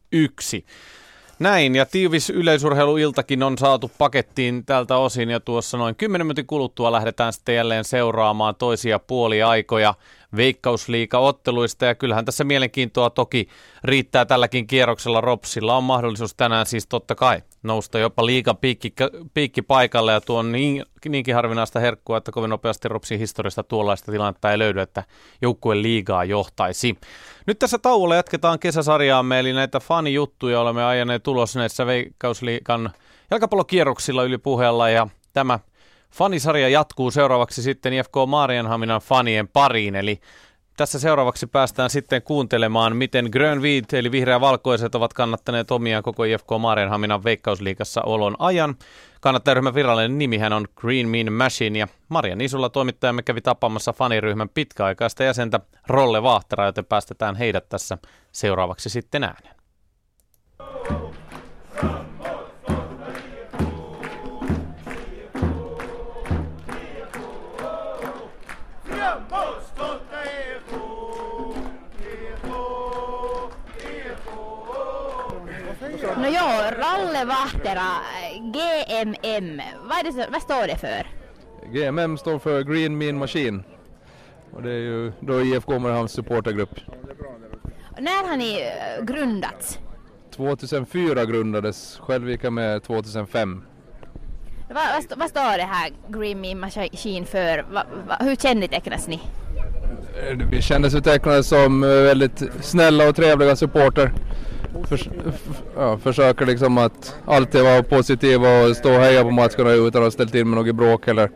Näin, 1.39 1.75
ja 1.75 1.85
tiivis 1.85 2.29
yleisurheiluiltakin 2.29 3.43
on 3.43 3.57
saatu 3.57 3.91
pakettiin 3.97 4.65
tältä 4.65 4.97
osin, 4.97 5.29
ja 5.29 5.39
tuossa 5.39 5.77
noin 5.77 5.95
10 5.95 6.25
minuutin 6.27 6.47
kuluttua 6.47 6.91
lähdetään 6.91 7.33
sitten 7.33 7.55
jälleen 7.55 7.83
seuraamaan 7.83 8.55
toisia 8.55 8.99
puoliaikoja 8.99 9.93
veikkausliiga-otteluista, 10.35 11.85
ja 11.85 11.95
kyllähän 11.95 12.25
tässä 12.25 12.43
mielenkiintoa 12.43 13.09
toki 13.09 13.47
riittää 13.83 14.25
tälläkin 14.25 14.67
kierroksella. 14.67 15.21
Ropsilla 15.21 15.77
on 15.77 15.83
mahdollisuus 15.83 16.35
tänään 16.35 16.65
siis 16.65 16.87
totta 16.87 17.15
kai 17.15 17.41
nousta 17.63 17.99
jopa 17.99 18.25
liigan 18.25 18.57
piikki, 18.57 18.93
piikki 19.33 19.61
paikalle, 19.61 20.11
ja 20.11 20.21
tuo 20.21 20.39
on 20.39 20.51
niin, 20.51 20.85
niinkin 21.09 21.35
harvinaista 21.35 21.79
herkkua, 21.79 22.17
että 22.17 22.31
kovin 22.31 22.49
nopeasti 22.49 22.87
Ropsin 22.87 23.19
historiasta 23.19 23.63
tuollaista 23.63 24.11
tilannetta 24.11 24.51
ei 24.51 24.59
löydy, 24.59 24.81
että 24.81 25.03
joukkue 25.41 25.81
liigaa 25.81 26.23
johtaisi. 26.23 26.97
Nyt 27.47 27.59
tässä 27.59 27.77
tauolla 27.77 28.15
jatketaan 28.15 28.59
kesäsarjaamme, 28.59 29.39
eli 29.39 29.53
näitä 29.53 29.79
fanijuttuja 29.79 30.61
olemme 30.61 30.83
ajaneet 30.83 31.23
tulos 31.23 31.55
näissä 31.55 31.85
Veikkausliikan 31.85 32.89
jalkapallokierroksilla 33.31 34.23
yli 34.23 34.37
puheella, 34.37 34.89
ja 34.89 35.07
tämä 35.33 35.59
fanisarja 36.13 36.69
jatkuu 36.69 37.11
seuraavaksi 37.11 37.61
sitten 37.61 37.93
IFK 37.93 38.13
Maarianhaminan 38.27 39.01
fanien 39.01 39.47
pariin, 39.47 39.95
eli 39.95 40.19
tässä 40.77 40.99
seuraavaksi 40.99 41.47
päästään 41.47 41.89
sitten 41.89 42.21
kuuntelemaan, 42.21 42.95
miten 42.95 43.29
Grönviit 43.31 43.93
eli 43.93 44.11
vihreä-valkoiset 44.11 44.95
ovat 44.95 45.13
kannattaneet 45.13 45.71
omia 45.71 46.01
koko 46.01 46.23
IFK 46.23 46.47
Maarianhaminan 46.59 47.23
veikkausliikassa 47.23 48.01
olon 48.01 48.35
ajan. 48.39 48.75
Kannattajaryhmän 49.21 49.73
virallinen 49.73 50.17
nimihän 50.17 50.53
on 50.53 50.67
Green 50.75 51.09
Mean 51.09 51.33
Machine 51.33 51.79
ja 51.79 51.87
Maria 52.09 52.35
Nisulla 52.35 52.69
toimittajamme 52.69 53.23
kävi 53.23 53.41
tapaamassa 53.41 53.93
faniryhmän 53.93 54.49
pitkäaikaista 54.49 55.23
jäsentä 55.23 55.59
Rolle 55.87 56.23
Vahtera, 56.23 56.65
joten 56.65 56.85
päästetään 56.85 57.35
heidät 57.35 57.69
tässä 57.69 57.97
seuraavaksi 58.31 58.89
sitten 58.89 59.23
ääneen. 59.23 59.58
Ja, 76.39 76.71
Ralle 76.77 77.25
Vahtera, 77.25 77.91
GMM, 78.39 79.61
vad, 79.89 80.15
det, 80.15 80.27
vad 80.31 80.41
står 80.41 80.67
det 80.67 80.77
för? 80.77 81.07
GMM 81.73 82.17
står 82.17 82.39
för 82.39 82.63
Green 82.63 82.97
Mean 82.97 83.17
Machine. 83.17 83.63
Och 84.51 84.61
det 84.61 84.71
är 84.71 84.79
ju 84.79 85.11
då 85.19 85.41
IFK 85.41 85.79
Mariehamns 85.79 86.11
supportergrupp. 86.11 86.79
När 87.99 88.29
har 88.29 88.37
ni 88.37 88.61
eh, 88.61 89.05
grundats? 89.05 89.79
2004 90.35 91.25
grundades, 91.25 91.99
själv 91.99 92.29
gick 92.29 92.43
jag 92.43 92.53
med 92.53 92.83
2005. 92.83 93.63
Vad, 94.67 94.75
vad, 94.75 95.19
vad 95.19 95.29
står 95.29 95.57
det 95.57 95.63
här 95.63 95.91
Green 96.07 96.41
Mean 96.41 96.59
Machine 96.59 97.25
för? 97.25 97.65
Va, 97.71 97.83
va, 98.07 98.17
hur 98.19 98.35
kännetecknas 98.35 99.07
ni? 99.07 99.19
Eh, 100.29 100.37
vi 100.51 100.61
kändes 100.61 100.93
betecknade 100.93 101.43
som 101.43 101.83
eh, 101.83 101.89
väldigt 101.89 102.43
snälla 102.61 103.09
och 103.09 103.15
trevliga 103.15 103.55
supporter 103.55 104.13
förs 104.87 105.09
ja, 105.75 105.97
försöker 105.97 106.45
liksom 106.45 106.77
att 106.77 107.15
alltid 107.25 107.63
vara 107.63 107.83
positiv 107.83 108.43
och 108.43 108.75
stå 108.75 108.89
och 108.89 109.01
heja 109.01 109.23
på 109.23 109.31
matcherna 109.31 109.71
utan 109.71 110.07
att 110.07 110.13
ställa 110.13 110.29
till 110.29 110.45
med 110.45 110.65
något 110.65 110.75
bråk 110.75 111.07
eller 111.07 111.29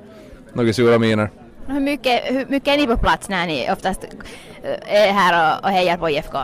några 0.53 0.73
sura 0.73 0.99
miner. 0.99 1.29
Hur 1.67 1.79
mycket, 1.79 2.21
hur 2.23 2.45
mycket 2.49 2.73
är 2.73 2.77
ni 2.77 2.88
på 2.88 2.97
plats 2.97 3.29
när 3.29 3.47
ni 3.47 3.69
oftast 3.71 4.03
eh, 4.63 5.07
är 5.07 5.11
här 5.13 5.57
och, 5.57 5.65
och 5.65 5.69
hejar 5.69 5.97
på 5.97 6.09
IFK? 6.09 6.38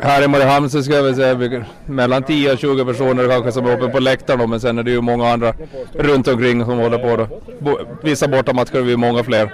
Här 0.00 0.22
i 0.22 0.28
Mariehamn 0.28 0.70
så 0.70 0.82
ska 0.82 0.94
jag 0.94 1.16
säga 1.16 1.64
mellan 1.84 2.22
10 2.22 2.52
och 2.52 2.58
20 2.58 2.84
personer 2.84 3.28
kanske 3.28 3.52
som 3.52 3.66
är 3.66 3.76
uppe 3.76 3.88
på 3.88 3.98
läktaren 3.98 4.50
men 4.50 4.60
sen 4.60 4.78
är 4.78 4.82
det 4.82 4.90
ju 4.90 5.00
många 5.00 5.32
andra 5.32 5.54
runt 5.92 6.28
omkring 6.28 6.64
som 6.64 6.78
håller 6.78 6.98
på. 6.98 7.16
Då. 7.16 7.78
Vissa 8.02 8.28
bortamatcher 8.28 8.76
är 8.76 8.82
vi 8.82 8.96
många 8.96 9.24
fler. 9.24 9.50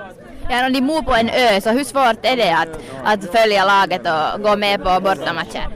Ja, 0.50 0.66
om 0.66 0.72
de 0.72 0.80
bor 0.80 1.02
på 1.02 1.14
en 1.14 1.28
ö, 1.28 1.60
så 1.60 1.70
hur 1.70 1.84
svårt 1.84 2.18
är 2.22 2.36
det 2.36 2.56
att, 2.56 2.68
att 3.04 3.32
följa 3.32 3.64
laget 3.64 4.00
och 4.00 4.42
gå 4.42 4.56
med 4.56 4.82
på 4.82 5.00
bortamatcher? 5.00 5.68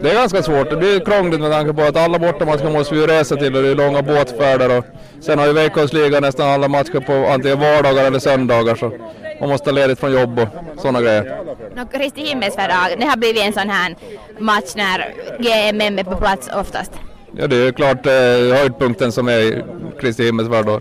Det 0.00 0.10
är 0.10 0.14
ganska 0.14 0.42
svårt. 0.42 0.70
Det 0.70 0.76
blir 0.76 1.00
krångligt 1.00 1.40
med 1.40 1.52
tanke 1.52 1.72
på 1.72 1.82
att 1.82 1.96
alla 1.96 2.18
bortamatcher 2.18 2.70
måste 2.70 2.94
vi 2.94 3.00
ju 3.00 3.06
resa 3.06 3.36
till 3.36 3.56
och 3.56 3.62
det 3.62 3.68
är 3.68 3.74
långa 3.74 4.02
båtfärder. 4.02 4.78
Och 4.78 4.84
sen 5.20 5.38
har 5.38 5.46
ju 5.46 5.52
veckosligan 5.52 6.22
nästan 6.22 6.48
alla 6.48 6.68
matcher 6.68 7.00
på 7.06 7.32
antingen 7.32 7.60
vardagar 7.60 8.04
eller 8.04 8.18
söndagar 8.18 8.74
så 8.74 8.92
man 9.40 9.48
måste 9.48 9.70
ha 9.70 9.74
ledigt 9.74 9.98
från 9.98 10.12
jobb 10.12 10.38
och 10.38 10.80
sådana 10.80 11.00
grejer. 11.00 11.36
No, 11.76 11.86
Kristi 11.92 12.20
himmelsfärd, 12.20 12.98
det 12.98 13.06
har 13.06 13.16
blivit 13.16 13.42
en 13.42 13.52
sån 13.52 13.70
här 13.70 13.96
match 14.38 14.74
när 14.76 15.14
GMM 15.38 15.98
är 15.98 16.04
på 16.04 16.16
plats 16.16 16.50
oftast. 16.56 16.92
Ja 17.36 17.46
det 17.46 17.56
är 17.56 17.72
klart 17.72 18.06
eh, 18.06 18.12
höjdpunkten 18.58 19.12
som 19.12 19.28
är 19.28 19.64
Kristi 20.00 20.24
himmelsfärd 20.24 20.66
då. 20.66 20.80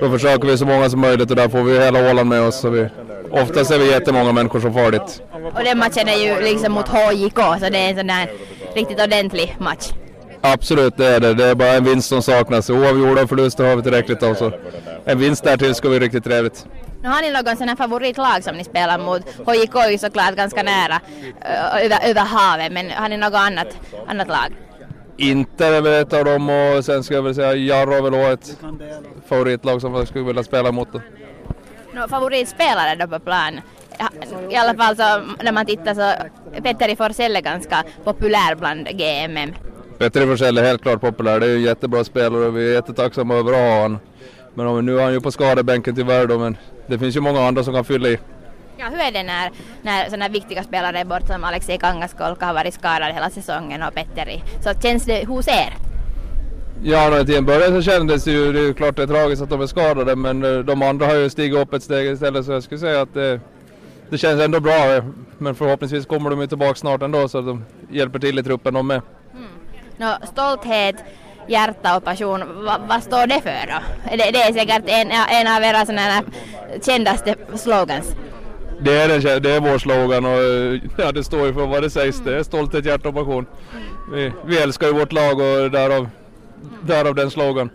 Då 0.00 0.10
försöker 0.10 0.48
vi 0.48 0.58
så 0.58 0.66
många 0.66 0.90
som 0.90 1.00
möjligt 1.00 1.30
och 1.30 1.36
där 1.36 1.48
får 1.48 1.62
vi 1.62 1.78
hela 1.78 2.10
Åland 2.10 2.28
med 2.28 2.42
oss. 2.42 2.60
Så 2.60 2.68
vi, 2.70 2.88
oftast 3.42 3.70
är 3.70 3.78
vi 3.78 3.90
jättemånga 3.90 4.32
människor 4.32 4.60
som 4.60 4.74
far 4.74 4.90
dit. 4.90 5.22
Och 5.54 5.64
den 5.64 5.78
matchen 5.78 6.08
är 6.08 6.16
ju 6.16 6.40
liksom 6.40 6.72
mot 6.72 6.88
HJK 6.88 7.38
så 7.38 7.68
det 7.70 7.78
är 7.78 7.90
en 7.90 7.96
sån 7.96 8.06
där 8.06 8.30
riktigt 8.74 9.00
ordentlig 9.00 9.56
match. 9.58 9.90
Absolut 10.40 10.96
det 10.96 11.06
är 11.06 11.20
det. 11.20 11.34
Det 11.34 11.44
är 11.44 11.54
bara 11.54 11.72
en 11.72 11.84
vinst 11.84 12.08
som 12.08 12.22
saknas. 12.22 12.70
Oavgjorda 12.70 13.22
och 13.22 13.28
förluster 13.28 13.64
har 13.64 13.76
vi 13.76 13.82
tillräckligt 13.82 14.22
av 14.22 14.34
så 14.34 14.52
en 15.04 15.18
vinst 15.18 15.44
där 15.44 15.56
till 15.56 15.74
ska 15.74 15.88
bli 15.88 15.98
riktigt 15.98 16.24
trevligt. 16.24 16.66
Nu 17.02 17.08
har 17.08 17.22
ni 17.22 17.30
någon 17.32 17.56
sån 17.56 17.68
här 17.68 17.76
favoritlag 17.76 18.44
som 18.44 18.56
ni 18.56 18.64
spelar 18.64 18.98
mot? 18.98 19.22
HJK 19.46 19.74
är 19.74 19.90
ju 19.90 19.98
såklart 19.98 20.34
ganska 20.36 20.62
nära 20.62 20.94
uh, 20.94 21.84
över, 21.84 22.10
över 22.10 22.20
havet 22.20 22.72
men 22.72 22.90
har 22.90 23.08
ni 23.08 23.16
något 23.16 23.34
annat, 23.34 23.68
annat 24.06 24.28
lag? 24.28 24.54
Inte 25.16 25.66
är 25.66 25.80
väl 25.80 26.02
ett 26.02 26.12
av 26.12 26.24
dem 26.24 26.50
och 26.50 26.84
sen 26.84 27.04
ska 27.04 27.14
jag 27.14 27.22
väl 27.22 27.34
säga 27.34 27.54
Jarro 27.54 28.02
väl 28.02 28.14
ha 28.14 28.32
ett 28.32 28.56
favoritlag 29.28 29.80
som 29.80 29.94
jag 29.94 30.08
skulle 30.08 30.24
vilja 30.24 30.42
spela 30.42 30.72
mot. 30.72 30.92
Då. 30.92 31.00
No, 31.94 32.08
favoritspelare 32.08 32.94
då 32.94 33.06
på 33.06 33.18
plan? 33.18 33.60
I 34.50 34.56
alla 34.56 34.74
fall 34.74 34.96
så 34.96 35.02
när 35.44 35.52
man 35.52 35.66
tittar 35.66 35.94
så 35.94 36.12
Petteri 36.62 36.96
Forsell 36.96 37.36
är 37.36 37.40
ganska 37.40 37.84
populär 38.04 38.54
bland 38.54 38.86
GMM. 38.86 39.54
Petteri 39.98 40.26
Forsell 40.26 40.58
är 40.58 40.62
helt 40.62 40.82
klart 40.82 41.00
populär. 41.00 41.40
Det 41.40 41.46
är 41.46 41.50
ju 41.50 41.56
en 41.56 41.62
jättebra 41.62 42.04
spelare 42.04 42.46
och 42.46 42.56
vi 42.56 42.68
är 42.70 42.74
jättetacksamma 42.74 43.34
över 43.34 43.52
att 43.52 43.58
ha 43.58 43.82
honom. 43.82 43.98
Men 44.54 44.86
nu 44.86 44.98
är 44.98 45.02
han 45.02 45.12
ju 45.12 45.20
på 45.20 45.30
skadebänken 45.32 45.94
tyvärr 45.94 46.26
då 46.26 46.38
men 46.38 46.56
det 46.86 46.98
finns 46.98 47.16
ju 47.16 47.20
många 47.20 47.46
andra 47.46 47.64
som 47.64 47.74
kan 47.74 47.84
fylla 47.84 48.08
i. 48.08 48.18
Ja, 48.76 48.86
hur 48.90 49.00
är 49.00 49.12
det 49.12 49.22
när, 49.22 49.50
när 49.82 50.04
sådana 50.04 50.28
viktiga 50.28 50.62
spelare 50.62 50.98
är 50.98 51.04
bort 51.04 51.26
som 51.26 51.44
Alexej 51.44 51.78
Kangaskolka 51.78 52.46
har 52.46 52.54
varit 52.54 52.74
skadad 52.74 53.14
hela 53.14 53.30
säsongen 53.30 53.82
och 53.82 53.94
Petteri? 53.94 54.42
Så 54.60 54.80
känns 54.80 55.04
det 55.04 55.24
hos 55.24 55.48
er? 55.48 55.74
Ja, 56.86 57.24
till 57.24 57.36
en 57.36 57.44
början 57.44 57.82
så 57.82 57.90
kändes 57.90 58.24
det 58.24 58.30
ju, 58.30 58.52
det 58.52 58.58
är 58.58 58.62
ju 58.64 58.74
klart 58.74 58.96
det 58.96 59.02
är 59.02 59.06
tragiskt 59.06 59.42
att 59.42 59.50
de 59.50 59.60
är 59.60 59.66
skadade 59.66 60.16
men 60.16 60.44
eh, 60.44 60.58
de 60.58 60.82
andra 60.82 61.06
har 61.06 61.14
ju 61.14 61.30
stigit 61.30 61.58
upp 61.58 61.74
ett 61.74 61.82
steg 61.82 62.12
istället 62.12 62.46
så 62.46 62.52
jag 62.52 62.62
skulle 62.62 62.78
säga 62.78 63.00
att 63.00 63.14
det, 63.14 63.40
det 64.10 64.18
känns 64.18 64.40
ändå 64.40 64.60
bra. 64.60 65.02
Men 65.38 65.54
förhoppningsvis 65.54 66.06
kommer 66.06 66.30
de 66.30 66.40
ju 66.40 66.46
tillbaka 66.46 66.74
snart 66.74 67.02
ändå 67.02 67.28
så 67.28 67.38
att 67.38 67.46
de 67.46 67.64
hjälper 67.90 68.18
till 68.18 68.38
i 68.38 68.42
truppen 68.42 68.74
de 68.74 68.86
med. 68.86 69.02
Mm. 69.32 69.46
No, 69.96 70.26
stolthet, 70.26 70.96
hjärta 71.46 71.96
och 71.96 72.04
passion, 72.04 72.64
Va, 72.64 72.80
vad 72.88 73.02
står 73.02 73.26
det 73.26 73.40
för 73.40 73.66
då? 73.66 73.78
Det, 74.10 74.30
det 74.30 74.42
är 74.42 74.52
säkert 74.52 74.82
en, 74.86 75.10
en 75.10 75.56
av 75.56 75.62
era 75.62 75.86
sådana 75.86 76.22
kändaste 76.86 77.34
slogans. 77.54 78.16
Det 78.80 78.98
är, 78.98 79.08
den, 79.08 79.42
det 79.42 79.50
är 79.50 79.60
vår 79.60 79.78
slogan 79.78 80.24
och 80.24 80.40
ja, 81.04 81.12
det 81.12 81.24
står 81.24 81.46
ju 81.46 81.54
för 81.54 81.66
vad 81.66 81.82
det 81.82 81.90
sägs. 81.90 82.20
Det 82.20 82.36
är 82.36 82.42
stolthet, 82.42 82.84
hjärta 82.84 83.08
och 83.08 83.14
passion. 83.14 83.46
Vi, 84.14 84.32
vi 84.46 84.58
älskar 84.58 84.86
ju 84.86 84.92
vårt 84.92 85.12
lag 85.12 85.40
och 85.40 85.70
därav, 85.70 86.08
därav 86.82 87.14
den 87.14 87.30
slogan. 87.30 87.70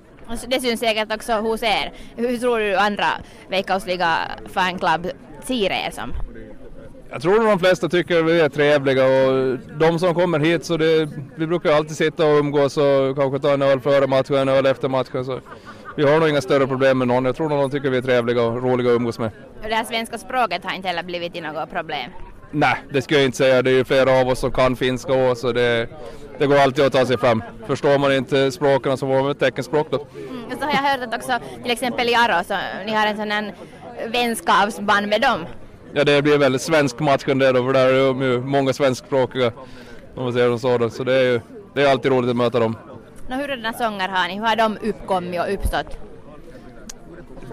Det 0.48 0.62
syns 0.62 0.80
säkert 0.80 1.14
också 1.14 1.34
hos 1.34 1.64
er. 1.64 1.92
Hur 2.16 2.38
tror 2.38 2.60
du 2.60 2.76
andra 2.76 3.08
Veikkausliga 3.50 4.18
fanclub 4.54 5.12
ser 5.44 5.72
er 5.72 5.92
som? 5.92 6.14
Jag 7.12 7.22
tror 7.22 7.46
de 7.46 7.60
flesta 7.60 7.90
tycker 7.90 8.24
vi 8.24 8.40
är 8.40 8.50
trevliga 8.50 9.06
och 9.06 9.58
de 9.80 10.00
som 10.00 10.14
kommer 10.14 10.40
hit 10.40 10.66
så 10.66 10.78
det, 10.78 11.10
vi 11.36 11.48
brukar 11.48 11.72
alltid 11.72 11.98
sitta 11.98 12.26
och 12.26 12.40
umgås 12.40 12.78
och 12.78 13.16
kanske 13.16 13.40
ta 13.40 13.54
en 13.54 13.62
öl 13.62 13.80
före 13.80 14.08
matchen 14.08 14.36
och 14.36 14.42
en 14.42 14.50
öl 14.50 14.66
efter 14.66 14.90
matchen. 14.90 15.26
Så 15.26 15.40
vi 15.98 16.04
har 16.04 16.20
nog 16.20 16.30
inga 16.30 16.42
större 16.42 16.68
problem 16.68 16.98
med 16.98 17.08
någon. 17.08 17.26
Jag 17.26 17.36
tror 17.36 17.50
de 17.50 17.72
tycker 17.72 17.90
vi 17.90 17.98
är 17.98 18.02
trevliga 18.02 18.44
och 18.44 18.64
roliga 18.64 18.92
att 18.92 18.96
umgås 18.96 19.20
med. 19.20 19.32
Och 19.64 19.70
det 19.70 19.76
här 19.76 19.84
svenska 19.84 20.18
språket 20.18 20.64
har 20.64 20.76
inte 20.76 20.88
heller 20.88 21.04
blivit 21.04 21.44
något 21.44 21.72
problem? 21.72 22.12
Nej, 22.52 22.76
det 22.94 23.02
skulle 23.02 23.20
jag 23.20 23.26
inte 23.26 23.38
säga. 23.38 23.62
Det 23.62 23.72
är 23.72 23.76
ju 23.76 23.84
flera 23.84 24.22
av 24.22 24.28
oss 24.28 24.40
som 24.40 24.52
kan 24.52 24.76
finska 24.76 25.14
också 25.14 25.36
så 25.36 25.52
det, 25.52 25.88
det 26.40 26.48
går 26.48 26.58
alltid 26.58 26.86
att 26.86 26.94
ta 26.94 27.06
sig 27.06 27.18
fram. 27.18 27.44
Förstår 27.68 27.98
man 27.98 28.14
inte 28.14 28.52
språken 28.52 28.98
så 28.98 29.08
får 29.08 29.22
man 29.22 29.32
ett 29.32 29.40
teckenspråk 29.40 29.88
då. 29.92 29.98
Mm, 29.98 30.60
så 30.60 30.66
har 30.66 30.72
jag 30.72 30.78
hört 30.78 31.08
att 31.08 31.16
också 31.16 31.40
till 31.64 31.72
exempel 31.72 32.10
i 32.10 32.16
Aro 32.16 32.44
så 32.44 32.56
ni 32.86 32.92
har 32.92 33.08
en 33.08 33.18
sån 33.18 33.32
här 33.32 33.54
vänskapsband 34.14 35.08
med 35.08 35.22
dem. 35.22 35.46
Ja, 35.94 36.04
det 36.04 36.22
blir 36.22 36.38
väldigt 36.38 36.62
svensk 36.62 37.00
matchen 37.00 37.40
där 37.40 37.54
då 37.54 37.64
för 37.66 37.74
där 37.74 37.88
är 37.88 38.24
ju 38.24 38.42
många 38.42 38.74
svenskspråkiga 38.74 39.52
om 40.16 40.24
man 40.24 40.34
säger 40.34 40.58
så. 40.58 40.78
Då. 40.78 40.90
Så 40.90 41.04
det 41.04 41.14
är 41.14 41.24
ju 41.24 41.42
det 41.74 41.82
är 41.82 41.92
alltid 41.92 42.12
roligt 42.12 42.30
att 42.30 42.36
möta 42.36 42.60
dem. 42.60 42.78
Nå, 43.30 43.36
hurdana 43.36 43.74
sånger 43.74 44.10
har 44.10 44.28
ni? 44.28 44.36
Hur 44.36 44.46
har 44.46 44.56
de 44.56 44.78
uppkommit 44.82 45.40
och 45.40 45.54
uppstått? 45.54 45.98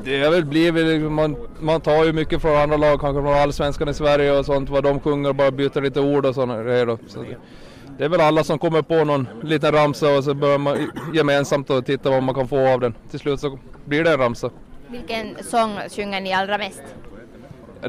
Det 0.05 0.25
har 0.25 0.31
väl 0.31 0.45
blivit, 0.45 1.13
man, 1.13 1.37
man 1.61 1.81
tar 1.81 2.05
ju 2.05 2.13
mycket 2.13 2.43
från 2.43 2.57
andra 2.57 2.77
lag, 2.77 3.01
kanske 3.01 3.23
från 3.23 3.35
allsvenskan 3.35 3.89
i 3.89 3.95
Sverige 3.95 4.39
och 4.39 4.47
sånt, 4.47 4.71
vad 4.71 4.85
de 4.85 5.01
sjunger 5.01 5.29
och 5.29 5.35
bara 5.35 5.51
byter 5.51 5.81
lite 5.81 6.01
ord 6.01 6.27
och 6.27 6.35
sådana 6.35 6.63
grejer 6.63 6.87
då. 6.87 6.99
Så 7.07 7.25
det, 7.99 8.05
är 8.05 8.09
väl 8.09 8.21
alla 8.21 8.45
som 8.45 8.59
kommer 8.59 8.83
på 8.83 9.05
någon 9.05 9.29
liten 9.43 9.73
ramsa 9.73 10.17
och 10.17 10.25
så 10.25 10.35
börjar 10.35 10.59
man 10.59 10.91
gemensamt 11.15 11.71
och 11.71 11.87
titta 11.87 12.11
vad 12.11 12.23
man 12.23 12.35
kan 12.35 12.49
få 12.49 12.69
av 12.69 12.81
den. 12.81 12.95
Till 13.11 13.19
slut 13.19 13.41
så 13.41 13.59
blir 13.85 14.05
det 14.05 14.13
en 14.13 14.19
ramsa. 14.19 14.51
Vilken 14.87 15.37
sång 15.43 15.79
sjunger 15.97 16.21
ni 16.21 16.33
allra 16.33 16.59
mest? 16.59 16.83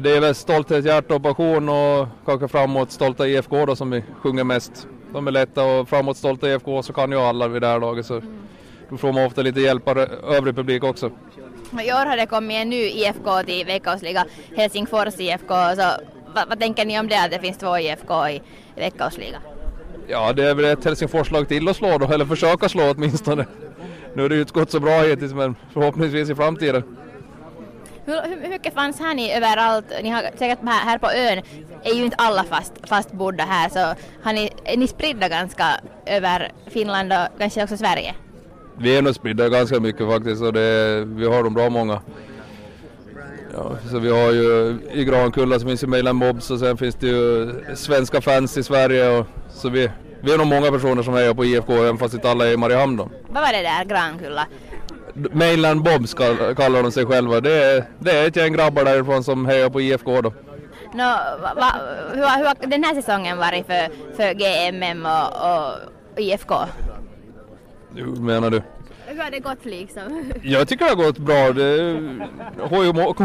Det 0.00 0.16
är 0.16 0.20
väl 0.20 0.34
Stolthet, 0.34 0.84
hjärta 0.84 1.14
och 1.14 1.22
passion 1.22 1.68
och 1.68 2.08
kanske 2.26 2.48
framåt 2.48 2.90
Stolta 2.90 3.28
IFK 3.28 3.66
då 3.66 3.76
som 3.76 3.90
vi 3.90 4.02
sjunger 4.22 4.44
mest. 4.44 4.86
De 5.12 5.26
är 5.26 5.30
lätta 5.30 5.64
och 5.64 5.88
framåt 5.88 6.16
Stolta 6.16 6.48
IFK 6.48 6.82
så 6.82 6.92
kan 6.92 7.12
ju 7.12 7.18
alla 7.18 7.48
vid 7.48 7.62
det 7.62 7.68
här 7.68 7.80
laget 7.80 8.06
så 8.06 8.14
mm. 8.14 8.28
då 8.88 8.96
får 8.96 9.12
man 9.12 9.26
ofta 9.26 9.42
lite 9.42 9.60
hjälp 9.60 9.88
av 9.88 9.98
övrig 9.98 10.56
publik 10.56 10.84
också. 10.84 11.10
I 11.72 11.92
år 11.92 12.06
har 12.06 12.16
det 12.16 12.26
kommit 12.26 12.56
en 12.56 12.70
ny 12.70 12.82
IFK 12.82 13.42
till 13.42 13.66
Veikkausliga, 13.66 14.24
Helsingfors 14.56 15.20
IFK. 15.20 15.54
Så 15.76 15.90
vad, 16.34 16.48
vad, 16.48 16.60
tänker 16.60 16.86
ni 16.86 17.00
om 17.00 17.08
det 17.08 17.24
att 17.24 17.30
det 17.30 17.38
finns 17.38 17.58
två 17.58 17.78
IFK 17.78 18.28
i 18.28 18.42
Veikkausliga? 18.74 19.38
Ja, 20.10 20.32
det 20.32 20.44
är 20.44 20.54
väl 20.54 20.64
ett 20.64 20.84
Helsingforslag 20.84 21.48
till 21.48 21.68
att 21.68 21.76
slå 21.76 21.98
då, 21.98 22.12
eller 22.12 22.24
försöka 22.24 22.68
slå 22.68 22.90
åtminstone. 22.90 23.46
Nu 24.14 24.22
har 24.22 24.28
det 24.28 24.34
ju 24.34 24.40
inte 24.40 24.52
gått 24.52 24.70
så 24.70 24.80
bra 24.80 25.00
hittills 25.00 25.32
men 25.32 25.56
förhoppningsvis 25.72 26.30
i 26.30 26.34
framtiden. 26.34 26.82
Hur, 28.04 28.42
hur 28.42 28.48
mycket 28.48 28.74
fanns 28.74 29.00
här 29.00 29.14
ni 29.14 29.32
överallt? 29.32 29.84
Ni 30.02 30.08
har 30.08 30.22
säkert 30.22 30.58
här, 30.62 30.84
här 30.84 30.98
på 30.98 31.10
ön 31.10 31.42
är 31.82 31.94
ju 31.94 32.04
inte 32.04 32.16
alla 32.16 32.44
fast, 32.44 32.72
fastbodda 32.88 33.44
här 33.44 33.68
så 33.68 34.00
har 34.22 34.32
ni, 34.32 34.50
är 34.64 34.76
ni 34.76 34.88
spridda 34.88 35.28
ganska 35.28 35.64
över 36.06 36.52
Finland 36.66 37.12
och 37.12 37.38
kanske 37.38 37.62
också 37.62 37.76
Sverige? 37.76 38.14
Vi 38.78 38.96
är 38.96 39.02
nog 39.02 39.14
spridda 39.14 39.48
ganska 39.48 39.80
mycket 39.80 40.08
faktiskt 40.08 40.42
och 40.42 40.52
det, 40.52 41.04
vi 41.04 41.26
har 41.26 41.42
dem 41.42 41.54
bra 41.54 41.70
många. 41.70 42.00
Ja, 43.58 43.76
så 43.90 43.98
vi 43.98 44.10
har 44.10 44.32
ju 44.32 44.78
i 44.92 45.04
Grankulla 45.04 45.58
så 45.58 45.66
finns 45.66 45.82
ju 45.82 45.86
Mailand 45.86 46.18
Mobs 46.18 46.50
och 46.50 46.58
sen 46.58 46.76
finns 46.76 46.94
det 46.94 47.06
ju 47.06 47.54
svenska 47.74 48.20
fans 48.20 48.56
i 48.56 48.62
Sverige 48.62 49.18
och 49.18 49.26
så 49.50 49.68
vi, 49.68 49.90
vi 50.20 50.32
är 50.32 50.38
nog 50.38 50.46
många 50.46 50.70
personer 50.70 51.02
som 51.02 51.14
hejar 51.14 51.34
på 51.34 51.44
IFK 51.44 51.72
även 51.72 51.98
fast 51.98 52.14
inte 52.14 52.30
alla 52.30 52.46
är 52.46 52.52
i 52.52 52.56
Mariehamn 52.56 52.96
då. 52.96 53.10
Vad 53.28 53.42
var 53.42 53.52
det 53.52 53.62
där 53.62 53.84
Grankulla? 53.84 54.46
Mainland 55.32 55.82
Bobs 55.82 56.14
kallar 56.56 56.82
de 56.82 56.92
sig 56.92 57.06
själva. 57.06 57.40
Det 57.40 57.64
är, 57.64 57.84
det 57.98 58.10
är 58.10 58.28
ett 58.28 58.36
gäng 58.36 58.52
grabbar 58.52 58.84
därifrån 58.84 59.24
som 59.24 59.46
hejar 59.46 59.70
på 59.70 59.80
IFK 59.80 60.20
då. 60.20 60.32
No, 60.94 61.14
va, 61.42 61.74
hur, 62.12 62.16
hur 62.16 62.46
har 62.46 62.66
den 62.66 62.84
här 62.84 62.94
säsongen 62.94 63.38
varit 63.38 63.66
för, 63.66 63.88
för 64.16 64.34
GMM 64.34 65.06
och, 65.06 65.26
och 65.50 66.20
IFK? 66.20 66.54
Hur 67.94 68.06
menar 68.06 68.50
du? 68.50 68.62
Hur 69.10 69.22
har 69.22 69.30
det 69.30 69.38
gått 69.40 69.64
liksom? 69.64 70.32
Jag 70.42 70.68
tycker 70.68 70.84
det 70.84 70.90
har 70.90 70.96
gått 70.96 71.18
bra. 71.18 71.52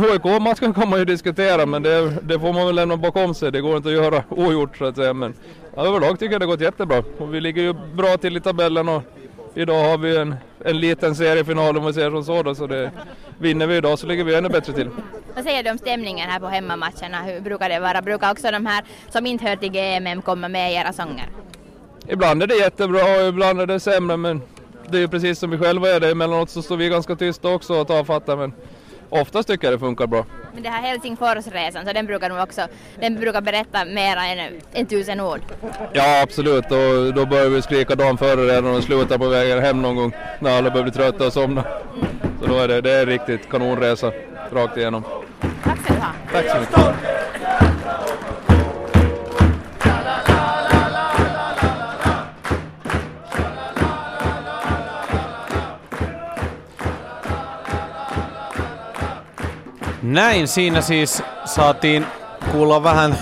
HIK-matchen 0.02 0.74
kan 0.74 0.90
man 0.90 1.00
ju 1.00 1.06
diskutera 1.06 1.66
men 1.66 1.84
det, 1.84 2.10
det, 2.22 2.40
får 2.40 2.54
man 2.54 2.66
väl 2.66 2.76
lämna 2.76 2.98
bakom 2.98 3.34
sig. 3.34 3.52
Det 3.52 3.62
går 3.62 3.78
inte 3.78 3.90
att 3.90 3.96
göra 3.96 4.24
ogjort 4.30 4.78
så 4.78 4.86
att 4.86 4.96
säga. 4.96 5.14
Men 5.14 5.34
överlag 5.78 6.20
tycker 6.20 6.32
jag 6.32 6.42
det 6.42 6.46
har 6.46 6.52
gått 6.52 6.62
jättebra. 6.62 7.04
Och 7.18 7.34
vi 7.34 7.42
ligger 7.42 7.62
ju 7.62 7.74
bra 7.74 8.18
till 8.18 8.38
i 8.38 8.42
tabellen 8.42 8.90
och 8.90 9.04
idag 9.54 9.90
har 9.90 9.98
vi 9.98 10.18
en, 10.18 10.36
en 10.66 10.80
liten 10.80 11.16
seriefinal 11.16 11.78
om 11.78 11.86
vi 11.86 11.94
säger 11.94 12.10
som 12.10 12.24
så 12.24 12.44
då, 12.44 12.56
så 12.56 12.68
det, 12.68 12.92
vinner 13.38 13.68
vi 13.68 13.78
idag 13.78 14.00
så 14.00 14.08
ligger 14.08 14.24
vi 14.24 14.36
ännu 14.36 14.50
bättre 14.50 14.74
till. 14.74 14.90
Vad 15.36 15.44
säger 15.44 15.64
du 15.64 15.72
om 15.72 15.78
stämningen 15.78 16.30
här 16.30 16.40
på 16.40 16.48
hemmamatcherna? 16.48 17.22
Hur 17.22 17.42
brukar 17.42 17.70
det 17.70 17.80
vara? 17.80 18.02
Brukar 18.02 18.32
också 18.32 18.52
de 18.52 18.66
här 18.66 18.84
som 19.10 19.26
inte 19.26 19.46
hör 19.46 19.56
till 19.56 19.72
GMM 19.72 20.22
komma 20.22 20.48
med 20.48 20.72
i 20.72 20.76
era 20.76 20.94
sånger? 20.94 21.30
ibland 22.08 22.44
är 22.44 22.48
det 22.48 22.56
jättebra 22.56 23.20
och 23.20 23.28
ibland 23.28 23.62
är 23.62 23.66
det 23.66 23.80
sämre 23.80 24.18
men 24.18 24.42
det 24.94 25.00
är 25.00 25.02
ju 25.02 25.08
precis 25.08 25.40
som 25.40 25.50
vi 25.50 25.58
själva 25.58 25.90
är 25.90 26.00
det. 26.00 26.12
Emellanåt 26.12 26.50
så 26.50 26.62
står 26.62 26.78
vi 26.78 26.90
ganska 26.90 27.16
tysta 27.16 27.50
också 27.50 27.74
och 27.74 27.88
tafatta 27.88 28.36
men 28.36 28.54
oftast 29.10 29.48
tycker 29.48 29.68
jag 29.68 29.74
det 29.74 29.80
funkar 29.80 30.08
bra. 30.08 30.26
Men 30.54 30.64
det 30.64 30.70
här 30.70 30.82
Helsingforsresan, 30.82 31.86
så 31.86 31.94
den 31.94 32.06
brukar 32.06 32.30
nog 32.30 32.40
också, 32.40 32.62
den 33.00 33.16
brukar 33.16 33.42
berätta 33.42 33.86
mer 33.86 34.18
än, 34.18 34.62
än 34.74 34.86
tusen 34.86 35.20
ord. 35.20 35.42
Ja 35.94 36.22
absolut 36.22 36.66
och 36.66 37.14
då 37.14 37.26
börjar 37.26 37.50
vi 37.50 37.62
skrika 37.62 37.96
dagen 37.96 38.18
före 38.18 38.56
redan 38.56 38.76
och 38.76 38.84
slutar 38.84 39.18
på 39.18 39.28
vägen 39.28 39.60
hem 39.60 39.82
någon 39.82 39.96
gång 39.96 40.12
när 40.40 40.58
alla 40.58 40.70
börjar 40.70 40.84
bli 40.84 40.92
trötta 40.94 41.28
och 41.28 41.34
somna. 41.34 41.64
Så 42.42 42.48
då 42.48 42.60
är 42.60 42.68
det, 42.68 42.82
det 42.82 42.92
är 42.92 43.06
riktigt 43.06 43.50
kanonresa 43.50 44.12
rakt 44.52 44.78
igenom. 44.78 45.04
Tack 45.64 45.80
ska 45.84 45.94
du 45.94 46.00
ha. 46.00 46.12
Tack 46.32 46.50
så 46.50 46.60
mycket. 46.60 47.73
Näin 60.04 60.48
siinä 60.48 60.82
siis 60.82 61.24
saatiin 61.46 62.06
kuulla 62.52 62.84
vähän 62.84 63.18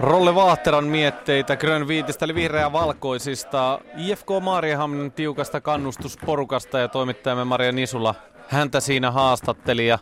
Rolle 0.00 0.34
Vaahteran 0.34 0.84
mietteitä. 0.84 1.56
Grön 1.56 1.88
Viitistä 1.88 2.24
eli 2.24 2.34
vihreä 2.34 2.72
valkoisista. 2.72 3.80
IFK 3.96 4.26
Maariahamnin 4.42 5.12
tiukasta 5.12 5.60
kannustusporukasta 5.60 6.78
ja 6.78 6.88
toimittajamme 6.88 7.44
Maria 7.44 7.72
Nisula 7.72 8.14
häntä 8.48 8.80
siinä 8.80 9.10
haastatteli. 9.10 9.86
Ja 9.86 9.98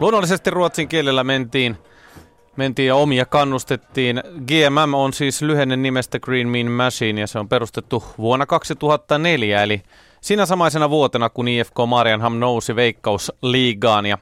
luonnollisesti 0.00 0.50
ruotsin 0.50 0.88
kielellä 0.88 1.24
mentiin 1.24 1.76
mentiin 2.56 2.86
ja 2.86 2.96
omia 2.96 3.26
kannustettiin. 3.26 4.22
GMM 4.46 4.94
on 4.94 5.12
siis 5.12 5.42
lyhenne 5.42 5.76
nimestä 5.76 6.20
Green 6.20 6.48
Mean 6.48 6.70
Machine 6.70 7.20
ja 7.20 7.26
se 7.26 7.38
on 7.38 7.48
perustettu 7.48 8.04
vuonna 8.18 8.46
2004 8.46 9.62
eli 9.62 9.82
siinä 10.20 10.46
samaisena 10.46 10.90
vuotena 10.90 11.30
kun 11.30 11.48
IFK 11.48 11.76
Marianham 11.86 12.38
nousi 12.38 12.76
veikkausliigaan. 12.76 14.06
Ja 14.06 14.18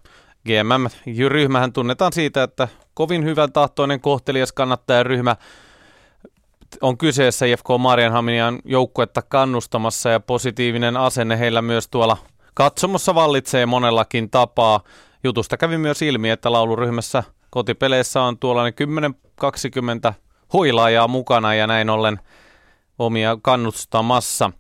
GMM-ryhmähän 0.47 1.73
tunnetaan 1.73 2.13
siitä, 2.13 2.43
että 2.43 2.69
kovin 2.95 3.25
hyvän 3.25 3.53
tahtoinen 3.53 4.01
kohtelias 4.01 4.53
kannattajaryhmä 4.53 5.37
on 6.81 6.99
kyseessä 6.99 7.47
IFK 7.47 7.67
Marianhaminan 7.79 8.59
joukkuetta 8.65 9.23
kannustamassa 9.23 10.09
ja 10.09 10.21
positiivinen 10.21 10.97
asenne 10.97 11.39
heillä 11.39 11.63
myös 11.63 11.89
tuolla 11.89 12.17
katsomossa 12.55 13.15
vallitsee 13.15 13.67
monellakin 13.67 14.31
tapaa. 14.31 14.81
Jutusta 15.25 15.57
kävi 15.57 15.79
myös 15.79 16.03
ilmi, 16.03 16.31
että 16.31 16.53
lauluryhmässä 16.53 17.23
kotipeleissä 17.51 18.23
on 18.23 18.39
tuollainen 18.39 18.75
10-20 20.11 20.13
huilaajaa 20.53 21.09
mukana 21.09 21.55
ja 21.55 21.67
näin 21.67 21.91
ollen 21.91 22.21
omia 22.99 23.39
kannustamassa. 23.43 24.51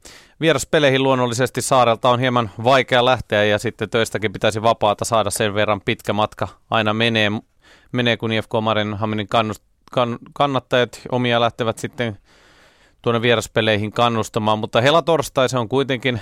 Vieraspeleihin 0.41 1.03
luonnollisesti 1.03 1.63
saarelta 1.63 2.09
on 2.09 2.21
hieman 2.21 2.51
vaikea 2.65 3.05
lähteä 3.05 3.45
ja 3.45 3.59
sitten 3.59 3.91
töistäkin 3.91 4.33
pitäisi 4.33 4.63
vapaata 4.63 5.05
saada 5.05 5.31
sen 5.31 5.55
verran 5.55 5.81
pitkä 5.81 6.13
matka 6.13 6.49
aina 6.71 6.95
menee, 6.95 7.31
menee 7.93 8.17
kun 8.17 8.33
IFK 8.33 8.51
Marinhaminin 8.63 9.29
kannust, 9.29 9.63
kann, 9.93 10.19
kannattajat 10.33 11.01
omia 11.13 11.41
lähtevät 11.41 11.79
sitten 11.79 12.19
tuonne 13.03 13.23
vieraspeleihin 13.23 13.93
kannustamaan, 13.93 14.59
mutta 14.59 14.81
hela 14.81 15.03
torstai 15.03 15.49
se 15.49 15.59
on 15.59 15.69
kuitenkin 15.69 16.21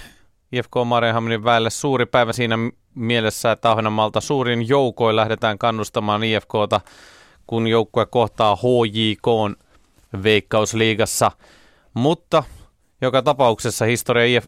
IFK 0.53 0.73
Marienhaminin 0.85 1.45
väelle 1.45 1.71
suuri 1.71 2.07
päivä 2.07 2.33
siinä 2.33 2.59
mielessä, 2.95 3.53
että 3.53 3.71
Ahvenanmaalta 3.71 4.21
suurin 4.21 4.69
joukoin 4.69 5.17
lähdetään 5.17 5.59
kannustamaan 5.59 6.25
IFKta, 6.25 6.81
kun 7.47 7.67
joukkue 7.67 8.07
kohtaa 8.07 8.57
HJK 8.57 9.59
Veikkausliigassa. 10.23 11.31
Mutta 11.95 12.45
joka 13.01 13.23
tapauksessa 13.23 13.85
historia 13.85 14.37
IF, 14.37 14.47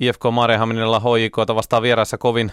IFK 0.00 0.22
Marienhaminilla 0.32 1.00
HJK 1.00 1.36
vastaan 1.54 1.82
vieraissa 1.82 2.18
kovin 2.18 2.52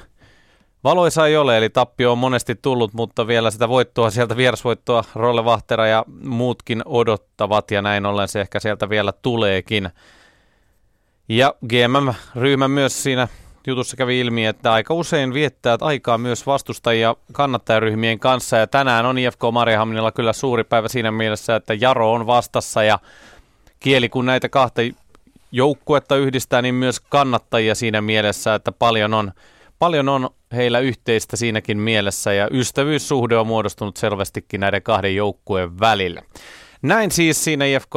valoisa 0.83 1.27
ei 1.27 1.37
ole, 1.37 1.57
eli 1.57 1.69
tappio 1.69 2.11
on 2.11 2.17
monesti 2.17 2.55
tullut, 2.55 2.93
mutta 2.93 3.27
vielä 3.27 3.51
sitä 3.51 3.69
voittoa 3.69 4.09
sieltä 4.09 4.37
vierasvoittoa 4.37 5.03
Rolle 5.15 5.45
Vahtera 5.45 5.87
ja 5.87 6.05
muutkin 6.23 6.81
odottavat, 6.85 7.71
ja 7.71 7.81
näin 7.81 8.05
ollen 8.05 8.27
se 8.27 8.41
ehkä 8.41 8.59
sieltä 8.59 8.89
vielä 8.89 9.11
tuleekin. 9.11 9.89
Ja 11.29 11.55
GMM-ryhmä 11.67 12.67
myös 12.67 13.03
siinä 13.03 13.27
jutussa 13.67 13.97
kävi 13.97 14.19
ilmi, 14.19 14.45
että 14.45 14.73
aika 14.73 14.93
usein 14.93 15.33
viettää 15.33 15.77
aikaa 15.81 16.17
myös 16.17 16.45
vastustajia 16.45 17.15
kannattajaryhmien 17.31 18.19
kanssa, 18.19 18.57
ja 18.57 18.67
tänään 18.67 19.05
on 19.05 19.17
IFK 19.17 19.41
Marienhaminilla 19.51 20.11
kyllä 20.11 20.33
suuri 20.33 20.63
päivä 20.63 20.87
siinä 20.87 21.11
mielessä, 21.11 21.55
että 21.55 21.73
Jaro 21.73 22.13
on 22.13 22.27
vastassa, 22.27 22.83
ja 22.83 22.99
kieli 23.79 24.09
kun 24.09 24.25
näitä 24.25 24.49
kahta 24.49 24.81
joukkuetta 25.53 26.15
yhdistää, 26.15 26.61
niin 26.61 26.75
myös 26.75 26.99
kannattajia 26.99 27.75
siinä 27.75 28.01
mielessä, 28.01 28.55
että 28.55 28.71
paljon 28.71 29.13
on, 29.13 29.31
paljon 29.79 30.09
on 30.09 30.29
heillä 30.53 30.79
yhteistä 30.79 31.37
siinäkin 31.37 31.77
mielessä 31.77 32.33
ja 32.33 32.47
ystävyyssuhde 32.51 33.37
on 33.37 33.47
muodostunut 33.47 33.97
selvästikin 33.97 34.59
näiden 34.59 34.83
kahden 34.83 35.15
joukkueen 35.15 35.79
välillä. 35.79 36.21
Näin 36.81 37.11
siis 37.11 37.43
siinä 37.43 37.65
IFK 37.65 37.95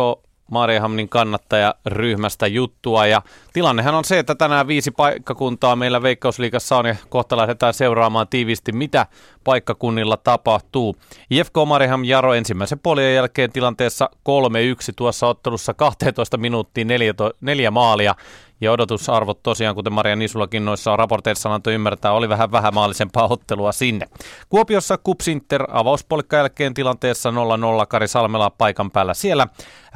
Maariahamnin 0.51 1.09
kannattajaryhmästä 1.09 2.47
juttua. 2.47 3.07
Ja 3.07 3.23
tilannehan 3.53 3.95
on 3.95 4.05
se, 4.05 4.19
että 4.19 4.35
tänään 4.35 4.67
viisi 4.67 4.91
paikkakuntaa 4.91 5.77
meillä 5.77 6.03
Veikkausliigassa 6.03 6.77
on 6.77 6.87
ja 6.87 6.97
kohta 7.09 7.37
lähdetään 7.37 7.75
seuraamaan 7.75 8.29
tiiviisti, 8.29 8.73
mitä 8.73 9.07
paikkakunnilla 9.45 10.17
tapahtuu. 10.17 10.97
IFK 11.31 11.55
Mariham 11.67 12.05
Jaro 12.05 12.35
ensimmäisen 12.35 12.79
puolien 12.79 13.15
jälkeen 13.15 13.53
tilanteessa 13.53 14.11
3-1 14.13 14.19
tuossa 14.97 15.27
ottelussa 15.27 15.75
12 15.75 16.37
minuuttia 16.37 16.85
neljä, 16.85 17.15
neljä 17.41 17.71
maalia. 17.71 18.15
Ja 18.61 18.73
odotusarvot 18.73 19.43
tosiaan, 19.43 19.75
kuten 19.75 19.93
Maria 19.93 20.17
Nisulakin 20.17 20.65
noissa 20.65 20.97
raporteissa 20.97 21.55
antoi 21.55 21.75
ymmärtää, 21.75 22.13
oli 22.13 22.29
vähän 22.29 22.53
vähämaallisempaa 22.53 23.29
ottelua 23.33 23.73
sinne. 23.73 24.07
Kuopiossa 24.49 24.99
Kupsinter 24.99 25.65
avauspolikka 25.71 26.37
jälkeen 26.37 26.75
tilanteessa 26.75 27.31
0-0 27.31 27.35
Kari 27.89 28.09
Salmela 28.09 28.51
paikan 28.51 28.91
päällä 28.91 29.15
siellä. 29.15 29.47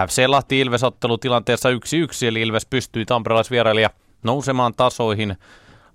FC 0.09 0.25
Lahti 0.27 0.61
Ilves 0.61 0.85
ottelu 0.85 1.19
tilanteessa 1.19 1.69
1-1, 1.71 1.73
eli 2.27 2.43
Ilves 2.43 2.67
pystyi 2.67 3.05
tamperelaisvierailija 3.05 3.91
nousemaan 4.25 4.75
tasoihin 4.77 5.37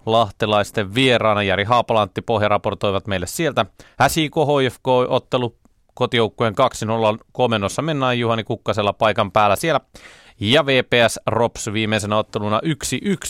lahtelaisten 0.06 0.96
vieraana. 0.96 1.44
Jari 1.44 1.64
Haapalantti 1.64 2.22
pohja 2.22 2.48
raportoivat 2.48 3.08
meille 3.08 3.28
sieltä. 3.28 3.66
HSIK 4.04 4.34
HFK 4.36 4.88
ottelu 5.10 5.56
kotijoukkueen 5.94 6.54
2-0 7.18 7.26
komennossa 7.32 7.82
mennään 7.82 8.20
Juhani 8.20 8.44
Kukkasella 8.44 8.94
paikan 8.94 9.32
päällä 9.32 9.56
siellä. 9.56 9.80
Ja 10.40 10.66
VPS 10.66 11.20
Rops 11.26 11.70
viimeisenä 11.74 12.18
otteluna 12.18 12.62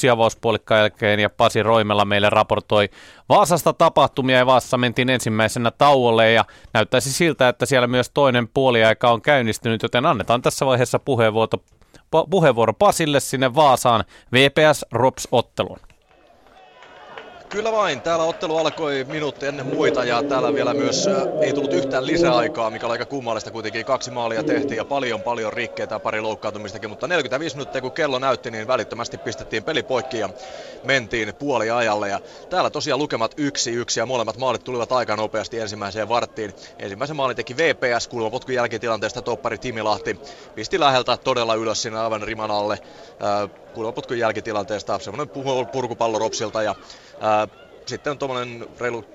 1-1 0.08 0.12
avauspuolikkaan 0.12 0.80
jälkeen 0.80 1.20
ja 1.20 1.30
Pasi 1.30 1.64
Roimella 1.64 2.06
meille 2.06 2.30
raportoi 2.30 2.90
Vaasasta 3.30 3.74
tapahtumia 3.74 4.38
ja 4.38 4.46
Vaassa 4.46 4.78
mentiin 4.78 5.10
ensimmäisenä 5.10 5.72
tauolle 5.72 6.32
ja 6.32 6.46
näyttäisi 6.74 7.14
siltä, 7.14 7.50
että 7.50 7.66
siellä 7.66 7.88
myös 7.88 8.10
toinen 8.14 8.48
puoliaika 8.48 9.12
on 9.12 9.22
käynnistynyt, 9.22 9.84
joten 9.84 10.06
annetaan 10.06 10.42
tässä 10.42 10.66
vaiheessa 10.66 11.00
puheenvuoro, 11.00 11.58
puheenvuoro 12.30 12.74
Pasille 12.74 13.20
sinne 13.20 13.56
Vaasaan 13.56 14.04
VPS 14.34 14.86
Rops 14.92 15.28
ottelun. 15.32 15.80
Kyllä 17.56 17.72
vain. 17.72 18.02
Täällä 18.02 18.26
ottelu 18.26 18.58
alkoi 18.58 19.04
minuutti 19.04 19.46
ennen 19.46 19.66
muita 19.66 20.04
ja 20.04 20.24
täällä 20.24 20.54
vielä 20.54 20.74
myös 20.74 21.08
äh, 21.08 21.14
ei 21.42 21.54
tullut 21.54 21.74
yhtään 21.74 22.08
lisäaikaa, 22.08 22.70
mikä 22.70 22.86
oli 22.86 22.92
aika 22.92 23.06
kummallista 23.06 23.52
kuitenkin. 23.52 23.86
Kaksi 23.86 24.12
maalia 24.12 24.44
tehtiin 24.44 24.78
ja 24.78 24.86
paljon 24.86 25.22
paljon 25.22 25.54
rikkeitä 25.54 26.00
pari 26.00 26.22
loukkaantumistakin, 26.22 26.90
mutta 26.90 27.08
45 27.08 27.56
minuuttia 27.56 27.82
kun 27.82 27.92
kello 27.92 28.20
näytti, 28.20 28.52
niin 28.52 28.68
välittömästi 28.68 29.18
pistettiin 29.18 29.64
peli 29.64 29.84
poikki 29.84 30.20
ja 30.20 30.30
mentiin 30.84 31.36
puoli 31.36 31.72
ajalle. 31.72 32.10
Ja 32.10 32.20
täällä 32.50 32.70
tosiaan 32.70 33.00
lukemat 33.00 33.34
yksi 33.38 33.72
yksi 33.72 34.00
ja 34.00 34.06
molemmat 34.06 34.38
maalit 34.38 34.64
tulivat 34.64 34.92
aika 34.92 35.16
nopeasti 35.16 35.60
ensimmäiseen 35.60 36.10
varttiin. 36.10 36.54
Ensimmäisen 36.80 37.16
maalin 37.16 37.36
teki 37.36 37.58
VPS 37.58 38.08
kulmapotkun 38.08 38.56
jälkitilanteesta 38.56 39.22
toppari 39.22 39.58
Timi 39.58 39.82
Lahti. 39.82 40.20
Pisti 40.56 40.80
läheltä 40.80 41.18
todella 41.18 41.56
ylös 41.56 41.82
sinne 41.82 42.00
aivan 42.00 42.22
riman 42.22 42.52
alle. 42.52 42.80
Äh, 43.24 43.65
kulmapotkun 43.76 44.20
jälkitilanteesta 44.20 45.00
semmoinen 45.00 45.30
purkupallo 45.72 46.20
Ropsilta 46.20 46.64
ja 46.64 46.76
ää, 47.20 47.48
sitten 47.86 48.12
on 48.12 48.18
tuommoinen 48.18 48.66
reilu 48.80 49.06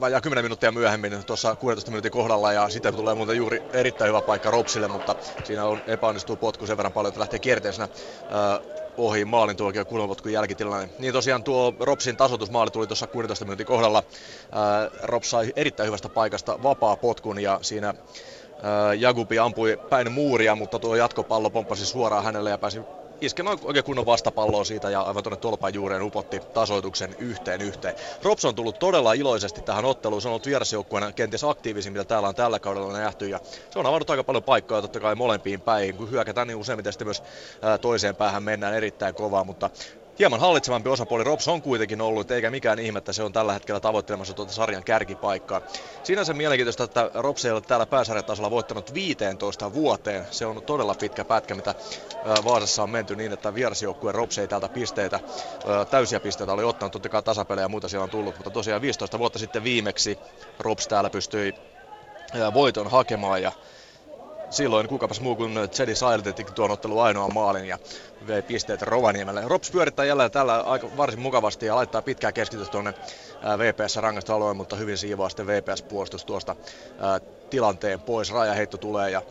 vajaa 0.00 0.20
10 0.20 0.44
minuuttia 0.44 0.72
myöhemmin 0.72 1.24
tuossa 1.26 1.56
16 1.56 1.90
minuutin 1.90 2.10
kohdalla 2.10 2.52
ja 2.52 2.68
sitten 2.68 2.94
tulee 2.94 3.14
muuten 3.14 3.36
juuri 3.36 3.62
erittäin 3.72 4.08
hyvä 4.08 4.22
paikka 4.22 4.50
Ropsille, 4.50 4.88
mutta 4.88 5.14
siinä 5.44 5.64
on 5.64 5.82
epäonnistuu 5.86 6.36
potku 6.36 6.66
sen 6.66 6.76
verran 6.76 6.92
paljon, 6.92 7.08
että 7.08 7.20
lähtee 7.20 7.38
kierteisenä 7.38 7.88
ää, 8.30 8.60
ohi 8.96 9.24
maalin 9.24 9.56
tuokio 9.56 9.84
kulmapotkun 9.84 10.32
jälkitilanne. 10.32 10.90
Niin 10.98 11.12
tosiaan 11.12 11.42
tuo 11.44 11.74
Ropsin 11.80 12.16
tasoitusmaali 12.16 12.70
tuli 12.70 12.86
tuossa 12.86 13.06
16 13.06 13.44
minuutin 13.44 13.66
kohdalla. 13.66 14.02
Ää, 14.52 14.90
Rops 15.02 15.30
sai 15.30 15.52
erittäin 15.56 15.86
hyvästä 15.86 16.08
paikasta 16.08 16.62
vapaa 16.62 16.96
potkun 16.96 17.42
ja 17.42 17.58
siinä 17.62 17.94
ää, 18.62 18.94
Jagubi 18.94 19.38
ampui 19.38 19.78
päin 19.90 20.12
muuria, 20.12 20.54
mutta 20.54 20.78
tuo 20.78 20.96
jatkopallo 20.96 21.50
pomppasi 21.50 21.86
suoraan 21.86 22.24
hänelle 22.24 22.50
ja 22.50 22.58
pääsi 22.58 22.80
iskemään 23.20 23.58
oikein 23.62 23.84
kunnon 23.84 24.06
vastapalloa 24.06 24.64
siitä 24.64 24.90
ja 24.90 25.00
aivan 25.00 25.22
tuonne 25.22 25.36
tolpan 25.36 25.74
juureen 25.74 26.02
upotti 26.02 26.40
tasoituksen 26.52 27.14
yhteen 27.18 27.60
yhteen. 27.62 27.94
Rops 28.22 28.44
on 28.44 28.54
tullut 28.54 28.78
todella 28.78 29.12
iloisesti 29.12 29.62
tähän 29.62 29.84
otteluun, 29.84 30.22
se 30.22 30.28
on 30.28 30.30
ollut 30.30 30.46
vierasjoukkueena 30.46 31.12
kenties 31.12 31.44
aktiivisin, 31.44 31.92
mitä 31.92 32.04
täällä 32.04 32.28
on 32.28 32.34
tällä 32.34 32.60
kaudella 32.60 32.92
nähty. 32.92 33.28
Ja 33.28 33.40
se 33.70 33.78
on 33.78 33.86
avannut 33.86 34.10
aika 34.10 34.24
paljon 34.24 34.44
paikkoja 34.44 34.82
totta 34.82 35.00
kai 35.00 35.14
molempiin 35.14 35.62
päihin, 35.62 35.96
kun 35.96 36.10
hyökätään 36.10 36.46
niin 36.46 36.56
useimmiten 36.56 36.92
sitten 36.92 37.06
myös 37.06 37.22
toiseen 37.80 38.16
päähän 38.16 38.42
mennään 38.42 38.74
erittäin 38.74 39.14
kovaa, 39.14 39.44
mutta 39.44 39.70
hieman 40.18 40.40
hallitsevampi 40.40 40.88
osapuoli 40.88 41.24
Rops 41.24 41.48
on 41.48 41.62
kuitenkin 41.62 42.00
ollut, 42.00 42.30
eikä 42.30 42.50
mikään 42.50 42.78
ihme, 42.78 42.98
että 42.98 43.12
se 43.12 43.22
on 43.22 43.32
tällä 43.32 43.52
hetkellä 43.52 43.80
tavoittelemassa 43.80 44.34
tuota 44.34 44.52
sarjan 44.52 44.84
kärkipaikkaa. 44.84 45.62
Siinä 46.02 46.24
se 46.24 46.34
mielenkiintoista, 46.34 46.84
että 46.84 47.10
Rops 47.14 47.44
ei 47.44 47.50
ole 47.50 47.60
täällä 47.60 47.86
pääsarjatasolla 47.86 48.50
voittanut 48.50 48.94
15 48.94 49.72
vuoteen. 49.72 50.26
Se 50.30 50.46
on 50.46 50.62
todella 50.66 50.94
pitkä 50.94 51.24
pätkä, 51.24 51.54
mitä 51.54 51.74
Vaasassa 52.44 52.82
on 52.82 52.90
menty 52.90 53.16
niin, 53.16 53.32
että 53.32 53.54
vierasjoukkueen 53.54 54.14
Rops 54.14 54.38
ei 54.38 54.48
täältä 54.48 54.68
pisteitä, 54.68 55.20
täysiä 55.90 56.20
pisteitä 56.20 56.52
oli 56.52 56.64
ottanut, 56.64 56.92
totta 56.92 57.08
kai 57.08 57.22
tasapelejä 57.22 57.64
ja 57.64 57.68
muuta 57.68 57.88
siellä 57.88 58.04
on 58.04 58.10
tullut, 58.10 58.36
mutta 58.36 58.50
tosiaan 58.50 58.82
15 58.82 59.18
vuotta 59.18 59.38
sitten 59.38 59.64
viimeksi 59.64 60.18
Rops 60.58 60.88
täällä 60.88 61.10
pystyi 61.10 61.54
voiton 62.54 62.90
hakemaan 62.90 63.42
ja 63.42 63.52
silloin 64.50 64.88
kukapas 64.88 65.20
muu 65.20 65.36
kuin 65.36 65.54
Zedi 65.72 65.94
Silent 65.94 66.36
teki 66.36 66.52
tuon 66.52 66.70
ottelun 66.70 67.02
ainoan 67.02 67.34
maalin 67.34 67.64
ja 67.64 67.78
vei 68.26 68.42
pisteet 68.42 68.82
Rovaniemelle. 68.82 69.42
Rops 69.46 69.70
pyörittää 69.70 70.04
jälleen 70.04 70.30
tällä 70.30 70.60
aika 70.60 70.96
varsin 70.96 71.20
mukavasti 71.20 71.66
ja 71.66 71.76
laittaa 71.76 72.02
pitkää 72.02 72.32
keskitystä 72.32 72.72
tuonne 72.72 72.94
VPS 73.58 73.96
rangaistusalueen, 73.96 74.56
mutta 74.56 74.76
hyvin 74.76 74.98
siivoaa 74.98 75.28
sitten 75.28 75.46
VPS-puolustus 75.46 76.24
tuosta 76.24 76.56
tilanteen 77.50 78.00
pois. 78.00 78.30
Rajaheitto 78.32 78.78
tulee 78.78 79.10
ja 79.10 79.22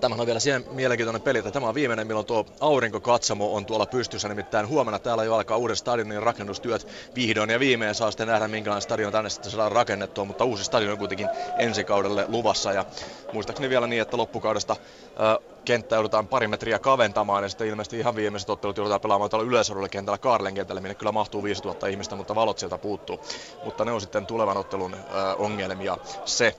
tämähän 0.00 0.20
on 0.20 0.26
vielä 0.26 0.40
siihen 0.40 0.64
mielenkiintoinen 0.70 1.22
peli, 1.22 1.38
että 1.38 1.50
tämä 1.50 1.68
on 1.68 1.74
viimeinen, 1.74 2.06
milloin 2.06 2.26
tuo 2.26 2.46
aurinkokatsamo 2.60 3.54
on 3.54 3.66
tuolla 3.66 3.86
pystyssä. 3.86 4.28
Nimittäin 4.28 4.68
huomenna 4.68 4.98
täällä 4.98 5.24
jo 5.24 5.34
alkaa 5.34 5.56
uuden 5.56 5.76
stadionin 5.76 6.22
rakennustyöt 6.22 6.86
vihdoin 7.14 7.50
ja 7.50 7.60
viimein. 7.60 7.94
Saa 7.94 8.10
sitten 8.10 8.28
nähdä, 8.28 8.48
minkälainen 8.48 8.82
stadion 8.82 9.12
tänne 9.12 9.30
sitten 9.30 9.50
saadaan 9.50 9.72
rakennettua, 9.72 10.24
mutta 10.24 10.44
uusi 10.44 10.64
stadion 10.64 10.92
on 10.92 10.98
kuitenkin 10.98 11.28
ensi 11.58 11.84
kaudelle 11.84 12.24
luvassa. 12.28 12.72
Ja 12.72 12.84
muistaakseni 13.32 13.68
vielä 13.68 13.86
niin, 13.86 14.02
että 14.02 14.16
loppukaudesta 14.16 14.72
äh, 14.72 15.54
kenttä 15.64 15.96
joudutaan 15.96 16.28
pari 16.28 16.48
metriä 16.48 16.78
kaventamaan 16.78 17.42
ja 17.42 17.48
sitten 17.48 17.66
ilmeisesti 17.66 17.98
ihan 17.98 18.16
viimeiset 18.16 18.50
ottelut 18.50 18.76
joudutaan 18.76 19.00
pelaamaan 19.00 19.30
tuolla 19.30 19.46
yleisorulla 19.46 19.88
kentällä 19.88 20.18
Kaarlen 20.18 20.54
kentällä, 20.54 20.80
minne 20.80 20.94
kyllä 20.94 21.12
mahtuu 21.12 21.42
5000 21.42 21.86
ihmistä, 21.86 22.16
mutta 22.16 22.34
valot 22.34 22.58
sieltä 22.58 22.78
puuttuu. 22.78 23.20
Mutta 23.64 23.84
ne 23.84 23.92
on 23.92 24.00
sitten 24.00 24.26
tulevan 24.26 24.56
ottelun 24.56 24.94
äh, 24.94 25.00
ongelmia 25.38 25.98
se. 26.24 26.56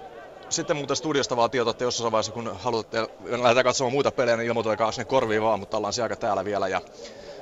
Äh, 0.00 0.17
sitten 0.50 0.76
muuten 0.76 0.96
studiosta 0.96 1.36
vaan 1.36 1.50
tietoa, 1.50 1.70
että 1.70 1.84
jossain 1.84 2.12
vaiheessa 2.12 2.32
kun 2.32 2.56
haluatte 2.58 3.08
lähdetään 3.20 3.64
katsomaan 3.64 3.92
muita 3.92 4.12
pelejä, 4.12 4.36
niin 4.36 4.46
ilmoitakaa 4.48 4.92
sinne 4.92 5.04
korviin 5.04 5.42
vaan, 5.42 5.60
mutta 5.60 5.76
ollaan 5.76 5.92
siellä 5.92 6.16
täällä 6.16 6.44
vielä 6.44 6.68
ja, 6.68 6.82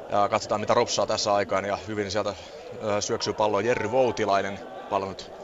ja 0.09 0.29
katsotaan 0.29 0.61
mitä 0.61 0.75
Ropsaa 0.75 1.07
tässä 1.07 1.35
aikaan. 1.35 1.65
Ja 1.65 1.79
hyvin 1.87 2.11
sieltä 2.11 2.35
syöksyy 3.01 3.35
palloa. 3.35 3.61
Jerry 3.61 3.91
Voutilainen, 3.91 4.61
pallo 4.89 5.09
nyt 5.09 5.36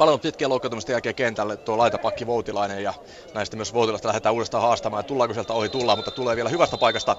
palannut 0.00 0.22
pitkien 0.22 0.50
loukkaantumisten 0.50 0.94
jälkeen 0.94 1.14
kentälle 1.14 1.56
tuo 1.56 1.78
laitapakki 1.78 2.26
Voutilainen 2.26 2.82
ja 2.82 2.94
näistä 3.34 3.56
myös 3.56 3.74
Voutilasta 3.74 4.08
lähdetään 4.08 4.34
uudestaan 4.34 4.62
haastamaan. 4.62 5.04
Tullaanko 5.04 5.34
sieltä 5.34 5.52
ohi 5.52 5.68
tullaan, 5.68 5.98
mutta 5.98 6.10
tulee 6.10 6.36
vielä 6.36 6.48
hyvästä 6.48 6.78
paikasta 6.78 7.16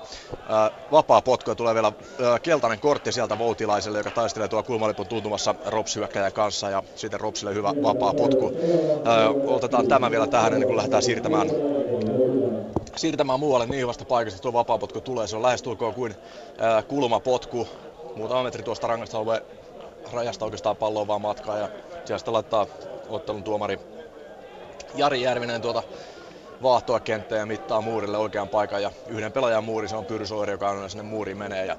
ää, 0.49 0.71
vapaa 0.91 1.21
potku 1.21 1.51
ja 1.51 1.55
tulee 1.55 1.73
vielä 1.73 1.91
ää, 2.23 2.39
keltainen 2.39 2.79
kortti 2.79 3.11
sieltä 3.11 3.37
Voutilaiselle, 3.37 3.97
joka 3.97 4.11
taistelee 4.11 4.47
tuo 4.47 4.63
kulmalipun 4.63 5.07
tuntumassa 5.07 5.55
Rops 5.65 5.99
kanssa 6.33 6.69
ja 6.69 6.83
sitten 6.95 7.19
Ropsille 7.19 7.53
hyvä 7.53 7.73
vapaa 7.83 8.13
potku. 8.13 8.51
Ää, 9.05 9.29
otetaan 9.29 9.87
tämä 9.87 10.11
vielä 10.11 10.27
tähän 10.27 10.53
ennen 10.53 10.67
kuin 10.67 10.77
lähdetään 10.77 11.03
siirtämään 11.03 11.47
siirtämään 12.95 13.39
muualle 13.39 13.65
niin 13.65 13.81
hyvästä 13.81 14.05
paikasta, 14.05 14.41
tuo 14.41 14.53
vapaapotku 14.53 15.01
tulee. 15.01 15.27
Se 15.27 15.35
on 15.35 15.43
lähestulkoon 15.43 15.93
kuin 15.93 16.15
kulmapotku. 16.87 17.67
Muutama 18.15 18.43
metri 18.43 18.63
tuosta 18.63 18.87
rangasta 18.87 19.17
rajasta 20.13 20.45
oikeastaan 20.45 20.75
palloa 20.75 21.07
vaan 21.07 21.21
matkaa 21.21 21.57
ja 21.57 21.69
sitten 22.05 22.33
laittaa 22.33 22.67
ottelun 23.07 23.43
tuomari 23.43 23.79
Jari 24.93 25.21
Järvinen 25.21 25.61
tuota 25.61 25.83
vaahtoa 26.61 26.99
kenttää 26.99 27.37
ja 27.37 27.45
mittaa 27.45 27.81
muurille 27.81 28.17
oikean 28.17 28.49
paikan. 28.49 28.81
Ja 28.81 28.91
yhden 29.07 29.33
pelaajan 29.33 29.63
muuri, 29.63 29.87
se 29.87 29.95
on 29.95 30.05
Pyrsoiri, 30.05 30.51
joka 30.51 30.69
aina 30.69 30.89
sinne 30.89 31.03
muuriin 31.03 31.37
menee 31.37 31.65
ja 31.65 31.77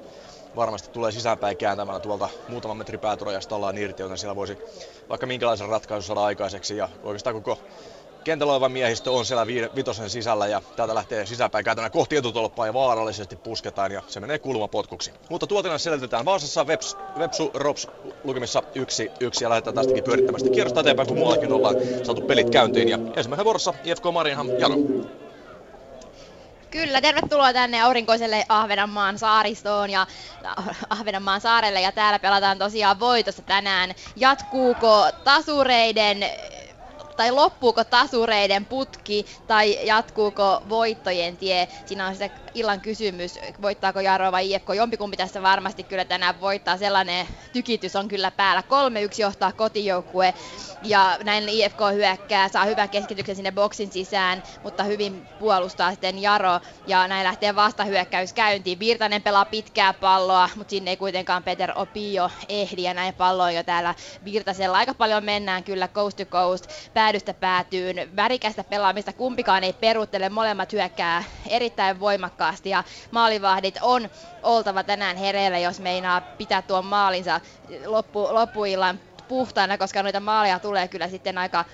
varmasti 0.55 0.89
tulee 0.91 1.11
sisäänpäin 1.11 1.57
kääntämällä 1.57 1.99
tuolta 1.99 2.29
muutaman 2.47 2.77
metri 2.77 2.97
pääturajasta 2.97 3.55
ollaan 3.55 3.77
irti, 3.77 4.01
joten 4.01 4.17
siellä 4.17 4.35
voisi 4.35 4.59
vaikka 5.09 5.27
minkälaisen 5.27 5.69
ratkaisun 5.69 6.03
saada 6.07 6.23
aikaiseksi. 6.23 6.77
Ja 6.77 6.89
oikeastaan 7.03 7.35
koko 7.35 7.59
kentällä 8.23 8.69
miehistö 8.69 9.11
on 9.11 9.25
siellä 9.25 9.47
vitosen 9.75 10.09
sisällä 10.09 10.47
ja 10.47 10.61
täältä 10.75 10.95
lähtee 10.95 11.25
sisäpäin 11.25 11.65
käytännön 11.65 11.91
kohti 11.91 12.15
etutolppaa 12.15 12.65
ja 12.65 12.73
vaarallisesti 12.73 13.35
pusketaan 13.35 13.91
ja 13.91 14.01
se 14.07 14.19
menee 14.19 14.39
kulmapotkuksi. 14.39 15.13
Mutta 15.29 15.47
tuotina 15.47 15.77
selitetään 15.77 16.25
Vaasassa 16.25 16.67
Veps, 16.67 16.97
Vepsu 17.19 17.51
Rops 17.53 17.87
lukemissa 18.23 18.63
yksi, 18.75 19.11
yksi 19.19 19.43
ja 19.43 19.49
lähdetään 19.49 19.75
tästäkin 19.75 20.03
pyörittämästä 20.03 20.49
kierrosta 20.49 20.79
eteenpäin, 20.79 21.07
kun 21.07 21.17
muuallakin 21.17 21.53
ollaan 21.53 21.75
saatu 22.03 22.21
pelit 22.21 22.49
käyntiin. 22.49 22.89
Ja 22.89 22.99
ensimmäisen 23.15 23.45
vuorossa 23.45 23.73
IFK 23.83 24.03
Marienham 24.13 24.49
Jaro. 24.59 24.75
Kyllä, 26.71 27.01
tervetuloa 27.01 27.53
tänne 27.53 27.81
aurinkoiselle 27.81 28.45
Ahvenanmaan 28.49 29.19
saaristoon 29.19 29.89
ja 29.89 30.07
Ahvenanmaan 30.89 31.41
saarelle 31.41 31.81
ja 31.81 31.91
täällä 31.91 32.19
pelataan 32.19 32.59
tosiaan 32.59 32.99
voitosta 32.99 33.41
tänään. 33.41 33.95
Jatkuuko 34.15 35.05
tasureiden 35.23 36.25
tai 37.15 37.31
loppuuko 37.31 37.83
tasureiden 37.83 38.65
putki 38.65 39.25
tai 39.47 39.85
jatkuuko 39.87 40.61
voittojen 40.69 41.37
tie. 41.37 41.67
Siinä 41.85 42.07
on 42.07 42.15
se 42.15 42.31
illan 42.53 42.81
kysymys, 42.81 43.39
voittaako 43.61 43.99
Jaro 43.99 44.31
vai 44.31 44.51
IFK. 44.51 44.69
Jompikumpi 44.75 45.17
tässä 45.17 45.41
varmasti 45.41 45.83
kyllä 45.83 46.05
tänään 46.05 46.41
voittaa. 46.41 46.77
Sellainen 46.77 47.27
tykitys 47.53 47.95
on 47.95 48.07
kyllä 48.07 48.31
päällä. 48.31 48.61
3-1 48.61 48.65
johtaa 49.17 49.51
kotijoukkue 49.51 50.33
ja 50.83 51.17
näin 51.23 51.49
IFK 51.49 51.79
hyökkää, 51.93 52.49
saa 52.49 52.65
hyvän 52.65 52.89
keskityksen 52.89 53.35
sinne 53.35 53.51
boksin 53.51 53.91
sisään, 53.91 54.43
mutta 54.63 54.83
hyvin 54.83 55.27
puolustaa 55.39 55.91
sitten 55.91 56.21
Jaro 56.21 56.59
ja 56.87 57.07
näin 57.07 57.23
lähtee 57.23 57.55
vastahyökkäys 57.55 58.33
käyntiin. 58.33 58.79
Virtanen 58.79 59.21
pelaa 59.21 59.45
pitkää 59.45 59.93
palloa, 59.93 60.49
mutta 60.55 60.71
sinne 60.71 60.91
ei 60.91 60.97
kuitenkaan 60.97 61.43
Peter 61.43 61.71
Opio 61.75 62.29
ehdi 62.49 62.83
ja 62.83 62.93
näin 62.93 63.13
pallo 63.13 63.49
jo 63.49 63.63
täällä 63.63 63.95
Virtasella. 64.25 64.77
Aika 64.77 64.93
paljon 64.93 65.23
mennään 65.23 65.63
kyllä 65.63 65.87
coast 65.87 66.17
to 66.17 66.25
coast, 66.25 66.65
päädystä 66.93 67.33
päätyyn, 67.33 68.15
värikästä 68.15 68.63
pelaamista, 68.63 69.13
kumpikaan 69.13 69.63
ei 69.63 69.73
peruuttele, 69.73 70.29
molemmat 70.29 70.73
hyökkää 70.73 71.23
erittäin 71.49 71.99
voimakkaasti 71.99 72.42
ja 72.65 72.83
maalivahdit 73.11 73.75
on 73.81 74.09
oltava 74.43 74.83
tänään 74.83 75.17
hereillä, 75.17 75.59
jos 75.59 75.79
meinaa 75.79 76.21
pitää 76.21 76.61
tuon 76.61 76.85
maalinsa 76.85 77.41
loppu, 77.85 78.27
loppuillan 78.31 78.99
puhtaana, 79.27 79.77
koska 79.77 80.03
noita 80.03 80.19
maaleja 80.19 80.59
tulee 80.59 80.87
kyllä 80.87 81.07
sitten 81.07 81.37
aika 81.37 81.65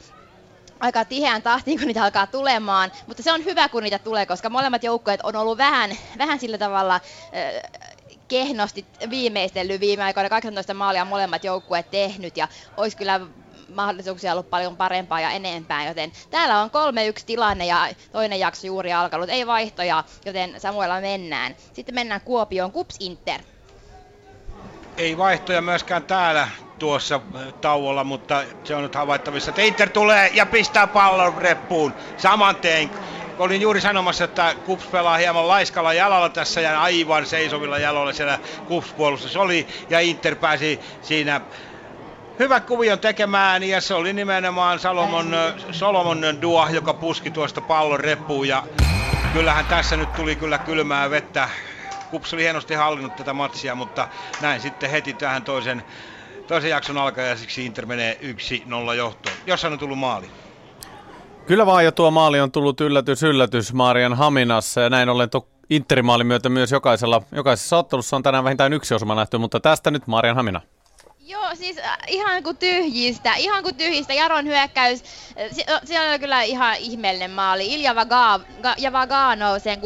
aika 0.80 1.05
tiheään 1.05 1.41
tahtiin, 1.41 1.80
kun 1.80 1.88
niitä 1.88 2.03
alkaa 2.03 2.28
tulemaan, 2.28 2.91
mutta 3.07 3.24
se 3.24 3.32
on 3.32 3.45
hyvä, 3.45 3.70
kun 3.70 3.84
niitä 3.84 3.99
tulee, 3.99 4.26
koska 4.26 4.49
molemmat 4.49 4.84
joukkueet 4.84 5.22
on 5.24 5.36
ollut 5.36 5.57
vähän, 5.57 5.91
vähän 6.17 6.39
sillä 6.39 6.57
tavalla 6.57 6.95
äh, 6.95 7.01
kehnosti 8.28 8.86
viimeistellyt 9.09 9.82
viime 9.82 10.03
aikoina. 10.03 10.30
18 10.30 10.74
maalia 10.74 11.05
molemmat 11.05 11.43
joukkueet 11.43 11.91
tehnyt 11.91 12.38
ja 12.38 12.47
olisi 12.78 12.97
kyllä 12.97 13.20
mahdollisuuksia 13.76 14.32
ollut 14.32 14.49
paljon 14.49 14.78
parempaa 14.78 15.22
ja 15.22 15.32
enempää, 15.32 15.88
joten 15.88 16.11
täällä 16.30 16.61
on 16.61 16.70
3-1 16.70 16.72
tilanne 17.26 17.65
ja 17.65 17.88
toinen 18.11 18.39
jakso 18.39 18.67
juuri 18.67 18.93
alkanut, 18.93 19.30
ei 19.30 19.47
vaihtoja, 19.47 20.03
joten 20.26 20.59
Samuella 20.59 21.01
mennään. 21.01 21.55
Sitten 21.74 21.95
mennään 21.95 22.22
Kuopioon, 22.22 22.72
Kups 22.72 22.95
Inter. 22.99 23.41
Ei 24.97 25.17
vaihtoja 25.17 25.61
myöskään 25.61 26.03
täällä 26.03 26.47
tuossa 26.80 27.22
äh, 27.36 27.53
tauolla, 27.61 28.03
mutta 28.03 28.43
se 28.63 28.76
on 28.76 28.84
nyt 28.84 28.95
havaittavissa, 28.95 29.51
että 29.51 29.61
Inter 29.61 29.89
tulee 29.89 30.32
ja 30.34 30.45
pistää 30.45 30.88
pallon 30.88 31.38
reppuun 31.38 31.93
saman 32.17 32.55
tein. 32.55 32.89
Olin 33.39 33.61
juuri 33.61 33.82
sanomassa, 33.82 34.24
että 34.24 34.55
Kups 34.65 34.86
pelaa 34.86 35.17
hieman 35.17 35.47
laiskalla 35.47 35.93
jalalla 35.93 36.30
tässä 36.30 36.61
ja 36.61 36.82
aivan 36.82 37.26
seisovilla 37.26 37.80
jaloilla 37.80 38.13
siellä 38.13 38.39
Kups-puolustus 38.67 39.38
oli 39.38 39.67
ja 39.89 39.99
Inter 39.99 40.36
pääsi 40.36 40.80
siinä 41.01 41.41
hyvä 42.39 42.59
kuvion 42.59 42.99
tekemään 42.99 43.63
ja 43.63 43.81
se 43.81 43.93
oli 43.93 44.13
nimenomaan 44.13 44.79
Salomon, 44.79 45.35
Solomon 45.71 46.21
Dua, 46.41 46.69
joka 46.69 46.93
puski 46.93 47.31
tuosta 47.31 47.61
pallon 47.61 47.99
reppuun 47.99 48.47
ja 48.47 48.63
kyllähän 49.33 49.65
tässä 49.65 49.97
nyt 49.97 50.13
tuli 50.13 50.35
kyllä 50.35 50.57
kylmää 50.57 51.09
vettä. 51.09 51.49
Kups 52.11 52.33
oli 52.33 52.41
hienosti 52.41 52.73
hallinnut 52.73 53.15
tätä 53.15 53.33
matsia, 53.33 53.75
mutta 53.75 54.07
näin 54.41 54.61
sitten 54.61 54.89
heti 54.89 55.13
tähän 55.13 55.43
toisen 55.43 55.83
toisen 56.47 56.69
jakson 56.69 56.97
alkajaisiksi 56.97 57.65
Inter 57.65 57.85
menee 57.85 58.19
1-0 58.91 58.93
johtoon. 58.93 59.35
Jossain 59.45 59.73
on 59.73 59.79
tullut 59.79 59.99
maali. 59.99 60.25
Kyllä 61.45 61.65
vaan, 61.65 61.85
ja 61.85 61.91
tuo 61.91 62.11
maali 62.11 62.39
on 62.39 62.51
tullut 62.51 62.81
yllätys, 62.81 63.23
yllätys 63.23 63.73
Marian 63.73 64.13
Haminassa, 64.13 64.81
ja 64.81 64.89
näin 64.89 65.09
ollen 65.09 65.29
tuo 65.29 65.47
Interimaalin 65.69 66.27
myötä 66.27 66.49
myös 66.49 66.71
jokaisella, 66.71 67.21
jokaisessa 67.31 67.77
ottelussa 67.77 68.15
on 68.15 68.23
tänään 68.23 68.43
vähintään 68.43 68.73
yksi 68.73 68.93
osuma 68.93 69.15
nähty, 69.15 69.37
mutta 69.37 69.59
tästä 69.59 69.91
nyt 69.91 70.07
Marian 70.07 70.35
Hamina. 70.35 70.61
Joo, 71.30 71.55
siis 71.55 71.77
äh, 71.77 71.97
ihan 72.07 72.43
kuin 72.43 72.57
tyhjistä, 72.57 73.34
ihan 73.36 73.63
kuin 73.63 73.75
tyhjistä. 73.75 74.13
Jaron 74.13 74.45
hyökkäys, 74.45 75.03
äh, 75.03 75.51
se, 75.51 75.63
se 75.84 76.01
on 76.01 76.19
kyllä 76.19 76.41
ihan 76.41 76.75
ihmeellinen 76.75 77.32
maali. 77.32 77.73
Ilja 77.73 77.95
Vaga, 77.95 78.39
ja 78.77 78.91
Vagano 78.91 79.59
sen 79.59 79.82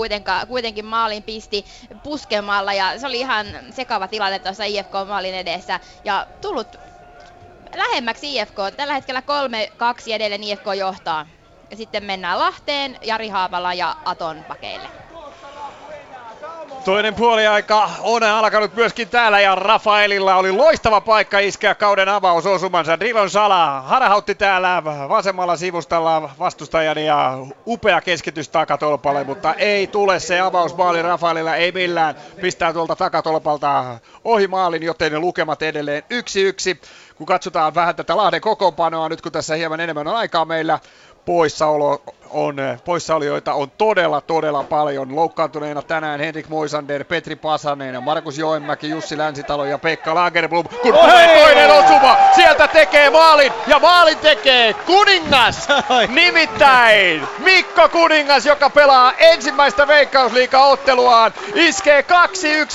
kuitenkin, 0.47 0.85
maalin 0.85 1.23
pisti 1.23 1.65
puskemalla 2.03 2.73
ja 2.73 2.99
se 2.99 3.07
oli 3.07 3.19
ihan 3.19 3.45
sekava 3.71 4.07
tilanne 4.07 4.39
tuossa 4.39 4.63
IFK-maalin 4.63 5.35
edessä. 5.35 5.79
Ja 6.03 6.27
tullut 6.41 6.67
lähemmäksi 7.75 8.35
IFK. 8.35 8.57
Tällä 8.77 8.93
hetkellä 8.93 9.23
3-2 10.07 10.11
edelleen 10.11 10.43
IFK 10.43 10.65
johtaa. 10.77 11.27
Ja 11.71 11.77
sitten 11.77 12.03
mennään 12.03 12.39
Lahteen, 12.39 12.97
Jari 13.01 13.29
Haapala 13.29 13.73
ja 13.73 13.95
Aton 14.05 14.43
pakeille. 14.47 15.02
Toinen 16.85 17.15
puoliaika 17.15 17.89
on 18.01 18.23
alkanut 18.23 18.75
myöskin 18.75 19.09
täällä 19.09 19.39
ja 19.39 19.55
Rafaelilla 19.55 20.35
oli 20.35 20.51
loistava 20.51 21.01
paikka 21.01 21.39
iskeä 21.39 21.75
kauden 21.75 22.09
avausosumansa. 22.09 22.99
Drivon 22.99 23.29
Sala 23.29 23.81
harhautti 23.81 24.35
täällä 24.35 24.83
vasemmalla 25.09 25.55
sivustalla 25.55 26.29
vastustajan 26.39 26.97
ja 26.97 27.37
upea 27.67 28.01
keskitys 28.01 28.49
takatolpalle, 28.49 29.23
mutta 29.23 29.53
ei 29.53 29.87
tule 29.87 30.19
se 30.19 30.39
avausmaali 30.39 31.01
Rafaelilla, 31.01 31.55
ei 31.55 31.71
millään. 31.71 32.15
Pistää 32.41 32.73
tuolta 32.73 32.95
takatolpalta 32.95 33.99
ohi 34.23 34.47
maalin, 34.47 34.83
joten 34.83 35.21
lukemat 35.21 35.61
edelleen 35.61 36.03
yksi 36.09 36.41
yksi. 36.41 36.81
Kun 37.15 37.27
katsotaan 37.27 37.75
vähän 37.75 37.95
tätä 37.95 38.17
Lahden 38.17 38.41
kokoonpanoa 38.41 39.09
nyt, 39.09 39.21
kun 39.21 39.31
tässä 39.31 39.55
hieman 39.55 39.79
enemmän 39.79 40.07
on 40.07 40.15
aikaa 40.15 40.45
meillä, 40.45 40.79
poissaolo 41.25 42.03
on, 42.33 42.55
poissaolijoita 42.85 43.53
on 43.53 43.71
todella, 43.71 44.21
todella 44.21 44.63
paljon. 44.63 45.15
Loukkaantuneena 45.15 45.81
tänään 45.81 46.19
Henrik 46.19 46.49
Moisander, 46.49 47.03
Petri 47.03 47.35
Pasanen, 47.35 48.03
Markus 48.03 48.37
Joenmäki, 48.37 48.89
Jussi 48.89 49.17
Länsitalo 49.17 49.65
ja 49.65 49.77
Pekka 49.77 50.15
Lagerblom. 50.15 50.67
Kun 50.67 50.93
tulee 50.93 51.39
toinen 51.39 51.71
osuma, 51.71 52.17
sieltä 52.35 52.67
tekee 52.67 53.09
maalin 53.09 53.53
ja 53.67 53.79
maalin 53.79 54.17
tekee 54.17 54.73
Kuningas! 54.73 55.67
Nimittäin 56.07 57.27
Mikko 57.39 57.89
Kuningas, 57.89 58.45
joka 58.45 58.69
pelaa 58.69 59.13
ensimmäistä 59.17 59.87
veikkausliiga-otteluaan, 59.87 61.33
iskee 61.55 62.05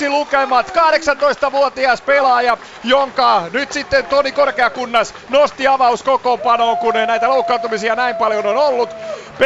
2-1 0.06 0.08
lukemat. 0.08 0.68
18-vuotias 0.70 2.00
pelaaja, 2.00 2.56
jonka 2.84 3.42
nyt 3.52 3.72
sitten 3.72 4.06
Toni 4.06 4.32
Korkeakunnas 4.32 5.14
nosti 5.28 5.66
avauskokoonpanoon, 5.66 6.76
kun 6.76 6.94
näitä 6.94 7.28
loukkaantumisia 7.28 7.94
näin 7.94 8.16
paljon 8.16 8.46
on 8.46 8.56
ollut. 8.56 8.90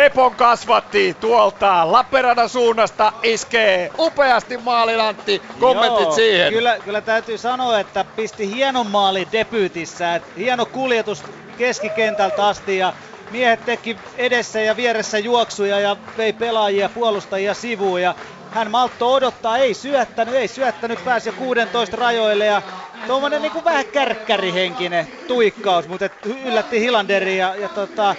Pepon 0.03 0.37
kasvatti 0.37 1.15
tuolta 1.21 1.93
Lappeenrannan 1.93 2.49
suunnasta, 2.49 3.13
iskee 3.23 3.93
upeasti 3.99 4.59
maalilantti. 4.59 5.43
Kommentit 5.61 6.01
Joo, 6.01 6.13
siihen. 6.13 6.53
Kyllä, 6.53 6.81
kyllä 6.85 7.01
täytyy 7.01 7.39
sanoa, 7.39 7.81
että 7.81 8.05
pisti 8.05 8.51
hienon 8.51 8.87
maali 8.87 9.29
debyytissä. 9.33 10.15
Et 10.15 10.23
hieno 10.37 10.67
kuljetus 10.67 11.25
keskikentältä 11.59 12.47
asti 12.47 12.77
ja 12.77 12.93
miehet 13.31 13.65
teki 13.65 13.97
edessä 14.17 14.61
ja 14.61 14.77
vieressä 14.77 15.19
juoksuja 15.19 15.81
ja 15.81 15.97
vei 16.17 16.33
pelaajia, 16.33 16.89
puolustajia 16.89 17.55
sivuun 17.55 18.03
ja 18.03 18.15
hän 18.55 18.71
maltto 18.71 19.13
odottaa, 19.13 19.59
ei 19.59 19.75
syöttänyt, 19.75 20.35
ei 20.35 20.49
syöttänyt, 20.49 21.05
pääsi 21.05 21.29
jo 21.29 21.33
16 21.33 21.97
rajoille 21.97 22.47
ja 22.47 22.63
tuommoinen 23.07 23.43
niin 23.43 23.65
vähän 23.65 23.87
kärkkärihenkinen 23.87 25.09
tuikkaus, 25.29 25.89
mutta 25.89 26.11
yllätti 26.45 26.81
Hilanderi 26.81 27.39
ja, 27.39 27.57
ja 27.57 27.69
tota, 27.69 28.15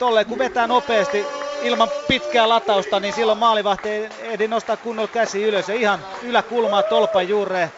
tolleen 0.00 0.26
kun 0.26 0.38
vetää 0.38 0.66
nopeasti 0.66 1.26
ilman 1.62 1.88
pitkää 2.08 2.48
latausta, 2.48 3.00
niin 3.00 3.12
silloin 3.12 3.38
maalivahti 3.38 3.88
ei 3.88 4.08
ehdi 4.20 4.48
nostaa 4.48 4.76
kunnolla 4.76 5.08
käsi 5.08 5.42
ylös 5.42 5.68
ja 5.68 5.74
ihan 5.74 6.00
yläkulmaa 6.22 6.82
tolpan 6.82 7.28
juureen. 7.28 7.72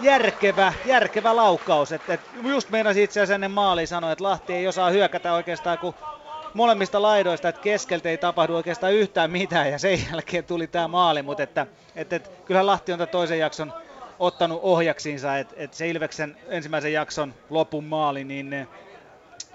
Järkevä, 0.00 0.72
järkevä 0.84 1.36
laukaus. 1.36 1.92
Et, 1.92 2.10
et 2.10 2.20
just 2.42 2.70
meinasin 2.70 3.02
itse 3.02 3.20
asiassa 3.20 3.34
ennen 3.34 3.50
maaliin 3.50 3.88
sanoa, 3.88 4.12
että 4.12 4.24
Lahti 4.24 4.52
ei 4.52 4.68
osaa 4.68 4.90
hyökätä 4.90 5.32
oikeastaan 5.32 5.78
kuin 5.78 5.94
molemmista 6.52 7.02
laidoista, 7.02 7.48
että 7.48 7.60
keskeltä 7.60 8.08
ei 8.08 8.18
tapahdu 8.18 8.54
oikeastaan 8.54 8.92
yhtään 8.92 9.30
mitään 9.30 9.70
ja 9.70 9.78
sen 9.78 10.04
jälkeen 10.10 10.44
tuli 10.44 10.66
tämä 10.66 10.88
maali, 10.88 11.22
mutta 11.22 11.42
että, 11.42 11.66
että, 11.96 12.16
että 12.16 12.30
kyllähän 12.44 12.66
Lahti 12.66 12.92
on 12.92 12.98
tämän 12.98 13.08
toisen 13.08 13.38
jakson 13.38 13.72
ottanut 14.18 14.60
ohjaksiinsa, 14.62 15.38
että, 15.38 15.54
että 15.58 15.76
se 15.76 15.88
Ilveksen 15.88 16.36
ensimmäisen 16.48 16.92
jakson 16.92 17.34
lopun 17.50 17.84
maali, 17.84 18.24
niin 18.24 18.68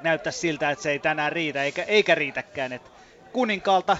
näyttää 0.01 0.31
siltä, 0.31 0.69
että 0.69 0.83
se 0.83 0.91
ei 0.91 0.99
tänään 0.99 1.31
riitä, 1.31 1.63
eikä, 1.63 1.83
eikä 1.83 2.15
riitäkään. 2.15 2.73
Et 2.73 2.91
kuninkaalta 3.31 3.97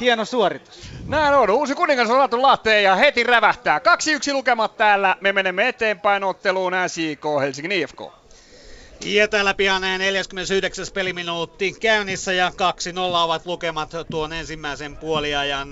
hieno 0.00 0.24
suoritus. 0.24 0.90
Näin 1.06 1.34
on. 1.34 1.50
Uusi 1.50 1.74
kuningas 1.74 2.10
on 2.10 2.16
saatu 2.16 2.42
Lahteen 2.42 2.84
ja 2.84 2.94
heti 2.94 3.22
rävähtää. 3.22 3.78
2-1 3.78 4.32
lukemat 4.32 4.76
täällä. 4.76 5.16
Me 5.20 5.32
menemme 5.32 5.68
eteenpäin 5.68 6.24
otteluun 6.24 6.72
SJK 6.86 7.24
Helsingin 7.40 7.72
IFK. 7.72 8.21
Ja 9.04 9.28
täällä 9.28 9.54
pian 9.54 9.82
49. 9.82 10.86
peliminuutti 10.94 11.72
käynnissä 11.80 12.32
ja 12.32 12.48
2-0 12.48 12.52
ovat 12.98 13.46
lukemat 13.46 13.90
tuon 14.10 14.32
ensimmäisen 14.32 14.96
puoliajan 14.96 15.68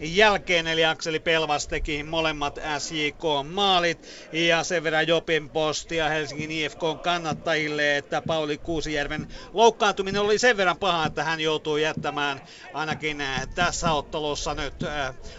jälkeen. 0.00 0.66
Eli 0.66 0.84
Akseli 0.84 1.20
Pelvas 1.20 1.68
teki 1.68 2.02
molemmat 2.02 2.58
SJK-maalit 2.78 4.08
ja 4.32 4.64
sen 4.64 4.82
verran 4.82 5.08
Jopin 5.08 5.50
postia 5.50 6.08
Helsingin 6.08 6.50
IFK 6.50 6.80
kannattajille, 7.02 7.96
että 7.96 8.22
Pauli 8.26 8.58
Kuusijärven 8.58 9.28
loukkaantuminen 9.52 10.22
oli 10.22 10.38
sen 10.38 10.56
verran 10.56 10.78
paha, 10.78 11.06
että 11.06 11.24
hän 11.24 11.40
joutuu 11.40 11.76
jättämään 11.76 12.40
ainakin 12.72 13.22
tässä 13.54 13.92
ottelussa 13.92 14.54
nyt 14.54 14.74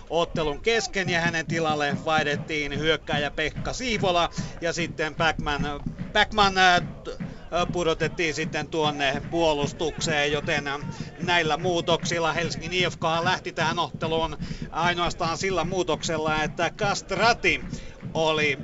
ottelun 0.09 0.61
kesken 0.61 1.09
ja 1.09 1.21
hänen 1.21 1.47
tilalle 1.47 1.97
vaihdettiin 2.05 2.79
hyökkääjä 2.79 3.31
Pekka 3.31 3.73
Siivola 3.73 4.29
ja 4.61 4.73
sitten 4.73 5.15
Backman, 5.15 5.61
Backman 6.15 6.53
pudotettiin 7.71 8.33
sitten 8.33 8.69
tuonne 8.69 9.21
puolustukseen, 9.29 10.31
joten 10.31 10.65
näillä 11.17 11.57
muutoksilla 11.57 12.33
Helsingin 12.33 12.73
IFK 12.73 13.03
lähti 13.23 13.51
tähän 13.53 13.79
otteluun 13.79 14.37
ainoastaan 14.71 15.37
sillä 15.37 15.63
muutoksella, 15.63 16.43
että 16.43 16.71
Kastrati 16.71 17.65
oli 18.13 18.59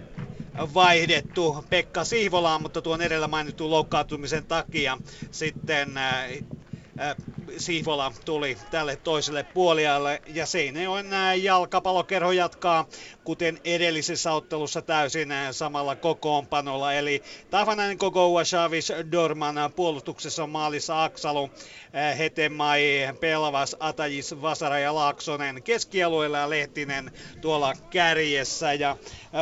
vaihdettu 0.74 1.66
Pekka 1.70 2.04
Siivolaan, 2.04 2.62
mutta 2.62 2.82
tuon 2.82 3.02
edellä 3.02 3.28
mainitun 3.28 3.72
loukkaantumisen 3.72 4.46
takia 4.46 4.98
sitten 5.32 5.94
Siivola 7.58 8.12
tuli 8.26 8.58
tälle 8.70 8.96
toiselle 8.96 9.44
puolialle 9.44 10.22
ja 10.28 10.46
Seinäjoen 10.46 11.08
jalkapallokerho 11.42 12.32
jatkaa 12.32 12.88
kuten 13.24 13.60
edellisessä 13.64 14.34
ottelussa 14.34 14.82
täysin 14.82 15.30
samalla 15.52 15.96
kokoonpanolla. 15.96 16.94
Eli 16.94 17.24
Tafanainen 17.50 17.98
Kokoua, 17.98 18.44
Chavis, 18.44 18.94
Dorman 19.12 19.56
puolustuksessa 19.76 20.48
maalissa 20.48 21.04
Aksalu, 21.04 21.50
Hetemai, 22.18 22.82
Pelvas, 23.20 23.76
Atajis, 23.80 24.42
Vasara 24.42 24.80
ja 24.80 24.96
Laaksonen 24.96 25.64
keskialueella 25.64 26.38
ja 26.38 26.50
Lehtinen 26.50 27.12
tuolla 27.42 27.74
kärjessä. 27.90 28.74
Ja 28.74 28.98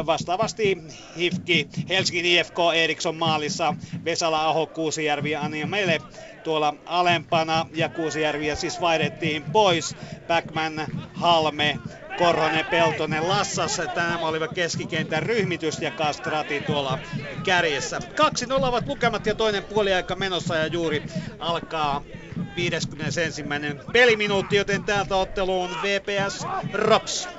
vastaavasti 0.05 0.77
Hifki, 1.17 1.67
Helsingin 1.89 2.25
IFK, 2.25 2.57
Eriksson 2.75 3.15
maalissa, 3.15 3.75
Vesala, 4.05 4.47
Aho, 4.47 4.65
Kuusijärvi 4.65 5.31
ja 5.31 5.41
Anja 5.41 5.67
Mele 5.67 5.99
tuolla 6.43 6.75
alempana 6.85 7.65
ja 7.73 7.89
Kuusijärviä 7.89 8.55
siis 8.55 8.81
vaihdettiin 8.81 9.43
pois. 9.43 9.95
Backman, 10.27 10.87
Halme, 11.13 11.79
Korhonen, 12.19 12.65
Peltonen, 12.65 13.27
Lassas. 13.27 13.81
Tänään 13.93 14.23
olivat 14.23 14.53
keskikentän 14.53 15.23
ryhmitys 15.23 15.81
ja 15.81 15.91
Kastrati 15.91 16.59
tuolla 16.59 16.99
kärjessä. 17.43 17.99
2-0 17.99 18.03
ovat 18.51 18.87
lukemat 18.87 19.25
ja 19.25 19.35
toinen 19.35 19.63
puoliaika 19.63 20.15
menossa 20.15 20.55
ja 20.55 20.67
juuri 20.67 21.03
alkaa 21.39 22.03
51. 22.55 23.43
peliminuutti, 23.93 24.55
joten 24.55 24.83
täältä 24.83 25.15
otteluun 25.15 25.81
VPS 25.81 26.47
Rops. 26.73 27.29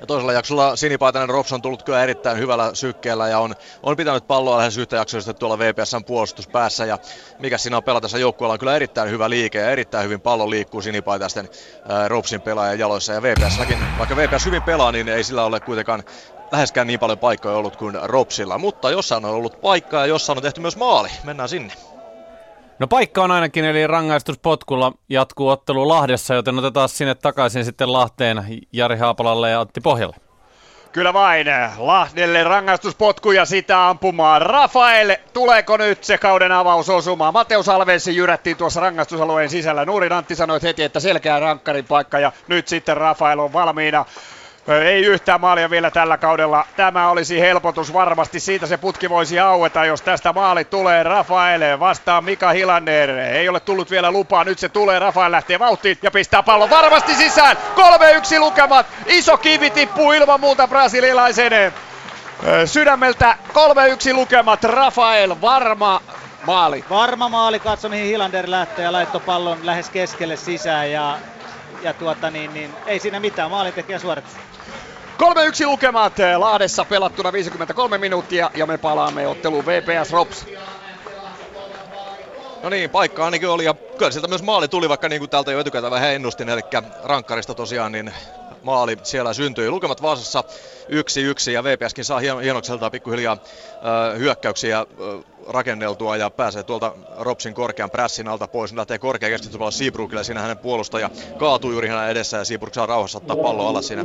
Ja 0.00 0.06
toisella 0.06 0.32
jaksolla 0.32 0.76
sinipaitainen 0.76 1.28
Rops 1.28 1.52
on 1.52 1.62
tullut 1.62 1.82
kyllä 1.82 2.02
erittäin 2.02 2.38
hyvällä 2.38 2.70
sykkeellä 2.74 3.28
ja 3.28 3.38
on, 3.38 3.54
on 3.82 3.96
pitänyt 3.96 4.26
palloa 4.26 4.58
lähes 4.58 4.78
yhtä 4.78 4.96
jaksoista 4.96 5.34
tuolla 5.34 5.58
VPSn 5.58 6.04
puolustuspäässä. 6.04 6.84
Ja 6.84 6.98
mikä 7.38 7.58
siinä 7.58 7.76
on 7.76 7.82
pelatessa 7.82 8.18
joukkueella 8.18 8.52
on 8.52 8.58
kyllä 8.58 8.76
erittäin 8.76 9.10
hyvä 9.10 9.30
liike 9.30 9.58
ja 9.58 9.70
erittäin 9.70 10.04
hyvin 10.04 10.20
pallo 10.20 10.50
liikkuu 10.50 10.82
sinipaitaisten 10.82 11.48
ää, 11.88 12.08
Ropsin 12.08 12.40
pelaajan 12.40 12.78
jaloissa. 12.78 13.12
Ja 13.12 13.22
VPSlläkin, 13.22 13.78
vaikka 13.98 14.16
VPS 14.16 14.46
hyvin 14.46 14.62
pelaa, 14.62 14.92
niin 14.92 15.08
ei 15.08 15.24
sillä 15.24 15.44
ole 15.44 15.60
kuitenkaan 15.60 16.04
läheskään 16.52 16.86
niin 16.86 17.00
paljon 17.00 17.18
paikkoja 17.18 17.56
ollut 17.56 17.76
kuin 17.76 17.98
Ropsilla. 18.02 18.58
Mutta 18.58 18.90
jossain 18.90 19.24
on 19.24 19.30
ollut 19.30 19.60
paikkaa 19.60 20.00
ja 20.00 20.06
jossain 20.06 20.38
on 20.38 20.42
tehty 20.42 20.60
myös 20.60 20.76
maali. 20.76 21.08
Mennään 21.24 21.48
sinne. 21.48 21.93
No 22.78 22.86
paikka 22.86 23.22
on 23.22 23.30
ainakin, 23.30 23.64
eli 23.64 23.86
rangaistuspotkulla 23.86 24.92
jatkuu 25.08 25.48
ottelu 25.48 25.88
Lahdessa, 25.88 26.34
joten 26.34 26.58
otetaan 26.58 26.88
sinne 26.88 27.14
takaisin 27.14 27.64
sitten 27.64 27.92
Lahteen 27.92 28.44
Jari 28.72 28.96
Haapalalle 28.96 29.50
ja 29.50 29.60
Antti 29.60 29.80
Pohjalle. 29.80 30.16
Kyllä 30.92 31.12
vain. 31.12 31.46
Lahdelle 31.76 32.44
rangaistuspotku 32.44 33.32
ja 33.32 33.44
sitä 33.44 33.88
ampumaan. 33.88 34.42
Rafael, 34.42 35.16
tuleeko 35.32 35.76
nyt 35.76 36.04
se 36.04 36.18
kauden 36.18 36.52
avausosuma? 36.52 37.32
Mateus 37.32 37.68
Alvensi 37.68 38.16
jyrättiin 38.16 38.56
tuossa 38.56 38.80
rangaistusalueen 38.80 39.50
sisällä. 39.50 39.84
Nuuri 39.84 40.08
Antti 40.10 40.34
sanoi 40.34 40.62
heti, 40.62 40.82
että 40.82 41.00
selkeä 41.00 41.40
rankkarin 41.40 41.84
paikka 41.84 42.18
ja 42.18 42.32
nyt 42.48 42.68
sitten 42.68 42.96
Rafael 42.96 43.38
on 43.38 43.52
valmiina. 43.52 44.04
Ei 44.68 45.04
yhtään 45.04 45.40
maalia 45.40 45.70
vielä 45.70 45.90
tällä 45.90 46.18
kaudella. 46.18 46.66
Tämä 46.76 47.08
olisi 47.08 47.40
helpotus 47.40 47.92
varmasti. 47.92 48.40
Siitä 48.40 48.66
se 48.66 48.76
putki 48.76 49.10
voisi 49.10 49.40
aueta, 49.40 49.84
jos 49.84 50.02
tästä 50.02 50.32
maali 50.32 50.64
tulee. 50.64 51.02
Rafael 51.02 51.80
vastaan 51.80 52.24
Mika 52.24 52.50
Hilander. 52.50 53.10
Ei 53.10 53.48
ole 53.48 53.60
tullut 53.60 53.90
vielä 53.90 54.10
lupaa. 54.10 54.44
Nyt 54.44 54.58
se 54.58 54.68
tulee. 54.68 54.98
Rafael 54.98 55.32
lähtee 55.32 55.58
vauhtiin 55.58 55.98
ja 56.02 56.10
pistää 56.10 56.42
pallon 56.42 56.70
varmasti 56.70 57.14
sisään. 57.14 57.56
3-1 58.36 58.38
lukemat. 58.38 58.86
Iso 59.06 59.36
kivi 59.36 59.70
tippuu 59.70 60.12
ilman 60.12 60.40
muuta 60.40 60.68
brasilialaisen 60.68 61.72
sydämeltä. 62.64 63.38
3-1 64.10 64.14
lukemat. 64.14 64.64
Rafael 64.64 65.36
varma 65.40 66.00
maali. 66.46 66.84
Varma 66.90 67.28
maali. 67.28 67.60
Katso 67.60 67.88
mihin 67.88 68.06
Hilander 68.06 68.50
lähtee 68.50 68.84
ja 68.84 68.92
laittoi 68.92 69.20
pallon 69.20 69.58
lähes 69.62 69.90
keskelle 69.90 70.36
sisään 70.36 70.90
ja 70.90 71.18
ja 71.84 71.94
tuota, 71.94 72.30
niin, 72.30 72.54
niin, 72.54 72.74
ei 72.86 72.98
siinä 72.98 73.20
mitään, 73.20 73.50
maalintekijän 73.50 74.00
suoritus. 74.00 74.32
3-1 75.18 75.66
lukemat 75.66 76.20
eh, 76.20 76.36
Lahdessa 76.36 76.84
pelattuna 76.84 77.32
53 77.32 77.98
minuuttia 77.98 78.50
ja 78.54 78.66
me 78.66 78.78
palaamme 78.78 79.26
otteluun 79.26 79.66
VPS 79.66 80.12
Rops. 80.12 80.46
No 82.62 82.70
niin, 82.70 82.90
paikka 82.90 83.24
ainakin 83.24 83.48
oli 83.48 83.64
ja 83.64 83.74
kyllä 83.74 84.10
sieltä 84.10 84.28
myös 84.28 84.42
maali 84.42 84.68
tuli, 84.68 84.88
vaikka 84.88 85.08
niin 85.08 85.20
kuin 85.20 85.30
täältä 85.30 85.52
jo 85.52 85.60
etukäteen 85.60 85.90
vähän 85.90 86.14
ennustin, 86.14 86.48
eli 86.48 86.60
rankkarista 87.04 87.54
tosiaan 87.54 87.92
niin 87.92 88.12
maali 88.62 88.98
siellä 89.02 89.32
syntyi. 89.32 89.70
Lukemat 89.70 90.02
Vaasassa 90.02 90.44
1-1 91.48 91.50
ja 91.50 91.64
VPSkin 91.64 92.04
saa 92.04 92.20
hienokseltaan 92.42 92.92
pikkuhiljaa 92.92 93.32
äh, 93.32 94.18
hyökkäyksiä 94.18 94.78
äh, 94.78 94.86
rakenneltua 95.48 96.16
ja 96.16 96.30
pääsee 96.30 96.62
tuolta 96.62 96.94
Ropsin 97.18 97.54
korkean 97.54 97.90
prässin 97.90 98.28
alta 98.28 98.48
pois. 98.48 98.70
Niin 98.70 98.78
lähtee 98.78 98.98
korkea 98.98 99.28
keskityspallo 99.28 99.70
Seabrookille, 99.70 100.24
siinä 100.24 100.40
hänen 100.40 100.58
puolustaja 100.58 101.10
kaatuu 101.38 101.72
juuri 101.72 101.88
hänen 101.88 102.10
edessä 102.10 102.36
ja 102.36 102.44
Seabrook 102.44 102.74
saa 102.74 102.86
rauhassa 102.86 103.18
ottaa 103.18 103.36
pallo 103.36 103.68
alas 103.68 103.86
siinä 103.86 104.04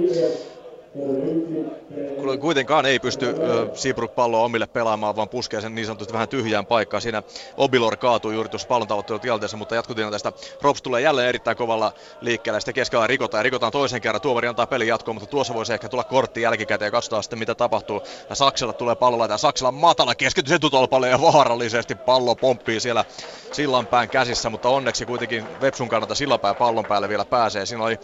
kuitenkaan 2.40 2.86
ei 2.86 3.00
pysty 3.00 3.36
Seabrook 3.74 4.16
palloa 4.16 4.44
omille 4.44 4.68
pelaamaan, 4.68 5.16
vaan 5.16 5.30
puskee 5.30 5.62
sen 5.62 5.76
niin 5.76 5.86
sanotusti 5.86 6.14
vähän 6.14 6.28
tyhjään 6.28 6.66
paikkaan. 6.66 7.02
Siinä 7.02 7.24
Obilor 7.58 7.98
kaatuu 7.98 8.32
juuri 8.32 8.50
tuossa 8.50 8.68
pallon 8.68 8.88
tavoittelutilanteessa, 8.88 9.58
mutta 9.58 9.76
jatkotilanteesta 9.76 10.34
Rops 10.62 10.82
tulee 10.82 11.02
jälleen 11.02 11.30
erittäin 11.30 11.58
kovalla 11.58 11.94
liikkeellä. 12.22 12.60
Sitten 12.60 12.74
keskellä 12.74 13.08
rikotaan 13.08 13.40
ja 13.40 13.44
rikotaan 13.44 13.72
toisen 13.72 14.02
kerran. 14.02 14.22
Tuovari 14.22 14.48
antaa 14.48 14.68
pelin 14.68 14.88
jatkoa, 14.88 15.14
mutta 15.14 15.30
tuossa 15.30 15.54
voisi 15.54 15.74
ehkä 15.74 15.90
tulla 15.90 16.04
kortti 16.04 16.42
jälkikäteen 16.42 16.88
ja 16.88 16.92
katsotaan 16.92 17.24
sitten 17.24 17.40
mitä 17.40 17.56
tapahtuu. 17.56 18.02
Ja 18.30 18.36
Saksella 18.36 18.74
tulee 18.74 18.96
pallolla 18.96 19.26
ja 19.26 19.38
Saksella 19.38 19.72
matala 19.72 20.16
keskitys 20.16 20.54
etutolpalle 20.54 21.10
ja 21.10 21.22
vaarallisesti 21.22 21.96
pallo 21.96 22.36
pomppii 22.36 22.80
siellä 22.80 23.06
sillanpään 23.52 24.10
käsissä, 24.10 24.50
mutta 24.50 24.70
onneksi 24.70 25.06
kuitenkin 25.06 25.46
Vepsun 25.62 25.90
kannalta 25.90 26.16
sillanpää 26.16 26.54
pallon 26.54 26.86
päälle 26.86 27.10
vielä 27.10 27.26
pääsee. 27.26 27.66
Siinä 27.66 27.84
oli 27.84 28.00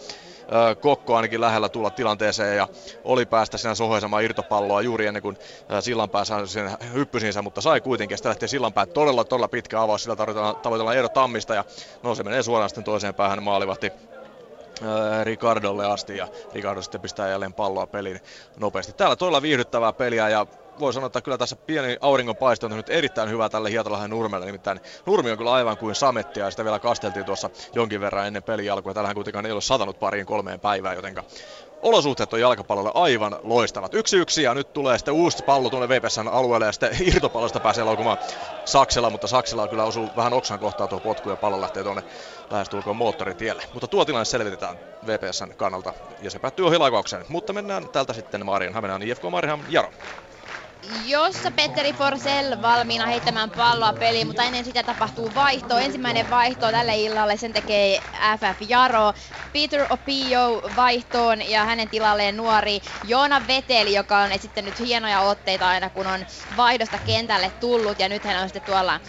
Kokko 0.80 1.16
ainakin 1.16 1.40
lähellä 1.40 1.68
tulla 1.68 1.90
tilanteeseen 1.90 2.56
ja 2.56 2.68
oli 3.04 3.26
päästä 3.26 3.58
siinä 3.58 3.74
sohoisemaan 3.74 4.24
irtopalloa 4.24 4.82
juuri 4.82 5.06
ennen 5.06 5.22
kuin 5.22 5.38
Sillanpää 5.80 6.24
sai 6.24 6.48
sen 6.48 6.70
hyppysinsä, 6.92 7.42
mutta 7.42 7.60
sai 7.60 7.80
kuitenkin. 7.80 8.18
Sitten 8.18 8.30
lähtee 8.30 8.48
Sillanpää 8.48 8.86
todella, 8.86 9.24
todella 9.24 9.48
pitkä 9.48 9.82
avaus, 9.82 10.02
sillä 10.02 10.16
tavoitellaan 10.62 10.96
Eero 10.96 11.08
Tammista 11.08 11.54
ja 11.54 11.64
no 12.02 12.14
se 12.14 12.22
menee 12.22 12.42
suoraan 12.42 12.70
sitten 12.70 12.84
toiseen 12.84 13.14
päähän 13.14 13.42
maalivahti 13.42 13.92
Ricardolle 15.22 15.86
asti 15.86 16.16
ja 16.16 16.28
Ricardo 16.54 16.82
sitten 16.82 17.00
pistää 17.00 17.28
jälleen 17.28 17.52
palloa 17.52 17.86
peliin 17.86 18.20
nopeasti. 18.56 18.92
Täällä 18.92 19.16
todella 19.16 19.42
viihdyttävää 19.42 19.92
peliä 19.92 20.28
ja 20.28 20.46
voi 20.80 20.92
sanoa, 20.92 21.06
että 21.06 21.20
kyllä 21.20 21.38
tässä 21.38 21.56
pieni 21.56 21.96
auringonpaiste 22.00 22.66
on 22.66 22.76
nyt 22.76 22.90
erittäin 22.90 23.30
hyvä 23.30 23.48
tälle 23.48 23.70
Hietalahden 23.70 24.10
Nurmelle. 24.10 24.46
Nimittäin 24.46 24.80
Nurmi 25.06 25.30
on 25.30 25.38
kyllä 25.38 25.52
aivan 25.52 25.76
kuin 25.76 25.94
samettia 25.94 26.44
ja 26.44 26.50
sitä 26.50 26.64
vielä 26.64 26.78
kasteltiin 26.78 27.26
tuossa 27.26 27.50
jonkin 27.74 28.00
verran 28.00 28.26
ennen 28.26 28.42
peli 28.42 28.70
alkua. 28.70 28.94
Tällähän 28.94 29.14
kuitenkaan 29.14 29.46
ei 29.46 29.52
ole 29.52 29.60
satanut 29.60 29.98
pariin 29.98 30.26
kolmeen 30.26 30.60
päivään, 30.60 30.96
jotenka 30.96 31.24
olosuhteet 31.82 32.32
on 32.32 32.40
jalkapallolle 32.40 32.90
aivan 32.94 33.38
loistavat. 33.42 33.94
Yksi 33.94 34.16
yksi 34.16 34.42
ja 34.42 34.54
nyt 34.54 34.72
tulee 34.72 34.98
sitten 34.98 35.14
uusi 35.14 35.44
pallo 35.44 35.70
tuonne 35.70 35.88
VPSn 35.88 36.28
alueelle 36.28 36.66
ja 36.66 36.72
sitten 36.72 36.96
irtopallosta 37.14 37.60
pääsee 37.60 37.84
laukumaan 37.84 38.18
Saksella, 38.64 39.10
mutta 39.10 39.26
Saksella 39.26 39.68
kyllä 39.68 39.84
osuu 39.84 40.08
vähän 40.16 40.32
oksan 40.32 40.58
kohtaa 40.58 40.88
tuo 40.88 41.00
potku 41.00 41.30
ja 41.30 41.36
pallo 41.36 41.60
lähtee 41.60 41.82
tuonne 41.82 42.02
lähestulkoon 42.50 42.96
moottoritielle. 42.96 43.62
Mutta 43.72 43.88
tuo 43.88 44.04
tilanne 44.04 44.24
selvitetään 44.24 44.78
VPSn 45.06 45.54
kannalta 45.56 45.94
ja 46.22 46.30
se 46.30 46.38
päättyy 46.38 46.66
ohi 46.66 46.76
Mutta 47.28 47.52
mennään 47.52 47.88
täältä 47.88 48.12
sitten 48.12 48.46
Marian 48.46 48.74
Hamenaan 48.74 49.02
IFK 49.02 49.22
Marian 49.30 49.64
Jaro 49.68 49.90
jossa 50.88 51.50
Petteri 51.50 51.92
Forsell 51.92 52.62
valmiina 52.62 53.06
heittämään 53.06 53.50
palloa 53.50 53.92
peliin, 53.92 54.26
mutta 54.26 54.44
ennen 54.44 54.64
sitä 54.64 54.82
tapahtuu 54.84 55.34
vaihto. 55.34 55.78
Ensimmäinen 55.78 56.30
vaihto 56.30 56.70
tälle 56.70 56.96
illalle, 56.96 57.36
sen 57.36 57.52
tekee 57.52 58.00
FF 58.38 58.58
Jaro. 58.68 59.12
Peter 59.52 59.86
Opio 59.90 60.62
vaihtoon 60.76 61.42
ja 61.48 61.64
hänen 61.64 61.88
tilalleen 61.88 62.36
nuori 62.36 62.80
Joona 63.02 63.46
Veteli, 63.46 63.92
joka 63.94 64.18
on 64.18 64.32
esittänyt 64.32 64.78
hienoja 64.78 65.20
otteita 65.20 65.68
aina 65.68 65.90
kun 65.90 66.06
on 66.06 66.26
vaihdosta 66.56 66.98
kentälle 66.98 67.50
tullut 67.50 67.98
ja 67.98 68.08
nyt 68.08 68.24
hän 68.24 68.42
on 68.42 68.48
sitten 68.48 68.62
tuolla 68.62 69.00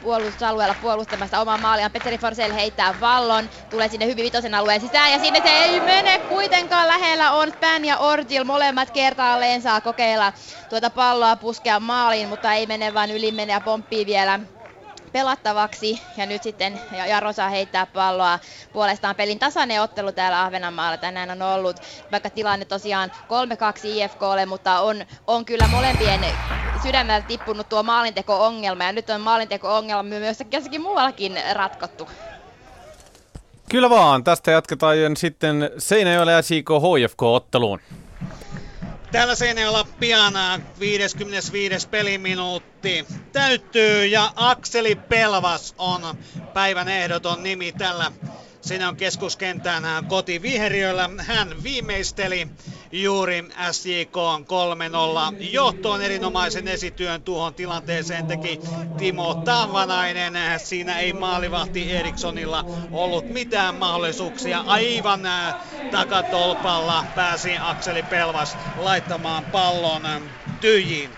puolustusalueella 0.00 0.74
puolustamassa 0.74 1.40
omaa 1.40 1.58
maaliaan. 1.58 1.92
Petteri 1.92 2.18
Forsell 2.18 2.52
heittää 2.52 3.00
vallon, 3.00 3.50
tulee 3.70 3.88
sinne 3.88 4.06
hyvin 4.06 4.24
vitosen 4.24 4.54
alueen 4.54 4.80
sisään 4.80 5.12
ja 5.12 5.18
sinne 5.18 5.40
se 5.40 5.48
ei 5.50 5.80
mene 5.80 6.18
kuitenkaan. 6.18 6.88
Lähellä 6.88 7.32
on 7.32 7.50
Span 7.52 7.84
ja 7.84 7.98
Orgil, 7.98 8.44
molemmat 8.44 8.90
kertaalleen 8.90 9.62
saa 9.62 9.80
kokeilla 9.80 10.32
tuota 10.68 10.90
palloa 10.90 11.36
puskea 11.36 11.80
maaliin, 11.80 12.28
mutta 12.28 12.52
ei 12.52 12.66
mene 12.66 12.94
vaan 12.94 13.10
yli 13.10 13.32
menee 13.32 13.54
ja 13.54 13.60
pomppii 13.60 14.06
vielä 14.06 14.40
pelattavaksi. 15.12 16.02
Ja 16.16 16.26
nyt 16.26 16.42
sitten 16.42 16.80
Jaro 17.08 17.32
saa 17.32 17.48
heittää 17.48 17.86
palloa 17.86 18.38
puolestaan 18.72 19.14
pelin 19.14 19.38
tasainen 19.38 19.82
ottelu 19.82 20.12
täällä 20.12 20.42
Ahvenanmaalla 20.42 20.96
tänään 20.96 21.30
on 21.30 21.42
ollut. 21.42 21.76
Vaikka 22.12 22.30
tilanne 22.30 22.64
tosiaan 22.64 23.12
3-2 23.12 23.86
IFKlle, 23.86 24.46
mutta 24.46 24.80
on, 24.80 25.04
on 25.26 25.44
kyllä 25.44 25.68
molempien 25.68 26.20
sydämeltä 26.82 27.26
tippunut 27.26 27.68
tuo 27.68 27.82
maalinteko-ongelma. 27.82 28.84
Ja 28.84 28.92
nyt 28.92 29.10
on 29.10 29.20
maalinteko-ongelma 29.20 30.02
myös 30.02 30.38
jossakin 30.52 30.82
muuallakin 30.82 31.38
ratkottu. 31.52 32.08
Kyllä 33.68 33.90
vaan, 33.90 34.24
tästä 34.24 34.50
jatketaan 34.50 35.16
sitten 35.16 35.70
Seinäjoelle 35.78 36.32
ja 36.32 36.42
SIK 36.42 36.68
HFK-otteluun. 36.70 37.80
Täällä 39.12 39.34
Seinäjoella 39.34 39.86
pian 40.00 40.34
55. 40.80 41.88
peliminuutti 41.88 43.04
täyttyy 43.32 44.06
ja 44.06 44.32
Akseli 44.36 44.94
Pelvas 44.94 45.74
on 45.78 46.00
päivän 46.54 46.88
ehdoton 46.88 47.42
nimi 47.42 47.72
tällä 47.72 48.12
Siinä 48.62 48.88
on 48.88 48.96
keskuskentän 48.96 49.82
kotiviheriöllä. 50.08 51.10
Hän 51.18 51.62
viimeisteli 51.62 52.48
juuri 52.92 53.44
SJK 53.70 54.16
3-0 55.32 55.36
johtoon 55.52 56.02
erinomaisen 56.02 56.68
esityön 56.68 57.22
tuohon 57.22 57.54
tilanteeseen 57.54 58.26
teki 58.26 58.60
Timo 58.98 59.34
Tavanainen. 59.34 60.34
Siinä 60.58 60.98
ei 60.98 61.12
maalivahti 61.12 61.92
Erikssonilla 61.92 62.64
ollut 62.92 63.28
mitään 63.28 63.74
mahdollisuuksia. 63.74 64.60
Aivan 64.66 65.20
takatolpalla 65.90 67.04
pääsi 67.14 67.58
Akseli 67.60 68.02
Pelvas 68.02 68.56
laittamaan 68.76 69.44
pallon 69.44 70.02
tyhjiin. 70.60 71.10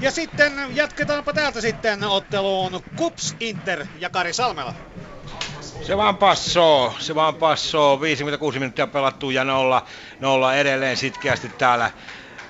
Ja 0.00 0.10
sitten 0.10 0.52
jatketaanpa 0.74 1.32
täältä 1.32 1.60
sitten 1.60 2.04
otteluun 2.04 2.82
Kups 2.96 3.36
Inter 3.40 3.86
ja 3.98 4.10
Kari 4.10 4.32
Salmela. 4.32 4.74
Se 5.82 5.96
vaan 5.96 6.16
passoo, 6.16 6.94
se 6.98 7.14
vaan 7.14 7.34
passoo. 7.34 8.00
56 8.00 8.58
minuuttia 8.58 8.86
pelattu 8.86 9.30
ja 9.30 9.44
nolla, 9.44 9.86
nolla 10.20 10.54
edelleen 10.54 10.96
sitkeästi 10.96 11.48
täällä. 11.58 11.90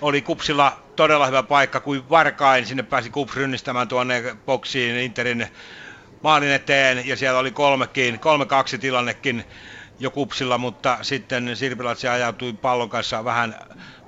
Oli 0.00 0.22
Kupsilla 0.22 0.76
todella 0.96 1.26
hyvä 1.26 1.42
paikka 1.42 1.80
kuin 1.80 2.08
varkain. 2.10 2.66
Sinne 2.66 2.82
pääsi 2.82 3.10
Kups 3.10 3.36
rynnistämään 3.36 3.88
tuonne 3.88 4.36
boksiin 4.46 4.96
Interin 4.96 5.48
maalin 6.22 6.50
eteen 6.52 7.08
ja 7.08 7.16
siellä 7.16 7.38
oli 7.38 7.50
kolmekin, 7.50 8.20
kolme 8.20 8.46
kaksi 8.46 8.78
tilannekin 8.78 9.44
jo 10.00 10.10
kupsilla, 10.10 10.58
mutta 10.58 10.98
sitten 11.02 11.56
Sirpilatsi 11.56 12.08
ajautui 12.08 12.52
pallon 12.52 12.88
kanssa 12.88 13.24
vähän 13.24 13.56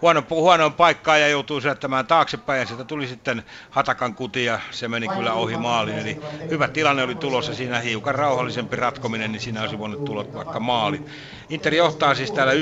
huono, 0.02 0.22
huonoon 0.30 0.72
paikkaan 0.72 1.20
ja 1.20 1.28
joutui 1.28 1.62
syöttämään 1.62 2.06
taaksepäin 2.06 2.60
ja 2.60 2.66
sieltä 2.66 2.84
tuli 2.84 3.06
sitten 3.06 3.42
Hatakan 3.70 4.14
kuti 4.14 4.44
ja 4.44 4.60
se 4.70 4.88
meni 4.88 5.08
kyllä 5.08 5.32
ohi 5.32 5.56
maalin. 5.56 5.98
Eli 5.98 6.20
hyvä 6.50 6.68
tilanne 6.68 7.02
oli 7.02 7.14
tulossa 7.14 7.54
siinä 7.54 7.80
hiukan 7.80 8.14
rauhallisempi 8.14 8.76
ratkominen, 8.76 9.32
niin 9.32 9.40
siinä 9.40 9.60
olisi 9.60 9.78
voinut 9.78 10.04
tulla 10.04 10.34
vaikka 10.34 10.60
maali. 10.60 11.02
Inter 11.48 11.74
johtaa 11.74 12.14
siis 12.14 12.32
täällä 12.32 12.52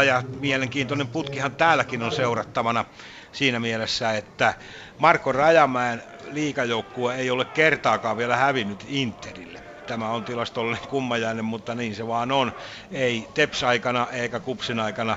1-0 0.00 0.04
ja 0.04 0.22
mielenkiintoinen 0.40 1.06
putkihan 1.06 1.52
täälläkin 1.52 2.02
on 2.02 2.12
seurattavana 2.12 2.84
siinä 3.32 3.60
mielessä, 3.60 4.12
että 4.12 4.54
Marko 4.98 5.32
Rajamäen 5.32 6.02
liikajoukkue 6.30 7.14
ei 7.14 7.30
ole 7.30 7.44
kertaakaan 7.44 8.16
vielä 8.16 8.36
hävinnyt 8.36 8.84
Interille. 8.88 9.53
Tämä 9.86 10.10
on 10.10 10.24
tilastollinen 10.24 10.88
kummajainen, 10.88 11.44
mutta 11.44 11.74
niin 11.74 11.94
se 11.94 12.06
vaan 12.06 12.32
on. 12.32 12.52
Ei 12.92 13.28
Teps-aikana 13.34 14.06
eikä 14.12 14.40
Kupsin 14.40 14.80
aikana 14.80 15.16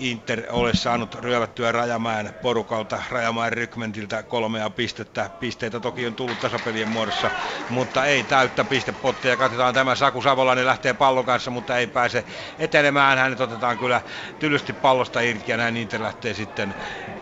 Inter 0.00 0.42
ole 0.50 0.74
saanut 0.74 1.14
ryövättyä 1.14 1.72
Rajamäen 1.72 2.34
porukalta, 2.42 3.02
Rajamäen 3.10 3.52
rykmentiltä 3.52 4.22
kolmea 4.22 4.70
pistettä. 4.70 5.30
Pisteitä 5.40 5.80
toki 5.80 6.06
on 6.06 6.14
tullut 6.14 6.38
tasapelien 6.38 6.88
muodossa, 6.88 7.30
mutta 7.68 8.04
ei 8.06 8.24
täyttä 8.24 8.64
pistepottia. 8.64 9.36
Katsotaan 9.36 9.74
tämä 9.74 9.94
Saku 9.94 10.22
Savolainen 10.22 10.66
lähtee 10.66 10.94
pallon 10.94 11.24
kanssa, 11.24 11.50
mutta 11.50 11.78
ei 11.78 11.86
pääse 11.86 12.24
etenemään. 12.58 13.18
Hänet 13.18 13.40
otetaan 13.40 13.78
kyllä 13.78 14.00
tylysti 14.38 14.72
pallosta 14.72 15.20
irti 15.20 15.50
ja 15.50 15.56
näin 15.56 15.76
Inter 15.76 16.02
lähtee 16.02 16.34
sitten 16.34 16.74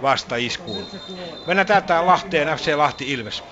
vasta 0.03 0.37
iskuun. 0.37 0.87
Mennään 1.47 1.67
täältä 1.67 2.07
Lahteen, 2.07 2.59
FC 2.59 2.75
Lahti 2.77 3.13
Ilves. 3.13 3.43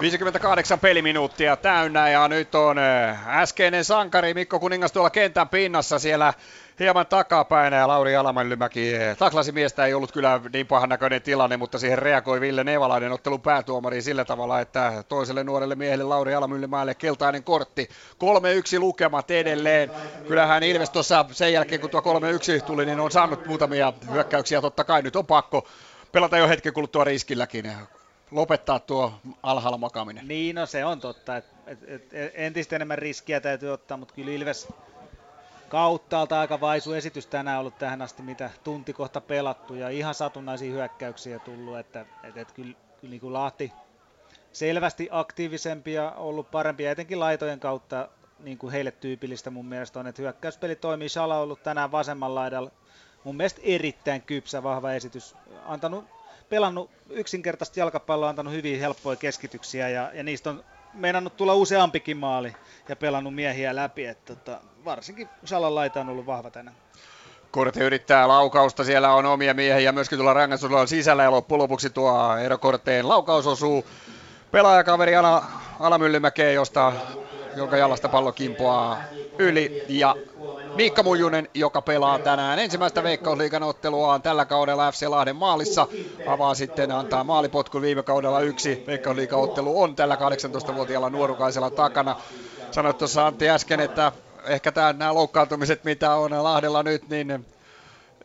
58 0.00 0.78
peliminuuttia 0.78 1.56
täynnä 1.56 2.10
ja 2.10 2.28
nyt 2.28 2.54
on 2.54 2.78
äh, 2.78 3.38
äskeinen 3.38 3.84
sankari 3.84 4.34
Mikko 4.34 4.60
Kuningas 4.60 4.92
tuolla 4.92 5.10
kentän 5.10 5.48
pinnassa 5.48 5.98
siellä 5.98 6.34
hieman 6.78 7.06
takapäin 7.06 7.72
ja 7.72 7.88
Lauri 7.88 8.16
Alamänlymäki 8.16 8.96
äh, 8.96 9.16
taklasi 9.16 9.52
miestä. 9.52 9.86
Ei 9.86 9.94
ollut 9.94 10.12
kyllä 10.12 10.40
niin 10.52 10.66
pahan 10.66 10.88
näköinen 10.88 11.22
tilanne, 11.22 11.56
mutta 11.56 11.78
siihen 11.78 11.98
reagoi 11.98 12.40
Ville 12.40 12.64
Nevalainen 12.64 13.12
ottelun 13.12 13.40
päätuomari 13.40 14.02
sillä 14.02 14.24
tavalla, 14.24 14.60
että 14.60 15.04
toiselle 15.08 15.44
nuorelle 15.44 15.74
miehelle 15.74 16.04
Lauri 16.04 16.34
Alamyllymäelle 16.34 16.94
keltainen 16.94 17.44
kortti. 17.44 17.88
3-1 18.76 18.78
lukemat 18.78 19.30
edelleen. 19.30 19.90
Kyllähän 20.28 20.62
Ilves 20.62 20.90
tuossa 20.90 21.24
sen 21.32 21.52
jälkeen, 21.52 21.80
kun 21.80 21.90
tuo 21.90 22.00
3-1 22.60 22.64
tuli, 22.64 22.86
niin 22.86 23.00
on 23.00 23.10
saanut 23.10 23.46
muutamia 23.46 23.92
hyökkäyksiä. 24.12 24.60
Totta 24.60 24.84
kai 24.84 25.02
nyt 25.02 25.16
on 25.16 25.26
pakko 25.26 25.68
pelata 26.12 26.38
jo 26.38 26.48
hetken 26.48 26.72
kuluttua 26.72 27.04
riskilläkin 27.04 27.72
lopettaa 28.30 28.78
tuo 28.78 29.12
alhaalla 29.42 29.78
makaminen. 29.78 30.28
Niin, 30.28 30.56
no 30.56 30.66
se 30.66 30.84
on 30.84 31.00
totta. 31.00 31.36
Et, 31.36 31.44
et, 31.66 32.14
et, 32.14 32.32
entistä 32.34 32.76
enemmän 32.76 32.98
riskiä 32.98 33.40
täytyy 33.40 33.72
ottaa, 33.72 33.96
mutta 33.96 34.14
kyllä 34.14 34.30
Ilves 34.30 34.68
kauttaalta 35.68 36.40
aika 36.40 36.60
vaisu 36.60 36.92
esitys 36.92 37.26
tänään 37.26 37.60
ollut 37.60 37.78
tähän 37.78 38.02
asti, 38.02 38.22
mitä 38.22 38.50
tunti 38.64 38.92
kohta 38.92 39.20
pelattu 39.20 39.74
ja 39.74 39.88
ihan 39.88 40.14
satunnaisia 40.14 40.72
hyökkäyksiä 40.72 41.38
tullut, 41.38 41.78
että 41.78 42.06
et, 42.22 42.36
et 42.36 42.52
kyllä, 42.52 42.74
kyllä 43.00 43.10
niin 43.10 43.20
kuin 43.20 43.32
Lahti 43.32 43.72
selvästi 44.52 45.08
aktiivisempi 45.10 45.92
ja 45.92 46.10
ollut 46.10 46.50
parempi, 46.50 46.86
etenkin 46.86 47.20
laitojen 47.20 47.60
kautta 47.60 48.08
niin 48.38 48.58
kuin 48.58 48.72
heille 48.72 48.90
tyypillistä 48.90 49.50
mun 49.50 49.66
mielestä 49.66 50.00
on, 50.00 50.06
että 50.06 50.22
hyökkäyspeli 50.22 50.76
toimii. 50.76 51.08
Sala 51.08 51.36
on 51.36 51.42
ollut 51.42 51.62
tänään 51.62 51.92
vasemmalla 51.92 52.40
laidalla 52.40 52.70
mun 53.24 53.36
mielestä 53.36 53.60
erittäin 53.64 54.22
kypsä, 54.22 54.62
vahva 54.62 54.92
esitys. 54.92 55.34
Antanut 55.64 56.04
pelannut 56.50 56.90
yksinkertaisesti 57.10 57.80
jalkapalloa, 57.80 58.28
antanut 58.28 58.52
hyvin 58.52 58.80
helppoja 58.80 59.16
keskityksiä 59.16 59.88
ja, 59.88 60.10
ja 60.14 60.22
niistä 60.22 60.50
on 60.50 60.64
meinannut 60.94 61.36
tulla 61.36 61.54
useampikin 61.54 62.16
maali 62.16 62.54
ja 62.88 62.96
pelannut 62.96 63.34
miehiä 63.34 63.76
läpi. 63.76 64.06
Että, 64.06 64.34
tota, 64.36 64.60
varsinkin 64.84 65.28
Salan 65.44 65.74
laita 65.74 66.00
on 66.00 66.08
ollut 66.08 66.26
vahva 66.26 66.50
tänään. 66.50 66.76
Korte 67.50 67.84
yrittää 67.84 68.28
laukausta, 68.28 68.84
siellä 68.84 69.14
on 69.14 69.26
omia 69.26 69.54
miehiä 69.54 69.92
myöskin 69.92 70.18
tuolla 70.18 70.34
rangaistusella 70.34 70.86
sisällä 70.86 71.22
ja 71.22 71.30
loppujen 71.30 71.62
lopuksi 71.62 71.90
tuo 71.90 72.36
Eero 72.36 72.58
Korteen 72.58 73.08
laukaus 73.08 73.46
osuu 73.46 73.86
pelaajakaveri 74.50 75.16
Ala, 75.16 75.44
Ala 75.80 75.98
Myllymäkeen, 75.98 76.54
josta, 76.54 76.92
jonka 77.56 77.76
jalasta 77.76 78.08
pallo 78.08 78.32
kimpoaa 78.32 79.02
yli 79.38 79.84
ja 79.88 80.16
Miikka 80.74 81.02
Mujunen, 81.02 81.48
joka 81.54 81.82
pelaa 81.82 82.18
tänään 82.18 82.58
ensimmäistä 82.58 83.02
Veikkausliigan 83.02 83.62
otteluaan 83.62 84.22
tällä 84.22 84.44
kaudella 84.44 84.92
FC 84.92 85.06
Lahden 85.06 85.36
maalissa. 85.36 85.86
Avaa 86.26 86.54
sitten, 86.54 86.92
antaa 86.92 87.24
maalipotkun 87.24 87.82
viime 87.82 88.02
kaudella 88.02 88.40
yksi 88.40 88.84
Veikkausliigan 88.86 89.40
ottelu 89.40 89.82
on 89.82 89.96
tällä 89.96 90.14
18-vuotiaalla 90.14 91.10
nuorukaisella 91.10 91.70
takana. 91.70 92.16
Sanoit 92.70 92.98
tuossa 92.98 93.26
Antti 93.26 93.50
äsken, 93.50 93.80
että 93.80 94.12
ehkä 94.44 94.72
tämä, 94.72 94.92
nämä 94.92 95.14
loukkaantumiset, 95.14 95.84
mitä 95.84 96.14
on 96.14 96.44
Lahdella 96.44 96.82
nyt, 96.82 97.08
niin 97.08 97.46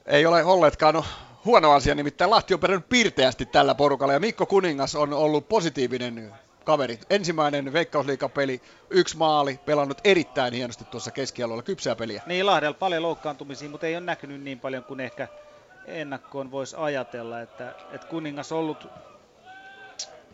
ei 0.05 0.25
ole 0.25 0.43
olleetkaan 0.43 1.03
huono 1.45 1.71
asia, 1.71 1.95
nimittäin 1.95 2.31
Lahti 2.31 2.53
on 2.53 2.59
perännyt 2.59 2.89
pirteästi 2.89 3.45
tällä 3.45 3.75
porukalla 3.75 4.13
ja 4.13 4.19
Mikko 4.19 4.45
Kuningas 4.45 4.95
on 4.95 5.13
ollut 5.13 5.49
positiivinen 5.49 6.33
kaveri. 6.65 6.99
Ensimmäinen 7.09 7.73
Veikkausliikapeli, 7.73 8.61
yksi 8.89 9.17
maali, 9.17 9.59
pelannut 9.65 9.97
erittäin 10.03 10.53
hienosti 10.53 10.85
tuossa 10.91 11.11
keskialueella, 11.11 11.63
kypsää 11.63 11.95
peliä. 11.95 12.21
Niin, 12.25 12.45
Lahdella 12.45 12.77
paljon 12.79 13.03
loukkaantumisia, 13.03 13.69
mutta 13.69 13.87
ei 13.87 13.95
ole 13.95 14.05
näkynyt 14.05 14.41
niin 14.41 14.59
paljon 14.59 14.83
kuin 14.83 14.99
ehkä 14.99 15.27
ennakkoon 15.85 16.51
voisi 16.51 16.75
ajatella, 16.79 17.41
että, 17.41 17.75
että 17.91 18.07
kuningas 18.07 18.51
ollut, 18.51 18.91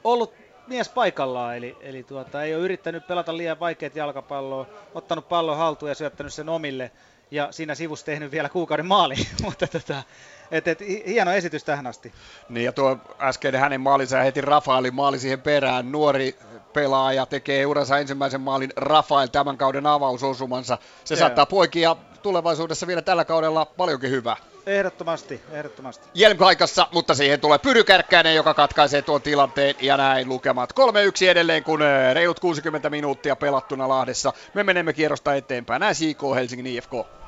ollut 0.03 0.33
mies 0.67 0.89
paikallaan, 0.89 1.57
eli, 1.57 1.77
eli 1.79 2.03
tuota, 2.03 2.43
ei 2.43 2.55
ole 2.55 2.63
yrittänyt 2.63 3.07
pelata 3.07 3.37
liian 3.37 3.59
vaikeat 3.59 3.95
jalkapalloa, 3.95 4.67
ottanut 4.93 5.29
pallon 5.29 5.57
haltuun 5.57 5.89
ja 5.91 5.95
syöttänyt 5.95 6.33
sen 6.33 6.49
omille, 6.49 6.91
ja 7.31 7.47
siinä 7.51 7.75
sivussa 7.75 8.05
tehnyt 8.05 8.31
vielä 8.31 8.49
kuukauden 8.49 8.85
maali, 8.85 9.15
mutta 9.43 9.67
tota, 9.67 10.03
et, 10.51 10.67
et, 10.67 10.79
hieno 11.07 11.31
esitys 11.31 11.63
tähän 11.63 11.87
asti. 11.87 12.13
Niin 12.49 12.65
ja 12.65 12.71
tuo 12.71 12.97
äskeinen 13.19 13.61
hänen 13.61 13.81
maalinsa 13.81 14.17
ja 14.17 14.23
heti 14.23 14.41
Rafaelin 14.41 14.95
maali 14.95 15.19
siihen 15.19 15.41
perään. 15.41 15.91
Nuori 15.91 16.35
pelaaja 16.73 17.25
tekee 17.25 17.65
uransa 17.65 17.97
ensimmäisen 17.97 18.41
maalin 18.41 18.73
Rafael 18.75 19.27
tämän 19.27 19.57
kauden 19.57 19.87
avausosumansa. 19.87 20.77
Se 21.03 21.13
yeah. 21.13 21.19
saattaa 21.19 21.45
poikia 21.45 21.95
tulevaisuudessa 22.21 22.87
vielä 22.87 23.01
tällä 23.01 23.25
kaudella 23.25 23.65
paljonkin 23.65 24.11
hyvää. 24.11 24.35
Ehdottomasti, 24.65 25.41
ehdottomasti. 25.51 26.07
Jelm 26.13 26.37
kaikassa, 26.37 26.87
mutta 26.91 27.15
siihen 27.15 27.39
tulee 27.39 27.57
Pyry 27.57 27.83
Kärkkäinen, 27.83 28.35
joka 28.35 28.53
katkaisee 28.53 29.01
tuon 29.01 29.21
tilanteen 29.21 29.75
ja 29.81 29.97
näin 29.97 30.29
lukemat. 30.29 30.73
3-1 31.23 31.25
edelleen, 31.29 31.63
kun 31.63 31.81
eh, 31.81 32.13
reilut 32.13 32.39
60 32.39 32.89
minuuttia 32.89 33.35
pelattuna 33.35 33.89
Lahdessa. 33.89 34.33
Me 34.53 34.63
menemme 34.63 34.93
kierrosta 34.93 35.35
eteenpäin. 35.35 35.95
SIK 35.95 36.19
Helsingin 36.35 36.67
IFK. 36.67 37.20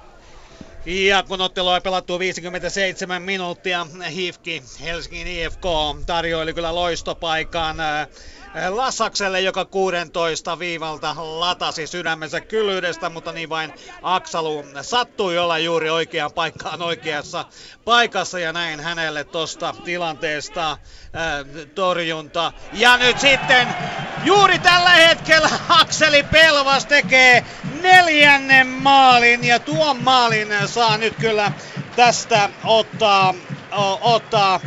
Ja 0.85 1.23
kun 1.23 1.41
ottelu 1.41 1.67
on 1.67 1.81
pelattu 1.81 2.19
57 2.19 3.21
minuuttia, 3.21 3.87
Hifki 4.09 4.63
Helsingin 4.81 5.27
IFK 5.27 5.63
tarjoili 6.05 6.53
kyllä 6.53 6.75
loistopaikan 6.75 7.79
äh, 7.79 8.07
Lasakselle, 8.69 9.41
joka 9.41 9.65
16 9.65 10.59
viivalta 10.59 11.15
latasi 11.17 11.87
sydämensä 11.87 12.41
kyllyydestä, 12.41 13.09
mutta 13.09 13.31
niin 13.31 13.49
vain 13.49 13.73
Aksalu 14.01 14.65
sattui 14.81 15.37
olla 15.37 15.57
juuri 15.57 15.89
oikeaan 15.89 16.31
paikkaan 16.33 16.81
oikeassa 16.81 17.45
paikassa 17.85 18.39
ja 18.39 18.53
näin 18.53 18.79
hänelle 18.79 19.23
tosta 19.23 19.75
tilanteesta 19.83 20.71
äh, 20.71 20.77
torjunta. 21.75 22.53
Ja 22.73 22.97
nyt 22.97 23.19
sitten 23.19 23.67
juuri 24.23 24.59
tällä 24.59 24.89
hetkellä 24.89 25.49
Akseli 25.69 26.23
Pelvas 26.23 26.85
tekee 26.85 27.45
neljännen 27.83 28.67
maalin 28.67 29.43
ja 29.43 29.59
tuon 29.59 30.03
maalin 30.03 30.47
saa 30.65 30.97
nyt 30.97 31.13
kyllä 31.19 31.51
tästä 31.95 32.49
ottaa, 32.63 33.33
ottaa 34.01 34.59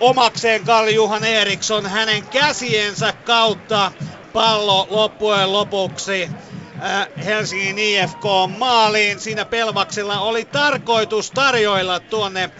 omakseen 0.00 0.64
Karl 0.64 0.88
Juhan 0.88 1.24
Eriksson 1.24 1.86
hänen 1.86 2.26
käsiensä 2.26 3.12
kautta 3.24 3.92
pallo 4.32 4.86
loppujen 4.90 5.52
lopuksi 5.52 6.28
äh, 6.82 7.08
Helsingin 7.24 7.78
IFK 7.78 8.24
maaliin. 8.58 9.20
Siinä 9.20 9.44
Pelvaksella 9.44 10.20
oli 10.20 10.44
tarkoitus 10.44 11.30
tarjoilla 11.30 12.00
tuonne 12.00 12.50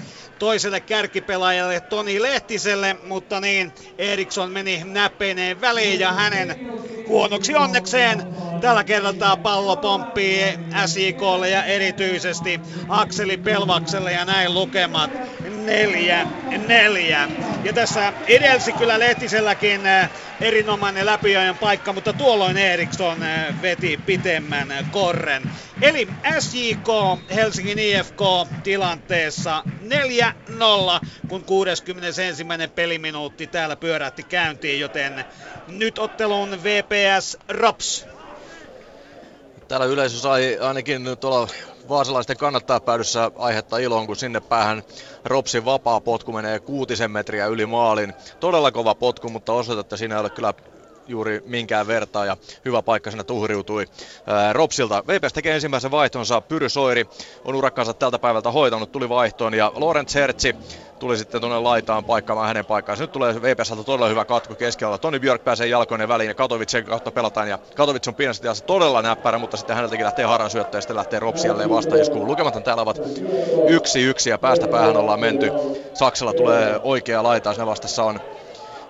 toiselle 0.40 0.80
kärkipelaajalle 0.80 1.80
Toni 1.80 2.22
Lehtiselle, 2.22 2.96
mutta 3.02 3.40
niin 3.40 3.72
Eriksson 3.98 4.50
meni 4.50 4.82
näpeineen 4.84 5.60
väliin 5.60 6.00
ja 6.00 6.12
hänen 6.12 6.56
huonoksi 7.08 7.54
onnekseen 7.54 8.24
tällä 8.60 8.84
kertaa 8.84 9.36
pallo 9.36 9.76
pomppii 9.76 10.58
SIKlle 10.86 11.48
ja 11.48 11.64
erityisesti 11.64 12.62
Akseli 12.88 13.36
Pelvakselle 13.38 14.12
ja 14.12 14.24
näin 14.24 14.54
lukemat 14.54 15.10
neljä, 15.70 16.26
neljä. 16.66 17.28
Ja 17.64 17.72
tässä 17.72 18.12
edelsi 18.26 18.72
kyllä 18.72 18.98
Lehtiselläkin 18.98 19.86
äh, 19.86 20.10
erinomainen 20.40 21.06
läpiajan 21.06 21.58
paikka, 21.58 21.92
mutta 21.92 22.12
tuolloin 22.12 22.56
Eriksson 22.56 23.22
äh, 23.22 23.62
veti 23.62 24.00
pitemmän 24.06 24.88
korren. 24.90 25.42
Eli 25.82 26.08
SJK 26.38 26.88
Helsingin 27.34 27.78
IFK 27.78 28.20
tilanteessa 28.62 29.64
4-0, 31.02 31.06
kun 31.28 31.44
61. 31.44 32.46
peliminuutti 32.74 33.46
täällä 33.46 33.76
pyörähti 33.76 34.22
käyntiin, 34.22 34.80
joten 34.80 35.24
nyt 35.68 35.98
ottelun 35.98 36.50
VPS 36.62 37.36
Rops. 37.48 38.06
Täällä 39.68 39.86
yleisö 39.86 40.18
sai 40.18 40.58
ainakin 40.58 41.02
tuolla 41.20 41.48
vaasalaisten 41.90 42.36
kannattaa 42.36 42.80
päädyssä 42.80 43.30
aihetta 43.36 43.78
iloon, 43.78 44.06
kun 44.06 44.16
sinne 44.16 44.40
päähän 44.40 44.82
Ropsin 45.24 45.64
vapaa 45.64 46.00
potku 46.00 46.32
menee 46.32 46.60
kuutisen 46.60 47.10
metriä 47.10 47.46
yli 47.46 47.66
maalin. 47.66 48.14
Todella 48.40 48.72
kova 48.72 48.94
potku, 48.94 49.28
mutta 49.28 49.52
osoita, 49.52 49.80
että 49.80 49.96
siinä 49.96 50.14
ei 50.14 50.20
ole 50.20 50.30
kyllä 50.30 50.54
juuri 51.10 51.42
minkään 51.46 51.86
vertaa 51.86 52.26
ja 52.26 52.36
hyvä 52.64 52.82
paikka 52.82 53.10
sinne 53.10 53.24
tuhriutui 53.24 53.86
ää, 54.26 54.52
Ropsilta. 54.52 55.04
VPS 55.08 55.32
tekee 55.32 55.54
ensimmäisen 55.54 55.90
vaihtonsa, 55.90 56.40
Pyry 56.40 56.68
Soiri 56.68 57.06
on 57.44 57.54
urakkansa 57.54 57.94
tältä 57.94 58.18
päivältä 58.18 58.50
hoitanut, 58.50 58.92
tuli 58.92 59.08
vaihtoon 59.08 59.54
ja 59.54 59.72
Lorenz 59.74 60.14
Hertzi 60.14 60.56
tuli 61.00 61.16
sitten 61.16 61.40
tuonne 61.40 61.58
laitaan 61.58 62.04
paikkaamaan 62.04 62.48
hänen 62.48 62.64
paikkaansa. 62.64 63.04
Nyt 63.04 63.12
tulee 63.12 63.42
VPSltä 63.42 63.82
todella 63.82 64.08
hyvä 64.08 64.24
katko 64.24 64.54
keskellä. 64.54 64.98
Toni 64.98 65.20
Björk 65.20 65.44
pääsee 65.44 65.66
jalkoinen 65.66 66.08
väliin 66.08 66.28
ja 66.28 66.34
Katovicen 66.34 66.84
kautta 66.84 67.10
pelataan. 67.10 67.48
Ja 67.48 67.58
Katovic 67.74 68.08
on 68.08 68.14
pienessä 68.14 68.42
tilassa 68.42 68.64
todella 68.64 69.02
näppärä, 69.02 69.38
mutta 69.38 69.56
sitten 69.56 69.76
häneltäkin 69.76 70.04
lähtee 70.04 70.24
haran 70.24 70.50
syöttö 70.50 70.76
ja 70.76 70.80
sitten 70.80 70.96
lähtee 70.96 71.18
Ropsi 71.18 71.48
jälleen 71.48 71.70
vastaan. 71.70 71.98
Jos 71.98 72.10
kun 72.10 72.26
lukemathan 72.26 72.62
täällä 72.62 72.82
ovat 72.82 73.00
yksi 73.68 74.02
yksi 74.02 74.30
ja 74.30 74.38
päästä 74.38 74.68
päähän 74.68 74.96
ollaan 74.96 75.20
menty. 75.20 75.52
Saksalla 75.94 76.32
tulee 76.32 76.80
oikea 76.82 77.22
laita, 77.22 77.54
sen 77.54 77.66
vastassa 77.66 78.04
on 78.04 78.20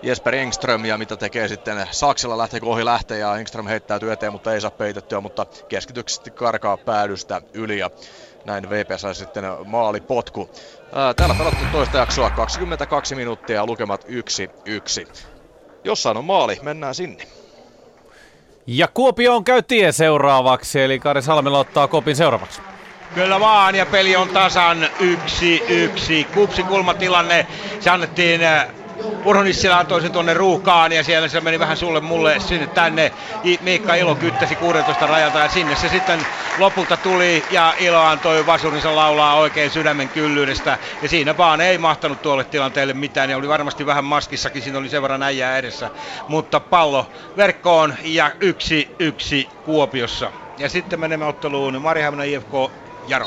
Jesper 0.03 0.35
Engström 0.35 0.85
ja 0.85 0.99
mitä 0.99 1.17
tekee 1.17 1.49
sitten 1.49 1.87
Saksella 1.91 2.39
lähtee 2.39 2.61
ohi 2.63 2.85
lähtee 2.85 3.19
ja 3.19 3.37
Engström 3.37 3.67
heittäytyy 3.67 4.13
eteen, 4.13 4.33
mutta 4.33 4.55
ei 4.55 4.61
saa 4.61 4.71
peitettyä, 4.71 5.21
mutta 5.21 5.47
keskityksesti 5.69 6.31
karkaa 6.31 6.77
päädystä 6.77 7.43
yli 7.55 7.79
ja 7.79 7.91
näin 8.45 8.71
VPS 8.71 9.01
sai 9.01 9.15
sitten 9.15 9.45
maalipotku. 9.65 10.51
Ää, 10.93 11.15
täällä 11.15 11.35
pelattu 11.35 11.65
toista 11.73 11.99
jaksoa 11.99 12.31
22 12.31 13.15
minuuttia 13.15 13.57
ja 13.57 13.67
lukemat 13.67 14.05
1-1. 14.05 15.09
Jossain 15.85 16.17
on 16.17 16.25
maali, 16.25 16.59
mennään 16.63 16.95
sinne. 16.95 17.25
Ja 18.67 18.89
Kuopioon 18.95 19.45
käy 19.45 19.63
tie 19.63 19.93
seuraavaksi, 19.93 20.81
eli 20.81 20.99
Kari 20.99 21.23
Salmela 21.23 21.59
ottaa 21.59 21.89
kopin 21.89 22.17
seuraavaksi. 22.17 22.61
Kyllä 23.15 23.41
vaan, 23.41 23.75
ja 23.75 23.87
peli 23.87 24.17
on 24.17 24.29
tasan 24.29 24.89
yksi 25.01 25.63
yksi. 25.69 26.25
Kupsin 26.25 26.67
kulmatilanne, 26.67 27.47
se 27.81 27.91
annettiin 27.91 28.41
Urho 29.25 29.43
Nissilä 29.43 29.79
antoi 29.79 30.03
sen 30.03 30.13
tuonne 30.13 30.35
ruuhkaan 30.35 30.93
ja 30.93 31.05
siellä 31.05 31.29
se 31.29 31.41
meni 31.41 31.59
vähän 31.59 31.77
sulle 31.77 32.01
mulle 32.01 32.41
sinne 32.41 32.67
tänne. 32.67 33.13
Miikka 33.61 33.95
Ilo 33.95 34.15
kyttäsi 34.15 34.57
16 34.57 35.07
rajalta 35.07 35.39
ja 35.39 35.49
sinne 35.49 35.77
se 35.77 35.89
sitten 35.89 36.21
lopulta 36.59 36.97
tuli 36.97 37.45
ja 37.51 37.75
Ilo 37.79 38.01
antoi 38.01 38.47
vasurinsa 38.47 38.97
laulaa 38.97 39.35
oikein 39.35 39.71
sydämen 39.71 40.09
kyllyydestä. 40.09 40.79
Ja 41.03 41.09
siinä 41.09 41.37
vaan 41.37 41.61
ei 41.61 41.79
mahtanut 41.79 42.23
tuolle 42.23 42.45
tilanteelle 42.45 42.93
mitään 42.93 43.31
ja 43.31 43.37
oli 43.37 43.49
varmasti 43.49 43.87
vähän 43.87 44.05
maskissakin, 44.05 44.63
siinä 44.63 44.79
oli 44.79 44.89
sen 44.89 45.03
verran 45.03 45.23
äijää 45.23 45.59
edessä. 45.59 45.91
Mutta 46.29 46.61
pallo 46.61 47.07
verkkoon 47.37 47.95
ja 48.05 48.31
yksi 48.41 48.95
yksi 48.99 49.49
Kuopiossa. 49.65 50.33
Ja 50.59 50.69
sitten 50.69 51.01
menemme 51.01 51.27
otteluun 51.27 51.83
Marihämänä 51.83 52.25
IFK 52.25 52.53
Jaro 53.07 53.27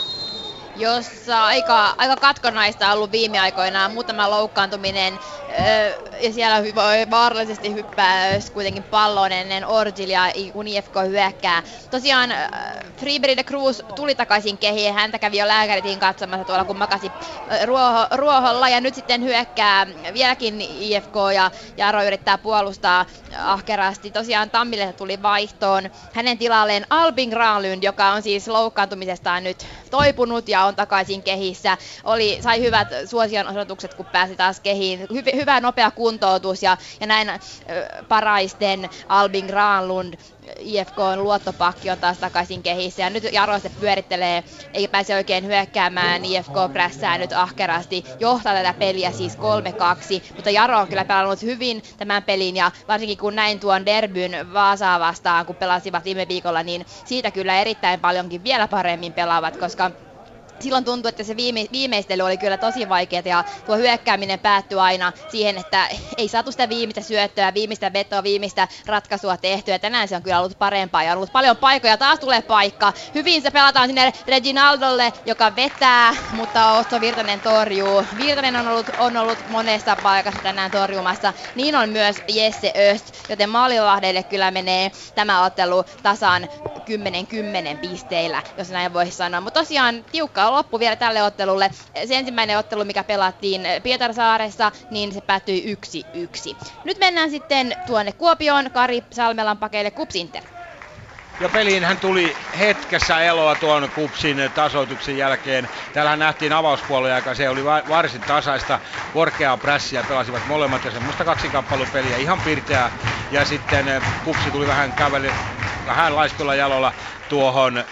jossa 0.75 1.45
aika, 1.45 1.93
aika 1.97 2.15
katkonaista 2.15 2.87
on 2.87 2.93
ollut 2.93 3.11
viime 3.11 3.39
aikoina 3.39 3.89
muutama 3.89 4.29
loukkaantuminen 4.29 5.19
ja 6.21 6.33
siellä 6.33 6.63
vaarallisesti 7.11 7.73
hyppää 7.73 8.39
kuitenkin 8.53 8.83
pallon 8.83 9.31
ennen 9.31 9.65
Orgilia, 9.65 10.23
kun 10.53 10.67
IFK 10.67 10.93
hyökkää. 11.07 11.63
Tosiaan 11.91 12.33
Friberg 12.97 13.37
de 13.37 13.43
Cruz 13.43 13.81
tuli 13.95 14.15
takaisin 14.15 14.57
kehiin, 14.57 14.93
häntä 14.93 15.19
kävi 15.19 15.37
jo 15.37 15.47
lääkäritin 15.47 15.99
katsomassa 15.99 16.45
tuolla, 16.45 16.65
kun 16.65 16.77
makasi 16.77 17.11
ruoho, 17.65 18.07
ruoholla, 18.11 18.69
ja 18.69 18.81
nyt 18.81 18.95
sitten 18.95 19.23
hyökkää 19.23 19.87
vieläkin 20.13 20.61
IFK, 20.61 21.15
ja 21.35 21.51
Jaro 21.77 22.03
yrittää 22.03 22.37
puolustaa 22.37 23.05
ahkerasti. 23.37 24.11
Tosiaan 24.11 24.49
Tammille 24.49 24.93
tuli 24.93 25.21
vaihtoon 25.21 25.91
hänen 26.13 26.37
tilalleen 26.37 26.85
Albin 26.89 27.29
Granlund, 27.29 27.83
joka 27.83 28.11
on 28.11 28.21
siis 28.21 28.47
loukkaantumisestaan 28.47 29.43
nyt 29.43 29.67
toipunut 29.91 30.49
ja 30.49 30.63
on 30.63 30.75
takaisin 30.75 31.23
kehissä. 31.23 31.77
Oli, 32.03 32.39
sai 32.41 32.61
hyvät 32.61 32.87
suosion 33.05 33.47
osoitukset, 33.47 33.93
kun 33.93 34.05
pääsi 34.05 34.35
taas 34.35 34.59
kehiin. 34.59 34.99
Hy, 34.99 35.23
hyvä 35.43 35.59
nopea 35.59 35.91
kuntoutus 35.91 36.63
ja, 36.63 36.77
ja 36.99 37.07
näin 37.07 37.29
äh, 37.29 37.39
paraisten 38.07 38.89
Albin 39.09 39.45
Granlund 39.45 40.13
IFK 40.59 40.99
on 40.99 41.23
luottopakki 41.23 41.89
on 41.89 41.97
taas 41.97 42.17
takaisin 42.17 42.63
kehissä. 42.63 43.01
Ja 43.01 43.09
nyt 43.09 43.23
Jaro 43.31 43.59
se 43.59 43.69
pyörittelee, 43.69 44.43
ei 44.73 44.87
pääse 44.87 45.15
oikein 45.15 45.45
hyökkäämään, 45.45 46.25
IFK 46.25 46.53
prässää 46.73 47.17
nyt 47.17 47.33
ahkerasti, 47.33 48.03
johtaa 48.19 48.53
tätä 48.53 48.73
peliä 48.73 49.11
siis 49.11 49.37
3-2, 49.37 49.39
mutta 50.35 50.49
Jaro 50.49 50.79
on 50.79 50.87
kyllä 50.87 51.05
pelannut 51.05 51.41
hyvin 51.41 51.83
tämän 51.97 52.23
pelin. 52.23 52.55
Ja 52.55 52.71
varsinkin 52.87 53.17
kun 53.17 53.35
näin 53.35 53.59
tuon 53.59 53.85
derbyn 53.85 54.53
Vaasaa 54.53 54.99
vastaan, 54.99 55.45
kun 55.45 55.55
pelasivat 55.55 56.03
viime 56.05 56.27
viikolla, 56.27 56.63
niin 56.63 56.85
siitä 57.05 57.31
kyllä 57.31 57.61
erittäin 57.61 57.99
paljonkin 57.99 58.43
vielä 58.43 58.67
paremmin 58.67 59.13
pelaavat, 59.13 59.57
koska 59.57 59.91
silloin 60.61 60.85
tuntui, 60.85 61.09
että 61.09 61.23
se 61.23 61.35
viime, 61.35 61.65
viimeistely 61.71 62.21
oli 62.21 62.37
kyllä 62.37 62.57
tosi 62.57 62.89
vaikeaa 62.89 63.23
ja 63.25 63.43
tuo 63.65 63.75
hyökkääminen 63.75 64.39
päättyi 64.39 64.79
aina 64.79 65.13
siihen, 65.27 65.57
että 65.57 65.87
ei 66.17 66.27
saatu 66.27 66.51
sitä 66.51 66.69
viimeistä 66.69 67.01
syöttöä, 67.01 67.53
viimeistä 67.53 67.93
vetoa, 67.93 68.23
viimeistä 68.23 68.67
ratkaisua 68.85 69.37
tehtyä. 69.37 69.79
Tänään 69.79 70.07
se 70.07 70.15
on 70.15 70.23
kyllä 70.23 70.39
ollut 70.39 70.59
parempaa 70.59 71.03
ja 71.03 71.11
on 71.11 71.17
ollut 71.17 71.31
paljon 71.31 71.57
paikkoja. 71.57 71.97
Taas 71.97 72.19
tulee 72.19 72.41
paikka. 72.41 72.93
Hyvin 73.13 73.41
se 73.41 73.51
pelataan 73.51 73.89
sinne 73.89 74.13
Reginaldolle, 74.27 75.13
joka 75.25 75.55
vetää, 75.55 76.15
mutta 76.31 76.71
Otto 76.71 77.01
Virtanen 77.01 77.41
torjuu. 77.41 78.05
Virtanen 78.17 78.55
on 78.55 78.67
ollut, 78.67 78.89
on 78.97 79.17
ollut 79.17 79.47
monessa 79.47 79.95
paikassa 79.95 80.39
tänään 80.43 80.71
torjumassa. 80.71 81.33
Niin 81.55 81.75
on 81.75 81.89
myös 81.89 82.21
Jesse 82.27 82.73
Öst, 82.91 83.29
joten 83.29 83.49
Maalilahdelle 83.49 84.23
kyllä 84.23 84.51
menee 84.51 84.91
tämä 85.15 85.45
ottelu 85.45 85.83
tasan 86.03 86.47
10-10 86.79 87.77
pisteillä, 87.81 88.43
jos 88.57 88.69
näin 88.69 88.93
voisi 88.93 89.11
sanoa. 89.11 89.41
Mutta 89.41 89.59
tosiaan 89.59 90.05
tiukka 90.11 90.42
loppu 90.51 90.79
vielä 90.79 90.95
tälle 90.95 91.23
ottelulle. 91.23 91.69
Se 92.05 92.15
ensimmäinen 92.15 92.57
ottelu, 92.57 92.85
mikä 92.85 93.03
pelattiin 93.03 93.61
Pietarsaaressa, 93.83 94.71
niin 94.89 95.13
se 95.13 95.21
päättyi 95.21 95.77
1-1. 96.53 96.57
Nyt 96.83 96.99
mennään 96.99 97.29
sitten 97.29 97.75
tuonne 97.85 98.11
Kuopioon, 98.11 98.71
Kari 98.71 99.03
Salmelan 99.11 99.57
pakeille 99.57 99.91
Kupsinter. 99.91 100.43
Ja 101.39 101.49
peliin 101.49 101.85
hän 101.85 101.97
tuli 101.97 102.35
hetkessä 102.59 103.21
eloa 103.21 103.55
tuon 103.55 103.89
kupsin 103.95 104.51
tasoituksen 104.55 105.17
jälkeen. 105.17 105.69
Täällä 105.93 106.15
nähtiin 106.15 106.53
avauspuolella 106.53 107.15
aika, 107.15 107.35
se 107.35 107.49
oli 107.49 107.65
varsin 107.65 108.21
tasaista, 108.21 108.79
korkeaa 109.13 109.57
prässiä, 109.57 110.03
pelasivat 110.03 110.47
molemmat 110.47 110.85
ja 110.85 110.91
semmoista 110.91 111.25
kaksikamppailupeliä, 111.25 112.17
ihan 112.17 112.41
pirteää. 112.41 112.91
Ja 113.31 113.45
sitten 113.45 114.01
kupsi 114.25 114.51
tuli 114.51 114.67
vähän 114.67 114.93
käveli, 114.93 115.31
vähän 115.85 116.15
laiskolla 116.15 116.55
jalolla 116.55 116.93
tuohon 117.29 117.83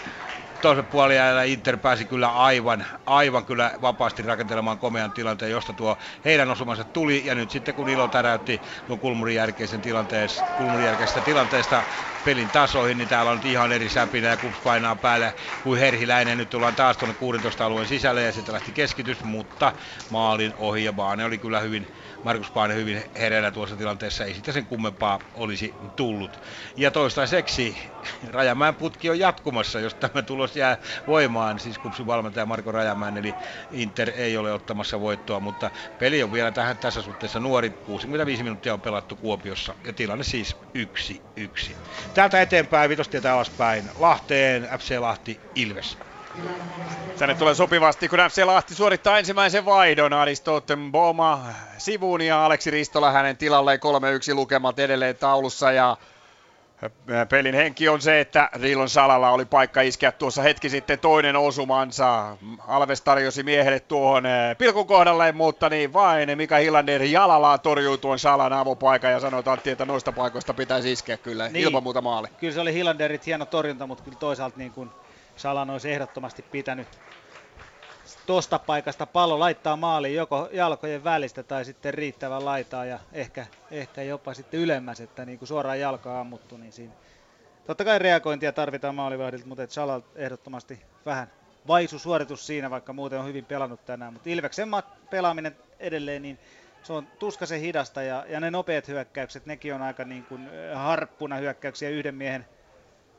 toisen 0.61 0.85
puoliajalla 0.88 1.43
Inter 1.43 1.77
pääsi 1.77 2.05
kyllä 2.05 2.27
aivan, 2.27 2.85
aivan 3.05 3.45
kyllä 3.45 3.71
vapaasti 3.81 4.21
rakentelemaan 4.21 4.79
komean 4.79 5.13
tilanteen, 5.13 5.51
josta 5.51 5.73
tuo 5.73 5.97
heidän 6.25 6.49
osumansa 6.49 6.85
tuli. 6.85 7.25
Ja 7.25 7.35
nyt 7.35 7.49
sitten 7.51 7.75
kun 7.75 7.89
Ilo 7.89 8.07
täräytti 8.07 8.61
tuon 8.85 8.99
kulmurin 8.99 9.35
jälkeisen 9.35 9.81
tilanteesta, 9.81 11.21
tilanteesta 11.23 11.85
pelin 12.23 12.51
tasoihin, 12.51 12.97
niin 12.97 13.07
täällä 13.07 13.31
on 13.31 13.38
nyt 13.38 13.45
ihan 13.45 13.71
eri 13.71 13.89
säpinä 13.89 14.27
ja 14.27 14.38
kups 14.38 14.61
painaa 14.61 14.95
päälle 14.95 15.35
kuin 15.61 15.79
Herhiläinen. 15.79 16.38
Nyt 16.38 16.49
tullaan 16.49 16.75
taas 16.75 16.97
tuonne 16.97 17.13
16 17.15 17.65
alueen 17.65 17.88
sisälle 17.88 18.23
ja 18.23 18.31
sitten 18.31 18.53
lähti 18.53 18.71
keskitys, 18.71 19.23
mutta 19.23 19.73
maalin 20.09 20.53
ohi 20.55 20.83
ja 20.83 20.93
Baane 20.93 21.25
oli 21.25 21.38
kyllä 21.38 21.59
hyvin, 21.59 21.88
Markus 22.23 22.52
Paine 22.52 22.76
hyvin 22.76 23.03
hereillä 23.15 23.52
tuossa 23.52 23.77
tilanteessa, 23.77 24.26
ei 24.26 24.34
sitä 24.34 24.52
sen 24.52 24.65
kummempaa 24.65 25.19
olisi 25.34 25.76
tullut. 25.95 26.41
Ja 26.77 26.91
toistaiseksi 26.91 27.77
Rajamäen 28.27 28.76
putki 28.76 29.10
on 29.10 29.19
jatkumassa, 29.19 29.80
jos 29.80 29.95
tämä 29.95 30.22
tulos 30.22 30.56
jää 30.56 30.77
voimaan, 31.07 31.60
siis 31.60 31.80
kupsin 31.80 32.06
valmentaja 32.06 32.45
Marko 32.45 32.72
Rajamäen, 32.72 33.18
eli 33.18 33.38
Inter 33.72 34.11
ei 34.15 34.38
ole 34.38 34.53
ottamassa 34.53 34.99
voittoa, 34.99 35.39
mutta 35.39 35.72
peli 35.98 36.23
on 36.23 36.31
vielä 36.31 36.52
tähän 36.52 36.77
tässä 36.77 37.02
suhteessa 37.02 37.39
nuori, 37.39 37.69
65 37.69 38.43
minuuttia 38.43 38.73
on 38.73 38.81
pelattu 38.81 39.15
Kuopiossa, 39.15 39.76
ja 39.84 39.93
tilanne 39.93 40.23
siis 40.23 40.56
1-1. 41.39 41.76
Täältä 42.14 42.41
eteenpäin, 42.41 42.89
vitostietä 42.89 43.34
alaspäin, 43.34 43.89
Lahteen, 43.95 44.69
FC 44.80 44.99
Lahti, 44.99 45.41
Ilves. 45.56 46.10
Tänne 47.18 47.36
tulee 47.36 47.56
sopivasti, 47.56 48.10
kun 48.10 48.20
FC 48.20 48.44
Lahti 48.45 48.76
suorittaa 48.76 49.20
ensimmäisen 49.20 49.66
vaihdon. 49.66 50.14
Aristoten 50.14 50.91
Boma 50.91 51.45
sivuun 51.78 52.22
ja 52.22 52.45
Aleksi 52.45 52.72
Ristola 52.72 53.12
hänen 53.12 53.38
tilalleen 53.38 53.80
3-1 54.32 54.36
lukemat 54.36 54.80
edelleen 54.80 55.16
taulussa. 55.16 55.72
Ja 55.72 55.98
pelin 57.30 57.56
henki 57.56 57.90
on 57.90 58.02
se, 58.02 58.20
että 58.20 58.49
Riilon 58.62 58.90
Salalla 58.90 59.30
oli 59.30 59.45
paikka 59.45 59.82
iskeä 59.82 60.12
tuossa 60.12 60.41
hetki 60.41 60.70
sitten 60.70 60.99
toinen 60.99 61.36
osumansa. 61.36 62.38
Alves 62.68 63.02
tarjosi 63.02 63.44
miehelle 63.44 63.80
tuohon 63.80 64.24
pilkun 64.58 64.88
kohdalle, 64.88 65.32
mutta 65.32 65.70
niin 65.70 65.94
vain. 65.94 66.38
Mika 66.38 66.56
Hillander 66.56 67.03
jalallaan 67.03 67.60
torjuu 67.60 67.98
tuon 67.98 68.20
Salan 68.20 68.53
avopaikan 68.53 69.12
ja 69.12 69.20
sanoi 69.20 69.44
Antti, 69.45 69.70
että 69.70 69.86
noista 69.86 70.12
paikoista 70.12 70.53
pitäisi 70.53 70.91
iskeä 70.91 71.18
kyllä 71.18 71.49
niin. 71.49 71.66
ilman 71.66 71.84
muuta 71.84 72.02
maali. 72.02 72.28
Kyllä 72.40 72.53
se 72.53 72.60
oli 72.60 72.74
Hillanderit 72.74 73.26
hieno 73.26 73.45
torjunta, 73.45 73.88
mutta 73.88 74.03
kyllä 74.03 74.18
toisaalta 74.18 74.58
niin 74.58 74.72
kuin 74.72 74.90
Salan 75.36 75.70
olisi 75.70 75.91
ehdottomasti 75.91 76.45
pitänyt 76.52 76.88
tuosta 78.26 78.60
paikasta 78.60 79.06
pallo 79.06 79.40
laittaa 79.40 79.76
maaliin 79.76 80.16
joko 80.16 80.49
jalkojen 80.52 81.03
välistä 81.03 81.44
tai 81.44 81.66
sitten 81.66 81.94
riittävän 81.94 82.45
laitaa 82.45 82.86
ja 82.86 82.99
ehkä, 83.12 83.48
ehkä 83.72 84.03
jopa 84.03 84.34
sitten 84.34 84.60
ylemmäs, 84.60 84.99
että 84.99 85.26
niin 85.26 85.40
kuin 85.40 85.48
suoraan 85.48 85.80
jalkaa 85.80 86.20
ammuttu, 86.20 86.58
niin 86.58 86.72
siinä 86.72 86.94
totta 87.64 87.86
kai 87.86 87.99
reagointia 87.99 88.52
tarvitaan 88.53 88.95
maalivahdilta, 88.95 89.48
mutta 89.48 89.64
Salal 89.70 90.02
ehdottomasti 90.16 90.82
vähän 91.06 91.32
vaisu 91.68 91.99
suoritus 91.99 92.48
siinä, 92.48 92.70
vaikka 92.70 92.94
muuten 92.94 93.20
on 93.20 93.28
hyvin 93.28 93.45
pelannut 93.45 93.86
tänään, 93.86 94.14
mutta 94.14 94.30
Ilveksen 94.30 94.70
pelaaminen 95.10 95.58
edelleen, 95.80 96.22
niin 96.22 96.40
se 96.82 96.94
on 96.94 97.08
tuskaisen 97.20 97.60
hidasta 97.60 98.02
ja, 98.02 98.26
ja 98.30 98.40
ne 98.40 98.52
nopeat 98.52 98.88
hyökkäykset, 98.88 99.45
nekin 99.45 99.76
on 99.76 99.82
aika 99.82 100.06
niin 100.06 100.26
kuin 100.26 100.49
harppuna 100.74 101.36
hyökkäyksiä 101.36 101.90
yhden 101.90 102.16
miehen 102.16 102.45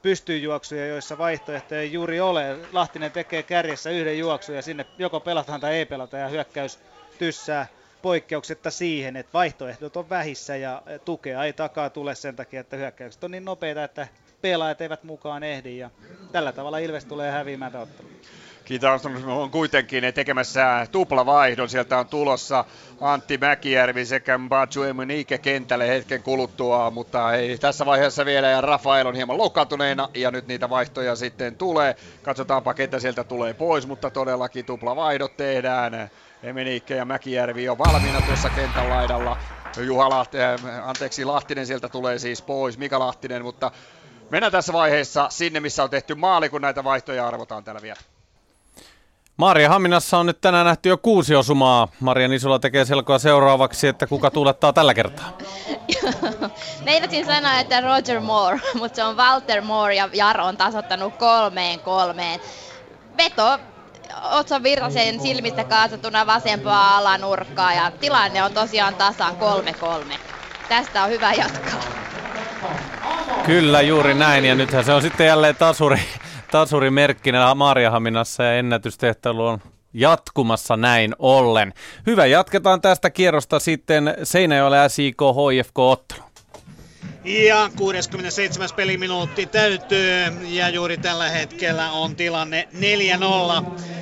pystyjuoksuja, 0.02 0.86
joissa 0.86 1.18
vaihtoehtoja 1.18 1.80
ei 1.80 1.92
juuri 1.92 2.20
ole. 2.20 2.58
Lahtinen 2.72 3.12
tekee 3.12 3.42
kärjessä 3.42 3.90
yhden 3.90 4.18
juoksun 4.18 4.54
ja 4.54 4.62
sinne 4.62 4.86
joko 4.98 5.20
pelataan 5.20 5.60
tai 5.60 5.74
ei 5.74 5.86
pelata 5.86 6.16
ja 6.16 6.28
hyökkäys 6.28 6.78
tyssää 7.18 7.66
poikkeuksetta 8.02 8.70
siihen, 8.70 9.16
että 9.16 9.32
vaihtoehdot 9.32 9.96
on 9.96 10.10
vähissä 10.10 10.56
ja 10.56 10.82
tukea 11.04 11.44
ei 11.44 11.52
takaa 11.52 11.90
tule 11.90 12.14
sen 12.14 12.36
takia, 12.36 12.60
että 12.60 12.76
hyökkäykset 12.76 13.24
on 13.24 13.30
niin 13.30 13.44
nopeita, 13.44 13.84
että 13.84 14.08
pelaajat 14.40 14.80
eivät 14.80 15.04
mukaan 15.04 15.42
ehdi 15.42 15.78
ja 15.78 15.90
tällä 16.32 16.52
tavalla 16.52 16.78
Ilves 16.78 17.04
tulee 17.04 17.30
häviämään 17.30 17.76
ottelun. 17.76 18.12
Kiitos 18.64 19.06
on 19.26 19.50
kuitenkin 19.50 20.04
tekemässä 20.14 20.86
tuplavaihdon. 20.92 21.68
Sieltä 21.68 21.98
on 21.98 22.06
tulossa 22.06 22.64
Antti 23.00 23.38
Mäkijärvi 23.38 24.04
sekä 24.04 24.38
Baju 24.48 24.82
Emunike 24.82 25.38
kentälle 25.38 25.88
hetken 25.88 26.22
kuluttua, 26.22 26.90
mutta 26.90 27.34
ei 27.34 27.58
tässä 27.58 27.86
vaiheessa 27.86 28.24
vielä. 28.24 28.48
Ja 28.48 28.60
Rafael 28.60 29.06
on 29.06 29.14
hieman 29.14 29.38
loukkaantuneena 29.38 30.08
ja 30.14 30.30
nyt 30.30 30.46
niitä 30.46 30.70
vaihtoja 30.70 31.16
sitten 31.16 31.56
tulee. 31.56 31.96
Katsotaanpa 32.22 32.74
ketä 32.74 32.98
sieltä 33.00 33.24
tulee 33.24 33.54
pois, 33.54 33.86
mutta 33.86 34.10
todellakin 34.10 34.64
tuplavaihdot 34.64 35.36
tehdään. 35.36 36.10
Emenike 36.42 36.96
ja 36.96 37.04
Mäkijärvi 37.04 37.68
on 37.68 37.78
valmiina 37.78 38.20
tuossa 38.20 38.50
kentän 38.50 38.90
laidalla. 38.90 39.36
Juha 39.80 40.10
Lahtinen, 40.10 40.58
äh, 40.64 40.88
anteeksi, 40.88 41.24
Lahtinen 41.24 41.66
sieltä 41.66 41.88
tulee 41.88 42.18
siis 42.18 42.42
pois, 42.42 42.78
Mika 42.78 42.98
Lahtinen, 42.98 43.42
mutta 43.42 43.70
mennään 44.30 44.52
tässä 44.52 44.72
vaiheessa 44.72 45.26
sinne, 45.30 45.60
missä 45.60 45.82
on 45.82 45.90
tehty 45.90 46.14
maali, 46.14 46.48
kun 46.48 46.62
näitä 46.62 46.84
vaihtoja 46.84 47.26
arvotaan 47.26 47.64
täällä 47.64 47.82
vielä. 47.82 48.11
Maria 49.42 49.68
Haminassa 49.68 50.18
on 50.18 50.26
nyt 50.26 50.40
tänään 50.40 50.66
nähty 50.66 50.88
jo 50.88 50.96
kuusi 50.96 51.34
osumaa. 51.34 51.88
Maria 52.00 52.28
Nisulla 52.28 52.58
tekee 52.58 52.84
selkoa 52.84 53.18
seuraavaksi, 53.18 53.88
että 53.88 54.06
kuka 54.06 54.30
tuulettaa 54.30 54.72
tällä 54.72 54.94
kertaa. 54.94 55.38
Meinasin 56.84 57.26
sanoa, 57.26 57.60
että 57.60 57.80
Roger 57.80 58.20
Moore, 58.20 58.60
mutta 58.80 58.96
se 58.96 59.04
on 59.04 59.16
Walter 59.16 59.62
Moore 59.62 59.94
ja 59.94 60.08
Jaro 60.12 60.44
on 60.44 60.56
tasottanut 60.56 61.16
kolmeen 61.16 61.80
kolmeen. 61.80 62.40
Veto 63.16 63.58
Otso 64.30 64.62
Virtasen 64.62 65.20
silmistä 65.20 65.64
kaasattuna 65.64 66.26
vasempaa 66.26 66.96
alanurkkaa 66.96 67.74
ja 67.74 67.90
tilanne 68.00 68.42
on 68.42 68.52
tosiaan 68.52 68.94
tasan 68.94 69.34
3-3. 70.12 70.18
Tästä 70.68 71.02
on 71.02 71.10
hyvä 71.10 71.32
jatkaa. 71.32 71.80
Kyllä, 73.46 73.80
juuri 73.80 74.14
näin. 74.14 74.44
Ja 74.44 74.54
nythän 74.54 74.84
se 74.84 74.92
on 74.92 75.02
sitten 75.02 75.26
jälleen 75.26 75.56
tasuri, 75.56 76.00
tasurimerkkinä 76.52 77.54
Maariahaminassa 77.54 78.42
ja 78.42 78.54
ennätystehtailu 78.54 79.46
on 79.46 79.58
jatkumassa 79.94 80.76
näin 80.76 81.14
ollen. 81.18 81.72
Hyvä, 82.06 82.26
jatketaan 82.26 82.80
tästä 82.80 83.10
kierrosta 83.10 83.58
sitten 83.58 84.14
Seinäjoelle 84.22 84.88
SIK 84.88 85.16
HFK 85.20 85.78
ottelu. 85.78 86.31
Ja 87.24 87.70
67. 87.76 88.68
peliminuutti 88.76 89.46
täytyy 89.46 90.24
ja 90.42 90.68
juuri 90.68 90.98
tällä 90.98 91.28
hetkellä 91.28 91.90
on 91.90 92.16
tilanne 92.16 92.68
4-0. 92.72 92.78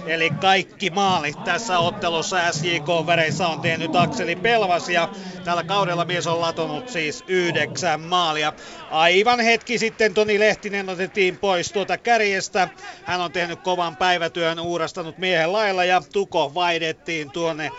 Eli 0.06 0.30
kaikki 0.30 0.90
maalit 0.90 1.44
tässä 1.44 1.78
ottelussa 1.78 2.52
SJK-väreissä 2.52 3.48
on 3.48 3.60
tehnyt 3.60 3.96
Akseli 3.96 4.36
Pelvas 4.36 4.88
ja 4.88 5.08
tällä 5.44 5.64
kaudella 5.64 6.04
mies 6.04 6.26
on 6.26 6.40
latonut 6.40 6.88
siis 6.88 7.24
yhdeksän 7.28 8.00
maalia. 8.00 8.52
Aivan 8.90 9.40
hetki 9.40 9.78
sitten 9.78 10.14
Toni 10.14 10.38
Lehtinen 10.38 10.88
otettiin 10.88 11.38
pois 11.38 11.72
tuota 11.72 11.98
kärjestä. 11.98 12.68
Hän 13.04 13.20
on 13.20 13.32
tehnyt 13.32 13.60
kovan 13.60 13.96
päivätyön, 13.96 14.60
uurastanut 14.60 15.18
miehen 15.18 15.52
lailla 15.52 15.84
ja 15.84 16.02
Tuko 16.12 16.54
vaihdettiin 16.54 17.30
tuonne 17.30 17.70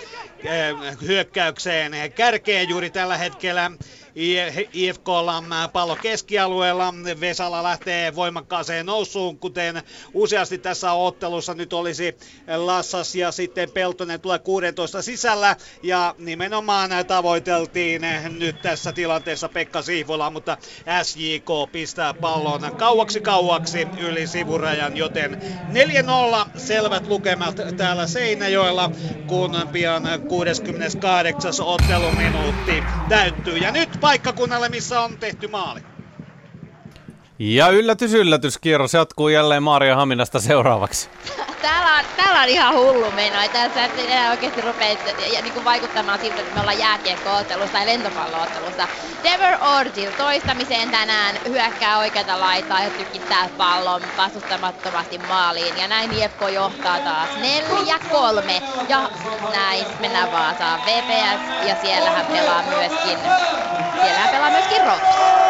hyökkäykseen 1.01 1.91
kärkeen 2.15 2.69
juuri 2.69 2.89
tällä 2.89 3.17
hetkellä. 3.17 3.71
IFKlla 4.73 5.43
pallo 5.73 5.95
keskialueella. 5.95 6.93
Vesala 7.19 7.63
lähtee 7.63 8.15
voimakkaaseen 8.15 8.85
nousuun, 8.85 9.39
kuten 9.39 9.81
useasti 10.13 10.57
tässä 10.57 10.91
ottelussa 10.93 11.53
nyt 11.53 11.73
olisi 11.73 12.17
Lassas 12.57 13.15
ja 13.15 13.31
sitten 13.31 13.71
Peltonen 13.71 14.21
tulee 14.21 14.39
16 14.39 15.01
sisällä 15.01 15.55
ja 15.83 16.15
nimenomaan 16.17 16.89
tavoiteltiin 17.07 18.01
nyt 18.29 18.61
tässä 18.61 18.93
tilanteessa 18.93 19.49
Pekka 19.49 19.81
Siivola, 19.81 20.29
mutta 20.29 20.57
SJK 21.03 21.71
pistää 21.71 22.13
pallon 22.13 22.61
kauaksi 22.77 23.21
kauaksi 23.21 23.87
yli 23.97 24.27
sivurajan, 24.27 24.97
joten 24.97 25.37
4-0 25.69 26.49
selvät 26.57 27.07
lukemat 27.07 27.55
täällä 27.77 28.07
Seinäjoella, 28.07 28.91
kun 29.27 29.51
pian 29.71 30.03
68. 30.31 31.53
otteluminuutti 31.65 32.85
täyttyy. 33.07 33.57
Ja 33.57 33.71
nyt 33.71 33.97
paikkakunnalle, 34.01 34.69
missä 34.69 35.01
on 35.01 35.17
tehty 35.17 35.47
maali. 35.47 35.81
Ja 37.43 37.69
yllätys, 37.69 38.13
yllätys, 38.13 38.57
kierros 38.57 38.93
jatkuu 38.93 39.29
jälleen 39.29 39.63
Maria 39.63 39.95
Haminasta 39.95 40.39
seuraavaksi. 40.39 41.09
Täällä 41.61 41.95
on, 41.97 42.05
täällä 42.17 42.41
on 42.41 42.49
ihan 42.49 42.73
hullu 42.75 43.11
meno. 43.11 43.35
Tässä 43.53 43.89
oikeasti 44.29 44.61
rupea 44.61 44.97
ja, 45.33 45.41
niin 45.41 45.53
kuin 45.53 45.65
vaikuttamaan 45.65 46.19
siltä, 46.19 46.41
että 46.41 46.55
me 46.55 46.59
ollaan 46.59 46.79
jääkiekko-ottelussa 46.79 47.73
tai 47.73 47.85
lentopalloottelussa. 47.85 48.87
Dever 49.23 49.57
Orgil 49.79 50.11
toistamiseen 50.17 50.91
tänään 50.91 51.35
hyökkää 51.47 51.97
oikeata 51.97 52.39
laitaa 52.39 52.83
ja 52.83 52.89
tykittää 52.89 53.49
pallon 53.57 54.01
vastustamattomasti 54.17 55.17
maaliin. 55.17 55.77
Ja 55.77 55.87
näin 55.87 56.11
IFK 56.11 56.41
johtaa 56.53 56.99
taas 56.99 57.29
4-3. 57.29 58.63
Ja 58.89 59.09
näin 59.51 59.85
mennään 59.99 60.31
Vaasaan 60.31 60.81
VPS 60.85 61.67
ja 61.67 61.75
siellähän 61.81 62.25
pelaa 62.25 62.63
myöskin, 62.63 63.17
siellähän 64.01 64.29
pelaa 64.29 64.49
myöskin 64.49 64.85
Rops. 64.85 65.41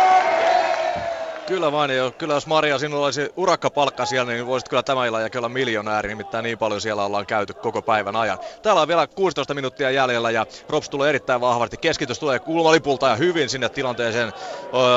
Kyllä 1.52 1.72
vain, 1.72 1.92
ja 1.92 2.12
kyllä 2.12 2.34
jos 2.34 2.48
Maria 2.48 2.80
sinulla 2.80 3.06
olisi 3.06 3.30
urakkapalkka 3.36 4.06
siellä, 4.06 4.34
niin 4.34 4.48
voisit 4.48 4.70
kyllä 4.70 4.84
tämän 4.84 5.08
illan 5.08 5.32
kyllä 5.32 5.50
miljonääri, 5.50 6.10
nimittäin 6.10 6.44
niin 6.44 6.58
paljon 6.58 6.82
siellä 6.82 7.06
ollaan 7.06 7.26
käyty 7.26 7.54
koko 7.54 7.82
päivän 7.82 8.16
ajan. 8.16 8.38
Täällä 8.62 8.82
on 8.82 8.88
vielä 8.88 9.08
16 9.08 9.54
minuuttia 9.54 9.92
jäljellä 9.92 10.32
ja 10.32 10.46
Rops 10.70 10.90
tulee 10.90 11.10
erittäin 11.10 11.42
vahvasti. 11.42 11.78
Keskitys 11.78 12.20
tulee 12.20 12.40
kulmalipulta 12.40 13.08
ja 13.08 13.16
hyvin 13.16 13.50
sinne 13.50 13.70
tilanteeseen 13.70 14.34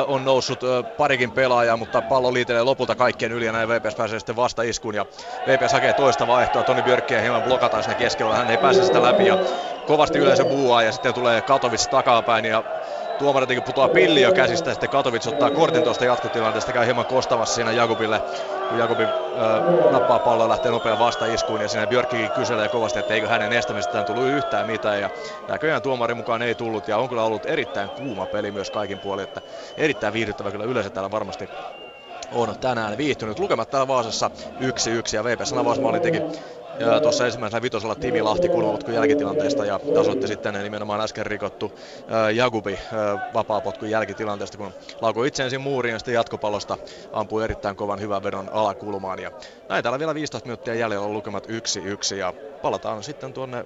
on 0.06 0.24
noussut 0.24 0.60
parikin 0.96 1.32
pelaajaa, 1.32 1.76
mutta 1.76 2.02
pallo 2.02 2.32
liitelee 2.32 2.62
lopulta 2.62 2.94
kaikkien 2.94 3.32
yli 3.32 3.46
ja 3.46 3.52
näin 3.52 3.68
VPS 3.68 3.94
pääsee 3.94 4.18
sitten 4.18 4.36
vasta 4.36 4.62
iskuun 4.62 4.94
ja 4.94 5.06
VPS 5.46 5.72
hakee 5.72 5.94
toista 5.94 6.26
vaihtoa. 6.26 6.64
Toni 6.64 6.82
Björkkiä 6.82 7.20
hieman 7.20 7.42
blokataan 7.42 7.82
sinne 7.82 7.94
keskellä, 7.94 8.36
hän 8.36 8.50
ei 8.50 8.58
pääse 8.58 8.84
sitä 8.84 9.02
läpi 9.02 9.26
ja 9.26 9.38
kovasti 9.86 10.18
yleensä 10.18 10.44
buuaa 10.44 10.82
ja 10.82 10.92
sitten 10.92 11.14
tulee 11.14 11.42
Katovic 11.42 11.88
takapäin 11.90 12.44
ja 12.44 12.64
tuomari 13.18 13.42
jotenkin 13.42 13.64
putoaa 13.64 13.88
pilli 13.88 14.22
jo 14.22 14.32
käsistä, 14.32 14.70
sitten 14.72 14.90
Katovic 14.90 15.26
ottaa 15.26 15.50
kortin 15.50 15.84
tuosta 15.84 16.04
jatkotilanteesta, 16.04 16.72
käy 16.72 16.84
hieman 16.84 17.06
kostavassa 17.06 17.54
siinä 17.54 17.72
Jakubille, 17.72 18.22
kun 18.68 18.78
Jakubi 18.78 19.02
äh, 19.02 19.10
nappaa 19.88 20.20
palloa 20.20 20.48
lähtee 20.48 20.70
nopean 20.70 20.98
vastaiskuun, 20.98 21.60
ja 21.60 21.68
siinä 21.68 21.86
Björkkikin 21.86 22.32
kyselee 22.32 22.68
kovasti, 22.68 22.98
että 22.98 23.14
eikö 23.14 23.28
hänen 23.28 23.52
estämisestään 23.52 24.04
tullut 24.04 24.26
yhtään 24.26 24.66
mitään, 24.66 25.00
ja 25.00 25.10
näköjään 25.48 25.82
tuomarin 25.82 26.16
mukaan 26.16 26.42
ei 26.42 26.54
tullut, 26.54 26.88
ja 26.88 26.98
on 26.98 27.08
kyllä 27.08 27.22
ollut 27.24 27.46
erittäin 27.46 27.90
kuuma 27.90 28.26
peli 28.26 28.52
myös 28.52 28.70
kaikin 28.70 29.00
puolin, 29.00 29.24
että 29.24 29.42
erittäin 29.76 30.12
viihdyttävä 30.12 30.50
kyllä 30.50 30.64
yleensä 30.64 30.90
täällä 30.90 31.10
varmasti 31.10 31.50
on 32.30 32.54
tänään 32.60 32.98
viihtynyt. 32.98 33.38
Lukemat 33.38 33.70
täällä 33.70 33.88
Vaasassa 33.88 34.30
1-1 34.60 35.14
ja 35.14 35.24
VPS 35.24 35.52
avausmaali 35.52 36.00
teki 36.00 36.22
tuossa 37.02 37.26
ensimmäisellä 37.26 37.62
vitosella 37.62 37.96
Timi 37.96 38.22
Lahti 38.22 38.48
kulmapotkun 38.48 38.94
jälkitilanteesta 38.94 39.64
ja 39.64 39.80
tasoitti 39.92 40.28
sitten 40.28 40.54
nimenomaan 40.54 41.00
äsken 41.00 41.26
rikottu 41.26 41.72
Jagubi 42.34 42.80
vapaapotkun 43.32 43.90
jälkitilanteesta, 43.90 44.58
kun 44.58 44.74
laukoi 45.00 45.28
itse 45.28 45.42
ensin 45.44 45.60
muuriin 45.60 45.92
ja 45.92 45.98
sitten 45.98 46.14
jatkopallosta 46.14 46.78
ampui 47.12 47.44
erittäin 47.44 47.76
kovan 47.76 48.00
hyvän 48.00 48.22
vedon 48.22 48.48
alakulmaan. 48.52 49.18
Ja 49.18 49.32
näin 49.68 49.82
täällä 49.82 49.98
vielä 49.98 50.14
15 50.14 50.46
minuuttia 50.46 50.74
jäljellä 50.74 51.06
on 51.06 51.12
lukemat 51.12 51.46
1-1 51.46 52.14
ja 52.16 52.34
palataan 52.62 53.02
sitten 53.02 53.32
tuonne 53.34 53.64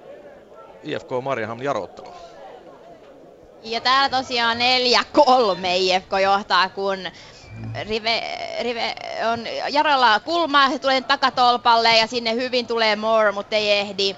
IFK 0.83 1.09
Mariehamn 1.21 1.63
jarootteluun. 1.63 2.15
Ja 3.61 3.81
täällä 3.81 4.17
tosiaan 4.17 4.57
4-3 4.57 4.61
IFK 5.75 6.11
johtaa, 6.23 6.69
kun 6.69 6.97
Rive, 7.87 8.21
Rive 8.61 8.95
on 9.31 9.39
Jarolla 9.71 10.19
kulma, 10.19 10.69
tulee 10.81 11.01
takatolpalle 11.01 11.97
ja 11.97 12.07
sinne 12.07 12.33
hyvin 12.33 12.67
tulee 12.67 12.95
Moore, 12.95 13.31
mutta 13.31 13.55
ei 13.55 13.71
ehdi 13.71 14.15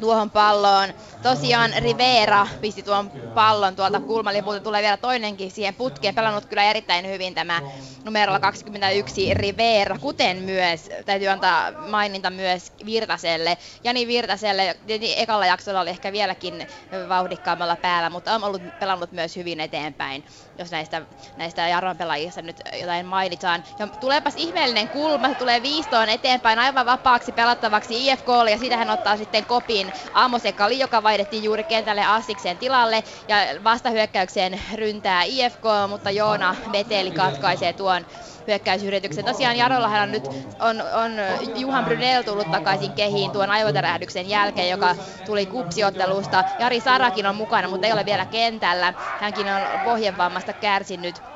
tuohon 0.00 0.30
palloon. 0.30 0.88
Tosiaan 1.22 1.72
Rivera 1.78 2.46
pisti 2.60 2.82
tuon 2.82 3.10
pallon 3.34 3.76
tuolta 3.76 4.00
kulmalipulta, 4.00 4.60
tulee 4.60 4.82
vielä 4.82 4.96
toinenkin 4.96 5.50
siihen 5.50 5.74
putkeen. 5.74 6.14
Pelannut 6.14 6.46
kyllä 6.46 6.62
erittäin 6.62 7.06
hyvin 7.06 7.34
tämä 7.34 7.62
numerolla 8.04 8.40
21 8.40 9.34
Rivera, 9.34 9.98
kuten 9.98 10.36
myös, 10.36 10.90
täytyy 11.04 11.28
antaa 11.28 11.72
maininta 11.72 12.30
myös 12.30 12.72
Virtaselle. 12.84 13.58
Jani 13.84 14.06
Virtaselle, 14.06 14.76
ekalla 15.16 15.46
jaksolla 15.46 15.80
oli 15.80 15.90
ehkä 15.90 16.12
vieläkin 16.12 16.66
vauhdikkaammalla 17.08 17.76
päällä, 17.76 18.10
mutta 18.10 18.34
on 18.34 18.44
ollut 18.44 18.62
pelannut 18.78 19.12
myös 19.12 19.36
hyvin 19.36 19.60
eteenpäin, 19.60 20.24
jos 20.58 20.70
näistä, 20.70 21.02
näistä 21.36 21.68
Jaron 21.68 21.96
pelaajista 21.96 22.42
nyt 22.42 22.60
jotain 22.80 23.06
mainitaan. 23.06 23.64
Ja 23.78 23.88
tuleepas 24.00 24.34
ihmeellinen 24.36 24.88
kulma, 24.88 25.28
se 25.28 25.34
tulee 25.34 25.62
viistoon 25.62 26.08
eteenpäin 26.08 26.58
aivan 26.58 26.86
vapaaksi 26.86 27.32
pelattavaksi 27.32 28.06
IFKlle 28.06 28.50
ja 28.50 28.58
siitä 28.58 28.76
hän 28.76 28.90
ottaa 28.90 29.16
sitten 29.16 29.46
kopin 29.46 29.83
niin 29.86 29.94
Amos 30.12 30.44
Ekali, 30.44 30.78
joka 30.78 31.02
vaihdettiin 31.02 31.42
juuri 31.42 31.64
kentälle 31.64 32.04
Assikseen 32.04 32.58
tilalle 32.58 33.04
ja 33.28 33.36
vastahyökkäykseen 33.64 34.60
ryntää 34.74 35.22
IFK, 35.22 35.62
mutta 35.88 36.10
Joona 36.10 36.56
Veteli 36.72 37.10
katkaisee 37.10 37.72
tuon 37.72 38.06
hyökkäysyrityksen. 38.46 39.24
Tosiaan 39.24 39.56
Jarollahan 39.56 40.02
on 40.02 40.12
nyt 40.12 40.28
on, 40.58 40.80
on 40.80 41.12
Juhan 41.54 41.84
Brunel 41.84 42.22
tullut 42.22 42.50
takaisin 42.50 42.92
kehiin 42.92 43.30
tuon 43.30 43.50
aivotärähdyksen 43.50 44.28
jälkeen, 44.28 44.68
joka 44.70 44.96
tuli 45.26 45.46
kupsiottelusta. 45.46 46.44
Jari 46.58 46.80
Sarakin 46.80 47.26
on 47.26 47.36
mukana, 47.36 47.68
mutta 47.68 47.86
ei 47.86 47.92
ole 47.92 48.04
vielä 48.04 48.26
kentällä. 48.26 48.94
Hänkin 49.20 49.48
on 49.48 49.80
pohjenvammasta 49.80 50.52
kärsinyt 50.52 51.33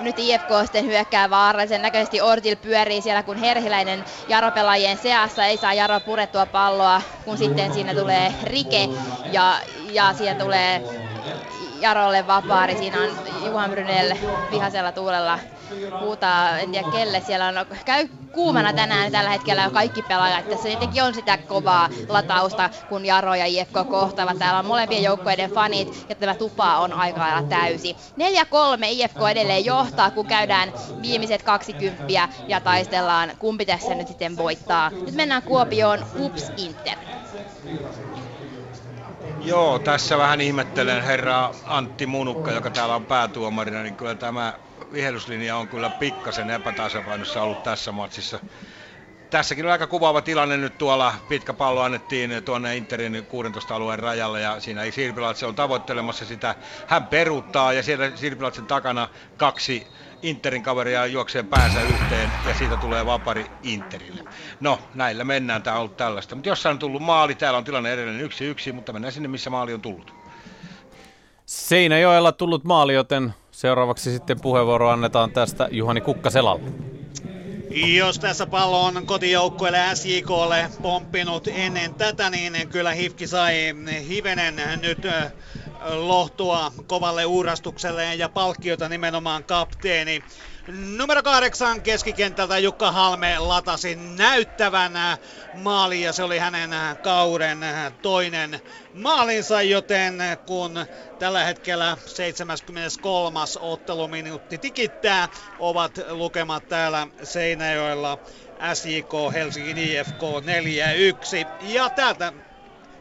nyt 0.00 0.18
IFK 0.18 0.48
sitten 0.62 0.84
hyökkää 0.86 1.30
vaarallisen 1.30 1.82
näköisesti 1.82 2.20
Ortil 2.20 2.56
pyörii 2.56 3.02
siellä, 3.02 3.22
kun 3.22 3.36
Herhiläinen 3.36 4.04
Jaro-pelaajien 4.28 4.98
seassa 4.98 5.46
ei 5.46 5.56
saa 5.56 5.74
Jaro 5.74 6.00
purettua 6.00 6.46
palloa, 6.46 7.02
kun 7.24 7.38
sitten 7.38 7.74
siinä 7.74 7.94
tulee 7.94 8.34
Rike 8.42 8.88
ja, 9.32 9.60
ja 9.74 10.12
siellä 10.14 10.44
tulee 10.44 10.82
Jarolle 11.82 12.26
vapaari. 12.26 12.76
Siinä 12.76 12.98
on 13.00 13.08
Juhan 13.46 13.70
Brynel 13.70 14.16
vihasella 14.50 14.92
tuulella 14.92 15.38
huutaa, 16.00 16.58
en 16.58 16.70
tiedä 16.70 16.90
kelle 16.92 17.20
siellä 17.20 17.46
on, 17.46 17.54
käy 17.84 18.08
kuumana 18.32 18.72
tänään 18.72 19.12
tällä 19.12 19.30
hetkellä 19.30 19.70
kaikki 19.70 20.02
pelaajat. 20.02 20.48
Tässä 20.48 20.68
tietenkin 20.68 21.02
on 21.02 21.14
sitä 21.14 21.38
kovaa 21.38 21.88
latausta, 22.08 22.70
kun 22.88 23.06
Jaro 23.06 23.34
ja 23.34 23.46
IFK 23.46 23.72
kohtaavat. 23.90 24.38
Täällä 24.38 24.58
on 24.58 24.66
molempien 24.66 25.02
joukkueiden 25.02 25.50
fanit 25.50 26.06
ja 26.08 26.14
tämä 26.14 26.34
tupa 26.34 26.78
on 26.78 26.92
aika 26.92 27.20
lailla 27.20 27.42
täysi. 27.42 27.96
4-3 28.18 28.84
IFK 28.88 29.18
edelleen 29.30 29.64
johtaa, 29.64 30.10
kun 30.10 30.26
käydään 30.26 30.72
viimeiset 31.02 31.42
20 31.42 32.04
ja 32.48 32.60
taistellaan, 32.60 33.32
kumpi 33.38 33.66
tässä 33.66 33.94
nyt 33.94 34.08
sitten 34.08 34.36
voittaa. 34.36 34.90
Nyt 34.90 35.14
mennään 35.14 35.42
Kuopioon 35.42 36.06
Ups 36.18 36.52
Inter. 36.56 36.98
Joo, 39.44 39.78
tässä 39.78 40.18
vähän 40.18 40.40
ihmettelen 40.40 41.02
herra 41.02 41.54
Antti 41.64 42.06
Munukka, 42.06 42.52
joka 42.52 42.70
täällä 42.70 42.94
on 42.94 43.06
päätuomarina, 43.06 43.82
niin 43.82 43.96
kyllä 43.96 44.14
tämä 44.14 44.54
vihelyslinja 44.92 45.56
on 45.56 45.68
kyllä 45.68 45.90
pikkasen 45.90 46.50
epätasapainossa 46.50 47.42
ollut 47.42 47.62
tässä 47.62 47.92
matsissa. 47.92 48.40
Tässäkin 49.30 49.64
on 49.66 49.72
aika 49.72 49.86
kuvaava 49.86 50.22
tilanne 50.22 50.56
nyt 50.56 50.78
tuolla. 50.78 51.14
Pitkä 51.28 51.54
pallo 51.54 51.80
annettiin 51.80 52.30
tuonne 52.44 52.76
Interin 52.76 53.26
16 53.28 53.74
alueen 53.74 53.98
rajalle 53.98 54.40
ja 54.40 54.60
siinä 54.60 54.90
Sirpilatse 54.90 55.46
on 55.46 55.54
tavoittelemassa 55.54 56.26
sitä. 56.26 56.54
Hän 56.86 57.06
peruuttaa 57.06 57.72
ja 57.72 57.82
siellä 57.82 58.16
Sirpilatsen 58.16 58.66
takana 58.66 59.08
kaksi 59.36 59.86
Interin 60.22 60.62
kaveria 60.62 61.06
juoksee 61.06 61.42
päänsä 61.42 61.82
yhteen 61.82 62.30
ja 62.48 62.54
siitä 62.54 62.76
tulee 62.76 63.06
vapari 63.06 63.46
Interille. 63.62 64.24
No, 64.60 64.78
näillä 64.94 65.24
mennään, 65.24 65.62
tämä 65.62 65.76
on 65.76 65.80
ollut 65.80 65.96
tällaista. 65.96 66.34
Mutta 66.34 66.48
jossain 66.48 66.72
on 66.72 66.78
tullut 66.78 67.02
maali, 67.02 67.34
täällä 67.34 67.58
on 67.58 67.64
tilanne 67.64 67.92
edelleen 67.92 68.20
yksi 68.20 68.44
yksi, 68.44 68.72
mutta 68.72 68.92
mennään 68.92 69.12
sinne, 69.12 69.28
missä 69.28 69.50
maali 69.50 69.74
on 69.74 69.80
tullut. 69.80 70.14
Seinäjoella 71.46 72.32
tullut 72.32 72.64
maali, 72.64 72.94
joten 72.94 73.34
seuraavaksi 73.50 74.12
sitten 74.12 74.40
puheenvuoro 74.40 74.90
annetaan 74.90 75.30
tästä 75.30 75.68
Juhani 75.70 76.00
Kukkaselalle. 76.00 76.70
Jos 77.96 78.18
tässä 78.18 78.46
pallo 78.46 78.84
on 78.84 79.06
kotijoukkueelle 79.06 79.78
SJKlle 79.94 80.70
pomppinut 80.82 81.48
ennen 81.48 81.94
tätä, 81.94 82.30
niin 82.30 82.68
kyllä 82.68 82.92
Hifki 82.92 83.26
sai 83.26 83.54
hivenen 84.08 84.54
nyt 84.82 84.98
lohtua 85.84 86.72
kovalle 86.86 87.24
uurastukselle 87.26 88.14
ja 88.14 88.28
palkkiota 88.28 88.88
nimenomaan 88.88 89.44
kapteeni 89.44 90.24
Numero 90.66 91.22
kahdeksan 91.22 91.82
keskikentältä 91.82 92.58
Jukka 92.58 92.92
Halme 92.92 93.38
latasi 93.38 93.94
näyttävän 93.94 94.92
maali 95.52 96.02
ja 96.02 96.12
se 96.12 96.22
oli 96.22 96.38
hänen 96.38 96.70
kauden 97.02 97.58
toinen 98.02 98.60
maalinsa, 98.92 99.62
joten 99.62 100.14
kun 100.46 100.86
tällä 101.18 101.44
hetkellä 101.44 101.96
73. 102.06 103.40
otteluminuutti 103.60 104.58
tikittää, 104.58 105.28
ovat 105.58 105.98
lukemat 106.10 106.68
täällä 106.68 107.06
Seinäjoella 107.22 108.18
SJK 108.74 109.12
Helsingin 109.32 109.78
IFK 109.78 110.22
4-1. 111.50 111.54
Ja 111.60 111.90
täältä 111.90 112.32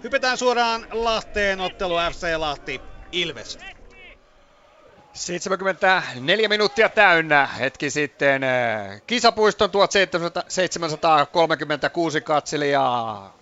hypätään 0.04 0.38
suoraan 0.38 0.88
Lahteen 0.92 1.60
ottelu 1.60 1.96
FC 2.12 2.28
Lahti 2.38 2.82
Ilves. 3.12 3.60
74 5.14 6.50
minuuttia 6.50 6.90
täynnä 6.90 7.48
hetki 7.48 7.90
sitten 7.90 8.44
eh, 8.44 9.02
kisapuiston 9.08 9.72
1736 9.72 12.22
katselijaa 12.22 13.38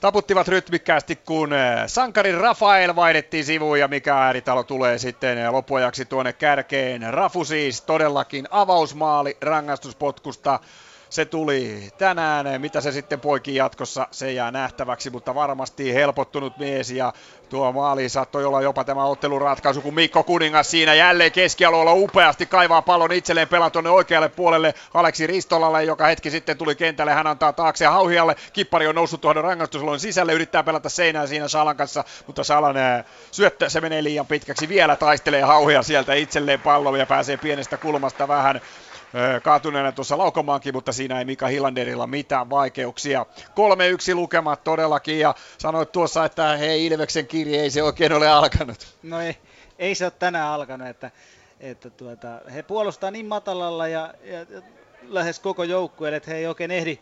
taputtivat 0.00 0.48
rytmikkäästi, 0.48 1.16
kun 1.16 1.52
eh, 1.52 1.78
sankari 1.86 2.32
Rafael 2.32 2.96
vaihdettiin 2.96 3.44
sivuun 3.44 3.80
ja 3.80 3.88
mikä 3.88 4.18
ääritalo 4.18 4.62
tulee 4.62 4.98
sitten 4.98 5.38
eh, 5.38 5.50
loppuajaksi 5.50 6.04
tuonne 6.04 6.32
kärkeen. 6.32 7.14
Rafu 7.14 7.44
siis 7.44 7.82
todellakin 7.82 8.48
avausmaali 8.50 9.36
rangaistuspotkusta 9.40 10.60
se 11.14 11.24
tuli 11.24 11.88
tänään. 11.98 12.60
Mitä 12.60 12.80
se 12.80 12.92
sitten 12.92 13.20
poikii 13.20 13.54
jatkossa, 13.54 14.08
se 14.10 14.32
jää 14.32 14.50
nähtäväksi, 14.50 15.10
mutta 15.10 15.34
varmasti 15.34 15.94
helpottunut 15.94 16.58
mies 16.58 16.90
ja 16.90 17.12
tuo 17.48 17.72
maali 17.72 18.08
saattoi 18.08 18.44
olla 18.44 18.62
jopa 18.62 18.84
tämä 18.84 19.04
ottelun 19.04 19.40
ratkaisu, 19.40 19.80
kun 19.80 19.94
Mikko 19.94 20.22
Kuningas 20.22 20.70
siinä 20.70 20.94
jälleen 20.94 21.32
keskialueella 21.32 21.92
upeasti 21.92 22.46
kaivaa 22.46 22.82
pallon 22.82 23.12
itselleen 23.12 23.48
pelaa 23.48 23.70
tuonne 23.70 23.90
oikealle 23.90 24.28
puolelle 24.28 24.74
Aleksi 24.94 25.26
Ristolalle, 25.26 25.84
joka 25.84 26.06
hetki 26.06 26.30
sitten 26.30 26.58
tuli 26.58 26.74
kentälle. 26.74 27.12
Hän 27.12 27.26
antaa 27.26 27.52
taakse 27.52 27.86
Hauhialle. 27.86 28.36
Kippari 28.52 28.86
on 28.86 28.94
noussut 28.94 29.20
tuohon 29.20 29.44
rangaistusalon 29.44 30.00
sisälle, 30.00 30.32
yrittää 30.32 30.62
pelata 30.62 30.88
seinään 30.88 31.28
siinä 31.28 31.48
Salan 31.48 31.76
kanssa, 31.76 32.04
mutta 32.26 32.44
Salan 32.44 32.76
syöttö, 33.30 33.70
se 33.70 33.80
menee 33.80 34.04
liian 34.04 34.26
pitkäksi. 34.26 34.68
Vielä 34.68 34.96
taistelee 34.96 35.42
Hauhia 35.42 35.82
sieltä 35.82 36.14
itselleen 36.14 36.60
pallon 36.60 36.98
ja 36.98 37.06
pääsee 37.06 37.36
pienestä 37.36 37.76
kulmasta 37.76 38.28
vähän 38.28 38.60
kaatuneena 39.42 39.92
tuossa 39.92 40.18
laukomaankin, 40.18 40.74
mutta 40.74 40.92
siinä 40.92 41.18
ei 41.18 41.24
Mika 41.24 41.46
Hillanderilla 41.46 42.06
mitään 42.06 42.50
vaikeuksia. 42.50 43.26
3-1 44.12 44.14
lukemat 44.14 44.64
todellakin 44.64 45.18
ja 45.18 45.34
sanoit 45.58 45.92
tuossa, 45.92 46.24
että 46.24 46.56
hei 46.56 46.86
Ilveksen 46.86 47.26
kirje 47.26 47.60
ei 47.60 47.70
se 47.70 47.82
oikein 47.82 48.12
ole 48.12 48.28
alkanut. 48.28 48.96
No 49.02 49.20
ei, 49.20 49.36
ei 49.78 49.94
se 49.94 50.04
ole 50.04 50.12
tänään 50.18 50.48
alkanut, 50.48 50.88
että, 50.88 51.10
että 51.60 51.90
tuota, 51.90 52.28
he 52.54 52.62
puolustaa 52.62 53.10
niin 53.10 53.26
matalalla 53.26 53.88
ja, 53.88 54.14
ja 54.24 54.46
lähes 55.08 55.38
koko 55.38 55.64
joukkueelle, 55.64 56.16
että 56.16 56.30
he 56.30 56.36
ei 56.36 56.46
oikein 56.46 56.70
ehdi, 56.70 56.98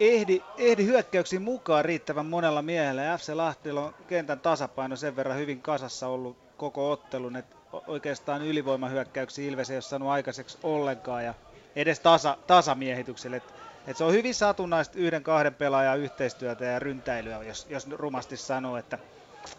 ehdi, 0.00 0.42
ehdi 0.58 0.84
hyökkäyksiin 0.84 1.42
mukaan 1.42 1.84
riittävän 1.84 2.26
monella 2.26 2.62
miehellä. 2.62 3.18
FC 3.18 3.32
Lahtilla 3.34 3.84
on 3.84 3.94
kentän 4.08 4.40
tasapaino 4.40 4.96
sen 4.96 5.16
verran 5.16 5.36
hyvin 5.38 5.62
kasassa 5.62 6.08
ollut 6.08 6.36
koko 6.56 6.90
ottelun, 6.90 7.36
että 7.36 7.57
oikeastaan 7.86 8.42
ylivoimahyökkäyksiä 8.42 9.48
Ilves 9.48 9.70
ei 9.70 9.76
ole 9.76 9.82
saanut 9.82 10.08
aikaiseksi 10.08 10.58
ollenkaan 10.62 11.24
ja 11.24 11.34
edes 11.76 12.00
tasa, 12.00 12.36
tasamiehitykselle. 12.46 13.36
Et, 13.36 13.54
et 13.86 13.96
se 13.96 14.04
on 14.04 14.12
hyvin 14.12 14.34
satunnaista 14.34 14.98
yhden 14.98 15.22
kahden 15.22 15.54
pelaajan 15.54 15.98
yhteistyötä 15.98 16.64
ja 16.64 16.78
ryntäilyä, 16.78 17.42
jos, 17.42 17.66
jos 17.70 17.90
rumasti 17.90 18.36
sanoo, 18.36 18.76
että 18.76 18.98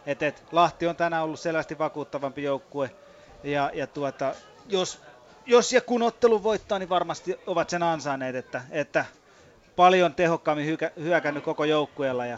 et, 0.06 0.24
et 0.24 0.44
Lahti 0.52 0.88
on 0.88 0.96
tänään 0.96 1.24
ollut 1.24 1.40
selvästi 1.40 1.78
vakuuttavampi 1.78 2.44
joukkue 2.44 2.92
ja, 3.44 3.72
ja 3.74 3.88
tuota, 3.88 4.34
jos, 4.68 5.02
jos 5.46 5.74
ja 5.74 5.82
kun 5.82 6.04
ottelu 6.04 6.44
voittaa, 6.44 6.80
niin 6.80 6.90
varmasti 6.90 7.40
ovat 7.48 7.70
sen 7.70 7.84
ansainneet, 7.84 8.36
että, 8.36 8.62
että 8.72 9.06
paljon 9.76 10.14
tehokkaammin 10.14 10.66
hyökä, 10.66 10.92
hyökännyt 11.00 11.44
koko 11.44 11.64
joukkueella 11.64 12.26
ja 12.26 12.38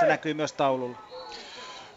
se 0.00 0.06
näkyy 0.06 0.34
myös 0.34 0.52
taululla. 0.52 1.05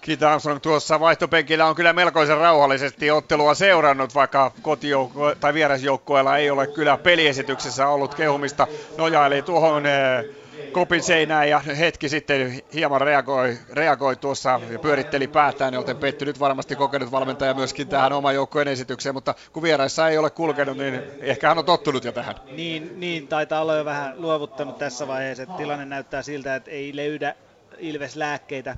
Keith 0.02 0.24
Armstrong 0.24 0.60
tuossa 0.62 1.00
vaihtopenkillä 1.00 1.66
on 1.66 1.76
kyllä 1.76 1.94
melkoisen 1.94 2.38
rauhallisesti 2.38 3.12
ottelua 3.12 3.54
seurannut, 3.54 4.16
vaikka 4.16 4.52
kotijoukko- 4.62 5.36
tai 5.40 5.54
vierasjoukkueella 5.54 6.38
ei 6.38 6.50
ole 6.50 6.68
kyllä 6.68 6.98
peliesityksessä 6.98 7.88
ollut 7.88 8.16
kehumista. 8.16 8.68
Nojaili 8.98 9.42
tuohon 9.42 9.86
eh, 9.86 10.26
kopin 10.72 11.04
seinään 11.04 11.50
ja 11.50 11.60
hetki 11.60 12.10
sitten 12.10 12.62
hieman 12.74 13.02
reagoi, 13.02 13.58
reagoi 13.74 14.16
tuossa 14.16 14.60
ja 14.72 14.80
pyöritteli 14.80 15.28
päätään, 15.28 15.74
joten 15.74 15.98
pettynyt 15.98 16.40
varmasti 16.40 16.76
kokenut 16.76 17.12
valmentaja 17.12 17.54
myöskin 17.54 17.88
tähän 17.88 18.14
oman 18.14 18.36
joukkueen 18.36 18.68
esitykseen, 18.68 19.16
mutta 19.16 19.36
kun 19.54 19.64
vieraissa 19.64 20.10
ei 20.10 20.18
ole 20.18 20.30
kulkenut, 20.30 20.78
niin 20.78 21.02
ehkä 21.22 21.48
hän 21.48 21.58
on 21.58 21.66
tottunut 21.66 22.04
jo 22.04 22.12
tähän. 22.12 22.36
Niin, 22.52 23.00
niin 23.00 23.28
taitaa 23.28 23.62
olla 23.62 23.76
jo 23.76 23.86
vähän 23.86 24.14
luovuttanut 24.18 24.78
tässä 24.78 25.08
vaiheessa, 25.08 25.44
että 25.44 25.56
tilanne 25.58 25.86
näyttää 25.86 26.22
siltä, 26.22 26.56
että 26.56 26.72
ei 26.72 26.96
löydä 26.96 27.36
Ilves 27.78 28.16
lääkkeitä 28.16 28.78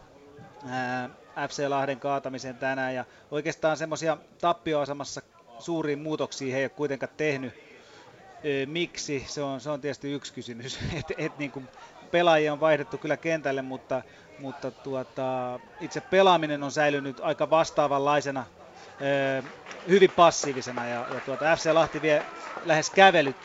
FC 1.47 1.67
Lahden 1.67 1.99
kaatamiseen 1.99 2.57
tänään 2.57 2.95
ja 2.95 3.05
oikeastaan 3.31 3.77
semmoisia 3.77 4.17
tappioasemassa 4.41 5.21
suuriin 5.59 5.99
muutoksiin 5.99 6.51
he 6.51 6.57
ei 6.57 6.63
ole 6.63 6.69
kuitenkaan 6.69 7.13
tehnyt. 7.17 7.53
Miksi? 8.65 9.25
Se 9.27 9.41
on, 9.41 9.61
se 9.61 9.69
on 9.69 9.81
tietysti 9.81 10.11
yksi 10.11 10.33
kysymys. 10.33 10.79
et, 10.99 11.05
et 11.17 11.37
niin 11.37 11.51
kuin 11.51 11.67
pelaajia 12.11 12.53
on 12.53 12.59
vaihdettu 12.59 12.97
kyllä 12.97 13.17
kentälle, 13.17 13.61
mutta, 13.61 14.01
mutta 14.39 14.71
tuota, 14.71 15.59
itse 15.79 16.01
pelaaminen 16.01 16.63
on 16.63 16.71
säilynyt 16.71 17.19
aika 17.19 17.49
vastaavanlaisena, 17.49 18.45
hyvin 19.87 20.11
passiivisena 20.11 20.87
ja, 20.87 21.05
ja 21.13 21.19
tuota, 21.25 21.55
FC 21.55 21.71
Lahti 21.73 22.01
vie 22.01 22.25
lähes 22.65 22.89
kävelyt 22.89 23.35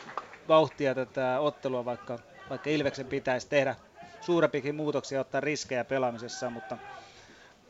vauhtia 0.47 0.95
tätä 0.95 1.39
ottelua, 1.39 1.85
vaikka, 1.85 2.19
vaikka 2.49 2.69
Ilveksen 2.69 3.05
pitäisi 3.05 3.49
tehdä 3.49 3.75
suurempikin 4.21 4.75
muutoksia 4.75 5.21
ottaa 5.21 5.41
riskejä 5.41 5.85
pelaamisessa, 5.85 6.49
mutta 6.49 6.77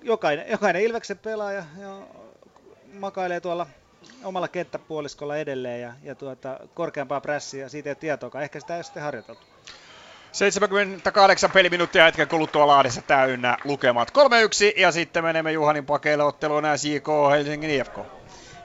jokainen, 0.02 0.46
jokainen 0.52 0.82
Ilveksen 0.82 1.18
pelaaja 1.18 1.64
ja 1.80 1.98
makailee 2.94 3.40
tuolla 3.40 3.68
omalla 4.24 4.48
kenttäpuoliskolla 4.48 5.38
edelleen 5.38 5.82
ja, 5.82 5.94
ja 6.04 6.16
tuota, 6.16 6.60
korkeampaa 6.74 7.22
prässiä, 7.22 7.70
siitä 7.70 7.90
ei 7.90 7.92
ole 7.92 7.98
tietoakaan. 8.00 8.44
Ehkä 8.44 8.60
sitä 8.60 8.74
ei 8.74 8.78
ole 8.78 8.84
sitten 8.84 9.04
harjoiteltu. 9.04 9.42
78 10.32 11.52
peliminuuttia 11.52 12.06
hetken 12.06 12.28
kuluttua 12.28 12.68
Lahdessa 12.68 13.02
täynnä 13.02 13.58
lukemat 13.64 14.12
3-1 14.12 14.80
ja 14.80 14.92
sitten 14.92 15.24
menemme 15.24 15.52
Juhanin 15.52 15.86
pakeille 15.86 16.24
otteluun 16.24 16.64
SJK 16.76 17.08
Helsingin 17.32 17.70
IFK 17.70 18.17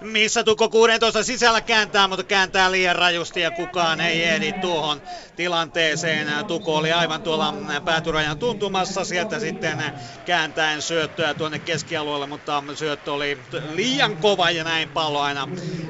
missä 0.02 0.44
Tukko 0.44 0.68
16 0.68 1.22
sisällä 1.22 1.60
kääntää, 1.60 2.08
mutta 2.08 2.24
kääntää 2.24 2.72
liian 2.72 2.96
rajusti 2.96 3.40
ja 3.40 3.50
kukaan 3.50 4.00
ei 4.00 4.24
ehdi 4.24 4.52
tuohon 4.52 5.02
tilanteeseen. 5.36 6.46
Tuko 6.46 6.76
oli 6.76 6.92
aivan 6.92 7.22
tuolla 7.22 7.54
päätyrajan 7.84 8.38
tuntumassa, 8.38 9.04
sieltä 9.04 9.40
sitten 9.40 9.82
kääntäen 10.24 10.82
syöttöä 10.82 11.34
tuonne 11.34 11.58
keskialueelle, 11.58 12.26
mutta 12.26 12.62
syöttö 12.74 13.12
oli 13.12 13.38
liian 13.74 14.16
kova 14.16 14.50
ja 14.50 14.64
näin 14.64 14.88
pallo 14.88 15.20
aina 15.20 15.48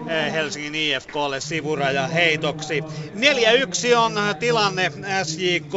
eh, 0.09 0.33
Helsingin 0.33 0.75
IFKlle 0.75 1.41
sivuraja 1.41 2.07
heitoksi. 2.07 2.81
4-1 2.81 3.97
on 3.97 4.13
tilanne, 4.39 4.93
SJK 5.23 5.73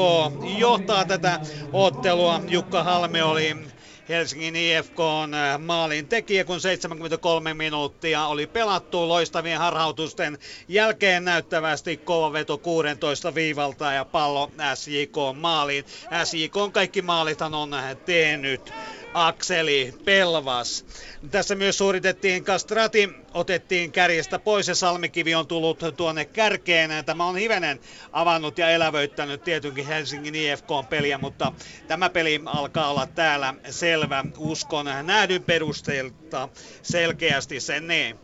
johtaa 0.58 1.06
tätä 1.06 1.40
ottelua. 1.74 2.42
Jukka 2.48 2.84
Halme 2.84 3.24
oli 3.24 3.75
Helsingin 4.10 4.56
IFK 4.56 5.00
on 5.00 5.34
äh, 5.34 5.60
maalin 5.60 6.08
tekijä, 6.08 6.44
kun 6.44 6.62
73 6.62 7.54
minuuttia 7.54 8.28
oli 8.28 8.48
pelattu 8.48 9.08
loistavien 9.08 9.60
harhautusten 9.60 10.38
jälkeen 10.68 11.26
näyttävästi 11.26 11.98
kova 11.98 12.34
veto 12.34 12.58
16 12.58 13.36
viivalta 13.36 13.92
ja 13.94 14.06
pallo 14.06 14.52
SJK 14.76 15.16
maaliin. 15.40 15.86
SJK 16.24 16.58
on 16.58 16.72
kaikki 16.72 17.02
maalithan 17.02 17.54
on 17.54 17.76
tehnyt 18.06 18.74
Akseli 19.16 19.94
Pelvas. 20.06 20.86
Tässä 21.32 21.56
myös 21.56 21.78
suoritettiin 21.78 22.44
kastrati, 22.44 23.10
otettiin 23.34 23.92
kärjestä 23.92 24.40
pois 24.40 24.68
ja 24.68 24.76
Salmikivi 24.76 25.36
on 25.36 25.48
tullut 25.48 25.80
tuonne 25.98 26.26
kärkeen. 26.26 27.06
Tämä 27.06 27.26
on 27.26 27.36
hivenen 27.38 27.80
avannut 28.12 28.58
ja 28.58 28.70
elävöittänyt 28.70 29.44
tietenkin 29.44 29.88
Helsingin 29.88 30.36
IFK-peliä, 30.36 31.18
mutta 31.18 31.52
tämä 31.88 32.10
peli 32.10 32.42
alkaa 32.46 32.90
olla 32.90 33.08
täällä 33.08 33.54
selvä. 33.70 34.24
Uskon 34.38 34.86
nähdyn 35.04 35.44
perusteelta 35.44 36.50
selkeästi 36.82 37.60
sen 37.60 37.88
niin. 37.88 38.20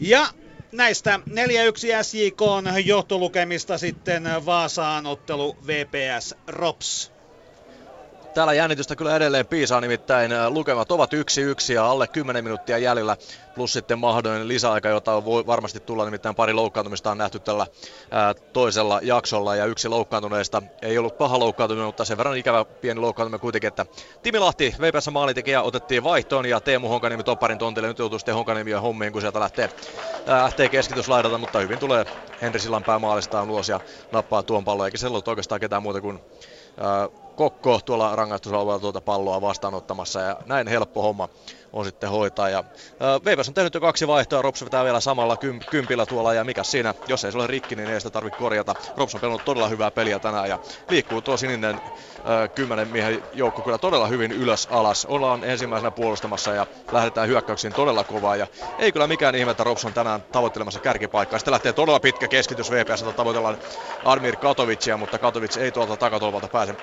Ja 0.00 0.26
näistä 0.72 1.20
4-1 1.30 1.32
SJK 2.02 2.40
johtolukemista 2.84 3.78
sitten 3.78 4.24
Vaasaan 4.46 5.06
ottelu 5.06 5.56
VPS 5.66 6.34
Rops. 6.46 7.12
Täällä 8.34 8.52
jännitystä 8.52 8.96
kyllä 8.96 9.16
edelleen 9.16 9.46
piisaa, 9.46 9.80
nimittäin 9.80 10.30
lukemat 10.48 10.92
ovat 10.92 11.12
yksi 11.12 11.42
yksi 11.42 11.74
ja 11.74 11.86
alle 11.86 12.08
10 12.08 12.44
minuuttia 12.44 12.78
jäljellä, 12.78 13.16
plus 13.54 13.72
sitten 13.72 13.98
mahdollinen 13.98 14.48
lisäaika, 14.48 14.88
jota 14.88 15.24
voi 15.24 15.46
varmasti 15.46 15.80
tulla, 15.80 16.04
nimittäin 16.04 16.34
pari 16.34 16.52
loukkaantumista 16.52 17.10
on 17.10 17.18
nähty 17.18 17.38
tällä 17.38 17.66
ää, 18.10 18.34
toisella 18.34 19.00
jaksolla, 19.02 19.56
ja 19.56 19.66
yksi 19.66 19.88
loukkaantuneesta 19.88 20.62
ei 20.82 20.98
ollut 20.98 21.18
paha 21.18 21.38
loukkaantuminen, 21.38 21.86
mutta 21.86 22.04
sen 22.04 22.18
verran 22.18 22.36
ikävä 22.36 22.64
pieni 22.64 23.00
loukkaantuminen 23.00 23.40
kuitenkin, 23.40 23.68
että 23.68 23.86
Timi 24.22 24.38
Lahti, 24.38 24.74
VPS 24.80 25.10
maalitekijä, 25.10 25.62
otettiin 25.62 26.04
vaihtoon, 26.04 26.46
ja 26.46 26.60
Teemu 26.60 26.88
Honkaniemi 26.88 27.24
Topparin 27.24 27.58
tontille, 27.58 27.88
nyt 27.88 27.98
joutuu 27.98 28.18
sitten 28.18 28.34
Honkaniemi 28.34 28.72
hommiin, 28.72 29.12
kun 29.12 29.20
sieltä 29.20 29.40
lähtee, 29.40 29.70
ää, 30.26 30.42
lähtee 30.42 30.68
keskityslaidalta, 30.68 31.38
mutta 31.38 31.58
hyvin 31.58 31.78
tulee 31.78 32.04
Henri 32.42 32.60
Sillanpää 32.60 32.98
maalistaan 32.98 33.50
ulos 33.50 33.68
ja 33.68 33.80
nappaa 34.12 34.42
tuon 34.42 34.64
pallon, 34.64 34.86
eikä 34.86 34.98
se 34.98 35.06
ollut 35.06 35.28
oikeastaan 35.28 35.60
ketään 35.60 35.82
muuta 35.82 36.00
kuin 36.00 36.20
Kokko 37.36 37.80
tuolla 37.84 38.16
rangaistusalueella 38.16 38.80
tuota 38.80 39.00
palloa 39.00 39.40
vastaanottamassa 39.40 40.20
ja 40.20 40.36
näin 40.46 40.68
helppo 40.68 41.02
homma 41.02 41.28
on 41.72 41.84
sitten 41.84 42.10
hoitaa. 42.10 42.48
Ja, 42.48 42.64
Veivas 43.24 43.48
on 43.48 43.54
tehnyt 43.54 43.74
jo 43.74 43.80
kaksi 43.80 44.06
vaihtoa, 44.06 44.42
Rops 44.42 44.64
vetää 44.64 44.84
vielä 44.84 45.00
samalla 45.00 45.36
kym, 45.36 45.60
kympillä 45.70 46.06
tuolla 46.06 46.34
ja 46.34 46.44
mikä 46.44 46.64
siinä, 46.64 46.94
jos 47.08 47.24
ei 47.24 47.32
se 47.32 47.38
ole 47.38 47.46
rikki, 47.46 47.76
niin 47.76 47.90
ei 47.90 48.00
sitä 48.00 48.10
tarvitse 48.10 48.36
korjata. 48.36 48.76
Rops 48.96 49.14
on 49.14 49.20
pelannut 49.20 49.44
todella 49.44 49.68
hyvää 49.68 49.90
peliä 49.90 50.20
tänään 50.20 50.48
ja 50.48 50.58
liikkuu 50.88 51.22
tuo 51.22 51.36
sininen 51.36 51.80
äh, 51.86 52.50
kymmenen 52.54 52.88
miehen 52.88 53.28
joukko 53.32 53.62
kyllä 53.62 53.78
todella 53.78 54.06
hyvin 54.06 54.32
ylös 54.32 54.66
alas. 54.70 55.04
Ollaan 55.04 55.44
ensimmäisenä 55.44 55.90
puolustamassa 55.90 56.54
ja 56.54 56.66
lähdetään 56.90 57.28
hyökkäyksiin 57.28 57.74
todella 57.74 58.04
kovaa 58.04 58.36
ja 58.36 58.46
ei 58.78 58.92
kyllä 58.92 59.06
mikään 59.06 59.34
ihme, 59.34 59.50
että 59.50 59.64
Rops 59.64 59.84
on 59.84 59.94
tänään 59.94 60.24
tavoittelemassa 60.32 60.80
kärkipaikkaa. 60.80 61.38
Sitten 61.38 61.52
lähtee 61.52 61.72
todella 61.72 62.00
pitkä 62.00 62.28
keskitys 62.28 62.70
VPS, 62.70 63.04
tavoitellaan 63.16 63.58
Armir 64.02 64.36
Katovicia, 64.36 64.96
mutta 64.96 65.18
Katovic 65.18 65.56
ei 65.56 65.72
tuolta 65.72 65.96
takatolvalta 65.96 66.48
pääse 66.48 66.74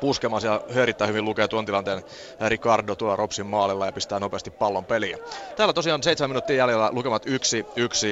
puskemaan 0.00 0.42
ja 0.44 0.60
erittäin 0.68 1.08
hyvin 1.08 1.24
lukee 1.24 1.48
tuon 1.48 1.66
tilanteen 1.66 2.02
Ricardo 2.48 2.94
tuolla 2.94 3.16
Ropsin 3.16 3.46
maalilla 3.46 3.86
ja 3.86 3.92
pistää 3.92 4.20
nopeasti 4.20 4.50
pallon 4.50 4.84
peliä. 4.84 5.18
Täällä 5.56 5.72
tosiaan 5.72 6.02
7 6.02 6.30
minuuttia 6.30 6.56
jäljellä 6.56 6.88
lukemat 6.92 7.26
1-1 7.26 7.28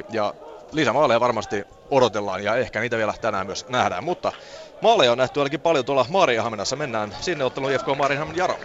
ja 0.09 0.35
lisämaaleja 0.73 1.20
varmasti 1.20 1.65
odotellaan 1.91 2.45
ja 2.45 2.57
ehkä 2.57 2.81
niitä 2.81 2.97
vielä 2.97 3.15
tänään 3.20 3.47
myös 3.47 3.69
nähdään, 3.69 4.05
mutta 4.05 4.32
maaleja 4.82 5.12
on 5.12 5.19
nähty 5.19 5.41
ainakin 5.41 5.61
paljon 5.61 5.85
tuolla 5.85 6.07
Maariahaminassa. 6.09 6.77
Mennään 6.77 7.16
sinne 7.20 7.45
otteluun 7.45 7.73
IFK 7.73 7.86
Maariahamin 7.97 8.36
Jaro. 8.36 8.59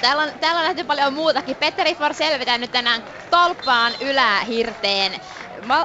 Täällä 0.00 0.22
on, 0.22 0.30
täällä 0.40 0.58
on 0.60 0.64
nähty 0.66 0.84
paljon 0.84 1.14
muutakin. 1.14 1.56
Petteri 1.56 1.94
For 1.94 2.14
selvitään 2.14 2.60
nyt 2.60 2.72
tänään 2.72 3.04
tolppaan 3.30 3.92
ylähirteen 4.00 5.20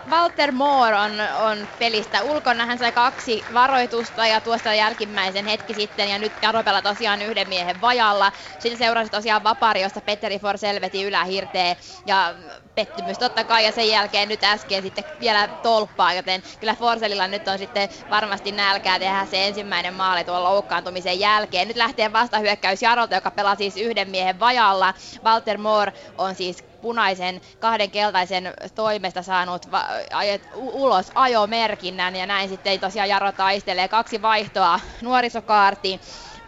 Walter 0.10 0.52
Moore 0.52 0.96
on, 0.96 1.12
on 1.40 1.70
pelistä 1.78 2.24
ulkona. 2.24 2.66
Hän 2.66 2.78
sai 2.78 2.92
kaksi 2.92 3.46
varoitusta 3.54 4.28
ja 4.28 4.42
tuosta 4.42 4.74
jälkimmäisen 4.74 5.46
hetki 5.46 5.74
sitten 5.74 6.10
ja 6.10 6.20
nyt 6.20 6.34
Jaropella 6.42 6.82
tosiaan 6.82 7.22
yhden 7.22 7.48
miehen 7.50 7.82
vajalla. 7.82 8.32
Sitten 8.60 8.78
seurasi 8.78 9.10
tosiaan 9.12 9.44
Vapari, 9.44 9.82
josta 9.82 10.02
Petteri 10.02 10.40
Forsell 10.40 10.82
veti 10.82 11.04
ylähirteen 11.04 11.76
ja 12.06 12.36
pettymys 12.78 13.18
totta 13.20 13.44
kai 13.44 13.66
ja 13.66 13.72
sen 13.72 13.90
jälkeen 13.90 14.30
nyt 14.30 14.44
äsken 14.44 14.82
sitten 14.82 15.04
vielä 15.20 15.50
tolppaa, 15.62 16.14
joten 16.14 16.42
kyllä 16.60 16.76
Forsellilla 16.76 17.28
nyt 17.28 17.48
on 17.48 17.58
sitten 17.58 17.90
varmasti 18.10 18.52
nälkää 18.52 19.00
tehdä 19.00 19.26
se 19.26 19.48
ensimmäinen 19.48 19.94
maali 19.94 20.24
tuon 20.24 20.44
loukkaantumisen 20.44 21.20
jälkeen. 21.20 21.68
Nyt 21.68 21.78
lähtee 21.78 22.14
vastahyökkäys 22.14 22.82
Jarolta, 22.82 23.16
joka 23.16 23.32
pelaa 23.32 23.56
siis 23.56 23.78
yhden 23.78 24.10
miehen 24.10 24.40
vajalla. 24.40 24.94
Walter 25.26 25.58
Moore 25.58 25.92
on 26.18 26.36
siis 26.36 26.64
punaisen 26.82 27.42
kahden 27.60 27.92
keltaisen 27.92 28.54
toimesta 28.76 29.22
saanut 29.24 29.72
va- 29.72 29.88
ajet, 30.14 30.48
ulos 30.54 31.12
ajomerkinnän 31.16 32.16
ja 32.16 32.26
näin 32.26 32.50
sitten 32.50 32.80
tosiaan 32.80 33.10
Jaro 33.10 33.32
taistelee 33.32 33.88
kaksi 33.88 34.22
vaihtoa 34.22 34.80
nuorisokaarti 35.02 36.02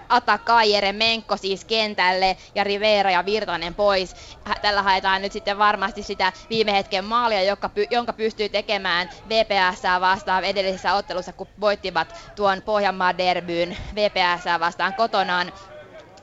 Atakai 0.09 0.93
Menkko 0.93 1.37
siis 1.37 1.65
kentälle 1.65 2.37
ja 2.55 2.63
Rivera 2.63 3.11
ja 3.11 3.25
Virtanen 3.25 3.75
pois. 3.75 4.15
Tällä 4.61 4.81
haetaan 4.81 5.21
nyt 5.21 5.31
sitten 5.31 5.57
varmasti 5.57 6.03
sitä 6.03 6.33
viime 6.49 6.71
hetken 6.73 7.05
maalia, 7.05 7.43
joka, 7.43 7.69
jonka 7.91 8.13
pystyy 8.13 8.49
tekemään 8.49 9.09
VPS 9.29 9.83
vastaan 9.99 10.43
edellisessä 10.43 10.93
ottelussa, 10.93 11.33
kun 11.33 11.47
voittivat 11.59 12.13
tuon 12.35 12.61
Pohjanmaan 12.61 13.17
derbyyn 13.17 13.77
VPS 13.95 14.59
vastaan 14.59 14.93
kotonaan. 14.93 15.51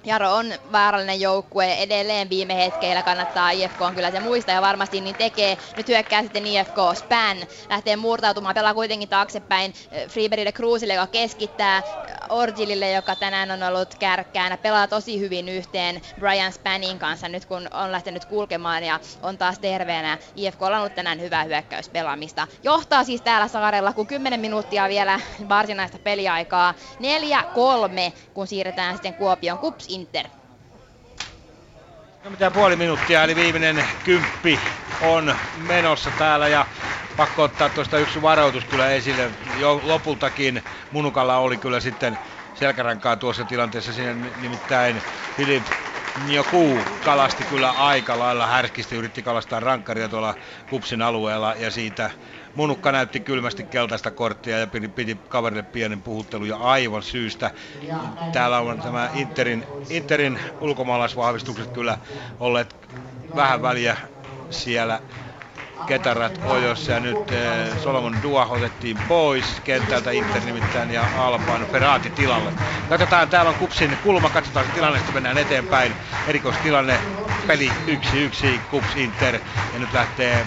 Jaro 0.07 0.35
on 0.35 0.47
vaarallinen 0.73 1.21
joukkue 1.21 1.73
edelleen 1.75 2.31
viime 2.31 2.57
hetkeillä, 2.57 3.03
kannattaa 3.03 3.51
IFK 3.51 3.81
on 3.81 3.95
kyllä 3.95 4.11
se 4.11 4.21
muistaa 4.21 4.55
ja 4.55 4.63
varmasti 4.63 5.01
niin 5.01 5.17
tekee. 5.17 5.59
Nyt 5.77 5.89
hyökkää 5.89 6.23
sitten 6.23 6.47
IFK 6.47 6.77
Span, 6.95 7.37
lähtee 7.71 7.97
murtautumaan, 7.97 8.55
pelaa 8.55 8.75
kuitenkin 8.75 9.09
taaksepäin 9.09 9.75
eh, 9.91 10.09
Freeberille 10.09 10.53
Cruisille, 10.53 10.95
joka 10.95 11.07
keskittää 11.07 11.83
Orgilille, 12.29 12.91
joka 12.91 13.17
tänään 13.17 13.51
on 13.51 13.63
ollut 13.63 13.95
kärkkäänä, 13.95 14.57
pelaa 14.57 14.89
tosi 14.89 15.21
hyvin 15.21 15.49
yhteen 15.49 16.01
Brian 16.21 16.53
Spannin 16.53 16.99
kanssa 16.99 17.29
nyt 17.29 17.45
kun 17.45 17.69
on 17.75 17.93
lähtenyt 17.93 18.25
kulkemaan 18.25 18.85
ja 18.85 19.01
on 19.23 19.39
taas 19.39 19.59
terveenä. 19.59 20.19
IFK 20.37 20.63
on 20.63 20.75
ollut 20.75 20.95
tänään 20.95 21.21
hyvää 21.21 21.45
hyökkäyspelaamista. 21.45 22.47
Johtaa 22.63 23.05
siis 23.05 23.23
täällä 23.23 23.49
saarella, 23.49 23.93
kun 23.93 24.07
10 24.07 24.41
minuuttia 24.41 24.89
vielä 24.89 25.21
varsinaista 25.49 25.99
peliaikaa. 25.99 26.75
4-3, 28.09 28.13
kun 28.35 28.47
siirretään 28.47 28.95
sitten 28.95 29.15
Kuopion 29.15 29.59
Kups 29.59 29.96
Inter. 29.97 30.27
No 32.25 32.31
mitä 32.31 32.51
puoli 32.51 32.77
minuuttia, 32.77 33.25
eli 33.25 33.37
viimeinen 33.37 33.85
kymppi 34.05 34.61
on 35.01 35.35
menossa 35.55 36.11
täällä 36.19 36.49
ja 36.49 36.67
pakko 37.17 37.43
ottaa 37.43 37.69
tuosta 37.69 37.99
yksi 37.99 38.23
varoitus 38.23 38.65
kyllä 38.65 38.91
esille. 38.91 39.31
Jo 39.55 39.81
lopultakin 39.83 40.63
Munukalla 40.91 41.37
oli 41.39 41.59
kyllä 41.59 41.81
sitten 41.81 42.19
selkärankaa 42.55 43.17
tuossa 43.17 43.45
tilanteessa. 43.45 43.93
Siinä 43.93 44.15
nimittäin 44.37 45.03
Filip 45.37 45.67
Njoku 46.17 46.85
kalasti 47.05 47.45
kyllä 47.45 47.71
aika 47.71 48.19
lailla 48.19 48.47
härskisti, 48.47 48.97
yritti 48.97 49.23
kalastaa 49.23 49.61
rankkaria 49.61 50.09
tuolla 50.09 50.35
Kupsin 50.69 51.03
alueella 51.03 51.55
ja 51.55 51.71
siitä 51.71 52.11
Munukka 52.57 52.93
näytti 52.93 53.21
kylmästi 53.21 53.65
keltaista 53.65 54.11
korttia 54.11 54.59
ja 54.59 54.67
piti, 54.67 54.89
piti 54.89 55.17
kaverille 55.29 55.63
pienen 55.63 56.03
puhuttelun 56.03 56.49
ja 56.49 56.57
aivan 56.57 57.03
syystä. 57.03 57.51
Täällä 58.33 58.59
on 58.59 58.79
tämä 58.79 59.11
Interin, 59.15 59.65
Interin 59.91 60.39
ulkomaalaisvahvistukset 60.61 61.71
kyllä 61.71 61.99
olleet 62.41 62.77
vähän 63.37 63.63
väliä 63.63 63.97
siellä 64.51 65.01
Ketarat 65.87 66.41
ojossa 66.45 66.93
ja 66.93 67.01
nyt 67.01 67.17
eh, 67.31 67.79
Solomon 67.83 68.23
Dua 68.23 68.47
otettiin 68.47 68.97
pois 69.09 69.61
kentältä 69.65 70.11
Inter 70.11 70.45
nimittäin 70.45 70.91
ja 70.91 71.05
Alban 71.17 71.67
Ferrati 71.73 72.11
tilalle. 72.11 72.53
Katsotaan, 72.89 73.29
täällä 73.29 73.49
on 73.49 73.57
Kupsin 73.57 73.99
kulma, 74.03 74.31
katsotaan 74.31 74.67
se 74.67 74.73
tilanne, 74.73 74.99
sitten 74.99 75.15
mennään 75.15 75.39
eteenpäin. 75.39 75.93
Erikoistilanne, 76.27 77.01
peli 77.47 77.71
1-1, 77.87 78.61
Kups 78.71 78.97
Inter 78.97 79.35
ja 79.73 79.79
nyt 79.79 79.93
lähtee 79.93 80.47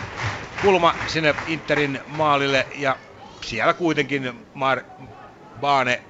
kulma 0.61 0.95
sinne 1.07 1.36
Interin 1.48 1.99
maalille 2.07 2.68
ja 2.76 2.95
siellä 3.41 3.73
kuitenkin 3.73 4.48
Mar 4.53 4.81
Baane 5.60 6.02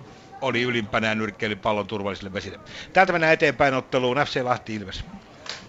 oli 0.41 0.61
ylimpänä 0.61 1.07
ja 1.07 1.15
nyrkkeili 1.15 1.55
pallon 1.55 1.87
turvallisille 1.87 2.33
vesille. 2.33 2.59
Täältä 2.93 3.11
mennään 3.11 3.33
eteenpäin 3.33 3.73
otteluun 3.73 4.17
FC 4.17 4.41
Lahti 4.43 4.75
Ilves. 4.75 5.03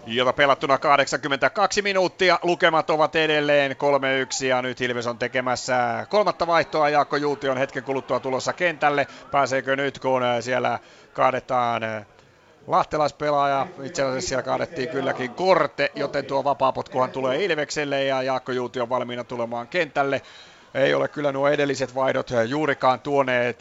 Jota 0.06 0.32
pelattuna 0.32 0.78
82 0.78 1.82
minuuttia. 1.82 2.38
Lukemat 2.42 2.90
ovat 2.90 3.16
edelleen 3.16 3.72
3-1 3.72 4.44
ja 4.46 4.62
nyt 4.62 4.80
Ilves 4.80 5.06
on 5.06 5.18
tekemässä 5.18 6.06
kolmatta 6.08 6.46
vaihtoa. 6.46 6.88
Jaakko 6.88 7.16
Juuti 7.16 7.48
on 7.48 7.58
hetken 7.58 7.82
kuluttua 7.82 8.20
tulossa 8.20 8.52
kentälle. 8.52 9.06
Pääseekö 9.30 9.76
nyt, 9.76 9.98
kun 9.98 10.22
siellä 10.40 10.78
kaadetaan 11.12 11.82
lahtelaispelaaja. 12.70 13.66
Itse 13.82 14.02
asiassa 14.02 14.28
siellä 14.28 14.42
kaadettiin 14.42 14.88
kylläkin 14.88 15.30
korte, 15.30 15.90
joten 15.94 16.24
tuo 16.24 16.44
vapaapotkuhan 16.44 17.10
tulee 17.10 17.44
Ilvekselle 17.44 18.04
ja 18.04 18.22
Jaakko 18.22 18.52
Juuti 18.52 18.80
on 18.80 18.88
valmiina 18.88 19.24
tulemaan 19.24 19.68
kentälle. 19.68 20.22
Ei 20.74 20.94
ole 20.94 21.08
kyllä 21.08 21.32
nuo 21.32 21.48
edelliset 21.48 21.94
vaihdot 21.94 22.30
juurikaan 22.48 23.00
tuoneet 23.00 23.60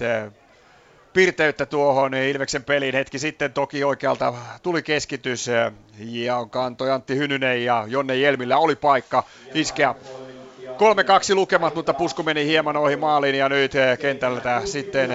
pirteyttä 1.14 1.66
tuohon 1.66 2.14
Ilveksen 2.14 2.64
peliin. 2.64 2.96
Hetki 2.96 3.20
sitten 3.20 3.54
toki 3.54 3.84
oikealta 3.84 4.34
tuli 4.64 4.84
keskitys 4.84 5.48
ja 6.00 6.46
kantoi 6.50 6.92
Antti 6.92 7.16
Hynynen 7.16 7.66
ja 7.66 7.86
Jonne 7.88 8.16
Jelmillä 8.16 8.58
oli 8.58 8.76
paikka 8.76 9.24
iskeä 9.54 9.96
3-2 10.80 11.36
lukemat, 11.36 11.76
mutta 11.76 11.94
pusku 11.94 12.24
meni 12.24 12.46
hieman 12.46 12.78
ohi 12.78 12.96
maaliin 12.96 13.36
ja 13.36 13.50
nyt 13.50 13.72
kentältä 14.02 14.62
sitten 14.66 15.10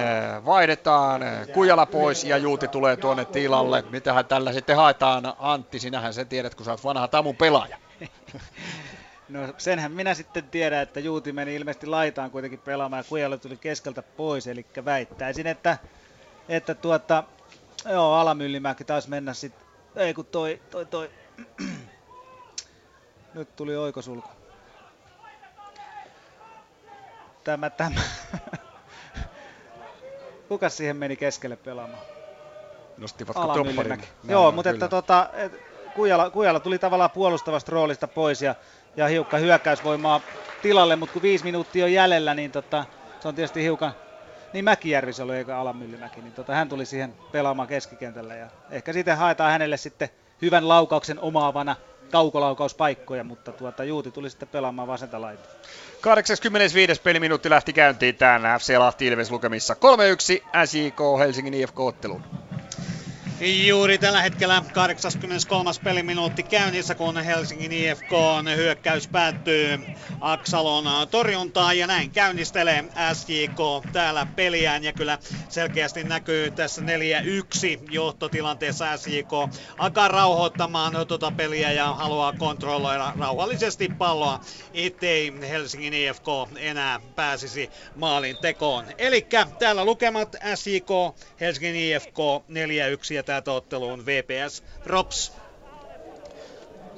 vaihdetaan 0.45 1.21
Kujala 1.53 1.85
pois 1.85 2.23
ja 2.23 2.37
Juuti 2.37 2.67
tulee 2.67 2.97
tuonne 2.97 3.25
tilalle. 3.25 3.83
Mitähän 3.89 4.25
tällä 4.25 4.53
sitten 4.53 4.75
haetaan 4.75 5.33
Antti, 5.39 5.79
sinähän 5.79 6.13
sen 6.13 6.27
tiedät, 6.27 6.55
kun 6.55 6.65
sä 6.65 6.71
oot 6.71 6.83
vanha 6.83 7.07
Tamun 7.07 7.35
pelaaja. 7.35 7.77
No 9.29 9.39
senhän 9.57 9.91
minä 9.91 10.13
sitten 10.13 10.43
tiedän, 10.43 10.81
että 10.81 10.99
Juuti 10.99 11.31
meni 11.31 11.55
ilmeisesti 11.55 11.87
laitaan 11.87 12.31
kuitenkin 12.31 12.59
pelaamaan 12.59 12.99
ja 12.99 13.09
Kujala 13.09 13.37
tuli 13.37 13.57
keskeltä 13.57 14.01
pois, 14.01 14.47
eli 14.47 14.65
väittäisin, 14.85 15.47
että, 15.47 15.77
että 16.49 16.75
tuota, 16.75 17.23
joo, 17.89 18.13
Alamyllimäki 18.13 18.83
taisi 18.83 19.09
mennä 19.09 19.33
sitten, 19.33 19.67
ei 19.95 20.13
kun 20.13 20.25
toi, 20.25 20.61
toi, 20.69 20.85
toi, 20.85 21.09
nyt 23.33 23.55
tuli 23.55 23.75
oikosulku. 23.75 24.29
Tämä, 27.45 27.69
tämä. 27.69 28.01
Kuka 30.49 30.69
siihen 30.69 30.97
meni 30.97 31.15
keskelle 31.15 31.55
pelaamaan? 31.55 32.03
Nostivatko 32.97 33.53
topparin? 33.53 34.03
Joo, 34.29 34.51
mutta 34.51 34.69
että 34.69 34.87
tota, 34.87 35.29
et, 35.33 35.51
Kujala, 35.93 36.29
Kujala 36.29 36.59
tuli 36.59 36.79
tavallaan 36.79 37.11
puolustavasta 37.11 37.71
roolista 37.71 38.07
pois 38.07 38.41
ja 38.41 38.55
ja 38.97 39.07
hiukka 39.07 39.37
hyökkäysvoimaa 39.37 40.21
tilalle, 40.61 40.95
mutta 40.95 41.13
kun 41.13 41.21
viisi 41.21 41.43
minuuttia 41.43 41.85
on 41.85 41.93
jäljellä, 41.93 42.33
niin 42.33 42.51
tota, 42.51 42.85
se 43.19 43.27
on 43.27 43.35
tietysti 43.35 43.63
hiukan, 43.63 43.93
niin 44.53 44.65
Mäkijärvi 44.65 45.13
se 45.13 45.23
oli 45.23 45.37
eikä 45.37 45.57
Alan 45.57 45.77
Myllymäki, 45.77 46.21
niin 46.21 46.33
tota, 46.33 46.53
hän 46.53 46.69
tuli 46.69 46.85
siihen 46.85 47.13
pelaamaan 47.31 47.67
keskikentällä 47.67 48.35
ja 48.35 48.47
ehkä 48.69 48.93
sitten 48.93 49.17
haetaan 49.17 49.51
hänelle 49.51 49.77
sitten 49.77 50.09
hyvän 50.41 50.67
laukauksen 50.67 51.19
omaavana 51.19 51.75
kaukolaukauspaikkoja, 52.11 53.23
mutta 53.23 53.51
tuota, 53.51 53.83
Juuti 53.83 54.11
tuli 54.11 54.29
sitten 54.29 54.47
pelaamaan 54.47 54.87
vasenta 54.87 55.21
laitaa. 55.21 55.51
85. 56.01 57.01
peliminuutti 57.01 57.49
lähti 57.49 57.73
käyntiin 57.73 58.15
tänään 58.15 58.59
FC 58.59 58.77
Lahti 58.77 59.07
Ilves 59.07 59.31
lukemissa 59.31 59.73
3-1 59.73 60.65
SJK 60.65 60.99
Helsingin 61.19 61.53
IFK-otteluun. 61.53 62.23
Juuri 63.41 63.97
tällä 63.97 64.21
hetkellä 64.21 64.63
83. 64.73 65.71
peliminuutti 65.83 66.43
käynnissä, 66.43 66.95
kun 66.95 67.17
Helsingin 67.17 67.71
IFK 67.71 68.11
hyökkäys 68.55 69.07
päättyy 69.07 69.79
Aksalon 70.21 71.07
torjuntaan 71.11 71.77
ja 71.77 71.87
näin 71.87 72.11
käynnistelee 72.11 72.85
SJK 73.13 73.91
täällä 73.91 74.27
peliään 74.35 74.83
ja 74.83 74.93
kyllä 74.93 75.17
selkeästi 75.49 76.03
näkyy 76.03 76.51
tässä 76.51 76.81
4-1 76.81 76.85
johtotilanteessa 77.89 78.97
SJK 78.97 79.31
alkaa 79.77 80.07
rauhoittamaan 80.07 81.07
tuota 81.07 81.31
peliä 81.31 81.71
ja 81.71 81.93
haluaa 81.93 82.33
kontrolloida 82.33 83.13
rauhallisesti 83.19 83.89
palloa, 83.97 84.39
ettei 84.73 85.33
Helsingin 85.49 85.93
IFK 85.93 86.27
enää 86.57 86.99
pääsisi 87.15 87.69
maalin 87.95 88.37
tekoon. 88.37 88.85
Eli 88.97 89.27
täällä 89.59 89.85
lukemat 89.85 90.35
SJK, 90.55 90.89
Helsingin 91.39 91.75
IFK 91.75 92.17
4-1 93.09 93.13
ja 93.13 93.24
täältä 93.25 93.51
otteluun 93.51 94.05
VPS 94.05 94.63
Rops. 94.85 95.33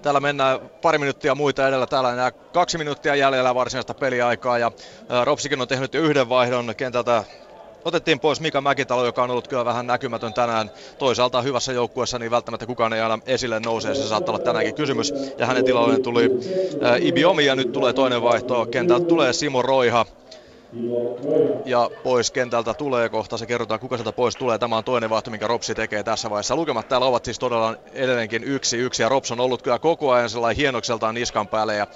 Täällä 0.01 0.19
mennään 0.19 0.59
pari 0.81 0.97
minuuttia 0.97 1.35
muita 1.35 1.67
edellä. 1.67 1.87
Täällä 1.87 2.13
enää 2.13 2.31
kaksi 2.31 2.77
minuuttia 2.77 3.15
jäljellä 3.15 3.55
varsinaista 3.55 3.93
peliaikaa 3.93 4.57
ja 4.57 4.71
Ropsikin 5.23 5.61
on 5.61 5.67
tehnyt 5.67 5.93
jo 5.93 6.01
yhden 6.01 6.29
vaihdon 6.29 6.75
kentältä 6.77 7.23
otettiin 7.85 8.19
pois 8.19 8.41
Mika 8.41 8.61
Mäkitalo, 8.61 9.05
joka 9.05 9.23
on 9.23 9.31
ollut 9.31 9.47
kyllä 9.47 9.65
vähän 9.65 9.87
näkymätön 9.87 10.33
tänään. 10.33 10.71
Toisaalta 10.99 11.41
hyvässä 11.41 11.73
joukkueessa, 11.73 12.19
niin 12.19 12.31
välttämättä 12.31 12.65
kukaan 12.65 12.93
ei 12.93 13.01
aina 13.01 13.19
esille 13.25 13.59
nouse, 13.59 13.95
se 13.95 14.07
saattaa 14.07 14.35
olla 14.35 14.43
tänäänkin 14.43 14.75
kysymys. 14.75 15.13
Ja 15.37 15.45
hänen 15.45 15.65
tilalleen 15.65 16.03
tuli 16.03 16.29
Ibiomi 16.99 17.45
ja 17.45 17.55
nyt 17.55 17.71
tulee 17.71 17.93
toinen 17.93 18.21
vaihto. 18.21 18.65
Kentältä 18.65 19.05
tulee 19.05 19.33
Simo 19.33 19.61
Roiha. 19.61 20.05
Ja 21.65 21.89
pois 22.03 22.31
kentältä 22.31 22.73
tulee 22.73 23.09
kohta, 23.09 23.37
se 23.37 23.45
kerrotaan 23.45 23.79
kuka 23.79 23.97
sieltä 23.97 24.11
pois 24.11 24.35
tulee. 24.35 24.57
Tämä 24.57 24.77
on 24.77 24.83
toinen 24.83 25.09
vaihto, 25.09 25.31
minkä 25.31 25.47
Ropsi 25.47 25.75
tekee 25.75 26.03
tässä 26.03 26.29
vaiheessa. 26.29 26.55
Lukemat 26.55 26.87
täällä 26.87 27.07
ovat 27.07 27.25
siis 27.25 27.39
todella 27.39 27.75
edelleenkin 27.93 28.43
yksi 28.43 28.77
yksi 28.77 29.03
ja 29.03 29.09
Rops 29.09 29.31
on 29.31 29.39
ollut 29.39 29.61
kyllä 29.61 29.79
koko 29.79 30.11
ajan 30.11 30.29
sellainen 30.29 30.57
hienokseltaan 30.57 31.15
niskan 31.15 31.47
päälle 31.47 31.75
ja 31.75 31.87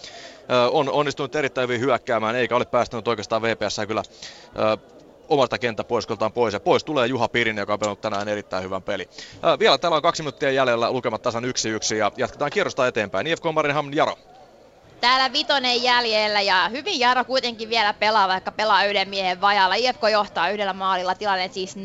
on 0.72 0.90
onnistunut 0.90 1.36
erittäin 1.36 1.70
hyvin 1.70 1.82
hyökkäämään, 1.82 2.36
eikä 2.36 2.56
ole 2.56 2.66
päästänyt 2.66 3.08
oikeastaan 3.08 3.42
VPS 3.42 3.82
kyllä 3.88 4.04
omasta 5.30 5.60
kenttäpoiskoltaan 5.60 6.34
pois. 6.34 6.54
Ja 6.54 6.60
pois 6.60 6.84
tulee 6.84 7.08
Juha 7.08 7.28
Pirin, 7.28 7.58
joka 7.58 7.74
on 7.74 7.80
pelannut 7.80 8.02
tänään 8.02 8.28
erittäin 8.28 8.64
hyvän 8.64 8.84
peli. 8.84 9.10
vielä 9.60 9.78
täällä 9.78 9.96
on 9.96 10.02
kaksi 10.02 10.24
minuuttia 10.24 10.52
jäljellä, 10.52 10.92
lukemat 10.92 11.22
tasan 11.22 11.46
yksi 11.46 11.70
yksi 11.70 11.98
ja 11.98 12.12
jatketaan 12.18 12.52
kierrosta 12.52 12.88
eteenpäin. 12.88 13.28
IFK 13.28 13.44
Marinham 13.54 13.94
Jaro. 13.94 14.18
Täällä 15.02 15.34
vitonen 15.34 15.84
jäljellä 15.84 16.42
ja 16.42 16.70
hyvin 16.70 17.00
Jaro 17.00 17.26
kuitenkin 17.26 17.70
vielä 17.70 17.94
pelaa, 17.94 18.28
vaikka 18.28 18.52
pelaa 18.52 18.84
yhden 18.84 19.10
miehen 19.10 19.42
vajalla. 19.42 19.76
IFK 19.76 20.02
johtaa 20.12 20.50
yhdellä 20.50 20.74
maalilla 20.74 21.16
tilanne 21.16 21.50
siis 21.52 21.76
4-3, 21.76 21.80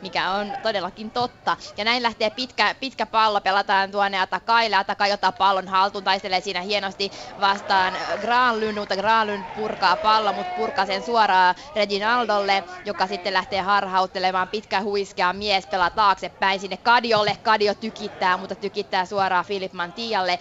mikä 0.00 0.30
on 0.30 0.54
todellakin 0.62 1.10
totta. 1.10 1.56
Ja 1.76 1.84
näin 1.84 2.02
lähtee 2.02 2.30
pitkä, 2.30 2.74
pitkä 2.80 3.06
pallo, 3.06 3.40
pelataan 3.40 3.90
tuonne 3.90 4.20
Atakaille. 4.20 4.76
Ataka 4.76 5.04
ottaa 5.04 5.32
pallon 5.32 5.68
haltuun, 5.68 6.04
taistelee 6.04 6.40
siinä 6.40 6.60
hienosti 6.60 7.10
vastaan 7.40 7.98
Granlund, 8.20 8.78
mutta 8.78 8.96
Granlund 8.96 9.44
purkaa 9.54 9.96
pallo, 9.96 10.32
mutta 10.32 10.52
purkaa 10.54 10.86
sen 10.86 11.02
suoraan 11.02 11.54
Reginaldolle, 11.74 12.64
joka 12.84 13.06
sitten 13.06 13.32
lähtee 13.32 13.60
harhauttelemaan. 13.60 14.48
Pitkä 14.48 14.82
huiskea 14.82 15.32
mies 15.32 15.66
pelaa 15.66 15.90
taaksepäin 15.90 16.60
sinne 16.60 16.76
Kadiolle. 16.76 17.36
Kadio 17.42 17.74
tykittää, 17.74 18.36
mutta 18.36 18.56
tykittää 18.56 19.06
suoraan 19.06 19.44
Filip 19.44 19.72
Mantialle. 19.72 20.38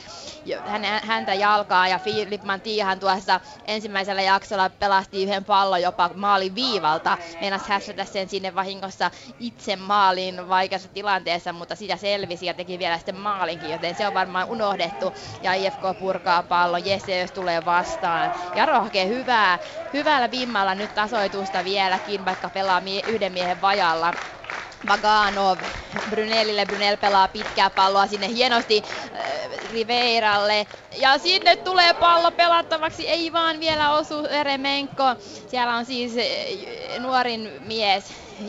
Häntä 1.04 1.31
sitä 1.32 1.44
jalkaa 1.44 1.88
ja 1.88 2.00
Filip 2.00 2.44
Mantiahan 2.44 3.00
tuossa 3.00 3.40
ensimmäisellä 3.66 4.22
jaksolla 4.22 4.70
pelasti 4.70 5.24
yhden 5.24 5.46
pallon 5.46 5.82
jopa 5.82 6.10
maalin 6.14 6.56
viivalta. 6.56 7.18
Meinas 7.40 7.68
hässätä 7.68 8.06
sen 8.06 8.30
sinne 8.30 8.56
vahingossa 8.56 9.12
itse 9.40 9.76
maaliin 9.76 10.48
vaikeassa 10.50 10.90
tilanteessa, 10.90 11.54
mutta 11.54 11.76
sitä 11.76 11.98
selvisi 11.98 12.46
ja 12.46 12.54
teki 12.54 12.80
vielä 12.80 12.98
sitten 12.98 13.16
maalinkin, 13.16 13.70
joten 13.70 13.96
se 13.96 14.08
on 14.08 14.14
varmaan 14.14 14.48
unohdettu. 14.48 15.14
Ja 15.42 15.54
IFK 15.54 15.82
purkaa 16.00 16.44
pallon, 16.44 16.86
Jesse 16.86 17.20
jos 17.20 17.32
tulee 17.32 17.66
vastaan. 17.66 18.32
Jaro 18.54 18.82
hakee 18.82 19.08
hyvää, 19.08 19.60
hyvällä 19.94 20.32
vimmalla 20.32 20.76
nyt 20.76 20.94
tasoitusta 20.94 21.64
vieläkin, 21.64 22.26
vaikka 22.26 22.50
pelaa 22.50 22.82
mie- 22.82 23.04
yhden 23.06 23.34
miehen 23.34 23.62
vajalla. 23.62 24.14
Vaganov 24.88 25.60
Brunellille. 26.10 26.66
Brunel 26.66 26.98
pelaa 26.98 27.28
pitkää 27.28 27.70
palloa 27.70 28.08
sinne 28.08 28.28
hienosti 28.28 28.84
äh, 29.16 29.70
Riveiralle. 29.72 30.68
Ja 30.98 31.18
sinne 31.18 31.56
tulee 31.56 31.94
pallo 31.94 32.32
pelattavaksi, 32.32 33.08
ei 33.10 33.34
vaan 33.34 33.60
vielä 33.60 33.94
osu 33.94 34.26
Eremenko. 34.26 35.04
Siellä 35.48 35.76
on 35.76 35.86
siis 35.86 36.14
äh, 36.18 37.00
nuorin 37.00 37.52
mies 37.60 38.04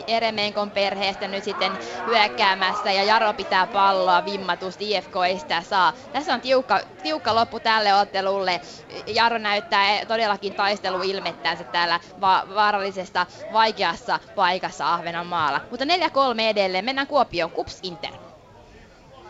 Eremenkon 0.07 0.73
perheestä 0.73 1.29
nyt 1.29 1.45
sitten 1.45 1.79
hyökkäämässä 2.07 2.93
ja 2.93 3.05
Jaro 3.05 3.35
pitää 3.35 3.67
palloa 3.67 4.25
vimmatusti, 4.25 4.91
IFK 4.91 5.13
ei 5.27 5.39
sitä 5.39 5.63
saa. 5.63 5.93
Tässä 6.13 6.35
on 6.35 6.41
tiukka, 6.41 6.81
tiukka 7.03 7.35
loppu 7.35 7.61
tälle 7.61 7.95
ottelulle. 7.95 8.61
Jaro 9.07 9.39
näyttää 9.39 10.07
todellakin 10.07 10.55
taistelu 10.55 11.03
ilmettänsä 11.03 11.65
täällä 11.65 12.01
va- 12.21 12.45
vaarallisesta 12.55 13.27
vaikeassa 13.53 14.21
paikassa 14.35 14.95
Ahvenanmaalla. 14.95 15.61
Mutta 15.71 15.85
4-3 15.85 15.89
edelleen, 16.49 16.85
mennään 16.85 17.07
Kuopioon, 17.07 17.51
Kups 17.51 17.79
Inter. 17.83 18.11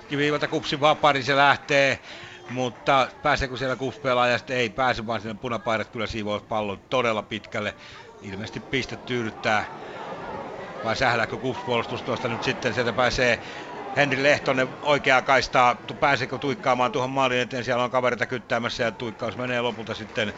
Kiviivalta 0.09 0.49
Kupsin 0.49 0.81
vapaari 0.81 1.23
se 1.23 1.37
lähtee 1.37 1.99
mutta 2.49 3.09
pääseekö 3.23 3.57
siellä 3.57 3.77
KUPS-pelaaja 3.77 4.39
sitten 4.39 4.57
ei 4.57 4.71
pääse, 4.71 5.07
vaan 5.07 5.21
sinne 5.21 5.35
punapaidat 5.35 5.89
kyllä 5.89 6.07
siivoo 6.07 6.41
pallon 6.41 6.81
todella 6.91 7.23
pitkälle. 7.23 7.75
Ilmeisesti 8.21 8.61
piste 8.61 8.97
tyydyttää 8.97 9.65
vai 10.85 10.97
sählääkö 10.97 11.37
KUPS-puolustus 11.37 12.03
tuosta 12.03 12.29
nyt 12.29 12.43
sitten, 12.43 12.75
sieltä 12.75 12.93
pääsee 12.93 13.39
Henri 13.97 14.23
Lehtonen 14.23 14.69
oikeaa 14.83 15.23
kaistaa, 15.23 15.77
pääseekö 16.01 16.39
tuikkaamaan 16.39 16.93
tuohon 16.93 17.11
maalin 17.11 17.39
eteen, 17.39 17.65
siellä 17.65 17.85
on 17.85 17.91
kaverita 17.91 18.27
kyttäämässä 18.27 18.83
ja 18.83 18.93
tuikkaus 18.93 19.37
menee 19.37 19.61
lopulta 19.61 19.95
sitten 19.95 20.33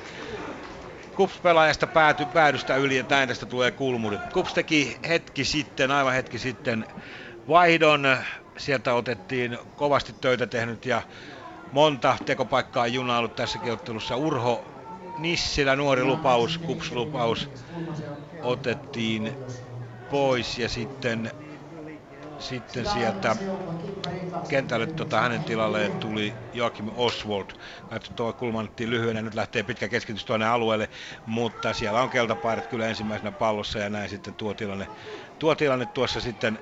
Kups-pelaajasta 1.15 1.87
pääty, 1.87 2.27
päädystä 2.27 2.77
yli 2.77 2.97
ja 2.97 3.05
näin 3.09 3.29
tästä 3.29 3.47
tulee 3.47 3.71
kulmuri. 3.71 4.19
Kups 4.33 4.55
teki 4.55 4.99
hetki 5.09 5.45
sitten, 5.45 5.91
aivan 5.91 6.15
hetki 6.15 6.39
sitten 6.39 6.87
vaihdon. 7.49 8.16
Sieltä 8.59 8.95
otettiin 8.95 9.59
kovasti 9.77 10.15
töitä 10.21 10.47
tehnyt 10.47 10.87
ja 10.87 11.03
monta 11.73 12.16
tekopaikkaa 12.25 12.87
junailut 12.87 13.37
tässäkin 13.37 13.73
ottelussa. 13.73 14.16
Urho 14.16 14.65
Nissilä, 15.19 15.77
nuori 15.77 16.05
lupaus, 16.05 16.59
Kups-lupaus, 16.59 17.51
otettiin 18.43 19.33
pois 20.15 20.59
ja 20.59 20.69
sitten 20.69 21.31
sitten 22.39 22.86
sieltä 22.86 23.36
kentälle 24.49 24.86
tota, 24.86 25.20
hänen 25.20 25.45
tilalleen 25.45 25.93
tuli 25.93 26.35
Joakim 26.53 26.91
Oswald. 26.97 27.47
Katso, 27.91 28.12
tuo 28.16 28.32
kulma 28.32 28.59
annettiin 28.59 28.91
lyhyenä, 28.91 29.23
nyt 29.23 29.35
lähtee 29.35 29.62
pitkä 29.62 29.89
keskitys 29.89 30.24
tuonne 30.24 30.47
alueelle, 30.47 30.89
mutta 31.27 31.73
siellä 31.73 32.03
on 32.03 32.11
keltapaidat 32.11 32.66
kyllä 32.66 32.86
ensimmäisenä 32.86 33.32
pallossa 33.32 33.78
ja 33.78 33.91
näin 33.91 34.09
sitten 34.09 34.35
tuo 34.35 34.55
tilanne, 34.55 34.89
tuo 35.39 35.55
tilanne 35.55 35.86
tuossa 35.86 36.20
sitten 36.20 36.59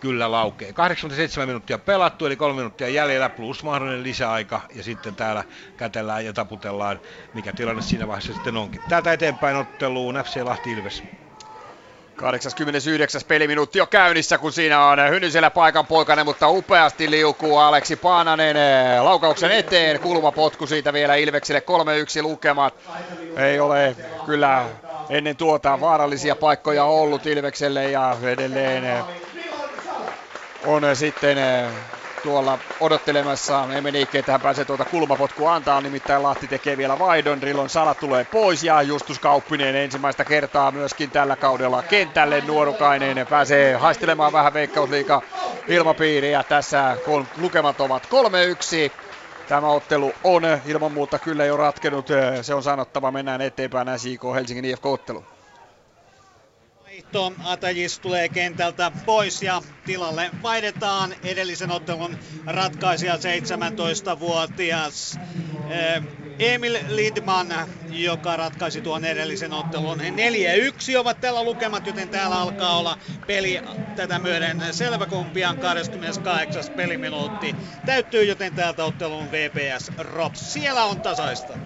kyllä 0.00 0.30
laukee. 0.30 0.72
87 0.72 1.48
minuuttia 1.48 1.78
pelattu, 1.78 2.26
eli 2.26 2.36
kolme 2.36 2.56
minuuttia 2.56 2.88
jäljellä, 2.88 3.30
plus 3.30 3.62
mahdollinen 3.62 4.02
lisäaika, 4.02 4.60
ja 4.74 4.82
sitten 4.82 5.16
täällä 5.16 5.44
kätellään 5.76 6.24
ja 6.24 6.32
taputellaan, 6.32 7.00
mikä 7.34 7.52
tilanne 7.52 7.82
siinä 7.82 8.08
vaiheessa 8.08 8.32
sitten 8.32 8.56
onkin. 8.56 8.80
Täältä 8.88 9.12
eteenpäin 9.12 9.56
otteluun 9.56 10.14
FC 10.14 10.42
Lahti 10.42 10.70
Ilves. 10.70 11.23
89. 12.16 13.20
peliminuutti 13.28 13.78
jo 13.78 13.86
käynnissä, 13.86 14.38
kun 14.38 14.52
siinä 14.52 14.86
on 14.86 14.98
Hynysellä 15.10 15.50
paikan 15.50 15.86
poikainen, 15.86 16.24
mutta 16.24 16.48
upeasti 16.48 17.10
liukuu 17.10 17.58
Aleksi 17.58 17.96
Paananen 17.96 18.56
eh, 18.56 19.02
laukauksen 19.02 19.50
eteen. 19.50 20.00
Kulmapotku 20.00 20.66
siitä 20.66 20.92
vielä 20.92 21.14
Ilvekselle 21.14 21.62
3-1 22.20 22.22
lukemat. 22.22 22.74
Ei 23.36 23.60
ole 23.60 23.96
kyllä 24.26 24.64
ennen 25.08 25.36
tuota 25.36 25.80
vaarallisia 25.80 26.36
paikkoja 26.36 26.84
ollut 26.84 27.26
Ilvekselle 27.26 27.90
ja 27.90 28.16
edelleen 28.22 28.84
eh, 28.84 29.04
on 30.66 30.96
sitten 30.96 31.38
eh, 31.38 31.70
tuolla 32.24 32.58
odottelemassa. 32.80 33.66
Emenike, 33.74 34.18
että 34.18 34.32
hän 34.32 34.40
pääsee 34.40 34.64
tuota 34.64 34.84
kulmapotkua 34.84 35.54
antaa, 35.54 35.80
nimittäin 35.80 36.22
Lahti 36.22 36.48
tekee 36.48 36.76
vielä 36.76 36.98
vaidon, 36.98 37.42
Rilon 37.42 37.68
Sala 37.68 37.94
tulee 37.94 38.24
pois 38.24 38.64
ja 38.64 38.82
Justus 38.82 39.18
Kauppinen 39.18 39.76
ensimmäistä 39.76 40.24
kertaa 40.24 40.70
myöskin 40.70 41.10
tällä 41.10 41.36
kaudella 41.36 41.82
kentälle 41.82 42.40
nuorukainen. 42.46 43.26
Pääsee 43.26 43.74
haistelemaan 43.74 44.32
vähän 44.32 44.54
veikkausliiga 44.54 45.22
ilmapiiriä. 45.68 46.44
Tässä, 46.44 46.96
kun 47.04 47.26
lukemat 47.36 47.80
ovat 47.80 48.06
3-1. 48.06 48.08
Tämä 49.48 49.68
ottelu 49.68 50.12
on. 50.24 50.42
Ilman 50.66 50.92
muuta 50.92 51.18
kyllä 51.18 51.44
jo 51.44 51.56
ratkenut, 51.56 52.08
se 52.42 52.54
on 52.54 52.62
sanottava, 52.62 53.10
mennään 53.10 53.40
eteenpäin 53.40 53.98
SIK 53.98 54.22
Helsingin 54.34 54.64
IFK-ottelu. 54.64 55.33
Vaihto 56.94 57.32
Atajis 57.44 57.98
tulee 57.98 58.28
kentältä 58.28 58.92
pois 59.06 59.42
ja 59.42 59.62
tilalle 59.86 60.30
vaihdetaan 60.42 61.14
edellisen 61.24 61.70
ottelun 61.70 62.16
ratkaisija 62.46 63.16
17-vuotias 63.16 65.18
eh, 65.70 66.02
Emil 66.38 66.78
Lidman, 66.88 67.46
joka 67.90 68.36
ratkaisi 68.36 68.80
tuon 68.80 69.04
edellisen 69.04 69.52
ottelun. 69.52 70.00
4-1 70.00 70.02
ovat 70.98 71.20
tällä 71.20 71.44
lukemat, 71.44 71.86
joten 71.86 72.08
täällä 72.08 72.40
alkaa 72.40 72.78
olla 72.78 72.98
peli 73.26 73.60
tätä 73.96 74.18
myöden 74.18 74.62
selväkumpian 74.72 75.58
28. 75.58 76.64
peliminuutti. 76.76 77.56
Täyttyy, 77.86 78.24
joten 78.24 78.54
täältä 78.54 78.84
ottelun 78.84 79.32
VPS 79.32 79.90
Rops. 79.98 80.52
Siellä 80.52 80.84
on 80.84 81.02
tasaista. 81.02 81.58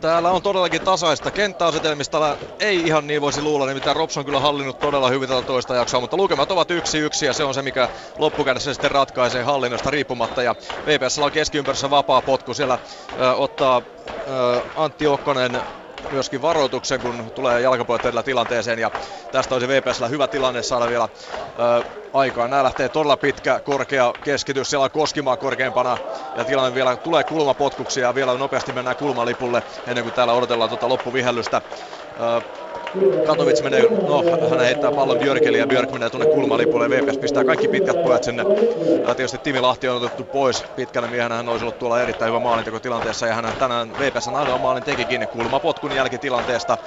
Täällä 0.00 0.30
on 0.30 0.42
todellakin 0.42 0.82
tasaista 0.82 1.30
kenttäasetelmista. 1.30 2.38
Ei 2.60 2.86
ihan 2.86 3.06
niin 3.06 3.20
voisi 3.20 3.42
luulla, 3.42 3.66
nimittäin 3.66 3.96
Rops 3.96 4.16
on 4.16 4.24
kyllä 4.24 4.40
hallinnut 4.40 4.80
todella 4.80 5.08
hyvin 5.08 5.28
tätä 5.28 5.42
toista 5.42 5.74
jaksoa, 5.74 6.00
mutta 6.00 6.16
lukemat 6.16 6.50
ovat 6.50 6.70
yksi 6.70 6.98
yksi 6.98 7.26
ja 7.26 7.32
se 7.34 7.44
on 7.44 7.54
se, 7.54 7.62
mikä 7.62 7.88
loppukädessä 8.18 8.74
sitten 8.74 8.90
ratkaisee 8.90 9.42
hallinnasta 9.42 9.90
riippumatta. 9.90 10.42
Ja 10.42 10.54
VPS 10.86 11.18
on 11.18 11.32
keskiympäristössä 11.32 11.90
vapaa 11.90 12.22
potku. 12.22 12.54
Siellä 12.54 12.78
ö, 13.18 13.34
ottaa 13.34 13.82
ö, 14.26 14.62
Antti 14.74 15.06
Okkonen 15.06 15.62
myöskin 16.08 16.42
varoituksen, 16.42 17.00
kun 17.00 17.30
tulee 17.34 17.60
jalkapuolella 17.60 18.22
tilanteeseen. 18.22 18.78
Ja 18.78 18.90
tästä 19.30 19.54
olisi 19.54 19.68
VPSllä 19.68 20.08
hyvä 20.08 20.28
tilanne 20.28 20.62
saada 20.62 20.88
vielä 20.88 21.08
ö, 21.58 21.84
aikaa. 22.12 22.48
Nämä 22.48 22.64
lähtee 22.64 22.88
todella 22.88 23.16
pitkä, 23.16 23.60
korkea 23.60 24.14
keskitys. 24.22 24.70
Siellä 24.70 24.84
on 24.84 24.90
Koskimaa 24.90 25.36
korkeampana 25.36 25.98
ja 26.34 26.44
tilanne 26.44 26.74
vielä 26.74 26.96
tulee 26.96 27.24
kulmapotkuksi 27.24 28.00
ja 28.00 28.14
vielä 28.14 28.36
nopeasti 28.38 28.72
mennään 28.72 28.96
kulmalipulle 28.96 29.62
ennen 29.86 30.04
kuin 30.04 30.14
täällä 30.14 30.32
odotellaan 30.32 30.70
tuota 30.70 30.88
loppuvihällystä. 30.88 31.62
Ö, 32.16 32.42
Katovic 33.26 33.62
menee, 33.62 33.82
no 34.06 34.22
hän 34.50 34.60
heittää 34.60 34.92
pallon 34.92 35.18
Björkeli 35.18 35.58
ja 35.58 35.66
Björk 35.66 35.90
menee 35.90 36.10
tuonne 36.10 36.26
kulmalipulle 36.26 36.90
VPS 36.90 37.18
pistää 37.18 37.44
kaikki 37.44 37.68
pitkät 37.68 38.02
pojat 38.02 38.22
sinne. 38.22 38.44
Ja 39.08 39.14
tietysti 39.14 39.38
Timi 39.38 39.60
Lahti 39.60 39.88
on 39.88 39.96
otettu 39.96 40.24
pois 40.24 40.64
pitkänä 40.76 41.08
miehenä, 41.08 41.34
hän 41.34 41.48
olisi 41.48 41.64
ollut 41.64 41.78
tuolla 41.78 42.00
erittäin 42.00 42.28
hyvä 42.28 42.38
maalintekotilanteessa 42.40 43.26
ja 43.26 43.34
hän 43.34 43.54
tänään 43.58 43.98
VPS 43.98 44.28
ainoa 44.28 44.58
maalin 44.58 44.84
tekikin 44.84 45.28
kulmapotkun 45.28 45.92
jälkitilanteesta. 45.92 46.78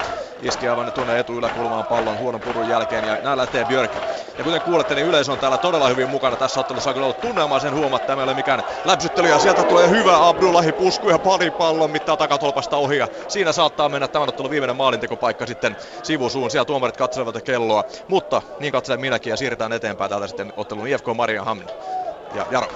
Iski 0.41 0.67
aivan 0.67 0.93
tuonne 0.93 1.19
etuyläkulmaan 1.19 1.85
pallon 1.85 2.17
huonon 2.17 2.41
purun 2.41 2.67
jälkeen 2.67 3.05
ja 3.05 3.17
näin 3.21 3.37
lähtee 3.37 3.65
Björk. 3.65 3.95
Ja 4.37 4.43
kuten 4.43 4.61
kuulette, 4.61 4.95
niin 4.95 5.07
yleisö 5.07 5.31
on 5.31 5.39
täällä 5.39 5.57
todella 5.57 5.87
hyvin 5.87 6.09
mukana. 6.09 6.37
Tässä 6.37 6.59
ottelussa 6.59 6.89
on 6.89 6.93
kyllä 6.93 7.05
ollut 7.05 7.21
tunnelmaa 7.21 7.59
sen 7.59 7.75
huomattaa. 7.75 8.07
Tämä 8.07 8.21
ei 8.21 8.23
ole 8.23 8.33
mikään 8.33 8.63
läpsyttely 8.83 9.27
ja 9.27 9.39
sieltä 9.39 9.63
tulee 9.63 9.89
hyvä 9.89 10.27
Abdullahi 10.27 10.71
pusku 10.73 11.09
ja 11.09 11.19
pari 11.19 11.51
pallon 11.51 11.91
mittaa 11.91 12.17
takatolpasta 12.17 12.77
ohi. 12.77 12.97
Ja 12.97 13.07
siinä 13.27 13.51
saattaa 13.51 13.89
mennä 13.89 14.07
tämän 14.07 14.29
ottelun 14.29 14.51
viimeinen 14.51 14.75
maalintekopaikka 14.75 15.45
sitten 15.45 15.75
sivusuun. 16.03 16.51
Siellä 16.51 16.65
tuomarit 16.65 16.97
katselevat 16.97 17.43
kelloa, 17.43 17.83
mutta 18.07 18.41
niin 18.59 18.71
katselen 18.71 18.99
minäkin 19.01 19.29
ja 19.31 19.37
siirretään 19.37 19.71
eteenpäin 19.73 20.09
täältä 20.09 20.27
sitten 20.27 20.53
ottelun 20.55 20.87
IFK 20.87 21.05
Maria 21.15 21.43
Hamn 21.43 21.69
ja 22.31 22.45
Jaro. 22.49 22.67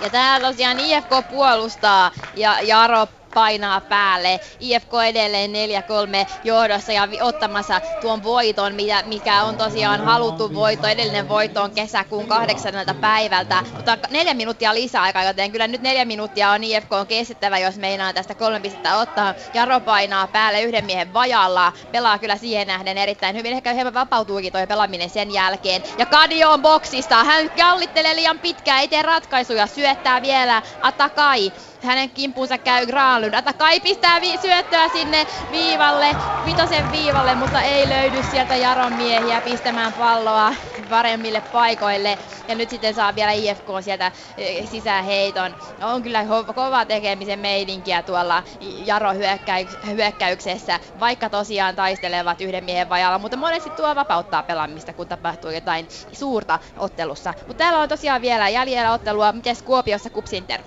Ja 0.00 0.10
täällä 0.10 0.48
tosiaan 0.48 0.80
IFK 0.80 1.10
puolustaa 1.28 2.12
ja 2.34 2.60
Jaro 2.60 3.06
painaa 3.36 3.80
päälle. 3.80 4.40
IFK 4.60 4.90
edelleen 5.08 5.50
4-3 5.50 6.28
johdossa 6.44 6.92
ja 6.92 7.08
ottamassa 7.20 7.80
tuon 8.00 8.22
voiton, 8.22 8.72
mikä 9.06 9.42
on 9.42 9.56
tosiaan 9.56 10.04
haluttu 10.04 10.54
voitto. 10.54 10.86
Edellinen 10.86 11.28
voitto 11.28 11.62
on 11.62 11.70
kesäkuun 11.70 12.28
kahdeksannelta 12.28 12.94
päivältä, 12.94 13.62
mutta 13.76 13.98
neljä 14.10 14.34
minuuttia 14.34 14.74
lisäaikaa, 14.74 15.24
joten 15.24 15.52
kyllä 15.52 15.66
nyt 15.66 15.82
neljä 15.82 16.04
minuuttia 16.04 16.50
on 16.50 16.64
IFK 16.64 16.92
on 16.92 17.06
kestettävä, 17.06 17.58
jos 17.58 17.76
meinaa 17.76 18.12
tästä 18.12 18.34
kolme 18.34 18.60
pistettä 18.60 18.96
ottaa. 18.96 19.34
Jaro 19.54 19.80
painaa 19.80 20.26
päälle 20.26 20.62
yhden 20.62 20.84
miehen 20.84 21.12
vajalla, 21.12 21.72
pelaa 21.92 22.18
kyllä 22.18 22.36
siihen 22.36 22.66
nähden 22.66 22.98
erittäin 22.98 23.36
hyvin. 23.36 23.52
Ehkä 23.52 23.72
hieman 23.72 23.94
vapautuukin 23.94 24.52
toi 24.52 24.66
pelaaminen 24.66 25.10
sen 25.10 25.30
jälkeen. 25.30 25.82
Ja 25.98 26.06
Kadio 26.06 26.50
on 26.50 26.62
boksista, 26.62 27.24
hän 27.24 27.50
kallittelee 27.50 28.16
liian 28.16 28.38
pitkään, 28.38 28.80
ei 28.80 28.88
tee 28.88 29.02
ratkaisuja, 29.02 29.66
syöttää 29.66 30.22
vielä 30.22 30.62
Atakai 30.80 31.52
hänen 31.82 32.10
kimpuunsa 32.10 32.58
käy 32.58 32.86
Granlund. 33.30 33.34
Atakai 33.34 33.80
pistää 33.80 34.20
vi- 34.20 34.38
syöttöä 34.38 34.88
sinne 34.88 35.26
viivalle, 35.50 36.16
vitosen 36.44 36.90
viivalle, 36.90 37.34
mutta 37.34 37.62
ei 37.62 37.88
löydy 37.88 38.22
sieltä 38.22 38.56
Jaron 38.56 38.92
miehiä 38.92 39.42
pistämään 39.42 39.92
palloa 39.94 40.54
paremmille 40.88 41.40
paikoille. 41.40 42.18
Ja 42.48 42.54
nyt 42.54 42.70
sitten 42.70 42.94
saa 42.94 43.14
vielä 43.14 43.32
IFK 43.32 43.66
sieltä 43.80 44.12
e, 44.36 44.66
sisäheiton. 44.66 45.56
On 45.82 46.02
kyllä 46.02 46.22
ho- 46.22 46.54
kova 46.54 46.84
tekemisen 46.84 47.38
meininkiä 47.38 48.02
tuolla 48.02 48.42
Jaro 48.60 49.12
hyökkäy- 49.12 49.86
hyökkäyksessä, 49.90 50.80
vaikka 51.00 51.30
tosiaan 51.30 51.76
taistelevat 51.76 52.40
yhden 52.40 52.64
miehen 52.64 52.88
vajalla, 52.88 53.18
mutta 53.18 53.36
monesti 53.36 53.70
tuo 53.70 53.94
vapauttaa 53.94 54.42
pelaamista, 54.42 54.94
kun 54.94 55.08
tapahtuu 55.08 55.50
jotain 55.50 55.88
suurta 56.12 56.58
ottelussa. 56.76 57.34
Mutta 57.46 57.58
täällä 57.64 57.80
on 57.80 57.88
tosiaan 57.88 58.22
vielä 58.22 58.48
jäljellä 58.48 58.92
ottelua. 58.92 59.32
Miten 59.32 59.56
Kuopiossa 59.64 60.10
Kupsinter? 60.10 60.62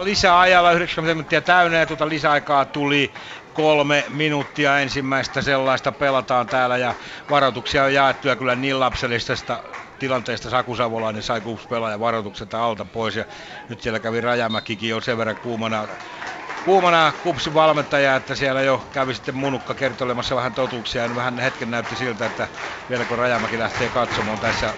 Lisäajalla 0.00 0.72
90 0.72 1.14
minuuttia 1.14 1.42
täynnä 1.42 1.78
ja 1.78 1.86
tuota 1.86 2.08
lisäaikaa 2.08 2.64
tuli 2.64 3.14
kolme 3.52 4.04
minuuttia. 4.08 4.78
Ensimmäistä 4.78 5.42
sellaista 5.42 5.92
pelataan 5.92 6.48
täällä 6.48 6.76
ja 6.76 6.94
varoituksia 7.28 7.84
on 7.84 7.94
jaettu 7.94 8.28
ja 8.28 8.36
kyllä 8.36 8.56
niin 8.56 8.80
lapsellisesta 8.80 9.62
tilanteesta. 9.98 10.50
Saku 10.50 10.76
Savolainen 10.76 11.22
sai 11.22 11.40
kuusi 11.40 11.68
pelaajan 11.68 12.00
varoitukset 12.00 12.54
alta 12.54 12.84
pois 12.84 13.16
ja 13.16 13.24
nyt 13.68 13.80
siellä 13.80 14.00
kävi 14.00 14.20
Rajamäkikin 14.20 14.88
jo 14.88 15.00
sen 15.00 15.18
verran 15.18 15.36
kuumana 15.36 15.88
kuumana 16.64 17.12
kupsin 17.22 17.54
valmentaja, 17.54 18.16
että 18.16 18.34
siellä 18.34 18.62
jo 18.62 18.86
kävi 18.92 19.14
sitten 19.14 19.36
munukka 19.36 19.74
kertolemassa 19.74 20.36
vähän 20.36 20.54
totuuksia. 20.54 21.02
Ja 21.02 21.14
vähän 21.14 21.38
hetken 21.38 21.70
näytti 21.70 21.96
siltä, 21.96 22.26
että 22.26 22.48
vielä 22.88 23.04
kun 23.04 23.18
Rajamäki 23.18 23.58
lähtee 23.58 23.88
katsomaan 23.88 24.38
tässä 24.38 24.74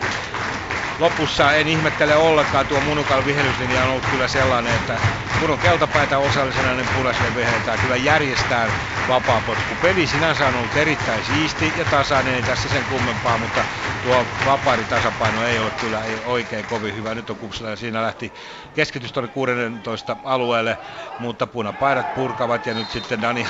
lopussa 0.99 1.53
en 1.53 1.69
ihmettele 1.69 2.17
ollenkaan, 2.17 2.67
tuo 2.67 2.81
Munukan 2.81 3.27
vihellyslinja 3.27 3.83
on 3.83 3.91
ollut 3.91 4.07
kyllä 4.11 4.29
sellainen, 4.29 4.75
että 4.75 4.99
kun 5.41 5.51
on 5.51 5.59
keltapaita 5.59 6.19
osallisena, 6.19 6.75
niin 6.75 6.89
punaiselle 6.97 7.35
viheltää 7.35 7.77
kyllä 7.79 7.97
järjestää 7.97 8.69
vapaapotku. 9.09 9.75
Peli 9.83 10.07
sinänsä 10.07 10.47
on 10.47 10.55
ollut 10.55 10.77
erittäin 10.77 11.25
siisti 11.25 11.73
ja 11.77 11.85
tasainen, 11.85 12.35
ei 12.35 12.43
tässä 12.43 12.69
sen 12.69 12.85
kummempaa, 12.85 13.39
mutta 13.39 13.65
tuo 14.03 14.27
vapaaritasapaino 14.45 15.47
ei 15.47 15.59
ole 15.59 15.71
kyllä 15.71 16.05
ei 16.05 16.21
oikein 16.25 16.67
kovin 16.67 16.95
hyvä. 16.95 17.15
Nyt 17.15 17.31
on 17.31 17.39
kupsilla 17.39 17.71
ja 17.71 17.77
siinä 17.77 18.03
lähti 18.03 18.35
keskitys 18.75 19.13
tuonne 19.13 19.29
16 19.29 20.17
alueelle, 20.25 20.79
mutta 21.19 21.47
punapaidat 21.75 22.15
purkavat 22.15 22.67
ja 22.67 22.75
nyt 22.75 22.91
sitten 22.91 23.23
Dani, 23.23 23.47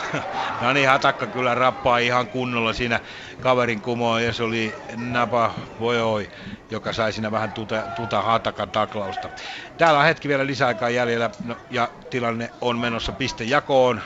Dani 0.60 0.84
Hatakka 0.84 1.26
kyllä 1.26 1.54
rappaa 1.54 1.98
ihan 1.98 2.28
kunnolla 2.28 2.72
siinä 2.72 3.00
kaverin 3.40 3.82
kumoon 3.82 4.24
ja 4.24 4.32
se 4.32 4.42
oli 4.42 4.74
Napa 4.96 5.54
Vojoi, 5.80 6.28
joka 6.70 6.92
sai 6.92 7.12
siinä 7.12 7.30
vähän 7.30 7.52
tuta, 7.52 7.82
tuta 7.94 8.22
Hatakan 8.22 8.70
taklausta. 8.70 9.30
Täällä 9.76 10.00
on 10.00 10.06
hetki 10.06 10.28
vielä 10.28 10.46
lisäaikaa 10.46 10.90
jäljellä 10.90 11.30
no, 11.44 11.56
ja 11.70 11.88
tilanne 12.10 12.50
on 12.60 12.78
menossa 12.78 13.12
pistejakoon. 13.12 14.00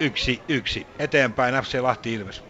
Yksi, 0.00 0.42
yksi. 0.48 0.86
Eteenpäin 0.98 1.54
FC 1.54 1.78
Lahti 1.80 2.14
Ilves. 2.14 2.45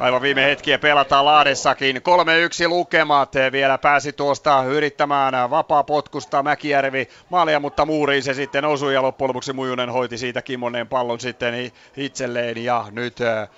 Aivan 0.00 0.22
viime 0.22 0.44
hetkiä 0.44 0.78
pelataan 0.78 1.24
Laadessakin. 1.24 1.96
3-1 1.96 2.68
lukemat. 2.68 3.32
Vielä 3.52 3.78
pääsi 3.78 4.12
tuosta 4.12 4.64
yrittämään 4.64 5.50
vapaa 5.50 5.84
potkusta 5.84 6.42
Mäkijärvi 6.42 7.08
maalia, 7.30 7.60
mutta 7.60 7.86
muuriin 7.86 8.22
se 8.22 8.34
sitten 8.34 8.64
osui 8.64 8.94
ja 8.94 9.02
loppujen 9.02 9.28
lopuksi 9.28 9.52
Mujunen 9.52 9.90
hoiti 9.90 10.18
siitä 10.18 10.42
Kimmonen 10.42 10.88
pallon 10.88 11.20
sitten 11.20 11.72
itselleen 11.96 12.64
ja 12.64 12.84
nyt 12.90 13.20
äh, 13.20 13.48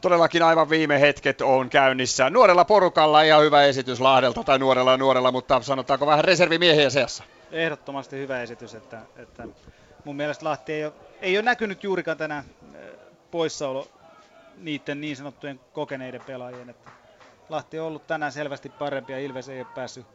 todellakin 0.00 0.42
aivan 0.42 0.70
viime 0.70 1.00
hetket 1.00 1.40
on 1.40 1.70
käynnissä. 1.70 2.30
Nuorella 2.30 2.64
porukalla 2.64 3.22
ihan 3.22 3.42
hyvä 3.42 3.64
esitys 3.64 4.00
Lahdelta, 4.00 4.44
tai 4.44 4.58
nuorella 4.58 4.96
nuorella, 4.96 5.32
mutta 5.32 5.62
sanotaanko 5.62 6.06
vähän 6.06 6.24
reservimiehiä 6.24 6.90
seassa? 6.90 7.24
Ehdottomasti 7.52 8.16
hyvä 8.16 8.42
esitys, 8.42 8.74
että, 8.74 8.98
että 9.16 9.48
mun 10.04 10.16
mielestä 10.16 10.44
Lahti 10.44 10.72
ei 10.72 10.84
ole, 10.84 10.92
ei 11.20 11.36
ole 11.36 11.44
näkynyt 11.44 11.84
juurikaan 11.84 12.16
tänään 12.16 12.44
äh, 12.74 12.80
poissaolo 13.30 13.88
niiden 14.56 15.00
niin 15.00 15.16
sanottujen 15.16 15.60
kokeneiden 15.72 16.20
pelaajien. 16.26 16.70
Että 16.70 16.90
Lahti 17.48 17.78
on 17.78 17.86
ollut 17.86 18.06
tänään 18.06 18.32
selvästi 18.32 18.68
parempi 18.68 19.12
ja 19.12 19.18
Ilves 19.18 19.48
ei 19.48 19.60
ole 19.60 19.66
päässyt 19.74 20.06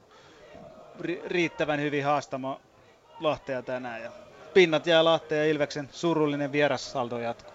riittävän 1.25 1.79
hyvin 1.79 2.05
haastamaan 2.05 2.57
Lahtea 3.19 3.61
tänään. 3.61 4.01
Ja 4.01 4.11
pinnat 4.53 4.87
jää 4.87 5.03
Lahteen 5.03 5.39
ja 5.47 5.51
Ilveksen 5.51 5.89
surullinen 5.91 6.51
vierassaldo 6.51 7.19
jatkuu. 7.19 7.53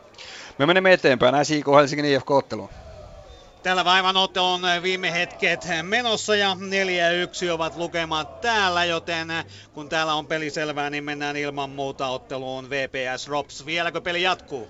Me 0.58 0.66
menemme 0.66 0.92
eteenpäin. 0.92 1.44
SIK 1.44 1.66
Helsingin 1.76 2.04
IFK-otteluun. 2.06 2.70
Täällä 3.62 3.84
vaivan 3.84 4.16
ottelun 4.16 4.60
viime 4.82 5.12
hetket 5.12 5.60
menossa 5.82 6.36
ja 6.36 6.56
4-1 7.48 7.50
ovat 7.50 7.76
lukemat 7.76 8.40
täällä, 8.40 8.84
joten 8.84 9.28
kun 9.74 9.88
täällä 9.88 10.14
on 10.14 10.26
peli 10.26 10.50
selvää, 10.50 10.90
niin 10.90 11.04
mennään 11.04 11.36
ilman 11.36 11.70
muuta 11.70 12.06
otteluun 12.06 12.70
VPS 12.70 13.28
Rops. 13.28 13.66
Vieläkö 13.66 14.00
peli 14.00 14.22
jatkuu? 14.22 14.68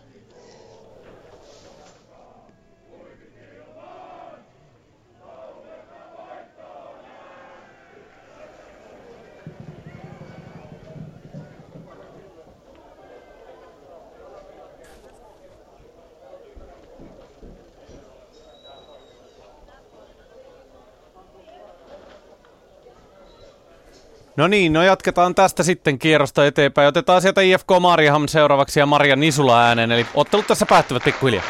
No 24.37 24.47
niin, 24.49 24.73
no 24.73 24.83
jatketaan 24.83 25.35
tästä 25.35 25.63
sitten 25.63 25.99
kierrosta 25.99 26.47
eteenpäin. 26.47 26.89
Otetaan 26.89 27.23
sieltä 27.23 27.41
IFK 27.41 27.69
Marjaham 27.81 28.29
seuraavaksi 28.29 28.81
ja 28.81 28.87
Maria 28.87 29.17
Nisula 29.17 29.63
äänen. 29.63 29.93
Eli 29.93 30.07
ottelut 30.15 30.47
tässä 30.47 30.67
päättyvät 30.67 31.05
pikkuhiljaa. 31.05 31.45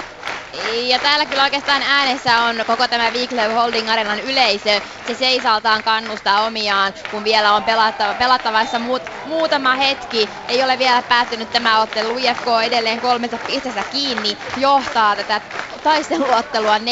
Ja 0.88 1.00
täällä 1.00 1.26
kyllä 1.26 1.42
oikeastaan 1.42 1.82
äänessä 1.82 2.38
on 2.42 2.56
koko 2.66 2.88
tämä 2.88 3.10
Wiklöv 3.10 3.52
Holding 3.52 3.90
Arenan 3.90 4.20
yleisö. 4.20 4.80
Se 5.02 5.14
seisaltaan 5.14 5.82
kannustaa 5.82 6.40
omiaan, 6.46 6.94
kun 7.10 7.24
vielä 7.24 7.52
on 7.54 7.64
pelattava, 7.64 8.14
pelattavassa 8.14 8.78
muut, 8.78 9.02
muutama 9.24 9.74
hetki. 9.76 10.30
Ei 10.48 10.62
ole 10.62 10.78
vielä 10.78 11.02
päättynyt 11.02 11.52
tämä 11.52 11.80
ottelu. 11.80 12.18
IFK 12.18 12.46
edelleen 12.64 13.00
kolmesta 13.00 13.38
pistestä 13.38 13.84
kiinni 13.84 14.36
johtaa 14.56 15.16
tätä 15.16 15.40
taisteluottelua 15.82 16.78
4-3. 16.78 16.82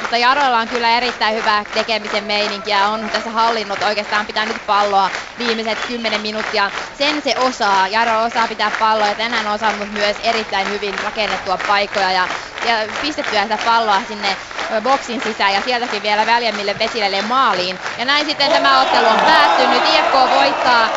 Mutta 0.00 0.16
Jaroilla 0.16 0.58
on 0.58 0.68
kyllä 0.68 0.96
erittäin 0.96 1.34
hyvä 1.36 1.64
tekemisen 1.72 2.24
meininki 2.24 2.70
ja 2.70 2.88
on 2.88 3.10
tässä 3.10 3.30
hallinnut 3.30 3.82
oikeastaan 3.82 4.26
pitänyt 4.26 4.66
palloa 4.66 5.10
viimeiset 5.38 5.82
10 5.82 6.20
minuuttia. 6.20 6.70
Sen 6.92 7.22
se 7.22 7.34
osaa. 7.36 7.88
Jaro 7.88 8.22
osaa 8.22 8.48
pitää 8.48 8.70
palloa 8.70 9.08
ja 9.08 9.14
tänään 9.14 9.46
on 9.46 9.52
osannut 9.54 9.90
myös 9.90 10.16
erittäin 10.20 10.68
hyvin 10.68 11.00
rakennettua 11.00 11.58
paikkoja 11.58 12.12
ja, 12.12 12.28
ja 12.62 12.74
pistettyä 13.00 13.42
sitä 13.42 13.58
palloa 13.58 14.04
sinne 14.04 14.36
boksin 14.82 15.20
sisään 15.20 15.52
ja 15.54 15.60
sieltäkin 15.62 16.02
vielä 16.02 16.26
väljemmille 16.26 16.78
vesille 16.78 17.22
maaliin. 17.22 17.80
Ja 17.96 18.04
näin 18.04 18.26
sitten 18.26 18.52
tämä 18.52 18.80
ottelu 18.80 19.08
on 19.08 19.20
päättynyt. 19.20 19.86
IFK 19.86 20.12
voittaa 20.30 20.90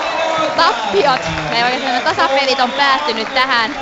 tappiot, 0.56 1.22
tai 1.50 1.64
oikeastaan 1.64 2.04
tasapelit 2.04 2.60
on 2.60 2.72
päättynyt 2.74 3.34
tähän. 3.34 3.76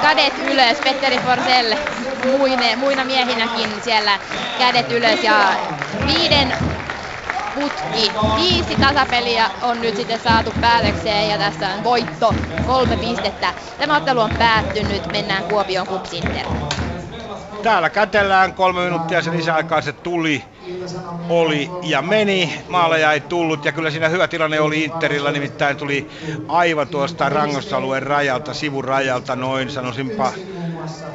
Kadet 0.00 0.38
ylös, 0.38 0.80
Petteri 0.80 1.18
Forsell 1.18 1.74
muine, 2.24 2.76
muina 2.76 3.04
miehinäkin 3.04 3.80
siellä 3.82 4.18
kädet 4.58 4.92
ylös 4.92 5.22
ja 5.22 5.56
viiden 6.06 6.54
putki. 7.54 8.12
Viisi 8.36 8.76
tasapeliä 8.76 9.50
on 9.62 9.80
nyt 9.80 9.96
sitten 9.96 10.18
saatu 10.18 10.52
päätökseen 10.60 11.28
ja 11.28 11.38
tässä 11.38 11.68
on 11.68 11.84
voitto, 11.84 12.34
kolme 12.66 12.96
pistettä. 12.96 13.54
Tämä 13.78 13.96
ottelu 13.96 14.20
on 14.20 14.30
päättynyt, 14.32 15.06
mennään 15.06 15.44
Kuopion 15.44 15.86
Kupsinter. 15.86 16.46
Täällä 17.62 17.90
kätellään 17.90 18.54
kolme 18.54 18.84
minuuttia 18.84 19.22
se 19.22 19.30
lisäaikaa 19.30 19.80
se 19.80 19.92
tuli, 19.92 20.44
oli 21.28 21.70
ja 21.82 22.02
meni. 22.02 22.52
Maaleja 22.68 23.12
ei 23.12 23.20
tullut 23.20 23.64
ja 23.64 23.72
kyllä 23.72 23.90
siinä 23.90 24.08
hyvä 24.08 24.28
tilanne 24.28 24.60
oli 24.60 24.84
Interillä, 24.84 25.32
nimittäin 25.32 25.76
tuli 25.76 26.08
aivan 26.48 26.88
tuosta 26.88 27.28
rangosalueen 27.28 28.02
rajalta, 28.02 28.54
sivurajalta 28.54 29.36
noin 29.36 29.70
sanoisinpa 29.70 30.32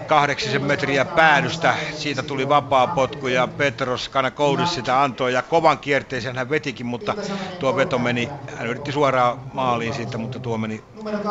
kahdeksisen 0.08 0.64
metriä 0.64 1.06
päädystä. 1.06 1.76
Siitä 1.94 2.24
tuli 2.24 2.50
vapaa 2.50 2.88
potku 2.88 3.28
ja 3.28 3.48
Petros 3.48 4.10
Kanakoudis 4.10 4.76
sitä 4.76 5.04
antoi 5.04 5.34
ja 5.34 5.42
kovan 5.42 5.78
kierteisen 5.78 6.36
hän 6.38 6.50
vetikin, 6.50 6.86
mutta 6.86 7.14
tuo 7.60 7.76
veto 7.76 8.00
meni, 8.00 8.30
hän 8.58 8.68
yritti 8.68 8.92
suoraan 8.92 9.38
maaliin 9.54 9.94
siitä, 9.94 10.18
mutta 10.18 10.40
tuo 10.40 10.58
meni, 10.58 10.84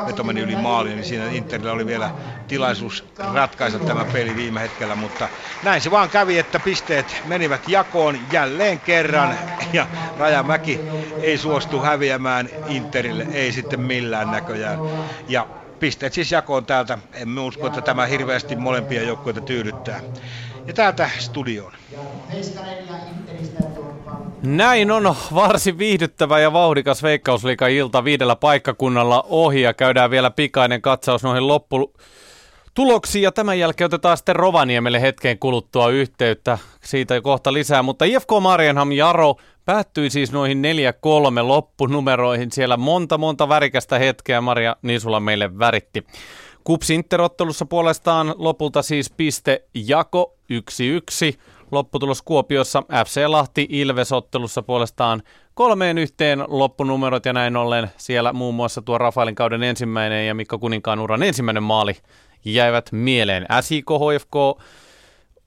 veto 0.07 0.25
meni 0.25 0.41
yli 0.41 0.57
maaliin, 0.57 0.97
niin 0.97 1.05
siinä 1.07 1.31
Interillä 1.31 1.73
oli 1.73 1.87
vielä 1.87 2.11
tilaisuus 2.49 3.05
ratkaista 3.35 3.79
tämä 3.79 4.05
peli 4.13 4.37
viime 4.37 4.61
hetkellä, 4.61 4.95
mutta 5.03 5.29
näin 5.63 5.81
se 5.81 5.91
vaan 5.91 6.11
kävi, 6.11 6.39
että 6.39 6.59
pisteet 6.59 7.23
menivät 7.25 7.69
jakoon 7.69 8.19
jälleen 8.33 8.81
kerran 8.81 9.39
ja 9.73 9.87
Rajamäki 10.19 10.81
ei 11.23 11.39
suostu 11.39 11.81
häviämään 11.81 12.49
Interille, 12.69 13.27
ei 13.33 13.53
sitten 13.53 13.81
millään 13.81 14.31
näköjään. 14.31 14.79
Ja 15.29 15.47
pisteet 15.81 16.13
siis 16.13 16.33
jakoon 16.33 16.67
täältä. 16.67 16.99
Emme 17.15 17.41
usko, 17.41 17.67
että 17.67 17.81
tämä 17.81 18.07
hirveästi 18.07 18.57
molempia 18.57 19.03
joukkueita 19.03 19.41
tyydyttää. 19.41 20.01
Ja 20.67 20.73
täältä 20.73 21.11
studioon. 21.19 21.73
Näin 24.43 24.91
on 24.91 25.17
varsin 25.35 25.79
viihdyttävä 25.79 26.39
ja 26.39 26.53
vauhdikas 26.53 27.03
Veikkausliikan 27.03 27.71
ilta 27.71 28.05
viidellä 28.05 28.37
paikkakunnalla 28.37 29.25
ohi 29.29 29.63
ja 29.63 29.75
käydään 29.75 30.11
vielä 30.11 30.31
pikainen 30.31 30.83
katsaus 30.83 31.23
noihin 31.23 31.49
loppu 31.49 31.93
tuloksiin 32.75 33.23
ja 33.23 33.33
tämän 33.33 33.59
jälkeen 33.59 33.87
otetaan 33.87 34.17
sitten 34.17 34.37
Rovaniemelle 34.37 35.01
hetken 35.01 35.39
kuluttua 35.39 35.89
yhteyttä. 35.89 36.59
Siitä 36.85 37.21
kohta 37.21 37.53
lisää, 37.53 37.83
mutta 37.83 38.05
IFK 38.05 38.29
Marienham 38.41 38.93
Jaro 38.93 39.37
päättyi 39.65 40.11
siis 40.11 40.33
noihin 40.33 40.63
4-3 41.41 41.43
loppunumeroihin. 41.43 42.53
Siellä 42.53 42.77
monta 42.77 43.19
monta 43.19 43.49
värikästä 43.49 43.99
hetkeä 43.99 44.41
Maria 44.41 44.77
Nisula 44.83 45.21
meille 45.21 45.59
väritti. 45.59 46.05
Kups 46.65 46.91
Interottelussa 46.91 47.67
puolestaan 47.67 48.35
lopulta 48.39 48.83
siis 48.83 49.11
piste 49.11 49.65
jako 49.75 50.35
1-1. 51.33 51.39
Lopputulos 51.71 52.23
Kuopiossa 52.23 52.83
FC 53.07 53.27
Lahti 53.27 53.69
Ilves-ottelussa 53.71 54.63
puolestaan 54.63 55.23
kolmeen 55.55 55.99
yhteen 55.99 56.45
loppunumerot 56.49 57.27
ja 57.27 57.33
näin 57.33 57.57
ollen 57.57 57.91
siellä 57.97 58.33
muun 58.33 58.55
muassa 58.55 58.83
tuo 58.83 58.99
Rafaelin 58.99 59.35
kauden 59.35 59.63
ensimmäinen 59.63 60.27
ja 60.27 60.35
Mikko 60.35 60.59
Kuninkaan 60.59 61.01
uran 61.01 61.23
ensimmäinen 61.23 61.63
maali 61.63 61.97
jäivät 62.45 62.89
mieleen. 62.93 63.47
SIK 63.61 63.87
HFK 63.91 64.63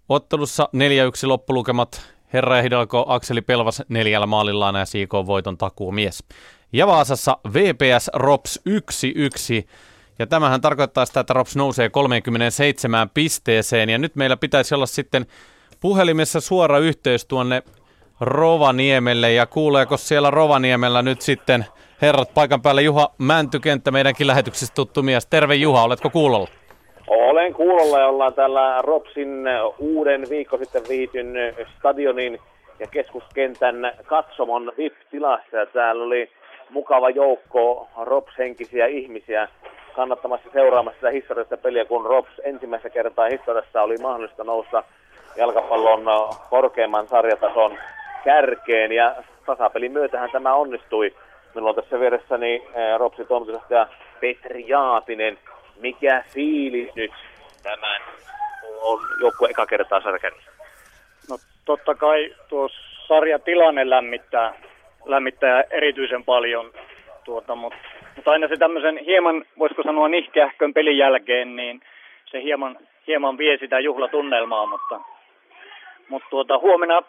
ottelussa 0.09 0.69
4-1 0.75 1.27
loppulukemat 1.27 2.01
Herra 2.33 2.61
Hidalgo 2.61 3.05
Akseli 3.07 3.41
Pelvas 3.41 3.83
neljällä 3.89 4.27
maalillaan 4.27 4.87
SIK 4.87 5.13
voiton 5.13 5.57
takuumies. 5.57 6.23
Ja 6.73 6.87
Vaasassa 6.87 7.37
VPS 7.53 8.09
Rops 8.13 8.59
1-1. 9.63 9.67
Ja 10.19 10.27
tämähän 10.27 10.61
tarkoittaa 10.61 11.05
sitä, 11.05 11.19
että 11.19 11.33
Rops 11.33 11.55
nousee 11.55 11.89
37 11.89 13.09
pisteeseen. 13.09 13.89
Ja 13.89 13.97
nyt 13.97 14.15
meillä 14.15 14.37
pitäisi 14.37 14.75
olla 14.75 14.85
sitten 14.85 15.25
puhelimessa 15.79 16.41
suora 16.41 16.79
yhteys 16.79 17.25
tuonne 17.25 17.63
Rovaniemelle 18.19 19.33
ja 19.33 19.45
kuuleeko 19.45 19.97
siellä 19.97 20.31
Rovaniemellä 20.31 21.01
nyt 21.01 21.21
sitten 21.21 21.65
herrat 22.01 22.33
paikan 22.33 22.61
päällä 22.61 22.81
Juha 22.81 23.09
Mäntykenttä, 23.17 23.91
meidänkin 23.91 24.27
lähetyksessä 24.27 24.73
tuttu 24.73 25.03
mies. 25.03 25.25
Terve 25.25 25.55
Juha, 25.55 25.83
oletko 25.83 26.09
kuulolla? 26.09 26.47
Olen 27.07 27.53
kuulolla 27.53 27.99
ja 27.99 28.07
ollaan 28.07 28.33
täällä 28.33 28.81
Ropsin 28.81 29.45
uuden 29.79 30.29
viikko 30.29 30.57
sitten 30.57 30.83
viityn 30.89 31.33
stadionin 31.77 32.39
ja 32.79 32.87
keskuskentän 32.87 33.93
katsomon 34.05 34.71
VIP-tilassa. 34.77 35.65
Täällä 35.73 36.03
oli 36.03 36.29
mukava 36.69 37.09
joukko 37.09 37.87
Rops-henkisiä 38.01 38.85
ihmisiä 38.85 39.47
kannattamassa 39.95 40.49
seuraamassa 40.53 40.97
sitä 40.97 41.09
historiallista 41.09 41.57
peliä, 41.57 41.85
kun 41.85 42.05
Rops 42.05 42.31
ensimmäistä 42.43 42.89
kertaa 42.89 43.29
historiassa 43.29 43.81
oli 43.81 43.97
mahdollista 43.97 44.43
nousta 44.43 44.83
jalkapallon 45.35 46.29
korkeimman 46.49 47.07
sarjatason 47.07 47.77
kärkeen 48.23 48.91
ja 48.91 49.15
tasapelin 49.45 49.91
myötähän 49.91 50.29
tämä 50.31 50.53
onnistui. 50.53 51.13
Minulla 51.55 51.69
on 51.69 51.75
tässä 51.75 51.99
vieressäni 51.99 52.53
eh, 52.55 52.97
Ropsin 52.97 53.27
toimitusjohtaja 53.27 53.87
Petri 54.19 54.67
Jaatinen. 54.67 55.37
Mikä 55.81 56.23
fiilis 56.33 56.95
nyt 56.95 57.11
tämän 57.63 58.01
on 58.81 58.99
joku 59.21 59.45
eka 59.45 59.65
kertaa 59.65 60.01
sarjakärjessä? 60.01 60.51
No 61.29 61.37
totta 61.65 61.95
kai 61.95 62.35
tuo 62.49 62.69
sarjatilanne 63.07 63.89
lämmittää, 63.89 64.53
lämmittää 65.05 65.63
erityisen 65.69 66.23
paljon, 66.23 66.71
tuota, 67.23 67.55
mutta, 67.55 67.79
mutta 68.15 68.31
aina 68.31 68.47
se 68.47 68.57
tämmöisen 68.57 68.97
hieman, 68.97 69.45
voisiko 69.59 69.83
sanoa 69.83 70.07
nihkeähkön 70.07 70.73
pelin 70.73 70.97
jälkeen, 70.97 71.55
niin 71.55 71.81
se 72.31 72.43
hieman, 72.43 72.77
hieman 73.07 73.37
vie 73.37 73.57
sitä 73.57 73.79
juhlatunnelmaa, 73.79 74.65
mutta, 74.65 74.99
mutta 76.09 76.29
tuota, 76.29 76.57
huomenna 76.57 77.01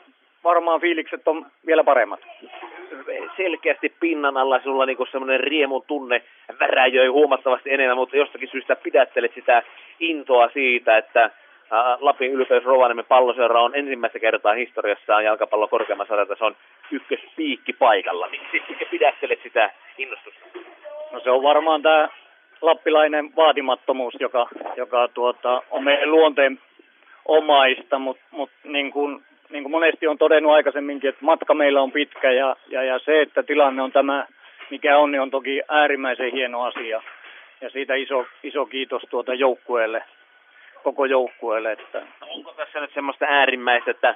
varmaan 0.46 0.80
fiilikset 0.80 1.28
on 1.28 1.46
vielä 1.66 1.84
paremmat. 1.84 2.20
Selkeästi 3.36 3.92
pinnan 4.00 4.36
alla 4.36 4.60
sulla 4.60 4.86
niinku 4.86 5.06
semmoinen 5.06 5.40
riemun 5.40 5.84
tunne 5.86 6.22
väräjöi 6.60 7.06
huomattavasti 7.06 7.70
enemmän, 7.72 7.96
mutta 7.96 8.16
jostakin 8.16 8.48
syystä 8.48 8.76
pidättelet 8.76 9.34
sitä 9.34 9.62
intoa 10.00 10.48
siitä, 10.52 10.98
että 10.98 11.30
Lapin 12.00 12.32
ylpeys 12.32 12.64
Rovaniemen 12.64 13.04
palloseura 13.04 13.62
on 13.62 13.74
ensimmäistä 13.74 14.18
kertaa 14.18 14.54
historiassaan 14.54 15.24
jalkapallon 15.24 15.68
korkeamman 15.68 16.06
sarjatason 16.06 16.56
ykköspiikki 16.90 17.72
paikalla. 17.72 18.28
Miksi 18.28 18.62
pidättelet 18.90 19.40
sitä 19.42 19.70
innostusta? 19.98 20.40
No 21.12 21.20
se 21.20 21.30
on 21.30 21.42
varmaan 21.42 21.82
tämä 21.82 22.08
lappilainen 22.60 23.36
vaatimattomuus, 23.36 24.14
joka, 24.20 24.48
joka 24.76 25.08
tuota, 25.08 25.62
on 25.70 25.84
meidän 25.84 26.10
luonteen 26.10 26.58
omaista, 27.24 27.98
mutta 27.98 28.24
mut 28.30 28.50
niin 28.64 28.92
kuin 28.92 29.22
niin 29.50 29.62
kuin 29.62 29.70
monesti 29.70 30.06
on 30.06 30.18
todennut 30.18 30.52
aikaisemminkin, 30.52 31.08
että 31.08 31.24
matka 31.24 31.54
meillä 31.54 31.82
on 31.82 31.92
pitkä 31.92 32.30
ja, 32.32 32.56
ja, 32.68 32.82
ja 32.82 32.98
se, 32.98 33.20
että 33.20 33.42
tilanne 33.42 33.82
on 33.82 33.92
tämä, 33.92 34.26
mikä 34.70 34.98
on, 34.98 35.12
niin 35.12 35.20
on 35.20 35.30
toki 35.30 35.62
äärimmäisen 35.68 36.32
hieno 36.32 36.62
asia. 36.62 37.02
Ja 37.60 37.70
siitä 37.70 37.94
iso, 37.94 38.26
iso 38.42 38.66
kiitos 38.66 39.02
tuota 39.10 39.34
joukkueelle, 39.34 40.02
koko 40.82 41.04
joukkueelle. 41.04 41.72
Että... 41.72 42.00
No 42.20 42.26
onko 42.26 42.52
tässä 42.52 42.80
nyt 42.80 42.94
semmoista 42.94 43.26
äärimmäistä, 43.28 43.90
että 43.90 44.14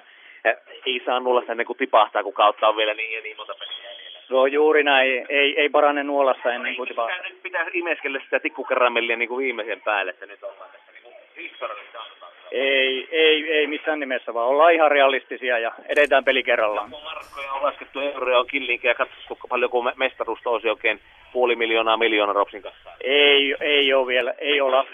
ei 0.86 1.02
saa 1.05 1.20
nuolasta 1.20 1.52
ennen 1.52 1.66
kuin 1.66 1.78
tipahtaa, 1.78 2.23
kun 2.23 2.32
kautta 2.32 2.69
on 2.69 2.77
vielä 2.77 2.94
niin 2.94 3.16
ja 3.16 3.23
niin 3.23 3.36
monta 3.36 3.55
peliä? 3.55 3.90
Se 4.28 4.35
on 4.35 4.52
juuri 4.52 4.82
näin. 4.82 5.27
Ei, 5.28 5.61
ei 5.61 5.69
parane 5.69 6.02
nuolasta 6.02 6.52
ennen 6.52 6.77
kuin 6.77 6.89
tipahtaa. 6.89 7.23
Nyt 7.23 7.43
pitää 7.43 7.66
imeskellä 7.73 8.20
sitä 8.24 8.40
tikkukaramellia 8.40 9.16
niin 9.16 9.28
kuin 9.28 9.44
viimeisen 9.44 9.81
päälle, 9.81 10.11
että 10.11 10.27
nyt 10.27 10.43
ollaan 10.43 10.70
tässä 10.70 10.93
niin 10.93 11.15
historiallista 11.36 11.98
ei, 12.51 13.09
ei, 13.10 13.52
ei 13.52 13.66
missään 13.66 14.01
nimessä, 14.01 14.35
vaan 14.35 14.48
ollaan 14.48 14.72
ihan 14.72 14.90
realistisia 14.90 15.59
ja 15.59 15.72
edetään 15.89 16.24
peli 16.24 16.43
kerrallaan. 16.43 16.90
Markkoja 16.90 17.52
on 17.52 17.62
laskettu 17.62 18.01
euroja 18.01 18.39
on 18.39 18.47
killinkin 18.47 18.89
ja 18.89 18.94
katsottu 18.94 19.39
paljon 19.48 19.70
kuin 19.70 19.93
mestaruus 19.97 20.47
olisi 20.47 20.68
oikein 20.68 21.01
puoli 21.32 21.56
miljoonaa 21.56 21.97
miljoonaa 21.97 22.32
Ropsin 22.32 22.62
kanssa. 22.62 22.90
Ei, 23.01 23.56
ei 23.60 23.94
ole 23.94 24.06
vielä, 24.06 24.35
ei 24.39 24.60
ole, 24.60 24.86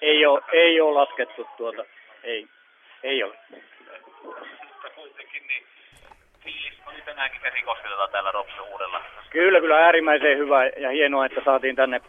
ei 0.00 0.26
ole, 0.26 0.40
ei 0.52 0.80
ole 0.80 0.94
laskettu 0.94 1.46
tuota, 1.56 1.84
ei, 2.24 2.46
ei 3.02 3.22
ole. 3.22 3.34
kuitenkin 4.94 5.46
niin 5.46 5.62
fiilis 6.44 6.80
oli 6.86 7.02
tänäänkin 7.04 7.40
käsi 7.40 7.62
kosketetaan 7.62 8.10
täällä 8.10 8.30
Ropsin 8.30 8.60
uudella. 8.60 9.00
Kyllä, 9.30 9.60
kyllä 9.60 9.76
äärimmäisen 9.76 10.38
hyvä 10.38 10.66
ja 10.66 10.90
hienoa, 10.90 11.26
että 11.26 11.40
saatiin 11.44 11.76
tänne 11.76 12.00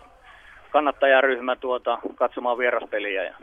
kannattajaryhmä 0.69 1.55
tuota, 1.55 1.97
katsomaan 2.15 2.57
vieraspeliä. 2.57 3.23
Ja 3.23 3.33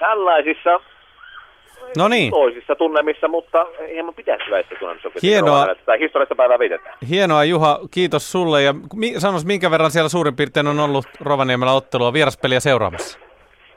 tällaisissa 0.00 0.80
No 1.96 2.08
niin. 2.08 2.30
toisissa 2.30 2.74
tunnelmissa, 2.76 3.28
mutta 3.28 3.66
hieman 3.92 4.14
pitäytyväistä 4.14 4.74
tunnelmissa. 4.78 5.10
Hienoa. 5.22 5.66
Tai 5.86 5.98
historiallista 6.00 6.34
päivää 6.34 6.58
viitetään. 6.58 6.94
Hienoa 7.08 7.44
Juha, 7.44 7.80
kiitos 7.90 8.32
sulle. 8.32 8.62
Ja 8.62 8.74
mi- 8.94 9.20
sanois, 9.20 9.44
minkä 9.44 9.70
verran 9.70 9.90
siellä 9.90 10.08
suurin 10.08 10.36
piirtein 10.36 10.66
on 10.66 10.80
ollut 10.80 11.06
Rovaniemellä 11.20 11.72
ottelua 11.72 12.12
vieraspeliä 12.12 12.60
seuraamassa? 12.60 13.18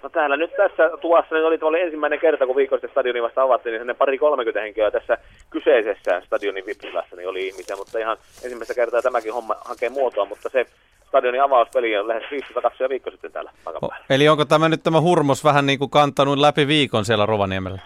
No 0.03 0.09
täällä 0.09 0.37
nyt 0.37 0.51
tässä 0.57 0.89
tuvassa 1.01 1.35
niin 1.35 1.45
oli, 1.45 1.57
oli 1.61 1.81
ensimmäinen 1.81 2.19
kerta, 2.19 2.45
kun 2.45 2.55
viikollisesti 2.55 2.91
stadioni 2.91 3.21
vasta 3.21 3.41
avattiin, 3.43 3.87
niin 3.87 3.95
pari 3.95 4.17
30 4.17 4.61
henkeä 4.61 4.91
tässä 4.91 5.17
kyseisessä 5.49 6.21
stadionin 6.25 6.65
vippilässä 6.65 7.15
niin 7.15 7.29
oli 7.29 7.47
ihmisiä, 7.47 7.75
mutta 7.75 7.99
ihan 7.99 8.17
ensimmäistä 8.43 8.73
kertaa 8.73 9.01
tämäkin 9.01 9.33
homma 9.33 9.55
hakee 9.65 9.89
muotoa, 9.89 10.25
mutta 10.25 10.49
se 10.49 10.65
stadionin 11.13 11.43
avauspeli 11.43 11.97
on 11.97 12.07
lähes 12.07 12.23
500 12.31 12.61
katsoja 12.61 12.89
viikko 12.89 13.11
sitten 13.11 13.31
täällä 13.31 13.51
päällä. 13.65 13.95
Eli 14.09 14.29
onko 14.29 14.45
tämä 14.45 14.69
nyt 14.69 14.83
tämä 14.83 15.01
hurmos 15.01 15.43
vähän 15.43 15.65
niin 15.65 15.79
kuin 15.79 15.89
kantanut 15.89 16.37
läpi 16.37 16.67
viikon 16.67 17.05
siellä 17.05 17.25
Rovaniemellä? 17.25 17.79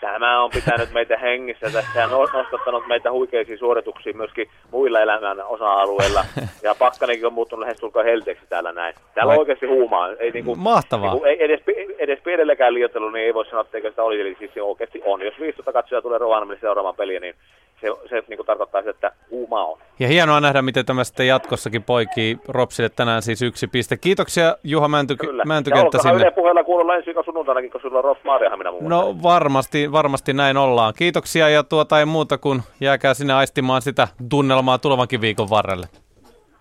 Tämä 0.00 0.42
on 0.42 0.50
pitänyt 0.50 0.92
meitä 0.92 1.16
hengissä 1.18 1.70
tässä 1.72 2.00
ja 2.00 2.06
nostattanut 2.06 2.86
meitä 2.86 3.12
huikeisiin 3.12 3.58
suorituksiin 3.58 4.16
myöskin 4.16 4.50
muilla 4.70 5.00
elämän 5.00 5.46
osa-alueilla. 5.46 6.24
Ja 6.62 6.74
Pakkanenkin 6.78 7.26
on 7.26 7.32
muuttunut 7.32 7.60
lähes 7.60 7.78
tulkoon 7.80 8.04
helteeksi 8.04 8.46
täällä 8.48 8.72
näin. 8.72 8.94
Täällä 9.14 9.32
on 9.32 9.38
oikeasti 9.38 9.66
huumaa. 9.66 10.08
Ei, 10.12 10.30
niin 10.30 10.44
kuin, 10.44 10.58
Mahtavaa. 10.58 11.10
Niin 11.10 11.20
kuin, 11.20 11.30
ei 11.30 11.44
edes, 11.44 11.60
edes 11.98 12.18
pienelläkään 12.24 12.74
liioittelu, 12.74 13.10
niin 13.10 13.26
ei 13.26 13.34
voi 13.34 13.46
sanoa, 13.46 13.60
että 13.60 13.88
sitä 13.88 14.02
oli. 14.02 14.20
Eli 14.20 14.36
siis 14.38 14.54
se 14.54 14.62
oikeasti 14.62 15.02
on. 15.04 15.22
Jos 15.22 15.40
500 15.40 15.72
katsoja 15.72 16.02
tulee 16.02 16.18
Rovaniemelle 16.18 16.60
seuraamaan 16.60 16.96
peliä, 16.96 17.20
niin 17.20 17.34
se, 17.80 17.86
se 18.08 18.22
niin 18.28 18.36
kuin 18.36 18.46
tarkoittaa 18.46 18.80
sitä, 18.80 18.90
että 18.90 19.12
huumaa 19.30 19.64
on. 19.64 19.78
Ja 19.98 20.08
hienoa 20.08 20.40
nähdä, 20.40 20.62
miten 20.62 20.86
tämä 20.86 21.04
sitten 21.04 21.26
jatkossakin 21.26 21.82
poikii 21.82 22.38
Ropsille 22.48 22.88
tänään 22.88 23.22
siis 23.22 23.42
yksi 23.42 23.66
piste. 23.66 23.96
Kiitoksia 23.96 24.56
Juha 24.64 24.88
Mänty- 24.88 25.16
Kyllä. 25.16 25.44
Mäntykenttä 25.44 25.98
ja 25.98 26.02
sinne. 26.02 26.24
Ja 26.24 26.32
puheella 26.32 26.64
kuulla 26.64 26.94
ensi 26.96 27.06
viikon 27.06 27.24
sunnuntainakin, 27.24 27.70
kun 27.70 27.80
sulla 27.80 27.98
on 27.98 28.04
Rops 28.04 28.24
Maariahamina 28.24 28.70
muun 28.70 28.88
No 28.88 29.16
varmasti, 29.22 29.92
varmasti 29.92 30.32
näin 30.32 30.56
ollaan. 30.56 30.94
Kiitoksia 30.96 31.48
ja 31.48 31.62
tuota 31.62 31.98
ei 31.98 32.06
muuta 32.06 32.38
kuin 32.38 32.62
jääkää 32.80 33.14
sinne 33.14 33.32
aistimaan 33.32 33.82
sitä 33.82 34.08
tunnelmaa 34.28 34.78
tulevankin 34.78 35.20
viikon 35.20 35.50
varrelle. 35.50 35.86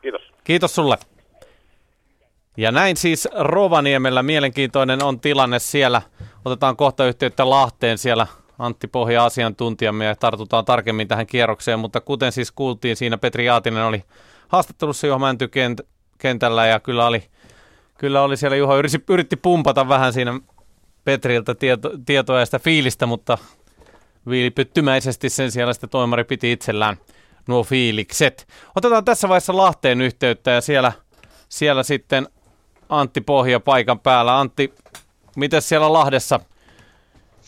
Kiitos. 0.02 0.22
Kiitos 0.44 0.76
sulle. 0.76 0.98
Ja 2.58 2.72
näin 2.72 2.98
siis 2.98 3.28
Rovaniemellä 3.40 4.24
mielenkiintoinen 4.24 5.04
on 5.04 5.20
tilanne 5.20 5.60
siellä. 5.60 6.02
Otetaan 6.46 6.76
kohta 6.76 7.06
yhteyttä 7.06 7.50
Lahteen 7.50 7.98
siellä 7.98 8.28
Antti 8.60 8.88
Pohja 8.88 9.26
asiantuntijamme 9.26 10.06
ja 10.06 10.16
tartutaan 10.16 10.66
tarkemmin 10.66 11.08
tähän 11.08 11.28
kierrokseen, 11.28 11.80
mutta 11.80 12.02
kuten 12.02 12.32
siis 12.32 12.52
kuultiin, 12.52 12.96
siinä 12.96 13.18
Petri 13.18 13.46
Jaatinen 13.46 13.84
oli 13.84 14.04
haastattelussa 14.48 15.08
Juha 15.08 15.20
kentällä 16.18 16.68
ja 16.68 16.80
kyllä 16.80 17.06
oli, 17.08 17.24
kyllä 17.98 18.22
oli 18.22 18.38
siellä 18.38 18.58
Juha 18.58 18.76
yritti, 18.76 19.04
yritti 19.10 19.36
pumpata 19.36 19.90
vähän 19.90 20.14
siinä 20.14 20.40
Petriltä 21.04 21.56
tieto, 21.56 21.92
tietoa 22.06 22.40
ja 22.40 22.46
sitä 22.46 22.60
fiilistä, 22.60 23.06
mutta 23.06 23.38
viilipyttymäisesti 24.30 25.30
sen 25.30 25.52
siellä 25.52 25.74
sitten 25.74 25.90
toimari 25.90 26.24
piti 26.24 26.52
itsellään 26.52 26.98
nuo 27.48 27.64
fiilikset. 27.64 28.48
Otetaan 28.76 29.06
tässä 29.06 29.30
vaiheessa 29.30 29.58
Lahteen 29.58 30.02
yhteyttä 30.02 30.52
ja 30.52 30.62
siellä, 30.62 30.92
siellä 31.50 31.84
sitten 31.84 32.28
Antti 32.90 33.22
Pohja 33.22 33.60
paikan 33.60 34.00
päällä. 34.00 34.40
Antti, 34.40 34.74
miten 35.36 35.62
siellä 35.62 35.94
Lahdessa 35.94 36.40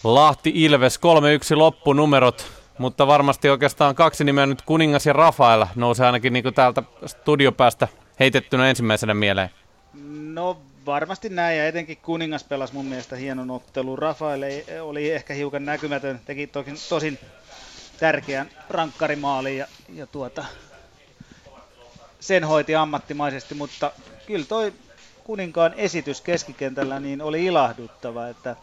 Lahti 0.03 0.51
Ilves 0.55 0.99
3-1 1.53 1.57
loppunumerot, 1.57 2.51
mutta 2.77 3.07
varmasti 3.07 3.49
oikeastaan 3.49 3.95
kaksi 3.95 4.23
nimeä 4.23 4.45
nyt 4.45 4.61
Kuningas 4.61 5.05
ja 5.05 5.13
Rafael 5.13 5.65
nousee 5.75 6.05
ainakin 6.05 6.33
niin 6.33 6.43
kuin 6.43 6.55
täältä 6.55 6.83
studiopäästä 7.05 7.87
heitettynä 8.19 8.69
ensimmäisenä 8.69 9.13
mieleen. 9.13 9.49
No 10.33 10.57
varmasti 10.85 11.29
näin 11.29 11.57
ja 11.57 11.67
etenkin 11.67 11.97
Kuningas 11.97 12.43
pelasi 12.43 12.73
mun 12.73 12.85
mielestä 12.85 13.15
hienon 13.15 13.51
ottelun. 13.51 13.99
Rafael 13.99 14.41
oli 14.81 15.11
ehkä 15.11 15.33
hiukan 15.33 15.65
näkymätön, 15.65 16.21
teki 16.25 16.47
toki, 16.47 16.71
tosin 16.89 17.19
tärkeän 17.99 18.49
rankkarimaalin 18.69 19.57
ja, 19.57 19.67
ja 19.93 20.07
tuota, 20.07 20.45
sen 22.19 22.43
hoiti 22.43 22.75
ammattimaisesti, 22.75 23.55
mutta 23.55 23.91
kyllä 24.27 24.45
toi 24.45 24.73
kuninkaan 25.23 25.73
esitys 25.77 26.21
keskikentällä 26.21 26.99
niin 26.99 27.21
oli 27.21 27.45
ilahduttava, 27.45 28.27
että 28.27 28.55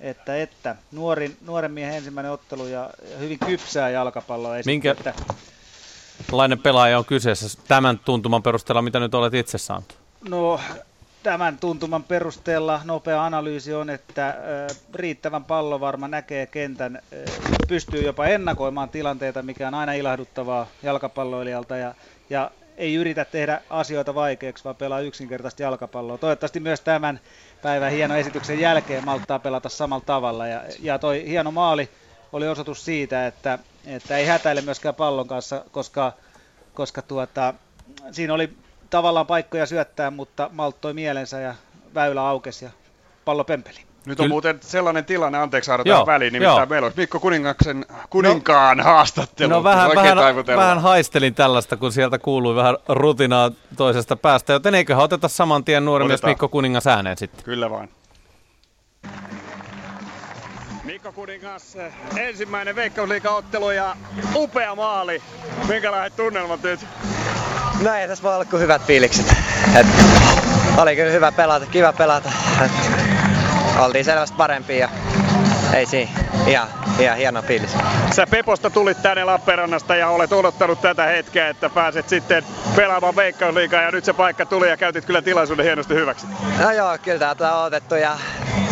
että, 0.00 0.36
että 0.36 0.76
nuorin, 0.92 1.36
nuoren 1.46 1.72
miehen 1.72 1.94
ensimmäinen 1.94 2.32
ottelu 2.32 2.66
ja, 2.66 2.90
ja 3.10 3.18
hyvin 3.18 3.38
kypsää 3.38 3.90
jalkapalloa. 3.90 4.54
Minkä 4.66 4.92
että... 4.92 5.14
lainen 6.32 6.58
pelaaja 6.58 6.98
on 6.98 7.04
kyseessä 7.04 7.58
tämän 7.68 7.98
tuntuman 7.98 8.42
perusteella, 8.42 8.82
mitä 8.82 9.00
nyt 9.00 9.14
olet 9.14 9.34
itse 9.34 9.58
saanut? 9.58 9.98
No 10.28 10.60
tämän 11.22 11.58
tuntuman 11.58 12.04
perusteella 12.04 12.80
nopea 12.84 13.24
analyysi 13.24 13.74
on, 13.74 13.90
että 13.90 14.34
riittävän 14.94 15.44
pallovarma 15.44 16.08
näkee 16.08 16.46
kentän, 16.46 17.02
pystyy 17.68 18.02
jopa 18.02 18.26
ennakoimaan 18.26 18.88
tilanteita, 18.88 19.42
mikä 19.42 19.68
on 19.68 19.74
aina 19.74 19.92
ilahduttavaa 19.92 20.66
jalkapalloilijalta 20.82 21.76
ja, 21.76 21.94
ja 22.30 22.50
ei 22.76 22.94
yritä 22.94 23.24
tehdä 23.24 23.60
asioita 23.70 24.14
vaikeaksi, 24.14 24.64
vaan 24.64 24.76
pelaa 24.76 25.00
yksinkertaisesti 25.00 25.62
jalkapalloa. 25.62 26.18
Toivottavasti 26.18 26.60
myös 26.60 26.80
tämän 26.80 27.20
päivän 27.62 27.92
hieno 27.92 28.16
esityksen 28.16 28.60
jälkeen 28.60 29.04
malttaa 29.04 29.38
pelata 29.38 29.68
samalla 29.68 30.04
tavalla. 30.06 30.46
Ja, 30.46 30.62
ja 30.80 30.98
toi 30.98 31.24
hieno 31.26 31.50
maali 31.50 31.88
oli 32.32 32.48
osoitus 32.48 32.84
siitä, 32.84 33.26
että, 33.26 33.58
että 33.86 34.16
ei 34.16 34.26
hätäile 34.26 34.60
myöskään 34.60 34.94
pallon 34.94 35.28
kanssa, 35.28 35.64
koska, 35.72 36.12
koska 36.74 37.02
tuota, 37.02 37.54
siinä 38.12 38.34
oli 38.34 38.50
tavallaan 38.90 39.26
paikkoja 39.26 39.66
syöttää, 39.66 40.10
mutta 40.10 40.50
malttoi 40.52 40.94
mielensä 40.94 41.40
ja 41.40 41.54
väylä 41.94 42.28
aukesi 42.28 42.64
ja 42.64 42.70
pallo 43.24 43.44
pempeli. 43.44 43.95
Nyt 44.06 44.20
on 44.20 44.28
muuten 44.28 44.58
sellainen 44.60 45.04
tilanne, 45.04 45.38
anteeksi 45.38 45.70
Aaro 45.70 45.84
tähän 45.84 46.06
väliin, 46.06 46.32
nimittäin 46.32 46.58
joo. 46.58 46.66
meillä 46.66 46.86
olisi 46.86 47.00
Mikko 47.00 47.20
Kuningaksen, 47.20 47.86
kuninkaan 48.10 48.76
no, 48.76 48.84
haastattelu. 48.84 49.50
No 49.50 49.64
vähän, 49.64 49.90
vähän, 49.94 50.16
vähän 50.46 50.78
haistelin 50.78 51.34
tällaista, 51.34 51.76
kun 51.76 51.92
sieltä 51.92 52.18
kuului 52.18 52.54
vähän 52.54 52.76
rutinaa 52.88 53.50
toisesta 53.76 54.16
päästä, 54.16 54.52
joten 54.52 54.74
eiköhän 54.74 55.04
oteta 55.04 55.28
saman 55.28 55.64
tien 55.64 55.84
nuori 55.84 56.04
mies 56.04 56.22
Mikko 56.22 56.48
Kuningas 56.48 56.86
ääneen 56.86 57.18
sitten. 57.18 57.44
Kyllä 57.44 57.70
vain. 57.70 57.90
Mikko 60.84 61.12
Kuningas, 61.12 61.76
ensimmäinen 62.16 62.76
Veikkausliiga-ottelu 62.76 63.70
ja 63.70 63.96
upea 64.34 64.74
maali. 64.74 65.22
Minkälaiset 65.68 66.16
tunnelmat 66.16 66.62
nyt? 66.62 66.80
No 67.82 67.94
ei 67.94 68.08
tässä 68.08 68.22
voi 68.22 68.34
olla 68.34 68.44
kuin 68.44 68.62
hyvät 68.62 68.82
fiilikset. 68.82 69.36
Et, 69.76 69.86
oli 70.76 70.96
kyllä 70.96 71.10
hyvä 71.10 71.32
pelata, 71.32 71.66
kiva 71.66 71.92
pelata. 71.92 72.32
Et, 72.64 73.15
oltiin 73.78 74.04
selvästi 74.04 74.36
parempia 74.36 74.78
ja 74.78 74.88
ei 75.74 75.86
siinä. 75.86 76.10
Ihan, 76.46 76.68
ihan 76.98 77.16
hieno 77.16 77.42
fiilis. 77.42 77.70
Sä 78.10 78.26
Peposta 78.26 78.70
tulit 78.70 79.02
tänne 79.02 79.24
Lappeenrannasta 79.24 79.96
ja 79.96 80.08
olet 80.08 80.32
odottanut 80.32 80.80
tätä 80.80 81.04
hetkeä, 81.04 81.48
että 81.48 81.70
pääset 81.70 82.08
sitten 82.08 82.44
pelaamaan 82.76 83.16
Veikkausliigaa 83.16 83.82
ja 83.82 83.90
nyt 83.90 84.04
se 84.04 84.12
paikka 84.12 84.46
tuli 84.46 84.68
ja 84.68 84.76
käytit 84.76 85.04
kyllä 85.04 85.22
tilaisuuden 85.22 85.64
hienosti 85.64 85.94
hyväksi. 85.94 86.26
No 86.58 86.72
joo, 86.72 86.98
kyllä 87.02 87.18
täältä 87.18 87.54
on 87.54 87.66
otettu 87.66 87.94
ja 87.94 88.18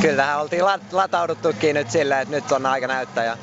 kyllä 0.00 0.16
tähän 0.16 0.40
oltiin 0.40 0.64
latauduttukin 0.92 1.74
nyt 1.74 1.90
silleen, 1.90 2.20
että 2.20 2.34
nyt 2.34 2.52
on 2.52 2.66
aika 2.66 2.86
näyttää 2.86 3.24
ja 3.24 3.36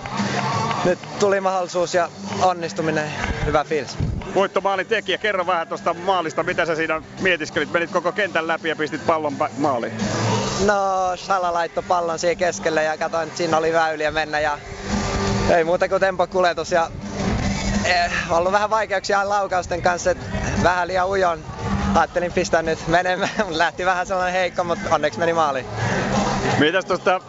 nyt 0.85 0.99
tuli 1.19 1.41
mahdollisuus 1.41 1.93
ja 1.93 2.09
onnistuminen, 2.41 3.11
hyvä 3.45 3.63
fiilis. 3.63 3.97
Voittomaalin 4.35 4.88
tekijä, 4.88 5.17
kerro 5.17 5.47
vähän 5.47 5.67
tuosta 5.67 5.93
maalista, 5.93 6.43
mitä 6.43 6.65
sä 6.65 6.75
siinä 6.75 7.01
mietiskelit? 7.21 7.71
Menit 7.71 7.91
koko 7.91 8.11
kentän 8.11 8.47
läpi 8.47 8.69
ja 8.69 8.75
pistit 8.75 9.05
pallon 9.05 9.33
maaliin. 9.57 9.93
No, 10.65 11.11
Sala 11.15 11.53
laittoi 11.53 11.84
pallon 11.88 12.19
siihen 12.19 12.38
keskelle 12.38 12.84
ja 12.84 12.98
katsoin, 12.98 13.28
että 13.28 13.38
siinä 13.38 13.57
oli 13.57 13.73
väyliä 13.73 14.11
mennä 14.11 14.40
ja 14.40 14.57
ei 15.56 15.64
muuta 15.64 15.90
kuin 15.90 15.99
tempokuljetus 15.99 16.72
ja 16.72 16.90
eh, 17.86 18.11
ollut 18.30 18.52
vähän 18.52 18.69
vaikeuksia 18.69 19.30
laukausten 19.30 19.82
kanssa, 19.82 20.11
että 20.11 20.26
vähän 20.64 20.88
liian 20.88 21.07
ujon. 21.07 21.40
Ajattelin 21.95 22.32
pistää 22.32 22.61
nyt 22.61 22.88
menemään, 22.88 23.30
lähti 23.49 23.86
vähän 23.86 24.07
sellainen 24.07 24.34
heikko, 24.34 24.64
mutta 24.64 24.95
onneksi 24.95 25.19
meni 25.19 25.34
maaliin. 25.34 25.65
Mitäs 26.60 26.86
tuosta 26.86 27.22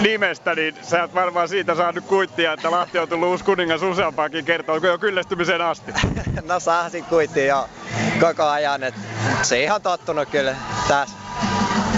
nimestä, 0.00 0.54
niin 0.54 0.76
sä 0.82 1.02
oot 1.02 1.14
varmaan 1.14 1.48
siitä 1.48 1.74
saanut 1.74 2.04
kuittia, 2.04 2.52
että 2.52 2.70
Lahti 2.70 2.98
on 2.98 3.08
tullut 3.08 3.28
uusi 3.28 3.44
kuningas 3.44 3.82
useampaakin 3.82 4.44
kertaa. 4.44 4.74
Onko 4.74 4.86
jo 4.86 4.98
kyllästymiseen 4.98 5.62
asti? 5.62 5.92
no 6.48 6.60
saasin 6.60 7.04
kuittia 7.04 7.46
jo 7.46 7.68
koko 8.20 8.42
ajan. 8.42 8.82
Et 8.82 8.94
se 9.42 9.62
ihan 9.62 9.82
tottunut 9.82 10.28
kyllä 10.28 10.56
tässä 10.88 11.25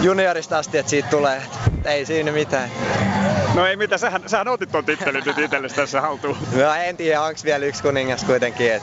juniorista 0.03 0.59
asti, 0.59 0.79
että 0.79 0.91
siitä 0.91 1.09
tulee. 1.09 1.43
Ei 1.85 2.07
siinä 2.07 2.33
mitään. 2.33 2.71
No 3.55 3.67
ei 3.67 3.77
mitä, 3.77 3.99
sähän, 3.99 4.23
sähän 4.27 4.49
otit 4.49 4.73
ton 4.73 4.85
tittelin 4.85 5.23
nyt 5.27 5.39
itsellesi 5.39 5.75
tässä 5.75 6.01
haltuun. 6.01 6.37
No 6.53 6.75
en 6.75 6.97
tiedä, 6.97 7.23
onko 7.23 7.41
vielä 7.45 7.67
yksi 7.67 7.83
kuningas 7.83 8.25
kuitenkin. 8.25 8.73
Et 8.73 8.83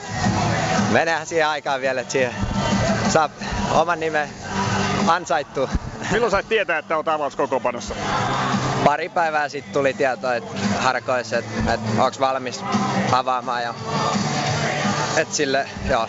menehän 0.91 1.27
siihen 1.27 1.47
aikaan 1.47 1.81
vielä, 1.81 2.01
että 2.01 2.11
siihen 2.11 2.35
saa 3.09 3.29
oman 3.71 3.99
nimen 3.99 4.29
ansaittua. 5.07 5.69
Milloin 6.11 6.31
sait 6.31 6.49
tietää, 6.49 6.77
että 6.77 6.95
olet 6.95 7.07
avauskokoopanossa? 7.07 7.95
Pari 8.83 9.09
päivää 9.09 9.49
sitten 9.49 9.73
tuli 9.73 9.93
tieto, 9.93 10.33
että 10.33 10.51
harkoissa, 10.79 11.37
että, 11.37 11.73
että 11.73 11.89
onko 12.03 12.17
valmis 12.19 12.63
avaamaan. 13.11 13.63
Ja, 13.63 13.73
että 15.17 15.35
sille, 15.35 15.69
joo, 15.89 16.07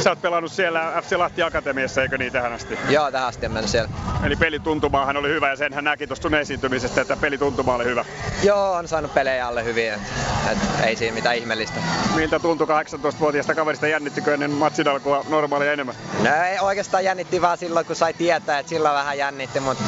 Sä 0.00 0.10
oot 0.10 0.22
pelannut 0.22 0.52
siellä 0.52 1.02
FC 1.02 1.16
Lahti 1.16 1.42
Akatemiassa, 1.42 2.02
eikö 2.02 2.18
niin 2.18 2.32
tähän 2.32 2.52
asti? 2.52 2.78
Joo, 2.88 3.10
tähän 3.10 3.28
asti 3.28 3.48
mennyt 3.48 3.70
siellä. 3.70 3.90
Eli 4.24 4.36
pelituntumaahan 4.36 5.16
oli 5.16 5.28
hyvä 5.28 5.48
ja 5.48 5.56
senhän 5.56 5.84
näki 5.84 6.06
tuosta 6.06 6.22
sun 6.22 6.34
esiintymisestä, 6.34 7.00
että 7.00 7.16
pelituntuma 7.16 7.74
oli 7.74 7.84
hyvä. 7.84 8.04
Joo, 8.42 8.72
on 8.72 8.88
saanut 8.88 9.14
pelejä 9.14 9.46
alle 9.46 9.64
hyvin, 9.64 9.92
että 9.92 10.06
et 10.52 10.58
ei 10.84 10.96
siinä 10.96 11.14
mitään 11.14 11.36
ihmeellistä. 11.36 11.80
Miltä 12.14 12.38
tuntui 12.38 12.66
18-vuotiaasta 12.66 13.54
kaverista, 13.54 13.86
jännittikö 13.86 14.34
ennen 14.34 14.50
matsin 14.50 14.88
alkua 14.88 15.24
normaalia 15.28 15.72
enemmän? 15.72 15.94
No 16.22 16.30
ei 16.44 16.58
oikeastaan 16.58 17.04
jännitti 17.04 17.42
vaan 17.42 17.58
silloin, 17.58 17.86
kun 17.86 17.96
sai 17.96 18.14
tietää, 18.14 18.58
että 18.58 18.70
silloin 18.70 18.94
vähän 18.94 19.18
jännitti, 19.18 19.60
mutta 19.60 19.84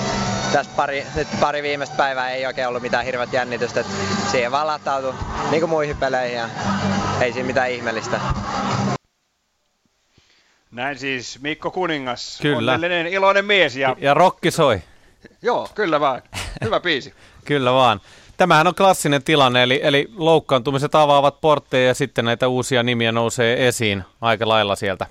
tässä 0.55 0.72
pari, 0.76 1.06
nyt 1.16 1.28
pari 1.40 1.62
viimeistä 1.62 1.97
päivää 1.97 2.31
ei 2.31 2.47
oikein 2.47 2.68
ollut 2.68 2.82
mitään 2.82 3.05
hirveät 3.05 3.32
jännitystä. 3.32 3.81
Että 3.81 3.93
siihen 4.31 4.52
vaan 4.52 4.66
latautui 4.66 5.14
niin 5.51 5.60
kuin 5.60 5.70
muihin 5.70 5.97
peleihin 5.97 6.36
ja 6.36 6.48
ei 7.20 7.32
siinä 7.32 7.47
mitään 7.47 7.70
ihmeellistä. 7.70 8.20
Näin 10.70 10.98
siis 10.98 11.39
Mikko 11.43 11.70
Kuningas, 11.70 12.39
kyllä. 12.43 12.72
onnellinen 12.72 13.06
iloinen 13.06 13.44
mies. 13.44 13.76
Ja, 13.76 13.97
ja 13.98 14.14
rokki 14.14 14.51
soi. 14.51 14.82
Joo, 15.43 15.68
kyllä 15.74 16.01
vaan. 16.01 16.22
Hyvä 16.64 16.81
biisi. 16.81 17.14
kyllä 17.44 17.72
vaan. 17.72 18.01
Tämähän 18.36 18.66
on 18.66 18.74
klassinen 18.74 19.24
tilanne, 19.24 19.62
eli, 19.62 19.81
eli 19.82 20.09
loukkaantumiset 20.16 20.94
avaavat 20.94 21.40
portteja 21.40 21.86
ja 21.89 21.94
sitten 21.94 22.24
näitä 22.24 22.48
uusia 22.48 22.82
nimiä 22.82 23.12
nousee 23.12 23.68
esiin 23.68 24.05
aika 24.20 24.48
lailla 24.48 24.76
sieltä. 24.76 25.06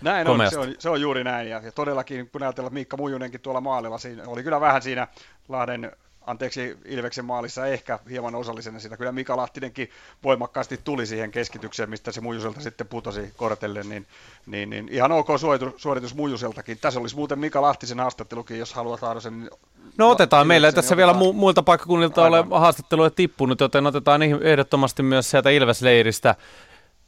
Näin 0.00 0.28
on, 0.28 0.50
se 0.50 0.58
on, 0.58 0.74
se 0.78 0.90
on 0.90 1.00
juuri 1.00 1.24
näin. 1.24 1.48
Ja, 1.48 1.60
ja 1.64 1.72
todellakin, 1.72 2.30
kun 2.30 2.42
ajatellaan, 2.42 2.74
Miikka 2.74 2.96
Mujunen 2.96 3.30
tuolla 3.42 3.60
maalilla, 3.60 3.98
siinä 3.98 4.22
oli 4.26 4.42
kyllä 4.42 4.60
vähän 4.60 4.82
siinä 4.82 5.08
Lahden 5.48 5.92
anteeksi 6.26 6.78
Ilveksen 6.84 7.24
maalissa 7.24 7.66
ehkä 7.66 7.98
hieman 8.10 8.34
osallisena 8.34 8.78
sitä. 8.78 8.96
Kyllä 8.96 9.12
Mika 9.12 9.36
Lahtinenkin 9.36 9.90
voimakkaasti 10.24 10.80
tuli 10.84 11.06
siihen 11.06 11.30
keskitykseen, 11.30 11.90
mistä 11.90 12.12
se 12.12 12.20
Mujuselta 12.20 12.60
sitten 12.60 12.86
putosi 12.86 13.32
kortelle, 13.36 13.82
niin, 13.82 14.06
niin, 14.46 14.70
niin 14.70 14.88
ihan 14.88 15.12
ok 15.12 15.28
suoritus, 15.40 15.74
suoritus 15.76 16.14
Mujuseltakin. 16.14 16.78
Tässä 16.80 17.00
olisi 17.00 17.16
muuten 17.16 17.38
Mika 17.38 17.62
Lahtisen 17.62 18.00
haastattelukin, 18.00 18.58
jos 18.58 18.74
haluat 18.74 19.00
saada 19.00 19.20
sen. 19.20 19.50
No 19.98 20.10
otetaan, 20.10 20.46
meillä 20.46 20.66
ei 20.66 20.72
tässä 20.72 20.96
vielä 20.96 21.12
mu- 21.12 21.32
muilta 21.32 21.62
paikkakunnilta 21.62 22.26
ole 22.26 22.44
haastatteluja 22.50 23.10
tippunut, 23.10 23.60
joten 23.60 23.86
otetaan 23.86 24.22
ehdottomasti 24.22 25.02
myös 25.02 25.30
sieltä 25.30 25.50
Ilvesleiristä. 25.50 26.34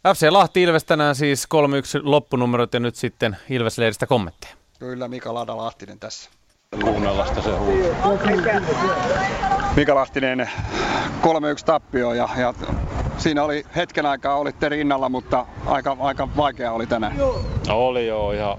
FC 0.07 0.27
Lahti 0.31 0.63
Ilves 0.63 0.85
tänään 0.85 1.15
siis 1.15 1.49
3-1 1.55 2.01
loppunumerot 2.03 2.75
ja 2.75 2.81
nyt 2.81 2.97
sitten 2.97 3.37
Ilvesleiristä 3.51 4.07
kommentteja. 4.07 4.55
Kyllä 4.79 5.09
Mika 5.09 5.35
Lada 5.35 5.57
Lahtinen 5.57 5.99
tässä. 5.99 6.31
Kuunnellasta 6.81 7.43
se 7.43 7.51
huuto. 7.51 7.89
Mika 9.77 9.95
Lahtinen 9.95 10.51
3-1 11.23 11.65
tappio 11.65 12.13
ja, 12.13 12.29
ja 12.37 12.55
siinä 13.19 13.45
oli 13.45 13.67
hetken 13.77 14.07
aikaa 14.07 14.37
olitte 14.37 14.69
rinnalla, 14.69 15.09
mutta 15.09 15.47
aika, 15.67 15.97
aika 16.01 16.29
vaikea 16.37 16.73
oli 16.73 16.87
tänään. 16.87 17.17
Oli 17.69 18.07
joo, 18.07 18.33
ihan 18.33 18.57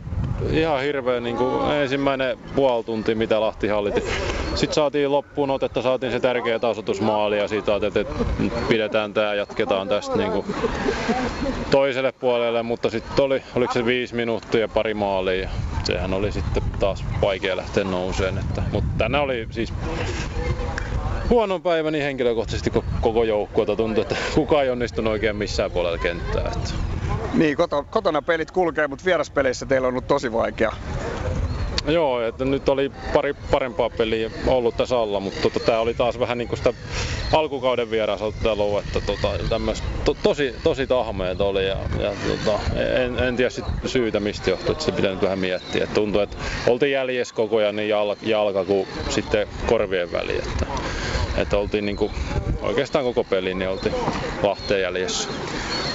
ihan 0.51 0.81
hirveä 0.81 1.19
niin 1.19 1.37
kuin 1.37 1.71
ensimmäinen 1.71 2.37
puoli 2.55 2.83
tunti, 2.83 3.15
mitä 3.15 3.41
Lahti 3.41 3.67
halliti. 3.67 4.03
Sitten 4.55 4.73
saatiin 4.73 5.11
loppuun 5.11 5.49
otetta, 5.49 5.81
saatiin 5.81 6.11
se 6.11 6.19
tärkeä 6.19 6.59
tasoitusmaali 6.59 7.37
ja 7.37 7.47
siitä 7.47 7.75
että 7.75 8.05
pidetään 8.67 9.13
tämä 9.13 9.33
jatketaan 9.33 9.87
tästä 9.87 10.17
niin 10.17 10.31
kuin 10.31 10.45
toiselle 11.71 12.11
puolelle, 12.11 12.63
mutta 12.63 12.89
sitten 12.89 13.25
oli, 13.25 13.43
oliko 13.55 13.73
se 13.73 13.85
viisi 13.85 14.15
minuuttia 14.15 14.61
ja 14.61 14.67
pari 14.67 14.93
maalia 14.93 15.41
ja 15.41 15.49
sehän 15.83 16.13
oli 16.13 16.31
sitten 16.31 16.63
taas 16.79 17.05
vaikea 17.21 17.57
lähteä 17.57 17.83
nouseen. 17.83 18.37
Että, 18.37 18.61
mutta 18.71 18.89
tänään 18.97 19.23
oli 19.23 19.47
siis 19.51 19.73
huono 21.29 21.59
päivä 21.59 21.91
niin 21.91 22.03
henkilökohtaisesti 22.03 22.71
koko 23.01 23.23
joukkueelta 23.23 23.75
tuntui, 23.75 24.01
että 24.01 24.15
kukaan 24.35 24.63
ei 24.63 24.69
onnistunut 24.69 25.11
oikein 25.11 25.35
missään 25.35 25.71
puolella 25.71 25.97
kenttää. 25.97 26.51
Että. 26.55 26.69
Niin, 27.33 27.57
kotona 27.89 28.21
pelit 28.21 28.51
kulkee, 28.51 28.87
mutta 28.87 29.05
vieraspeleissä 29.05 29.65
teillä 29.65 29.87
on 29.87 29.91
ollut 29.93 30.07
tosi 30.07 30.31
vaikea. 30.31 30.71
Joo, 31.87 32.21
että 32.21 32.45
nyt 32.45 32.69
oli 32.69 32.91
pari 33.13 33.33
parempaa 33.51 33.89
peliä 33.89 34.31
ollut 34.47 34.77
tässä 34.77 34.99
alla, 34.99 35.19
mutta 35.19 35.41
tota, 35.41 35.59
tämä 35.59 35.79
oli 35.79 35.93
taas 35.93 36.19
vähän 36.19 36.37
niin 36.37 36.47
kuin 36.47 36.57
sitä 36.57 36.73
alkukauden 37.33 37.91
vierasottelua, 37.91 38.79
että 38.79 39.01
tota, 39.01 39.27
to, 40.05 40.17
tosi, 40.23 40.55
tosi 40.63 40.87
tahmeet 40.87 41.41
oli 41.41 41.67
ja, 41.67 41.77
ja 41.99 42.11
tota, 42.27 42.59
en, 42.75 43.19
en, 43.19 43.35
tiedä 43.35 43.49
sit 43.49 43.65
syytä 43.85 44.19
mistä 44.19 44.49
johtui, 44.49 44.71
että 44.71 44.83
se 44.83 44.91
pitää 44.91 45.11
nyt 45.11 45.21
vähän 45.21 45.39
miettiä. 45.39 45.83
Et 45.83 45.93
tuntui, 45.93 46.23
että 46.23 46.37
oltiin 46.67 46.91
jäljessä 46.91 47.35
koko 47.35 47.57
ajan 47.57 47.75
niin 47.75 47.89
jalka, 47.89 48.21
jalka 48.25 48.65
kuin 48.65 48.87
sitten 49.09 49.47
korvien 49.65 50.11
väliin, 50.11 50.43
että, 50.43 50.65
että 51.37 51.57
oltiin 51.57 51.85
niin 51.85 51.97
kuin 51.97 52.11
oikeastaan 52.61 53.05
koko 53.05 53.23
pelin 53.23 53.59
niin 53.59 53.69
oltiin 53.69 53.95
Lahteen 54.43 54.81
jäljessä. 54.81 55.29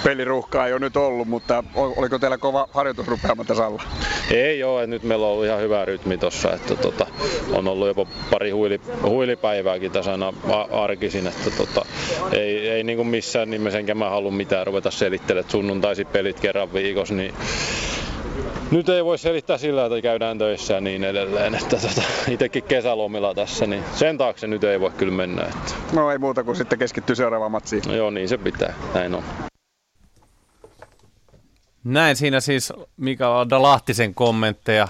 Peliruuhkaa 0.04 0.66
ei 0.66 0.72
ole 0.72 0.80
nyt 0.80 0.96
ollut, 0.96 1.28
mutta 1.28 1.64
oliko 1.74 2.18
teillä 2.18 2.38
kova 2.38 2.68
harjoitusrupeama 2.72 3.44
tässä 3.44 3.66
alla? 3.66 3.82
Ei 4.30 4.64
ole, 4.64 4.82
että 4.82 4.90
nyt 4.90 5.02
meillä 5.02 5.26
on 5.26 5.32
ollut 5.32 5.46
ihan 5.46 5.60
hyvä 5.60 5.73
rytmi 5.84 6.18
tossa, 6.18 6.52
että 6.52 6.76
tota, 6.76 7.06
on 7.52 7.68
ollut 7.68 7.86
jopa 7.86 8.06
pari 8.30 8.50
huili, 8.50 8.80
huilipäivääkin 9.02 9.92
tässä 9.92 10.12
aina 10.12 10.32
arkisin, 10.70 11.26
että 11.26 11.50
tota, 11.50 11.84
ei, 12.32 12.68
ei 12.68 12.84
niin 12.84 12.96
kuin 12.96 13.08
missään 13.08 13.50
nimessä 13.50 13.78
enkä 13.78 13.94
mä 13.94 14.10
halua 14.10 14.30
mitään 14.30 14.66
ruveta 14.66 14.90
selittelemään, 14.90 15.40
että 15.40 15.52
sunnuntaisin 15.52 16.06
pelit 16.06 16.40
kerran 16.40 16.72
viikossa, 16.72 17.14
niin 17.14 17.34
nyt 18.70 18.88
ei 18.88 19.04
voi 19.04 19.18
selittää 19.18 19.58
sillä, 19.58 19.86
että 19.86 20.02
käydään 20.02 20.38
töissä 20.38 20.74
ja 20.74 20.80
niin 20.80 21.04
edelleen. 21.04 21.54
Että 21.54 21.76
tota, 21.76 22.02
itsekin 22.28 22.62
kesälomilla 22.62 23.34
tässä, 23.34 23.66
niin 23.66 23.84
sen 23.94 24.18
taakse 24.18 24.46
nyt 24.46 24.64
ei 24.64 24.80
voi 24.80 24.90
kyllä 24.90 25.12
mennä. 25.12 25.42
Että. 25.42 25.74
No 25.92 26.10
ei 26.10 26.18
muuta 26.18 26.44
kuin 26.44 26.56
sitten 26.56 26.78
keskittyä 26.78 27.14
seuraavaan 27.14 27.52
matsiin. 27.52 27.82
No 27.86 27.94
joo, 27.94 28.10
niin 28.10 28.28
se 28.28 28.38
pitää. 28.38 28.74
Näin 28.94 29.14
on. 29.14 29.22
Näin 31.84 32.16
siinä 32.16 32.40
siis 32.40 32.72
Mika 32.96 33.46
Lahtisen 33.50 34.14
kommentteja 34.14 34.88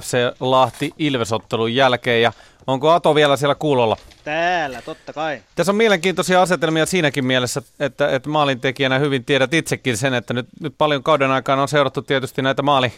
FC 0.00 0.16
Lahti 0.40 0.92
Ilvesottelun 0.98 1.74
jälkeen. 1.74 2.22
Ja 2.22 2.32
onko 2.66 2.90
Ato 2.90 3.14
vielä 3.14 3.36
siellä 3.36 3.54
kuulolla? 3.54 3.96
Täällä, 4.24 4.82
totta 4.82 5.12
kai. 5.12 5.42
Tässä 5.54 5.72
on 5.72 5.76
mielenkiintoisia 5.76 6.42
asetelmia 6.42 6.86
siinäkin 6.86 7.24
mielessä, 7.24 7.62
että, 7.80 8.08
että 8.08 8.28
maalintekijänä 8.28 8.98
hyvin 8.98 9.24
tiedät 9.24 9.54
itsekin 9.54 9.96
sen, 9.96 10.14
että 10.14 10.34
nyt, 10.34 10.46
nyt 10.60 10.74
paljon 10.78 11.02
kauden 11.02 11.30
aikana 11.30 11.62
on 11.62 11.68
seurattu 11.68 12.02
tietysti 12.02 12.42
näitä 12.42 12.62
maali, 12.62 12.92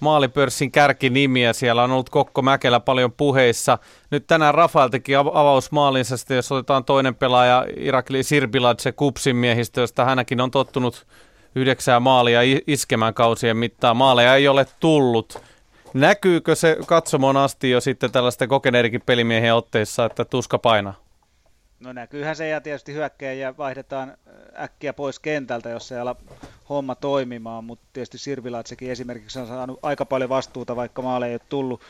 maalipörssin 0.00 0.72
kärkinimiä. 0.72 1.52
Siellä 1.52 1.84
on 1.84 1.90
ollut 1.90 2.10
Kokko 2.10 2.42
Mäkelä 2.42 2.80
paljon 2.80 3.12
puheissa. 3.12 3.78
Nyt 4.10 4.26
tänään 4.26 4.54
Rafael 4.54 4.88
teki 4.88 5.16
avausmaalinsa, 5.16 6.16
sitten 6.16 6.34
jos 6.34 6.52
otetaan 6.52 6.84
toinen 6.84 7.14
pelaaja, 7.14 7.66
Irakli 7.76 8.22
Sirbiladze 8.22 8.92
Kupsin 8.92 9.36
miehistö, 9.36 9.80
josta 9.80 10.04
hänäkin 10.04 10.40
on 10.40 10.50
tottunut 10.50 11.06
yhdeksää 11.54 12.00
maalia 12.00 12.40
iskemään 12.66 13.14
kausien 13.14 13.56
mittaan. 13.56 13.96
Maaleja 13.96 14.36
ei 14.36 14.48
ole 14.48 14.66
tullut. 14.80 15.42
Näkyykö 15.94 16.54
se 16.54 16.76
katsomon 16.86 17.36
asti 17.36 17.70
jo 17.70 17.80
sitten 17.80 18.12
tällaisten 18.12 18.48
kokeneerikin 18.48 19.02
pelimiehen 19.06 19.54
otteissa, 19.54 20.04
että 20.04 20.24
tuska 20.24 20.58
painaa? 20.58 20.94
No 21.80 21.92
näkyyhän 21.92 22.36
se 22.36 22.48
ja 22.48 22.60
tietysti 22.60 22.94
ja 23.38 23.56
vaihdetaan 23.58 24.08
äh, 24.08 24.64
äkkiä 24.64 24.92
pois 24.92 25.18
kentältä, 25.18 25.70
jos 25.70 25.92
ei 25.92 25.98
ala 25.98 26.16
homma 26.68 26.94
toimimaan, 26.94 27.64
mutta 27.64 27.86
tietysti 27.92 28.18
Sirvilatsekin 28.18 28.90
esimerkiksi 28.90 29.38
on 29.38 29.46
saanut 29.46 29.78
aika 29.82 30.04
paljon 30.04 30.30
vastuuta, 30.30 30.76
vaikka 30.76 31.02
maale 31.02 31.26
ei 31.26 31.34
ole 31.34 31.40
tullut. 31.48 31.80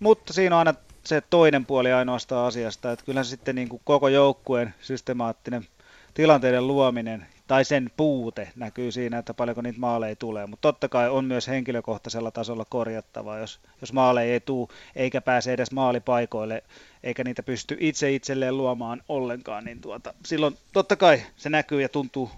Mutta 0.00 0.32
siinä 0.32 0.56
on 0.56 0.58
aina 0.58 0.74
se 1.04 1.22
toinen 1.30 1.66
puoli 1.66 1.92
ainoastaan 1.92 2.46
asiasta, 2.46 2.92
että 2.92 3.04
kyllähän 3.04 3.24
sitten 3.24 3.54
niin 3.54 3.68
kuin 3.68 3.82
koko 3.84 4.08
joukkueen 4.08 4.74
systemaattinen 4.80 5.66
tilanteiden 6.14 6.66
luominen 6.66 7.26
tai 7.46 7.64
sen 7.64 7.90
puute 7.96 8.48
näkyy 8.56 8.92
siinä, 8.92 9.18
että 9.18 9.34
paljonko 9.34 9.62
niitä 9.62 9.80
maaleja 9.80 10.16
tulee. 10.16 10.46
Mutta 10.46 10.68
totta 10.68 10.88
kai 10.88 11.08
on 11.08 11.24
myös 11.24 11.48
henkilökohtaisella 11.48 12.30
tasolla 12.30 12.64
korjattavaa, 12.68 13.38
jos, 13.38 13.60
jos 13.80 13.92
maaleja 13.92 14.32
ei 14.32 14.40
tule 14.40 14.68
eikä 14.96 15.20
pääse 15.20 15.52
edes 15.52 15.72
maalipaikoille, 15.72 16.62
eikä 17.02 17.24
niitä 17.24 17.42
pysty 17.42 17.76
itse 17.80 18.12
itselleen 18.12 18.56
luomaan 18.56 19.02
ollenkaan, 19.08 19.64
niin 19.64 19.80
tuota, 19.80 20.14
silloin 20.24 20.56
totta 20.72 20.96
kai 20.96 21.22
se 21.36 21.50
näkyy 21.50 21.82
ja 21.82 21.88
tuntuu 21.88 22.30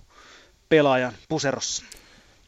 pelaajan 0.69 1.13
puserossa. 1.29 1.85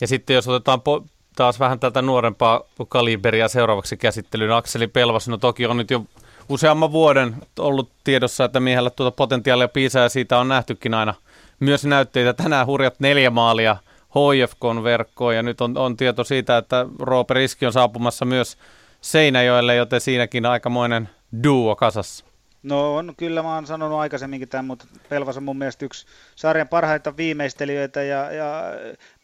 Ja 0.00 0.06
sitten 0.06 0.34
jos 0.34 0.48
otetaan 0.48 0.80
po- 0.80 1.06
taas 1.36 1.60
vähän 1.60 1.80
tätä 1.80 2.02
nuorempaa 2.02 2.60
kaliberia 2.88 3.48
seuraavaksi 3.48 3.96
käsittelyyn, 3.96 4.52
Akseli 4.52 4.86
Pelvas, 4.86 5.28
no 5.28 5.36
toki 5.36 5.66
on 5.66 5.76
nyt 5.76 5.90
jo 5.90 6.04
useamman 6.48 6.92
vuoden 6.92 7.36
ollut 7.58 7.90
tiedossa, 8.04 8.44
että 8.44 8.60
miehellä 8.60 8.90
tuota 8.90 9.16
potentiaalia 9.16 9.68
piisaa 9.68 10.02
ja 10.02 10.08
siitä 10.08 10.38
on 10.38 10.48
nähtykin 10.48 10.94
aina– 10.94 11.14
myös 11.60 11.84
näytteitä. 11.84 12.32
Tänään 12.32 12.66
hurjat 12.66 13.00
neljä 13.00 13.30
maalia 13.30 13.76
HFKn 14.10 14.82
verkkoon 14.84 15.36
ja 15.36 15.42
nyt 15.42 15.60
on, 15.60 15.78
on 15.78 15.96
tieto 15.96 16.24
siitä, 16.24 16.56
että 16.56 16.86
Roope 16.98 17.34
Riski 17.34 17.66
on 17.66 17.72
saapumassa 17.72 18.24
myös 18.24 18.58
Seinäjoelle, 19.00 19.74
joten 19.74 20.00
siinäkin 20.00 20.46
aikamoinen 20.46 21.08
duo 21.44 21.76
kasassa. 21.76 22.24
No 22.62 22.96
on, 22.96 23.14
kyllä 23.16 23.42
mä 23.42 23.54
oon 23.54 23.66
sanonut 23.66 23.98
aikaisemminkin 23.98 24.48
tämän, 24.48 24.64
mutta 24.64 24.86
Pelvas 25.08 25.36
on 25.36 25.42
mun 25.42 25.58
mielestä 25.58 25.84
yksi 25.84 26.06
sarjan 26.36 26.68
parhaita 26.68 27.16
viimeistelijöitä 27.16 28.02
ja, 28.02 28.32
ja 28.32 28.62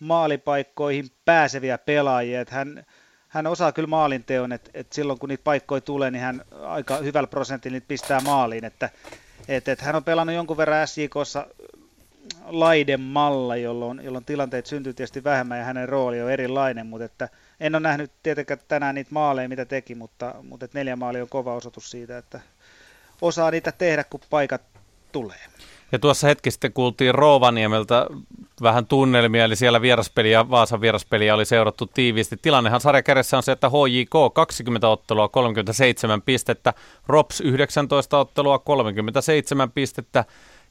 maalipaikkoihin 0.00 1.06
pääseviä 1.24 1.78
pelaajia. 1.78 2.40
Että 2.40 2.54
hän, 2.54 2.84
hän 3.28 3.46
osaa 3.46 3.72
kyllä 3.72 3.88
maalinteon, 3.88 4.52
että, 4.52 4.70
että 4.74 4.94
silloin 4.94 5.18
kun 5.18 5.28
niitä 5.28 5.44
paikkoja 5.44 5.80
tulee, 5.80 6.10
niin 6.10 6.22
hän 6.22 6.42
aika 6.66 6.96
hyvällä 6.96 7.26
prosentilla 7.26 7.74
niitä 7.74 7.88
pistää 7.88 8.20
maaliin. 8.20 8.64
Että, 8.64 8.90
että, 9.48 9.72
että 9.72 9.84
hän 9.84 9.96
on 9.96 10.04
pelannut 10.04 10.36
jonkun 10.36 10.56
verran 10.56 10.88
SJKssa 10.88 11.46
laidemalla, 12.46 13.56
jolloin, 13.56 14.00
jolloin 14.04 14.24
tilanteet 14.24 14.66
syntyy 14.66 14.94
tietysti 14.94 15.24
vähemmän 15.24 15.58
ja 15.58 15.64
hänen 15.64 15.88
rooli 15.88 16.22
on 16.22 16.30
erilainen, 16.30 16.86
mutta 16.86 17.04
että 17.04 17.28
en 17.60 17.74
ole 17.74 17.82
nähnyt 17.82 18.12
tietenkään 18.22 18.60
tänään 18.68 18.94
niitä 18.94 19.10
maaleja, 19.12 19.48
mitä 19.48 19.64
teki, 19.64 19.94
mutta, 19.94 20.34
mutta 20.42 20.64
että 20.64 20.78
neljä 20.78 20.96
maali 20.96 21.20
on 21.20 21.28
kova 21.28 21.54
osoitus 21.54 21.90
siitä, 21.90 22.18
että 22.18 22.40
osaa 23.22 23.50
niitä 23.50 23.72
tehdä, 23.72 24.04
kun 24.04 24.20
paikat 24.30 24.62
tulee. 25.12 25.38
Ja 25.92 25.98
tuossa 25.98 26.26
hetki 26.26 26.50
sitten 26.50 26.72
kuultiin 26.72 27.14
Rovaniemeltä 27.14 28.06
vähän 28.62 28.86
tunnelmia, 28.86 29.44
eli 29.44 29.56
siellä 29.56 29.82
vieraspeliä, 29.82 30.50
Vaasan 30.50 30.80
vieraspeliä 30.80 31.34
oli 31.34 31.44
seurattu 31.44 31.86
tiiviisti. 31.86 32.36
Tilannehan 32.42 32.80
sarjakärjessä 32.80 33.36
on 33.36 33.42
se, 33.42 33.52
että 33.52 33.68
HJK 33.68 34.34
20 34.34 34.88
ottelua 34.88 35.28
37 35.28 36.22
pistettä, 36.22 36.74
ROPS 37.06 37.40
19 37.40 38.18
ottelua 38.18 38.58
37 38.58 39.70
pistettä, 39.70 40.24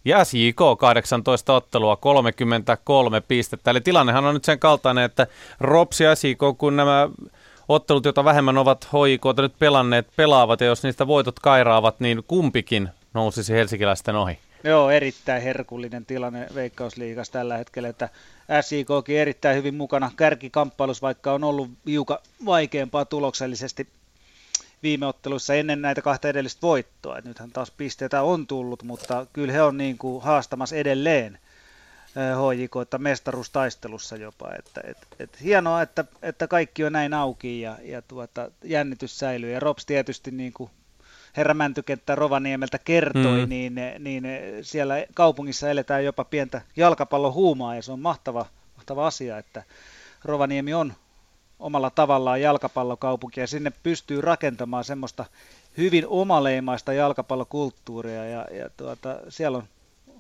ja 0.06 0.26
SJK 0.26 0.60
18 0.80 1.54
ottelua, 1.54 1.96
33 1.96 3.22
pistettä. 3.22 3.72
Eli 3.72 3.82
tilannehan 3.82 4.26
on 4.26 4.34
nyt 4.34 4.46
sen 4.46 4.60
kaltainen, 4.60 5.04
että 5.04 5.28
Rops 5.60 6.02
ja 6.02 6.16
SJK, 6.16 6.58
kun 6.58 6.76
nämä 6.76 7.10
ottelut, 7.68 8.06
joita 8.06 8.26
vähemmän 8.26 8.58
ovat 8.58 8.88
HJK 8.88 9.42
nyt 9.42 9.60
pelanneet, 9.60 10.08
pelaavat, 10.16 10.62
ja 10.62 10.68
jos 10.68 10.84
niistä 10.84 11.08
voitot 11.08 11.40
kairaavat, 11.40 12.00
niin 12.00 12.24
kumpikin 12.28 12.90
nousisi 13.14 13.54
helsinkiläisten 13.54 14.16
ohi. 14.16 14.40
Joo, 14.64 14.90
erittäin 14.90 15.42
herkullinen 15.42 16.06
tilanne 16.06 16.48
Veikkausliigassa 16.56 17.34
tällä 17.34 17.58
hetkellä, 17.58 17.90
että 17.90 18.10
SJKkin 18.62 19.18
erittäin 19.18 19.58
hyvin 19.58 19.76
mukana 19.76 20.12
kärkikamppailussa, 20.18 21.02
vaikka 21.02 21.34
on 21.34 21.44
ollut 21.44 21.70
hiukan 21.88 22.18
vaikeampaa 22.46 23.06
tuloksellisesti 23.06 23.88
viime 24.84 25.06
otteluissa 25.06 25.54
ennen 25.54 25.82
näitä 25.82 26.02
kahta 26.02 26.28
edellistä 26.28 26.62
voittoa. 26.62 27.18
Et 27.18 27.26
nythän 27.26 27.52
taas 27.52 27.72
pisteitä 27.72 28.22
on 28.22 28.48
tullut, 28.48 28.84
mutta 28.84 29.26
kyllä 29.34 29.54
he 29.54 29.62
on 29.62 29.78
niin 29.78 29.98
kuin 29.98 30.24
haastamassa 30.24 30.76
edelleen 30.76 31.40
HJK, 32.16 32.76
että 32.82 32.98
mestaruustaistelussa 32.98 34.16
jopa. 34.16 34.50
Että, 34.60 34.82
et, 34.84 34.98
et, 35.20 35.42
hienoa, 35.42 35.82
että, 35.82 36.06
että 36.22 36.48
kaikki 36.48 36.84
on 36.84 36.94
näin 36.94 37.14
auki 37.14 37.62
ja, 37.62 37.78
ja 37.84 38.02
tuota, 38.02 38.52
jännitys 38.64 39.20
säilyy. 39.20 39.52
Ja 39.52 39.60
Rops 39.60 39.86
tietysti 39.86 40.32
niin 40.32 40.54
kuin 40.54 40.70
herra 41.38 41.54
Mäntykenttä 41.54 42.16
Rovaniemeltä 42.16 42.80
kertoi, 42.80 43.46
mm. 43.46 43.50
niin, 43.50 43.76
niin 44.00 44.24
siellä 44.62 44.96
kaupungissa 45.14 45.70
eletään 45.70 46.06
jopa 46.06 46.24
pientä 46.24 46.62
jalkapallohuumaa 46.76 47.76
ja 47.76 47.82
se 47.82 47.92
on 47.92 48.00
mahtava, 48.00 48.46
mahtava 48.76 49.08
asia, 49.08 49.38
että 49.38 49.64
Rovaniemi 50.24 50.74
on 50.74 50.94
omalla 51.60 51.90
tavallaan 51.90 52.42
jalkapallokaupunki 52.42 53.40
ja 53.40 53.48
sinne 53.48 53.72
pystyy 53.84 54.22
rakentamaan 54.22 54.84
semmoista 54.84 55.26
hyvin 55.78 56.08
omaleimaista 56.08 56.94
jalkapallokulttuuria 56.94 58.26
ja, 58.26 58.46
ja 58.52 58.70
tuota, 58.78 59.16
siellä 59.30 59.58
on 59.58 59.64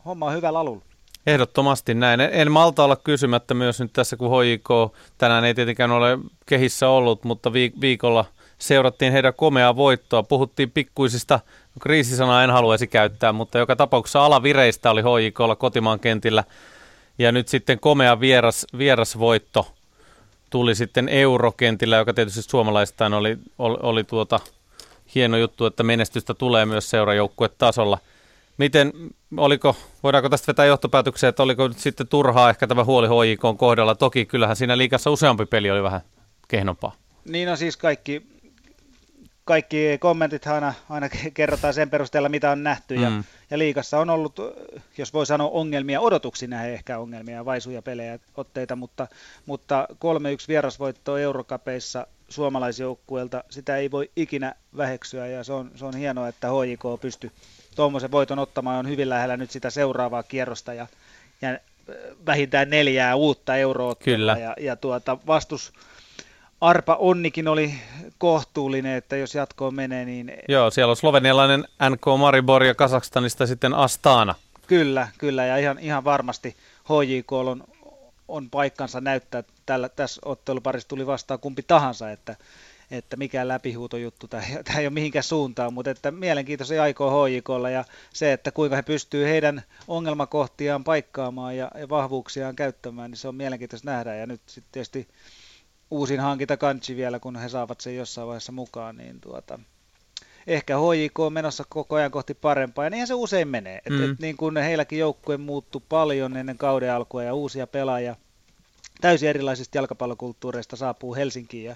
homma 0.05 0.29
hyvällä 0.29 0.59
alulla. 0.59 0.81
Ehdottomasti 1.27 1.93
näin. 1.93 2.19
En 2.19 2.51
malta 2.51 2.83
olla 2.83 2.95
kysymättä 2.95 3.53
myös 3.53 3.79
nyt 3.79 3.93
tässä, 3.93 4.17
kun 4.17 4.31
HJK 4.31 4.69
tänään 5.17 5.45
ei 5.45 5.53
tietenkään 5.53 5.91
ole 5.91 6.19
kehissä 6.45 6.89
ollut, 6.89 7.23
mutta 7.23 7.53
viikolla 7.53 8.25
seurattiin 8.57 9.11
heidän 9.11 9.33
komeaa 9.33 9.75
voittoa. 9.75 10.23
Puhuttiin 10.23 10.71
pikkuisista, 10.71 11.39
kriisisanaa 11.81 12.43
en 12.43 12.49
haluaisi 12.49 12.87
käyttää, 12.87 13.33
mutta 13.33 13.57
joka 13.57 13.75
tapauksessa 13.75 14.25
alavireistä 14.25 14.91
oli 14.91 15.01
HJKlla 15.01 15.55
kotimaan 15.55 15.99
kentillä. 15.99 16.43
Ja 17.17 17.31
nyt 17.31 17.47
sitten 17.47 17.79
komea 17.79 18.19
vieras, 18.19 18.67
vierasvoitto 18.77 19.74
tuli 20.55 20.75
sitten 20.75 21.09
eurokentillä, 21.09 21.95
joka 21.95 22.13
tietysti 22.13 22.41
suomalaistaan 22.41 23.13
oli, 23.13 23.37
oli, 23.57 23.77
oli 23.81 24.03
tuota 24.03 24.39
hieno 25.15 25.37
juttu, 25.37 25.65
että 25.65 25.83
menestystä 25.83 26.33
tulee 26.33 26.65
myös 26.65 26.89
seurajoukkuetasolla. 26.89 27.97
Miten, 28.57 28.93
oliko, 29.37 29.75
voidaanko 30.03 30.29
tästä 30.29 30.47
vetää 30.47 30.65
johtopäätöksiä, 30.65 31.29
että 31.29 31.43
oliko 31.43 31.67
nyt 31.67 31.77
sitten 31.77 32.07
turhaa 32.07 32.49
ehkä 32.49 32.67
tämä 32.67 32.83
huoli 32.83 33.07
HJK 33.07 33.57
kohdalla? 33.57 33.95
Toki 33.95 34.25
kyllähän 34.25 34.55
siinä 34.55 34.77
liikassa 34.77 35.11
useampi 35.11 35.45
peli 35.45 35.71
oli 35.71 35.83
vähän 35.83 36.01
kehnompaa. 36.47 36.95
Niin 37.25 37.49
on 37.49 37.57
siis 37.57 37.77
kaikki 37.77 38.25
kaikki 39.45 39.97
kommentit 39.99 40.47
aina, 40.47 40.73
aina 40.89 41.09
kerrotaan 41.33 41.73
sen 41.73 41.89
perusteella, 41.89 42.29
mitä 42.29 42.51
on 42.51 42.63
nähty. 42.63 42.95
Mm. 42.95 43.03
Ja, 43.03 43.11
ja 43.51 43.57
liikassa 43.57 43.99
on 43.99 44.09
ollut, 44.09 44.39
jos 44.97 45.13
voi 45.13 45.25
sanoa 45.25 45.49
ongelmia, 45.49 46.01
odotuksi 46.01 46.47
nähdä 46.47 46.67
ehkä 46.67 46.99
ongelmia, 46.99 47.45
vaisuja 47.45 47.81
pelejä, 47.81 48.19
otteita, 48.37 48.75
mutta, 48.75 49.07
mutta 49.45 49.87
3-1 49.93 49.97
vierasvoitto 50.47 51.17
Eurokapeissa 51.17 52.07
suomalaisjoukkueelta, 52.29 53.43
sitä 53.49 53.77
ei 53.77 53.91
voi 53.91 54.11
ikinä 54.15 54.55
väheksyä 54.77 55.27
ja 55.27 55.43
se 55.43 55.53
on, 55.53 55.71
se 55.75 55.85
on 55.85 55.95
hienoa, 55.95 56.27
että 56.27 56.47
HJK 56.47 57.01
pysty 57.01 57.31
tuommoisen 57.75 58.11
voiton 58.11 58.39
ottamaan 58.39 58.79
on 58.79 58.89
hyvin 58.89 59.09
lähellä 59.09 59.37
nyt 59.37 59.51
sitä 59.51 59.69
seuraavaa 59.69 60.23
kierrosta 60.23 60.73
ja, 60.73 60.87
ja 61.41 61.59
vähintään 62.25 62.69
neljää 62.69 63.15
uutta 63.15 63.55
euroa. 63.55 63.95
Kyllä. 63.95 64.37
Ja, 64.39 64.55
ja 64.59 64.75
tuota, 64.75 65.17
vastus 65.27 65.73
Arpa 66.65 66.95
Onnikin 66.99 67.47
oli 67.47 67.73
kohtuullinen, 68.17 68.95
että 68.97 69.15
jos 69.15 69.35
jatkoon 69.35 69.75
menee, 69.75 70.05
niin... 70.05 70.33
Joo, 70.49 70.71
siellä 70.71 70.91
on 70.91 70.97
slovenialainen 70.97 71.65
NK 71.89 72.05
Maribor 72.19 72.63
ja 72.63 72.75
Kasakstanista 72.75 73.47
sitten 73.47 73.73
Astana. 73.73 74.35
Kyllä, 74.67 75.07
kyllä, 75.17 75.45
ja 75.45 75.57
ihan, 75.57 75.79
ihan 75.79 76.03
varmasti 76.03 76.55
HJK 76.83 77.31
on, 77.31 77.63
on 78.27 78.49
paikkansa 78.49 79.01
näyttää. 79.01 79.43
Tällä, 79.65 79.89
tässä 79.89 80.21
otteluparissa 80.25 80.87
tuli 80.87 81.07
vastaan 81.07 81.39
kumpi 81.39 81.63
tahansa, 81.63 82.11
että, 82.11 82.35
että 82.91 83.17
mikään 83.17 83.47
läpihuutojuttu, 83.47 84.27
tämä, 84.27 84.43
tämä 84.65 84.79
ei 84.79 84.87
ole 84.87 84.93
mihinkään 84.93 85.23
suuntaan, 85.23 85.73
mutta 85.73 85.91
että 85.91 86.11
mielenkiintoisia 86.11 86.83
aikoo 86.83 87.25
HJKlla 87.25 87.69
ja 87.69 87.85
se, 88.13 88.33
että 88.33 88.51
kuinka 88.51 88.75
he 88.75 88.81
pystyvät 88.81 89.27
heidän 89.27 89.63
ongelmakohtiaan 89.87 90.83
paikkaamaan 90.83 91.57
ja, 91.57 91.71
ja 91.79 91.89
vahvuuksiaan 91.89 92.55
käyttämään, 92.55 93.11
niin 93.11 93.17
se 93.17 93.27
on 93.27 93.35
mielenkiintoista 93.35 93.91
nähdä 93.91 94.15
ja 94.15 94.25
nyt 94.25 94.41
sitten 94.45 94.71
tietysti 94.71 95.07
uusin 95.91 96.19
hankinta 96.19 96.57
kanchi 96.57 96.95
vielä, 96.95 97.19
kun 97.19 97.35
he 97.35 97.49
saavat 97.49 97.81
sen 97.81 97.95
jossain 97.95 98.27
vaiheessa 98.27 98.51
mukaan, 98.51 98.97
niin 98.97 99.21
tuota, 99.21 99.59
ehkä 100.47 100.77
HJK 100.77 101.19
on 101.19 101.33
menossa 101.33 101.63
koko 101.69 101.95
ajan 101.95 102.11
kohti 102.11 102.33
parempaa, 102.33 102.83
ja 102.83 102.89
niinhän 102.89 103.07
se 103.07 103.13
usein 103.13 103.47
menee. 103.47 103.81
Mm. 103.89 104.03
Et, 104.03 104.09
et, 104.09 104.19
niin 104.19 104.37
kun 104.37 104.57
heilläkin 104.57 104.99
joukkue 104.99 105.37
muuttuu 105.37 105.83
paljon 105.89 106.37
ennen 106.37 106.57
kauden 106.57 106.93
alkua 106.93 107.23
ja 107.23 107.33
uusia 107.33 107.67
pelaajia 107.67 108.15
täysin 109.01 109.29
erilaisista 109.29 109.77
jalkapallokulttuureista 109.77 110.75
saapuu 110.75 111.15
Helsinkiin 111.15 111.65
ja, 111.65 111.75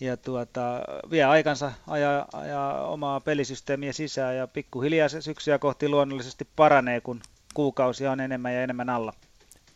ja 0.00 0.16
tuota, 0.16 0.80
vie 1.10 1.24
aikansa 1.24 1.72
ajaa, 1.86 2.26
ajaa 2.32 2.88
omaa 2.88 3.20
pelisysteemiä 3.20 3.92
sisään 3.92 4.36
ja 4.36 4.46
pikkuhiljaa 4.46 5.08
se 5.08 5.20
syksyä 5.22 5.58
kohti 5.58 5.88
luonnollisesti 5.88 6.48
paranee, 6.56 7.00
kun 7.00 7.20
kuukausia 7.54 8.12
on 8.12 8.20
enemmän 8.20 8.54
ja 8.54 8.62
enemmän 8.62 8.90
alla. 8.90 9.12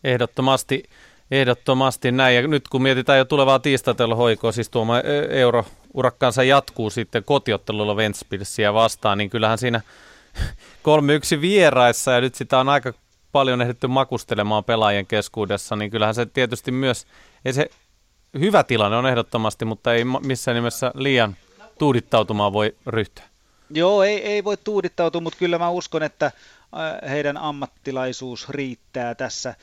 Ehdottomasti 0.05 0.83
Ehdottomasti 1.31 2.13
näin. 2.13 2.37
Ja 2.37 2.49
nyt 2.49 2.69
kun 2.69 2.83
mietitään 2.83 3.19
jo 3.19 3.25
tulevaa 3.25 3.59
tiistaitelua 3.59 4.17
hoikoa, 4.17 4.53
siis 4.53 4.69
tuoma 4.69 5.01
euro 5.31 5.65
urakkaansa 5.95 6.43
jatkuu 6.43 6.91
sitten 6.91 7.25
kotiottelulla 7.25 7.97
Ventspilsiä 7.97 8.75
vastaan, 8.75 9.19
niin 9.19 9.31
kyllähän 9.31 9.59
siinä 9.59 9.81
3-1 11.37 11.41
vieraissa 11.41 12.11
ja 12.13 12.21
nyt 12.21 12.35
sitä 12.35 12.59
on 12.59 12.69
aika 12.69 12.93
paljon 13.33 13.63
ehditty 13.63 13.87
makustelemaan 13.87 14.65
pelaajien 14.65 15.07
keskuudessa, 15.07 15.77
niin 15.77 15.91
kyllähän 15.91 16.15
se 16.15 16.27
tietysti 16.27 16.71
myös, 16.71 17.07
ei 17.45 17.53
se 17.53 17.71
hyvä 18.39 18.65
tilanne 18.65 18.97
on 18.97 19.07
ehdottomasti, 19.07 19.65
mutta 19.65 19.95
ei 19.95 20.05
missään 20.05 20.55
nimessä 20.55 20.93
liian 20.95 21.37
tuudittautumaan 21.79 22.53
voi 22.53 22.77
ryhtyä. 22.87 23.25
Joo, 23.71 24.03
ei, 24.03 24.23
ei 24.27 24.45
voi 24.45 24.57
tuudittautua, 24.57 25.21
mutta 25.21 25.39
kyllä 25.39 25.59
mä 25.59 25.71
uskon, 25.71 26.03
että 26.03 26.33
heidän 27.09 27.37
ammattilaisuus 27.37 28.49
riittää 28.49 29.15
tässä 29.15 29.55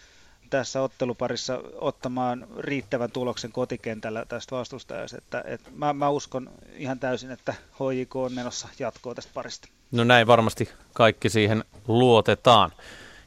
tässä 0.50 0.82
otteluparissa 0.82 1.60
ottamaan 1.76 2.48
riittävän 2.58 3.12
tuloksen 3.12 3.52
kotikentällä 3.52 4.26
tästä 4.26 4.56
vastustajasta. 4.56 5.18
Että, 5.18 5.44
että 5.46 5.70
mä, 5.76 5.94
mä 5.94 6.10
uskon 6.10 6.50
ihan 6.76 7.00
täysin, 7.00 7.32
että 7.32 7.54
HJK 7.74 8.16
on 8.16 8.34
menossa 8.34 8.68
jatkoa 8.80 9.16
tästä 9.16 9.32
parista. 9.34 9.68
No 9.92 10.04
näin 10.04 10.28
varmasti 10.28 10.70
kaikki 10.94 11.30
siihen 11.30 11.64
luotetaan. 11.88 12.72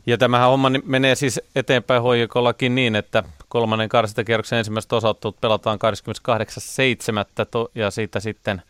Ja 0.06 0.18
tämähän 0.18 0.50
homma 0.50 0.70
menee 0.84 1.14
siis 1.14 1.40
eteenpäin 1.56 2.02
HJKllakin 2.02 2.74
niin, 2.74 2.96
että 2.96 3.22
kolmannen 3.48 3.88
karsintakierroksen 3.88 4.58
ensimmäiset 4.58 4.92
osattelut 4.92 5.40
pelataan 5.40 5.78
28.7. 5.78 7.70
ja 7.74 7.90
siitä 7.90 8.20
sitten 8.20 8.62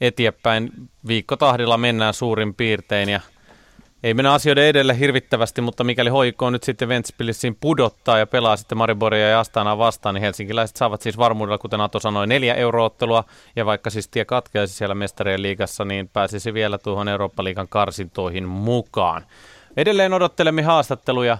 eteenpäin 0.00 0.72
viikkotahdilla 1.06 1.78
mennään 1.78 2.14
suurin 2.14 2.54
piirtein 2.54 3.08
ja 3.08 3.20
ei 4.04 4.14
mennä 4.14 4.32
asioiden 4.32 4.64
edelle 4.64 4.98
hirvittävästi, 4.98 5.60
mutta 5.60 5.84
mikäli 5.84 6.10
hoikko 6.10 6.50
nyt 6.50 6.62
sitten 6.62 6.88
Ventspilissiin 6.88 7.56
pudottaa 7.60 8.18
ja 8.18 8.26
pelaa 8.26 8.56
sitten 8.56 8.78
Mariboria 8.78 9.28
ja 9.28 9.40
Astanaa 9.40 9.78
vastaan, 9.78 10.14
niin 10.14 10.22
helsinkiläiset 10.22 10.76
saavat 10.76 11.02
siis 11.02 11.18
varmuudella, 11.18 11.58
kuten 11.58 11.80
Ato 11.80 12.00
sanoi, 12.00 12.26
neljä 12.26 12.54
euroottelua. 12.54 13.24
Ja 13.56 13.66
vaikka 13.66 13.90
siis 13.90 14.08
tie 14.08 14.24
katkeaisi 14.24 14.74
siellä 14.74 14.94
mestarien 14.94 15.42
liigassa, 15.42 15.84
niin 15.84 16.08
pääsisi 16.08 16.54
vielä 16.54 16.78
tuohon 16.78 17.08
Eurooppa-liigan 17.08 17.68
karsintoihin 17.68 18.48
mukaan. 18.48 19.26
Edelleen 19.76 20.12
odottelemme 20.12 20.62
haastatteluja 20.62 21.38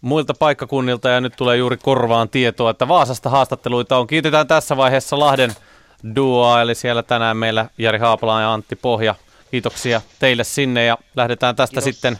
muilta 0.00 0.34
paikkakunnilta 0.34 1.08
ja 1.08 1.20
nyt 1.20 1.36
tulee 1.36 1.56
juuri 1.56 1.76
korvaan 1.76 2.28
tietoa, 2.28 2.70
että 2.70 2.88
Vaasasta 2.88 3.30
haastatteluita 3.30 3.98
on. 3.98 4.06
Kiitetään 4.06 4.46
tässä 4.46 4.76
vaiheessa 4.76 5.18
Lahden 5.18 5.50
duoa, 6.16 6.62
eli 6.62 6.74
siellä 6.74 7.02
tänään 7.02 7.36
meillä 7.36 7.68
Jari 7.78 7.98
Haapala 7.98 8.40
ja 8.40 8.52
Antti 8.52 8.76
Pohja 8.76 9.14
Kiitoksia 9.54 10.02
teille 10.18 10.44
sinne 10.44 10.84
ja 10.84 10.98
lähdetään 11.16 11.56
tästä 11.56 11.80
Kiitos. 11.80 11.84
sitten 11.84 12.18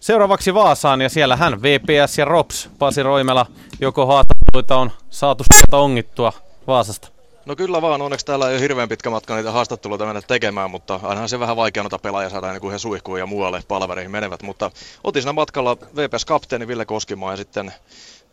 seuraavaksi 0.00 0.54
Vaasaan 0.54 1.00
ja 1.00 1.08
siellä 1.08 1.36
hän 1.36 1.62
VPS 1.62 2.18
ja 2.18 2.24
ROPS, 2.24 2.70
Pasi 2.78 3.02
Roimela, 3.02 3.46
joko 3.80 4.06
haastatteluita 4.06 4.76
on 4.76 4.90
saatu 5.10 5.44
sieltä 5.54 5.76
ongittua 5.76 6.32
Vaasasta? 6.66 7.08
No 7.46 7.56
kyllä 7.56 7.82
vaan, 7.82 8.02
onneksi 8.02 8.26
täällä 8.26 8.48
ei 8.48 8.54
ole 8.54 8.60
hirveän 8.60 8.88
pitkä 8.88 9.10
matka 9.10 9.36
niitä 9.36 9.52
haastatteluita 9.52 10.06
mennä 10.06 10.22
tekemään, 10.22 10.70
mutta 10.70 11.00
ainahan 11.02 11.28
se 11.28 11.40
vähän 11.40 11.56
vaikea 11.56 11.82
noita 11.82 11.98
pelaajia 11.98 12.30
saada 12.30 12.46
ennen 12.46 12.60
kuin 12.60 12.72
he 12.72 12.78
suihkuun 12.78 13.18
ja 13.18 13.26
muualle 13.26 13.62
palvereihin 13.68 14.10
menevät. 14.10 14.42
Mutta 14.42 14.70
otin 15.04 15.22
siinä 15.22 15.32
matkalla 15.32 15.76
VPS-kapteeni 15.96 16.68
Ville 16.68 16.84
Koskimaa 16.84 17.32
ja 17.32 17.36
sitten 17.36 17.72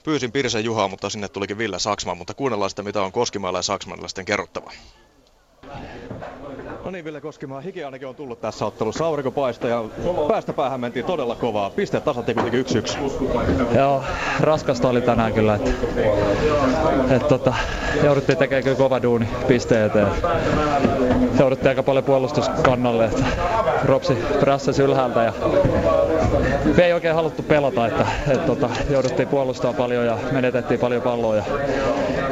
pyysin 0.03 0.31
Pirse 0.31 0.59
Juhaa, 0.59 0.87
mutta 0.87 1.09
sinne 1.09 1.27
tulikin 1.27 1.57
Ville 1.57 1.79
Saksman, 1.79 2.17
mutta 2.17 2.33
kuunnellaan 2.33 2.69
sitten 2.69 2.85
mitä 2.85 3.01
on 3.01 3.11
Koskimailla 3.11 3.59
ja 3.59 3.63
Saksmanilla 3.63 4.07
sitten 4.07 4.25
kerrottava. 4.25 4.71
No 6.85 6.91
niin, 6.91 7.05
Ville 7.05 7.21
Koskimaa, 7.21 7.61
hiki 7.61 7.83
ainakin 7.83 8.07
on 8.07 8.15
tullut 8.15 8.41
tässä 8.41 8.65
ottelussa. 8.65 9.05
Aurinko 9.05 9.31
paistaa 9.31 9.69
ja 9.69 9.83
päästä 10.27 10.53
päähän 10.53 10.79
mentiin 10.79 11.05
todella 11.05 11.35
kovaa. 11.35 11.69
Pisteet 11.69 12.03
tasattiin 12.03 12.37
kuitenkin 12.41 12.83
1-1. 12.83 13.77
Joo, 13.77 14.03
raskasta 14.39 14.89
oli 14.89 15.01
tänään 15.01 15.33
kyllä. 15.33 15.55
Että, 15.55 15.71
että 17.15 17.29
tota, 17.29 17.53
jouduttiin 18.03 18.37
tekemään 18.37 18.63
kyllä 18.63 18.77
kova 18.77 19.01
duuni 19.01 19.27
pisteet. 19.47 19.91
Jouduttiin 21.39 21.69
aika 21.69 21.83
paljon 21.83 22.03
puolustuskannalle. 22.03 23.05
Että 23.05 23.23
Ropsi 23.85 24.13
prässäsi 24.39 24.83
ylhäältä 24.83 25.23
ja 25.23 25.33
me 26.77 26.85
ei 26.85 26.93
oikein 26.93 27.15
haluttu 27.15 27.43
pelata. 27.43 27.87
Että, 27.87 28.05
että 28.27 28.47
tota, 28.47 28.69
jouduttiin 28.89 29.27
puolustaa 29.27 29.73
paljon 29.73 30.05
ja 30.05 30.17
menetettiin 30.31 30.79
paljon 30.79 31.01
palloa. 31.01 31.35
Ja 31.35 31.43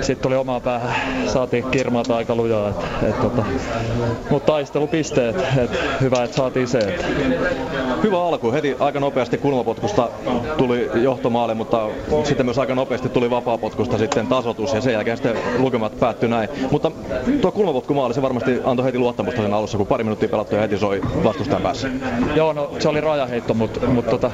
sitten 0.02 0.23
tuli 0.23 0.36
omaa 0.36 0.60
päähän, 0.60 1.30
saatiin 1.30 1.64
kirmaata 1.64 2.15
aika 2.15 2.36
lujaa. 2.36 2.69
Että, 2.69 2.86
että, 3.03 3.22
tota, 3.22 3.44
mutta 4.30 4.52
taistelupisteet, 4.52 5.36
et 5.57 5.72
hyvä, 6.02 6.23
että 6.23 6.38
saatiin 6.38 6.68
se. 6.68 6.80
Et. 6.80 7.06
Hyvä 8.03 8.23
alku, 8.23 8.52
heti 8.52 8.76
aika 8.80 8.99
nopeasti 8.99 9.38
kulmapotkusta 9.38 10.10
tuli 10.57 10.90
johtomaali, 10.94 11.56
mutta 11.56 11.88
sitten 12.23 12.45
myös 12.45 12.57
aika 12.57 12.76
nopeasti 12.76 13.10
tuli 13.10 13.30
vapaapotkusta 13.30 13.98
sitten 13.98 14.28
tasotus 14.28 14.73
ja 14.73 14.82
sen 14.82 14.94
jälkeen 14.94 15.18
sitten 15.18 15.38
lukemat 15.57 15.99
päättyi 15.99 16.30
näin. 16.30 16.49
Mutta 16.72 16.91
tuo 17.41 17.52
kulmapotkumaali, 17.52 18.14
se 18.14 18.22
varmasti 18.22 18.60
antoi 18.64 18.86
heti 18.86 18.99
luottamusta 18.99 19.41
sen 19.41 19.53
alussa, 19.53 19.78
kun 19.78 19.88
pari 19.88 20.03
minuuttia 20.03 20.30
pelattu 20.30 20.56
ja 20.56 20.61
heti 20.61 20.78
soi 20.78 21.02
vastustajan 21.23 21.61
päässä. 21.61 21.88
Joo, 22.36 22.53
no 22.53 22.72
se 22.80 22.90
oli 22.90 23.02
rajaheitto, 23.02 23.53
mutta 23.53 23.88
mut 23.88 24.10
tota, 24.10 24.32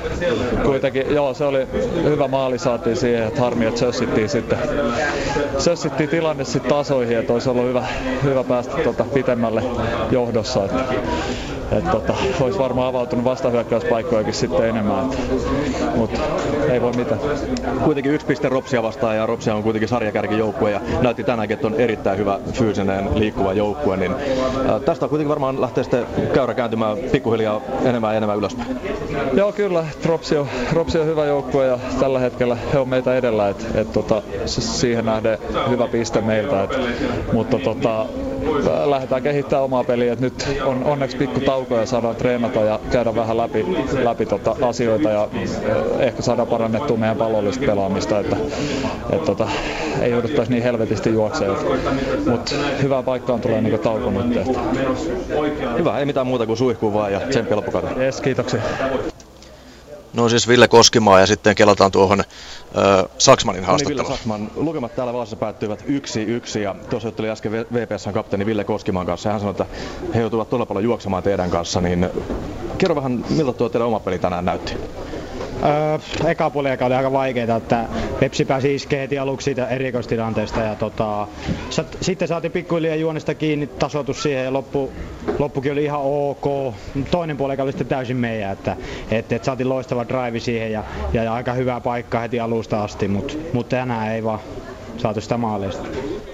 kuitenkin 0.64 1.04
joo, 1.10 1.34
se 1.34 1.46
oli 1.46 1.68
hyvä 2.04 2.28
maali 2.28 2.58
saatiin 2.60 2.96
siihen, 2.96 3.28
että 3.28 3.42
harmi, 3.42 3.66
että 3.66 3.80
sössittiin 3.80 4.30
sitten 4.30 4.58
sössittiin 5.58 6.10
tilanne 6.10 6.44
sitten 6.46 6.70
tasoihin, 6.72 7.18
että 7.18 7.34
olisi 7.34 7.50
ollut 7.50 7.66
hyvä, 7.66 7.84
hyvä 8.24 8.44
päästä 8.44 8.78
tota, 8.84 9.04
pitemmälle 9.04 9.64
johdossa. 10.12 10.66
Että, 10.66 10.84
että 11.72 11.92
tota, 11.92 12.14
olisi 12.42 12.60
varmaan 12.60 12.88
avautunut 12.88 13.26
vastahyökkäyspaikkojakin 13.26 14.34
sitten 14.34 14.70
enemmän, 14.70 15.10
mutta 15.96 16.20
ei 16.72 16.82
voi 16.82 16.92
mitään. 16.92 17.20
Kuitenkin 17.84 18.14
yksi 18.14 18.28
piste 18.28 18.50
Ropsia 18.50 18.84
vastaan 18.84 19.16
ja 19.16 19.26
Ropsia 19.26 19.56
on 19.56 19.64
kuitenkin 19.64 19.90
sarjakärkijoukkue 19.90 20.72
ja 20.72 20.82
näytti 21.02 21.24
tänäänkin, 21.24 21.56
että 21.56 21.68
on 21.68 21.76
erittäin 21.76 22.18
hyvä 22.18 22.40
fyysinen 22.54 23.20
liikkuva 23.20 23.54
joukkue, 23.54 23.98
niin 23.98 24.16
ää, 24.68 24.80
tästä 24.80 25.08
kuitenkin 25.08 25.30
varmaan 25.30 25.62
lähtee 25.62 25.84
sitten 25.84 26.06
käyrä 26.34 26.54
kääntymään 26.54 26.98
pikkuhiljaa 26.98 27.62
enemmän 27.84 28.12
ja 28.12 28.18
enemmän 28.18 28.38
ylöspäin. 28.38 28.78
Joo 29.34 29.52
kyllä, 29.52 29.86
Ropsi 30.06 30.38
on, 30.38 30.48
Ropsi 30.74 31.00
on 31.00 31.06
hyvä 31.06 31.26
joukkue 31.26 31.66
ja 31.66 31.80
tällä 32.00 32.20
hetkellä 32.20 32.58
he 32.74 32.80
on 32.80 32.90
meitä 32.90 33.16
edellä, 33.16 33.50
että 33.50 33.66
et, 33.76 33.92
tota, 33.94 34.22
siihen 34.46 35.06
nähden 35.06 35.38
hyvä 35.70 35.88
piste 35.88 36.22
meiltä, 36.22 36.64
et, 36.64 36.78
mutta 37.34 37.60
tota, 37.60 38.06
lähdetään 38.86 39.24
kehittämään 39.24 39.64
omaa 39.64 39.84
peliä. 39.84 40.14
Et 40.14 40.20
nyt 40.20 40.48
on 40.64 40.84
onneksi 40.84 41.18
pikku 41.18 41.40
tauko 41.40 41.76
ja 41.78 41.86
saadaan 41.86 42.16
treenata 42.16 42.60
ja 42.60 42.80
käydä 42.92 43.16
vähän 43.16 43.38
läpi, 43.38 43.66
läpi 44.04 44.26
tota 44.26 44.56
asioita 44.62 45.10
ja 45.10 45.28
eh, 45.34 46.08
ehkä 46.08 46.22
saadaan 46.22 46.48
parannettua 46.48 46.98
meidän 46.98 47.18
pallollista 47.18 47.66
pelaamista, 47.66 48.20
että 48.20 48.36
et 49.10 49.26
tota, 49.26 49.48
ei 50.02 50.12
jouduttaisi 50.12 50.52
niin 50.52 50.64
helvetisti 50.64 51.14
juokseen. 51.14 51.52
Mutta 52.30 52.56
hyvää 52.82 53.04
paikkaan 53.04 53.42
tulee 53.42 53.62
niin 53.62 53.80
tauko 53.80 54.10
nyt. 54.10 54.38
Että. 54.38 54.60
Hyvä, 55.78 56.00
ei 56.00 56.06
mitään 56.06 56.28
muuta 56.28 56.46
kuin 56.46 56.58
suihkuu 56.58 56.94
vaan 56.94 57.14
ja 57.14 57.20
tsemppi 57.20 57.56
loppukauden. 57.56 58.02
Yes, 58.02 58.22
kiitoksia. 58.22 58.62
No 60.18 60.30
siis 60.30 60.48
Ville 60.48 60.68
Koskimaa 60.68 61.20
ja 61.20 61.26
sitten 61.28 61.56
kelataan 61.56 61.92
tuohon 61.92 62.20
äh, 62.20 62.26
Saksmanin 63.18 63.64
No 63.64 63.78
niin, 63.78 63.88
Ville 63.88 64.02
haastatteluun. 64.02 64.12
Saksman, 64.18 64.52
lukemat 64.56 64.96
täällä 64.96 65.14
Vaasassa 65.14 65.36
päättyivät 65.36 65.82
1-1 65.82 66.60
ja 66.60 66.76
tuossa 66.90 67.08
jutteli 67.10 67.30
äsken 67.30 67.52
VPSn 67.52 68.14
kapteeni 68.14 68.46
Ville 68.46 68.64
Koskimaan 68.64 69.06
kanssa 69.06 69.30
ja 69.30 69.34
hän 69.34 69.40
sanoi, 69.40 69.52
että 69.52 69.66
he 70.16 70.20
joutuvat 70.22 70.50
todella 70.50 70.66
paljon 70.66 70.84
juoksemaan 70.84 71.24
teidän 71.24 71.50
kanssa, 71.50 71.82
niin 71.82 72.10
kerro 72.78 72.96
vähän, 72.96 73.24
miltä 73.30 73.54
tuo 73.54 73.70
teidän 73.70 73.88
oma 73.88 74.00
peli 74.00 74.20
tänään 74.20 74.46
näytti? 74.46 74.74
Öö, 75.66 76.30
eka 76.30 76.50
puoli 76.50 76.70
oli 76.82 76.94
aika 76.96 77.12
vaikeaa, 77.12 77.58
että 77.58 77.90
Pepsi 78.20 78.46
pääsi 78.46 78.76
iskeen 78.76 79.00
heti 79.02 79.20
aluksi 79.20 79.46
siitä 79.46 79.68
erikoistilanteesta 79.68 80.62
ja 80.62 80.76
tota, 80.76 81.28
sat, 81.70 81.98
sitten 82.02 82.28
saatiin 82.28 82.52
pikkuhiljaa 82.52 82.96
juonesta 82.96 83.36
kiinni, 83.36 83.68
tasoitus 83.68 84.24
siihen 84.24 84.44
ja 84.46 84.54
loppu, 84.54 84.92
loppukin 85.40 85.72
oli 85.72 85.84
ihan 85.84 86.00
ok. 86.04 86.76
Toinen 87.12 87.38
puoli 87.38 87.56
oli 87.60 87.72
sitten 87.72 87.88
täysin 87.88 88.18
meidän, 88.18 88.52
että 88.52 88.76
et, 89.12 89.32
et 89.32 89.44
saatiin 89.44 89.70
loistava 89.70 90.06
drive 90.08 90.40
siihen 90.40 90.72
ja, 90.72 90.84
ja, 91.14 91.24
ja 91.24 91.34
aika 91.34 91.54
hyvä 91.54 91.82
paikka 91.82 92.20
heti 92.20 92.40
alusta 92.40 92.84
asti, 92.84 93.08
mutta 93.08 93.34
mut 93.54 93.70
tänään 93.70 94.12
ei 94.12 94.24
vaan 94.24 94.40
saatu 94.98 95.22
sitä 95.22 95.38
maaleista. 95.38 95.88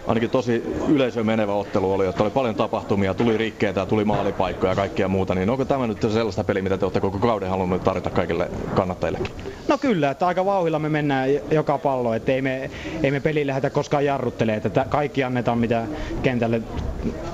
Ainakin 0.07 0.29
tosi 0.29 0.63
yleisöön 0.89 1.25
menevä 1.25 1.53
ottelu 1.53 1.91
oli, 1.91 2.07
että 2.07 2.23
oli 2.23 2.31
paljon 2.31 2.55
tapahtumia, 2.55 3.13
tuli 3.13 3.37
rikkeitä, 3.37 3.85
tuli 3.85 4.05
maalipaikkoja 4.05 4.71
ja 4.71 4.75
kaikkea 4.75 5.07
muuta, 5.07 5.35
niin 5.35 5.49
onko 5.49 5.65
tämä 5.65 5.87
nyt 5.87 6.01
sellaista 6.01 6.43
peliä, 6.43 6.63
mitä 6.63 6.77
te 6.77 6.85
olette 6.85 6.99
koko 6.99 7.19
kauden 7.19 7.49
halunneet 7.49 7.83
tarjota 7.83 8.09
kaikille 8.09 8.49
kannattajillekin? 8.73 9.35
No 9.67 9.77
kyllä, 9.77 10.11
että 10.11 10.27
aika 10.27 10.45
vauhilla 10.45 10.79
me 10.79 10.89
mennään 10.89 11.29
joka 11.51 11.77
pallo, 11.77 12.13
että 12.13 12.31
ei 12.31 12.41
me, 12.41 12.69
ei 13.03 13.11
me 13.11 13.19
peli 13.19 13.47
lähdetä 13.47 13.69
koskaan 13.69 14.05
jarruttelemaan, 14.05 14.57
että 14.57 14.69
tä- 14.69 14.85
kaikki 14.89 15.23
annetaan 15.23 15.57
mitä 15.57 15.83
kentälle, 16.23 16.61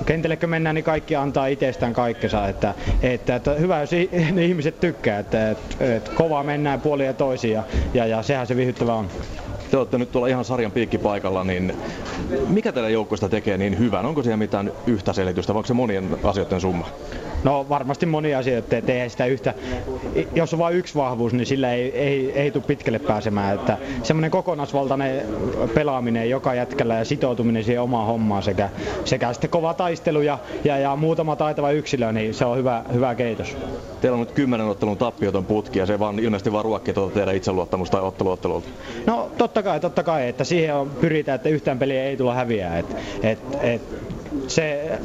kentällekö 0.06 0.46
mennään, 0.46 0.74
niin 0.74 0.84
kaikki 0.84 1.16
antaa 1.16 1.46
itsestään 1.46 1.92
kaikkensa, 1.92 2.48
että, 2.48 2.74
että, 3.02 3.36
että 3.36 3.54
hyvä 3.54 3.80
jos 3.80 3.90
ne 4.32 4.44
ihmiset 4.44 4.80
tykkää, 4.80 5.18
että, 5.18 5.50
että, 5.50 5.94
että 5.94 6.10
kovaa 6.14 6.42
mennään 6.42 6.80
puolia 6.80 7.06
ja 7.06 7.14
toisia 7.14 7.62
ja, 7.94 8.04
ja, 8.04 8.06
ja 8.06 8.22
sehän 8.22 8.46
se 8.46 8.56
vihyttävä 8.56 8.94
on. 8.94 9.06
Te 9.70 9.76
olette 9.76 9.98
nyt 9.98 10.10
tuolla 10.10 10.28
ihan 10.28 10.44
sarjan 10.44 10.72
piikkipaikalla, 10.72 11.44
niin 11.44 11.74
mikä 12.46 12.72
teidän 12.72 12.92
joukkoista 12.92 13.28
tekee 13.28 13.58
niin 13.58 13.78
hyvän? 13.78 14.06
Onko 14.06 14.22
siellä 14.22 14.36
mitään 14.36 14.72
yhtä 14.86 15.12
selitystä 15.12 15.54
vai 15.54 15.58
onko 15.58 15.66
se 15.66 15.74
monien 15.74 16.16
asioiden 16.22 16.60
summa? 16.60 16.86
No 17.44 17.66
varmasti 17.68 18.06
monia 18.06 18.38
asioita, 18.38 18.76
että 18.76 18.92
ei 18.92 19.10
sitä 19.10 19.26
yhtä, 19.26 19.54
jos 20.34 20.52
on 20.52 20.58
vain 20.58 20.76
yksi 20.76 20.94
vahvuus, 20.94 21.32
niin 21.32 21.46
sillä 21.46 21.72
ei, 21.72 21.98
ei, 21.98 22.32
ei 22.32 22.50
tule 22.50 22.64
pitkälle 22.66 22.98
pääsemään. 22.98 23.54
Että 23.54 23.78
semmoinen 24.02 24.30
kokonaisvaltainen 24.30 25.22
pelaaminen 25.74 26.30
joka 26.30 26.54
jätkällä 26.54 26.94
ja 26.94 27.04
sitoutuminen 27.04 27.64
siihen 27.64 27.82
omaan 27.82 28.06
hommaan 28.06 28.42
sekä, 28.42 28.68
sekä 29.04 29.32
sitten 29.32 29.50
kova 29.50 29.74
taistelu 29.74 30.20
ja, 30.20 30.38
ja, 30.64 30.78
ja 30.78 30.96
muutama 30.96 31.36
taitava 31.36 31.70
yksilö, 31.70 32.12
niin 32.12 32.34
se 32.34 32.44
on 32.44 32.58
hyvä, 32.58 32.84
hyvä 32.92 33.14
keitos. 33.14 33.56
Teillä 34.00 34.14
on 34.14 34.20
nyt 34.20 34.32
kymmenen 34.32 34.66
ottelun 34.66 34.96
tappioton 34.96 35.44
putki 35.44 35.78
ja 35.78 35.86
se 35.86 35.98
vaan 35.98 36.18
ilmeisesti 36.18 36.52
vaan 36.52 36.64
ruokkii 36.64 36.94
tuota 36.94 37.14
teidän 37.14 37.36
itseluottamusta 37.36 38.00
otteluottelulta. 38.00 38.68
No 39.06 39.30
totta 39.38 39.62
kai, 39.62 39.80
totta 39.80 40.02
kai, 40.02 40.28
että 40.28 40.44
siihen 40.44 40.74
on, 40.74 40.90
pyritään, 40.90 41.36
että 41.36 41.48
yhtään 41.48 41.78
peliä 41.78 42.04
ei 42.04 42.16
tulla 42.16 42.34
häviää. 42.34 42.78
Et, 42.78 42.96
et, 43.22 43.38
et, 43.60 43.82
se 44.50 44.98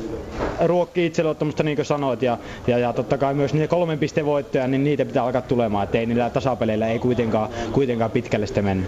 ruokkii 0.65 1.05
itseluottamusta 1.05 1.63
niin 1.63 1.75
kuin 1.75 1.85
sanoit 1.85 2.21
ja, 2.21 2.37
ja, 2.67 2.77
ja 2.77 2.93
totta 2.93 3.17
kai 3.17 3.33
myös 3.33 3.53
niitä 3.53 3.67
kolmen 3.67 3.99
pisteen 3.99 4.25
voittoja, 4.25 4.67
niin 4.67 4.83
niitä 4.83 5.05
pitää 5.05 5.23
alkaa 5.23 5.41
tulemaan, 5.41 5.83
että 5.83 5.97
ei 5.97 6.05
niillä 6.05 6.29
tasapeleillä 6.29 6.87
ei 6.87 6.99
kuitenkaan, 6.99 7.49
kuitenkaan 7.71 8.11
pitkälle 8.11 8.45
sitten 8.45 8.63
mennä. 8.65 8.87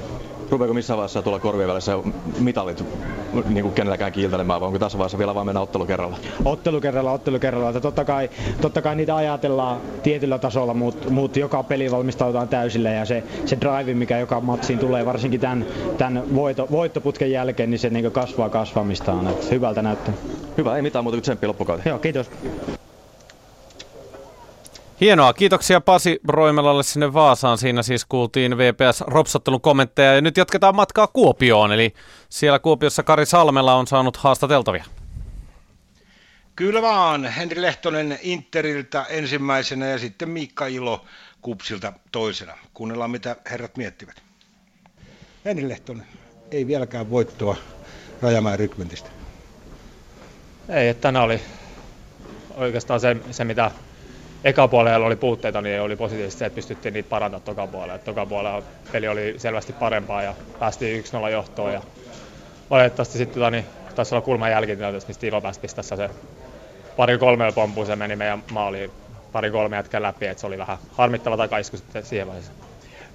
Rupeeko 0.49 0.73
missään 0.73 0.97
vaiheessa 0.97 1.21
tuolla 1.21 1.39
korvien 1.39 1.69
välissä 1.69 1.97
mitalit 2.39 2.83
niin 3.49 3.63
kuin 3.63 3.73
kenelläkään 3.73 4.11
kiiltelemään, 4.11 4.61
vai 4.61 4.67
onko 4.67 4.79
tässä 4.79 4.97
vaiheessa 4.97 5.17
vielä 5.17 5.35
vaan 5.35 5.45
mennä 5.45 5.61
ottelu 5.61 5.85
kerralla? 5.85 6.17
Ottelu 6.45 6.81
kerralla, 6.81 7.11
ottelu 7.11 7.39
kerralla. 7.39 7.69
Että 7.69 7.81
totta, 7.81 8.05
kai, 8.05 8.29
totta 8.61 8.81
kai 8.81 8.95
niitä 8.95 9.15
ajatellaan 9.15 9.81
tietyllä 10.03 10.39
tasolla, 10.39 10.73
mutta 10.73 11.09
mut 11.09 11.37
joka 11.37 11.63
peli 11.63 11.91
valmistaudutaan 11.91 12.47
täysille 12.47 12.93
ja 12.93 13.05
se, 13.05 13.23
se 13.45 13.57
drive, 13.61 13.93
mikä 13.93 14.19
joka 14.19 14.41
matsiin 14.41 14.79
tulee, 14.79 15.05
varsinkin 15.05 15.39
tämän, 15.39 15.65
tämän 15.97 16.35
voitto, 16.35 16.67
voittoputken 16.71 17.31
jälkeen, 17.31 17.69
niin 17.69 17.79
se 17.79 17.89
niin 17.89 18.11
kasvaa 18.11 18.49
kasvamistaan. 18.49 19.27
Että 19.27 19.45
hyvältä 19.51 19.81
näyttää. 19.81 20.13
Hyvä, 20.57 20.75
ei 20.75 20.81
mitään 20.81 21.03
muuta 21.03 21.15
kuin 21.15 21.21
tsemppiä 21.21 21.47
loppukauteen. 21.49 21.89
Joo, 21.89 21.99
kiitos. 21.99 22.31
Hienoa, 25.01 25.33
kiitoksia 25.33 25.81
Pasi 25.81 26.19
Roimelalle 26.27 26.83
sinne 26.83 27.13
Vaasaan. 27.13 27.57
Siinä 27.57 27.83
siis 27.83 28.05
kuultiin 28.05 28.57
VPS 28.57 29.01
Ropsottelun 29.01 29.61
kommentteja 29.61 30.15
ja 30.15 30.21
nyt 30.21 30.37
jatketaan 30.37 30.75
matkaa 30.75 31.07
Kuopioon. 31.07 31.71
Eli 31.71 31.93
siellä 32.29 32.59
Kuopiossa 32.59 33.03
Kari 33.03 33.25
Salmela 33.25 33.75
on 33.75 33.87
saanut 33.87 34.17
haastateltavia. 34.17 34.85
Kyllä 36.55 36.81
vaan, 36.81 37.25
Henri 37.25 37.61
Lehtonen 37.61 38.19
Interiltä 38.21 39.05
ensimmäisenä 39.09 39.85
ja 39.85 39.97
sitten 39.97 40.29
Miikka 40.29 40.67
Ilo 40.67 41.05
Kupsilta 41.41 41.93
toisena. 42.11 42.53
Kuunnellaan 42.73 43.11
mitä 43.11 43.35
herrat 43.51 43.77
miettivät. 43.77 44.23
Henri 45.45 45.69
Lehtonen, 45.69 46.05
ei 46.51 46.67
vieläkään 46.67 47.09
voittoa 47.09 47.55
Rajamäen 48.21 48.59
rykmentistä. 48.59 49.09
Ei, 50.69 50.89
että 50.89 51.01
tänään 51.01 51.25
oli 51.25 51.41
oikeastaan 52.55 52.99
se, 52.99 53.17
se 53.31 53.43
mitä 53.43 53.71
eka 54.43 54.67
puolella 54.67 55.05
oli 55.05 55.15
puutteita, 55.15 55.61
niin 55.61 55.81
oli 55.81 55.95
positiivisesti 55.95 56.39
se, 56.39 56.45
että 56.45 56.55
pystyttiin 56.55 56.93
niitä 56.93 57.09
parantamaan 57.09 57.43
toka 57.43 57.67
puolella. 57.67 57.97
Toka 57.97 58.25
puolella 58.25 58.63
peli 58.91 59.07
oli 59.07 59.33
selvästi 59.37 59.73
parempaa 59.73 60.23
ja 60.23 60.33
päästiin 60.59 61.03
1-0 61.03 61.29
johtoon 61.29 61.73
ja 61.73 61.81
valitettavasti 62.69 63.17
sitten 63.17 63.33
tota, 63.33 63.51
niin, 63.51 63.65
taisi 63.95 64.15
olla 64.15 64.25
kulman 64.25 64.51
jälkitilanteessa, 64.51 65.07
mistä 65.07 65.27
Ilo 65.27 65.41
pääsi 65.41 65.59
pistässä 65.59 65.95
se 65.95 66.09
pari 66.97 67.17
kolmella 67.17 67.51
pompuun, 67.51 67.87
se 67.87 67.95
meni 67.95 68.15
meidän 68.15 68.43
maaliin 68.49 68.91
pari 69.31 69.51
kolme 69.51 69.75
jätkän 69.75 70.01
läpi, 70.01 70.25
että 70.25 70.41
se 70.41 70.47
oli 70.47 70.57
vähän 70.57 70.77
harmittava 70.91 71.37
takaisku 71.37 71.77
sitten 71.77 72.03
siihen 72.05 72.27
vaiheeseen. 72.27 72.66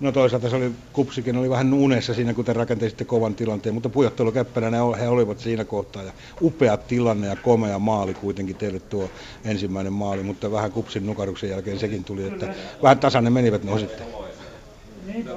No 0.02 0.12
toisaalta 0.12 0.50
se 0.50 0.56
oli, 0.56 0.70
Kupsikin 0.92 1.36
oli 1.36 1.50
vähän 1.50 1.74
unessa 1.74 2.14
siinä, 2.14 2.34
kun 2.34 2.44
te 2.44 2.52
rakentesitte 2.52 3.04
kovan 3.04 3.34
tilanteen, 3.34 3.74
mutta 3.74 3.88
pujottelukäppänä 3.88 4.70
ne, 4.70 4.78
he 5.00 5.08
olivat 5.08 5.38
siinä 5.38 5.64
kohtaa. 5.64 6.02
Ja 6.02 6.12
upea 6.42 6.76
tilanne 6.76 7.26
ja 7.26 7.36
komea 7.36 7.78
maali 7.78 8.14
kuitenkin 8.14 8.56
teille 8.56 8.80
tuo 8.80 9.10
ensimmäinen 9.44 9.92
maali, 9.92 10.22
mutta 10.22 10.52
vähän 10.52 10.72
Kupsin 10.72 11.06
nukaruksen 11.06 11.50
jälkeen 11.50 11.78
sekin 11.78 12.04
tuli, 12.04 12.26
että 12.26 12.54
vähän 12.82 12.98
tasainen 12.98 13.32
menivät 13.32 13.64
ne 13.64 13.78
sitten. 13.78 14.06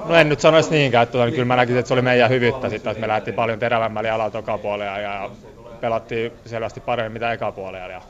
No 0.06 0.16
en 0.16 0.30
nyt 0.30 0.40
sanoisi 0.40 0.72
niinkään, 0.72 1.04
että 1.04 1.18
tota, 1.18 1.32
kyllä 1.32 1.46
mä 1.46 1.56
näkisin, 1.56 1.80
että 1.80 1.88
se 1.88 1.94
oli 1.94 2.02
meidän 2.02 2.30
hyvyyttä 2.30 2.70
sitten, 2.70 2.92
että 2.92 3.02
me 3.02 3.08
lähdettiin 3.08 3.36
paljon 3.36 3.60
terävämmälle 3.60 4.10
alalla 4.10 4.32
toka 4.32 4.58
puolella 4.58 5.00
ja 5.00 5.30
pelattiin 5.82 6.32
selvästi 6.46 6.80
paremmin 6.80 7.14
mitä 7.14 7.32
eka 7.32 7.52
puolella 7.52 7.88
ja 7.88 8.02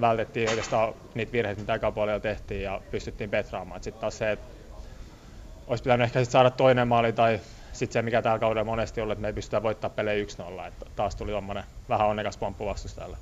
vältettiin 0.00 0.48
oikeastaan 0.48 0.94
niitä 1.14 1.32
virheitä, 1.32 1.60
mitä 1.60 1.74
eka 1.74 1.92
puolella 1.92 2.20
tehtiin 2.20 2.62
ja 2.62 2.80
pystyttiin 2.90 3.30
petraamaan. 3.30 3.82
Sitten 3.82 4.00
taas 4.00 4.18
se, 4.18 4.32
että 4.32 4.59
olisi 5.70 5.84
pitänyt 5.84 6.04
ehkä 6.04 6.24
sit 6.24 6.32
saada 6.32 6.50
toinen 6.50 6.88
maali 6.88 7.12
tai 7.12 7.40
sitten 7.72 7.92
se, 7.92 8.02
mikä 8.02 8.22
tällä 8.22 8.38
kaudella 8.38 8.64
monesti 8.64 9.00
ollut, 9.00 9.12
että 9.12 9.22
me 9.22 9.28
ei 9.28 9.32
pystytä 9.32 9.62
voittamaan 9.62 9.96
pelejä 9.96 10.24
1-0. 10.24 10.66
Että 10.66 10.86
taas 10.96 11.16
tuli 11.16 11.30
tommonen 11.30 11.64
vähän 11.88 12.08
onnekas 12.08 12.36
pomppu 12.36 12.66
vastustajalle. 12.66 13.16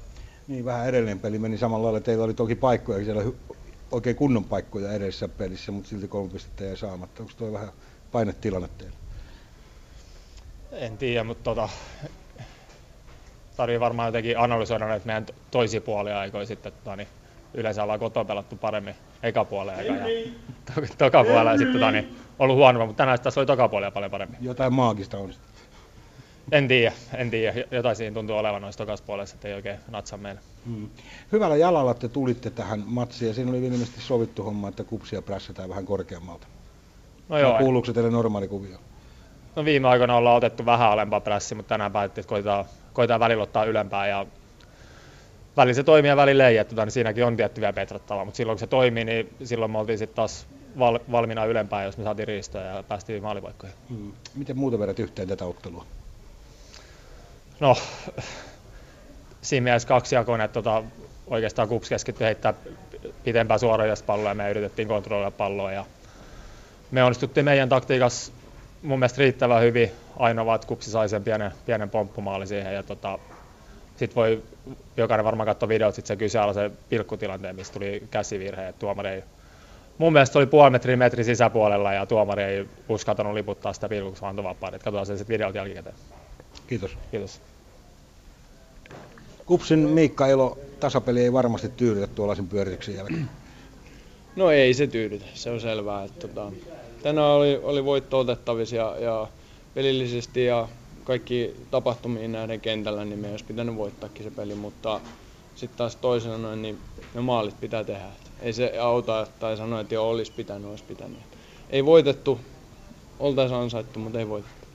Niin, 0.48 0.64
vähän 0.64 0.88
edellinen 0.88 1.20
peli 1.20 1.38
meni 1.38 1.58
samalla 1.58 1.84
lailla. 1.84 2.00
Teillä 2.00 2.24
oli 2.24 2.34
toki 2.34 2.54
paikkoja, 2.54 3.04
siellä 3.04 3.22
oikein 3.90 4.16
kunnon 4.16 4.44
paikkoja 4.44 4.92
edellisessä 4.92 5.28
pelissä, 5.28 5.72
mutta 5.72 5.88
silti 5.88 6.08
kolme 6.08 6.30
pistettä 6.30 6.64
jäi 6.64 6.76
saamatta. 6.76 7.22
Onko 7.22 7.32
tuo 7.36 7.52
vähän 7.52 7.68
painetilanne 8.12 8.68
teillä? 8.78 8.96
En 10.72 10.98
tiedä, 10.98 11.24
mutta 11.24 11.44
tota, 11.44 11.68
tarvii 13.56 13.80
varmaan 13.80 14.08
jotenkin 14.08 14.38
analysoida 14.38 14.88
näitä 14.88 15.06
meidän 15.06 15.26
toisia 15.50 15.80
puolia 15.80 16.20
aikoja 16.20 16.46
sitten. 16.46 16.72
Tota, 16.72 16.96
niin 16.96 17.08
yleensä 17.54 17.82
ollaan 17.82 17.98
kotoa 17.98 18.24
pelattu 18.24 18.56
paremmin 18.56 18.94
eka 19.22 19.44
puolella 19.44 19.82
ja 19.82 19.94
to, 20.74 20.82
toka 20.98 21.24
puolella 21.24 21.52
ja 21.52 21.58
sitten 21.58 21.80
tota, 21.80 21.90
niin, 21.90 22.27
ollut 22.38 22.56
huonompi, 22.56 22.86
mutta 22.86 23.02
tänään 23.02 23.20
tässä 23.20 23.40
oli 23.40 23.46
toka 23.46 23.68
puolella 23.68 23.90
paljon 23.90 24.10
paremmin. 24.10 24.38
Jotain 24.40 24.72
maagista 24.72 25.18
on. 25.18 25.30
En 26.52 26.68
tiedä, 26.68 26.92
en 27.14 27.30
tiedä. 27.30 27.64
Jotain 27.70 27.96
siinä 27.96 28.14
tuntuu 28.14 28.36
olevan 28.36 28.62
noissa 28.62 28.78
tokas 28.78 29.02
puolessa, 29.02 29.34
että 29.34 29.48
ei 29.48 29.54
oikein 29.54 29.78
natsa 29.88 30.16
meille. 30.16 30.40
Hmm. 30.66 30.88
Hyvällä 31.32 31.56
jalalla 31.56 31.94
te 31.94 32.08
tulitte 32.08 32.50
tähän 32.50 32.82
matsiin 32.86 33.28
ja 33.28 33.34
siinä 33.34 33.50
oli 33.50 33.64
ilmeisesti 33.64 34.00
sovittu 34.00 34.42
homma, 34.42 34.68
että 34.68 34.84
kupsia 34.84 35.22
prässätään 35.22 35.68
vähän 35.68 35.86
korkeammalta. 35.86 36.46
No 37.28 37.38
joo. 37.38 37.58
Kuuluuko 37.58 37.86
se 37.86 37.92
teille 37.92 38.10
normaali 38.10 38.48
kuvio? 38.48 38.78
No 39.56 39.64
viime 39.64 39.88
aikoina 39.88 40.16
ollaan 40.16 40.36
otettu 40.36 40.66
vähän 40.66 40.90
alempaa 40.90 41.20
prässiä, 41.20 41.56
mutta 41.56 41.68
tänään 41.68 41.92
päätettiin, 41.92 42.22
että 42.22 42.28
koitetaan, 42.28 42.64
koitetaan 42.92 43.20
välillä 43.20 43.42
ottaa 43.42 43.64
ylempää 43.64 44.06
ja 44.06 44.26
välillä 45.56 45.74
se 45.74 45.82
toimii 45.82 46.08
ja 46.08 46.16
välillä 46.16 46.48
ei, 46.48 46.56
että 46.56 46.74
tota, 46.74 46.84
niin 46.84 46.92
siinäkin 46.92 47.24
on 47.24 47.36
tietty 47.36 47.60
vielä 47.60 47.72
petrattavaa, 47.72 48.24
mutta 48.24 48.36
silloin 48.36 48.56
kun 48.56 48.60
se 48.60 48.66
toimii, 48.66 49.04
niin 49.04 49.34
silloin 49.44 49.70
me 49.70 49.78
oltiin 49.78 49.98
sitten 49.98 50.16
taas 50.16 50.46
val, 50.78 50.98
valmiina 51.12 51.44
ylempään, 51.44 51.84
jos 51.84 51.98
me 51.98 52.04
saatiin 52.04 52.28
riistoja 52.28 52.64
ja 52.64 52.82
päästiin 52.82 53.22
maalipaikkoihin. 53.22 53.76
Hmm. 53.88 54.12
Miten 54.34 54.58
muuta 54.58 54.78
vedät 54.78 54.98
yhteen 54.98 55.28
tätä 55.28 55.44
ottelua? 55.44 55.84
No, 57.60 57.76
siinä 59.42 59.64
mielessä 59.64 59.88
kaksijakoinen, 59.88 60.44
että 60.44 60.62
tota, 60.62 60.82
oikeastaan 61.26 61.68
kups 61.68 61.88
keskittyi 61.88 62.24
heittää 62.24 62.54
pitempää 63.24 63.58
palloa 64.06 64.28
ja 64.28 64.34
me 64.34 64.50
yritettiin 64.50 64.88
kontrolloida 64.88 65.30
palloa 65.30 65.72
ja 65.72 65.84
me 66.90 67.04
onnistuttiin 67.04 67.44
meidän 67.44 67.68
taktiikassa 67.68 68.32
mun 68.82 68.98
mielestä 68.98 69.18
riittävän 69.18 69.62
hyvin, 69.62 69.90
ainoa 70.16 70.46
vaan, 70.46 70.54
että 70.54 70.66
kupsi 70.66 70.90
sai 70.90 71.08
sen 71.08 71.24
pienen, 71.24 71.52
pienen 71.66 71.90
pomppumaali 71.90 72.46
siihen 72.46 72.74
ja 72.74 72.82
tota, 72.82 73.18
sitten 73.96 74.16
voi 74.16 74.42
jokainen 74.96 75.24
varmaan 75.24 75.46
katsoa 75.46 75.68
videot 75.68 75.94
sit 75.94 76.06
se 76.06 76.16
kyseenalaisen 76.16 76.78
pilkkutilanteen, 76.88 77.56
missä 77.56 77.72
tuli 77.72 78.02
käsivirhe, 78.10 78.68
että 78.68 78.78
tuomari 78.78 79.08
ei, 79.08 79.24
mun 79.98 80.12
mielestä 80.12 80.38
oli 80.38 80.46
puoli 80.46 80.70
metri 80.70 80.96
metri 80.96 81.24
sisäpuolella 81.24 81.92
ja 81.92 82.06
tuomari 82.06 82.42
ei 82.42 82.68
uskaltanut 82.88 83.34
liputtaa 83.34 83.72
sitä 83.72 83.88
pilkuksi 83.88 84.22
vaan 84.22 84.36
vapauden. 84.36 84.80
Katsotaan 84.80 85.06
sen 85.06 85.18
sitten 85.18 85.34
videolta 85.34 85.58
jälkikäteen. 85.58 85.96
Kiitos. 86.66 86.96
Kiitos. 87.10 87.40
Kupsin 89.46 89.78
Miikka 89.78 90.26
Elo 90.26 90.58
tasapeli 90.80 91.22
ei 91.22 91.32
varmasti 91.32 91.68
tyydytä 91.68 92.06
tuollaisen 92.06 92.46
pyörityksen 92.48 92.94
jälkeen. 92.94 93.30
No 94.36 94.50
ei 94.50 94.74
se 94.74 94.86
tyydytä, 94.86 95.24
se 95.34 95.50
on 95.50 95.60
selvää. 95.60 96.04
Että, 96.04 96.28
tota, 96.28 96.52
tänään 97.02 97.28
oli, 97.28 97.60
oli 97.62 97.84
voitto 97.84 98.18
otettavissa 98.18 98.76
ja, 98.76 98.96
ja 99.00 99.28
pelillisesti 99.74 100.44
ja 100.44 100.68
kaikki 101.04 101.56
tapahtumiin 101.70 102.32
näiden 102.32 102.60
kentällä, 102.60 103.04
niin 103.04 103.18
me 103.18 103.30
olisi 103.30 103.44
pitänyt 103.44 103.76
voittaakin 103.76 104.24
se 104.24 104.30
peli, 104.30 104.54
mutta 104.54 105.00
sitten 105.54 105.78
taas 105.78 105.96
toisena 105.96 106.38
noin, 106.38 106.62
niin 106.62 106.78
ne 107.14 107.20
maalit 107.20 107.60
pitää 107.60 107.84
tehdä. 107.84 108.06
Ei 108.40 108.52
se 108.52 108.78
auta 108.78 109.26
tai 109.40 109.56
sano, 109.56 109.80
että 109.80 109.94
jo 109.94 110.08
olisi 110.08 110.32
pitänyt, 110.32 110.70
olisi 110.70 110.84
pitänyt. 110.84 111.18
Ei 111.70 111.84
voitettu, 111.84 112.40
oltaisiin 113.18 113.60
ansaittu, 113.60 113.98
mutta 113.98 114.18
ei 114.18 114.28
voitettu. 114.28 114.68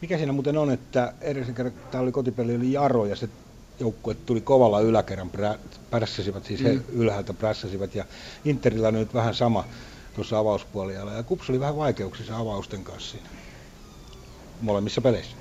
Mikä 0.00 0.16
siinä 0.16 0.32
muuten 0.32 0.58
on, 0.58 0.70
että 0.70 1.12
edellisen 1.20 1.54
kerran 1.54 1.74
tämä 1.90 2.02
oli 2.02 2.12
kotipeli, 2.12 2.56
oli 2.56 2.72
Jaro 2.72 3.06
ja 3.06 3.16
se 3.16 3.28
joukkue 3.80 4.14
tuli 4.14 4.40
kovalla 4.40 4.80
yläkerran, 4.80 5.30
prässäsivät, 5.90 6.44
siis 6.44 6.64
he 6.64 6.72
mm. 6.72 6.82
ylhäältä 6.92 7.34
prässäsivät 7.34 7.94
ja 7.94 8.04
Interillä 8.44 8.90
nyt 8.90 9.14
vähän 9.14 9.34
sama 9.34 9.64
tuossa 10.14 10.38
avauspuolella 10.38 11.12
ja 11.12 11.22
Kups 11.22 11.50
oli 11.50 11.60
vähän 11.60 11.76
vaikeuksissa 11.76 12.36
avausten 12.36 12.84
kanssa 12.84 13.10
siinä 13.10 13.28
molemmissa 14.60 15.00
peleissä. 15.00 15.36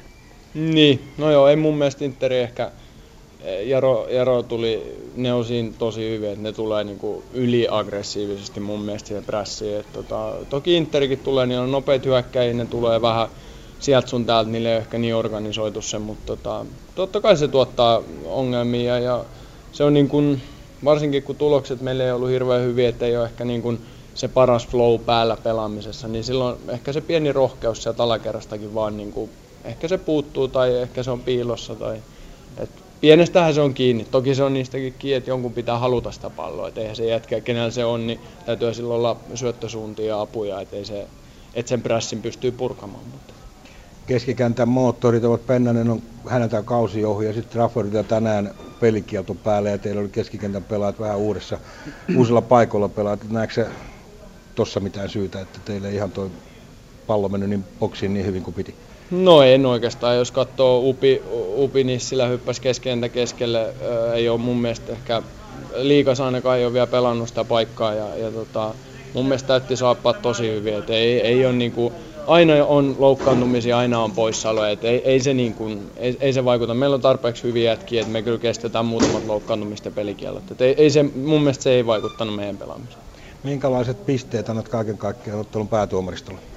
Niin, 0.53 1.11
no 1.17 1.32
joo, 1.32 1.48
ei 1.48 1.56
mun 1.56 1.77
mielestä 1.77 2.06
Interi 2.06 2.38
ehkä, 2.38 2.72
Jaro, 3.64 4.07
Jaro 4.09 4.43
tuli, 4.43 5.01
ne 5.15 5.33
on 5.33 5.45
siinä 5.45 5.74
tosi 5.77 6.09
hyvin, 6.09 6.30
että 6.30 6.41
ne 6.41 6.51
tulee 6.51 6.83
niinku 6.83 7.24
yliaggressiivisesti 7.33 8.59
mun 8.59 8.82
mielestä 8.82 9.07
siihen 9.07 9.25
prässiin. 9.25 9.77
Et 9.77 9.91
tota, 9.93 10.33
toki 10.49 10.74
Interikin 10.74 11.19
tulee, 11.19 11.45
niin 11.45 11.59
on 11.59 11.72
nopeat 11.72 12.06
hyökkäjiä, 12.06 12.53
ne 12.53 12.65
tulee 12.65 13.01
vähän 13.01 13.27
sieltä 13.80 14.07
sun 14.07 14.25
täältä, 14.25 14.51
niille 14.51 14.72
ei 14.72 14.77
ehkä 14.77 14.98
niin 14.98 15.15
organisoitu 15.15 15.82
se, 15.82 15.99
mutta 15.99 16.25
tota, 16.25 16.65
totta 16.95 17.22
kai 17.22 17.38
se 17.38 17.48
tuottaa 17.48 18.03
ongelmia 18.25 18.99
ja 18.99 19.25
se 19.72 19.83
on 19.83 19.93
niin 19.93 20.07
kuin, 20.07 20.41
varsinkin 20.83 21.24
kun 21.24 21.35
tulokset 21.35 21.82
meille 21.82 22.06
ei 22.06 22.11
ollut 22.11 22.30
hirveän 22.30 22.61
hyviä, 22.61 22.90
että 22.90 23.06
ei 23.06 23.17
ole 23.17 23.25
ehkä 23.25 23.45
niin 23.45 23.61
kuin 23.61 23.85
se 24.14 24.27
paras 24.27 24.67
flow 24.67 24.99
päällä 24.99 25.38
pelaamisessa, 25.38 26.07
niin 26.07 26.24
silloin 26.24 26.57
ehkä 26.67 26.93
se 26.93 27.01
pieni 27.01 27.33
rohkeus 27.33 27.83
sieltä 27.83 28.03
alakerrastakin 28.03 28.74
vaan 28.74 28.98
niin 28.98 29.11
kuin, 29.11 29.32
ehkä 29.64 29.88
se 29.88 29.98
puuttuu 29.98 30.48
tai 30.48 30.77
ehkä 30.77 31.03
se 31.03 31.11
on 31.11 31.22
piilossa 31.22 31.75
tai 31.75 32.01
et 32.57 32.85
pienestähän 33.06 33.53
se 33.53 33.61
on 33.61 33.74
kiinni. 33.74 34.06
Toki 34.11 34.35
se 34.35 34.43
on 34.43 34.53
niistäkin 34.53 34.93
kiinni, 35.00 35.17
että 35.17 35.30
jonkun 35.30 35.53
pitää 35.53 35.80
haluta 35.80 36.11
sitä 36.11 36.30
palloa. 36.30 36.67
Et 36.67 36.77
eihän 36.77 36.95
se 36.95 37.06
jätkä, 37.06 37.42
kenellä 37.42 37.72
se 37.72 37.85
on, 37.85 38.08
niin 38.08 38.19
täytyy 38.45 38.74
silloin 38.74 38.98
olla 38.98 39.17
syöttösuuntia 39.35 40.06
ja 40.06 40.22
apuja, 40.22 40.61
että 40.61 40.84
se, 40.84 41.08
et 41.53 41.67
sen 41.67 41.82
prässin 41.82 42.22
pystyy 42.22 42.51
purkamaan. 42.51 43.03
Mutta 43.11 43.34
keskikentän 44.08 44.69
moottorit 44.69 45.24
ovat 45.24 45.48
Pennanen 45.48 45.90
on 45.90 46.01
häneltä 46.30 46.64
kausi 46.64 47.06
ohi 47.06 47.25
ja 47.25 47.34
sitten 47.34 47.51
Traffordilla 47.51 48.03
tänään 48.03 48.51
pelikielto 48.80 49.35
päällä 49.35 49.69
ja 49.69 49.77
teillä 49.77 50.01
oli 50.01 50.09
keskikentän 50.09 50.64
pelaat 50.64 51.00
vähän 51.00 51.17
uudessa, 51.17 51.59
uusilla 52.17 52.42
paikoilla 52.42 52.90
pelaat. 52.90 53.30
Näetkö 53.30 53.67
tuossa 54.56 54.80
mitään 54.80 55.09
syytä, 55.09 55.42
että 55.42 55.59
teille 55.66 55.92
ihan 55.92 56.11
tuo 56.11 56.30
pallo 57.08 57.30
mennyt 57.30 57.50
niin 57.50 57.64
boksiin 57.80 58.14
niin 58.14 58.25
hyvin 58.25 58.43
kuin 58.43 58.53
piti? 58.53 58.75
No 59.11 59.42
en 59.42 59.66
oikeastaan, 59.66 60.17
jos 60.17 60.32
katsoo 60.32 60.80
Upi, 60.80 61.22
Upi 61.56 61.84
Nissilä 61.84 62.27
hyppäsi 62.27 62.61
keskentä 62.61 63.09
keskelle, 63.09 63.74
ei 64.14 64.30
ole 64.30 64.40
mun 64.40 64.58
mielestä 64.58 64.92
ehkä 64.92 65.22
liikas 65.75 66.22
ainakaan 66.22 66.58
ei 66.58 66.66
ole 66.66 66.74
vielä 66.74 66.88
pelannut 66.88 67.27
sitä 67.30 67.43
paikkaa 67.43 67.93
ja, 67.93 68.17
ja 68.17 68.32
tota, 68.32 68.75
mun 69.14 69.25
mielestä 69.25 69.48
täytti 69.48 69.75
saapaa 69.75 70.14
tosi 70.14 70.51
hyvin, 70.51 70.74
että 70.74 70.93
ei, 70.93 71.22
ei 71.22 71.45
ole 71.45 71.53
niinku, 71.53 71.93
aina 72.27 72.66
on 72.66 72.95
loukkaantumisia, 73.00 73.77
aina 73.77 74.00
on 74.03 74.11
poissaoloja, 74.11 74.69
että 74.69 74.88
ei, 74.88 75.01
ei, 75.06 75.19
se 75.19 75.34
niin 75.34 75.53
kuin, 75.53 75.92
ei, 75.98 76.17
ei, 76.19 76.34
se 76.34 76.45
vaikuta. 76.45 76.74
Meillä 76.74 76.93
on 76.93 77.01
tarpeeksi 77.01 77.43
hyviä 77.43 77.72
jätkiä, 77.72 78.01
että 78.01 78.14
me 78.14 78.22
kyllä 78.22 78.40
kestetään 78.40 78.85
muutamat 78.85 79.25
loukkaantumista. 79.27 79.90
Että 79.90 80.66
ei, 80.66 80.75
ei 80.77 80.90
se, 80.90 81.03
mun 81.03 81.42
mielestä 81.42 81.64
se 81.64 81.72
ei 81.72 81.85
vaikuttanut 81.85 82.35
meidän 82.35 82.58
pelaamiseen. 82.58 83.01
Minkälaiset 83.43 84.06
pisteet 84.06 84.50
annat 84.50 84.69
kaiken 84.69 84.98
kaikkiaan 84.98 85.40
ottelun 85.40 85.67
päätuomaristolle? 85.67 86.55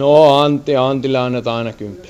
No 0.00 0.38
Antti 0.38 0.76
Antille 0.76 1.18
annetaan 1.18 1.58
aina 1.58 1.72
kymppi. 1.72 2.08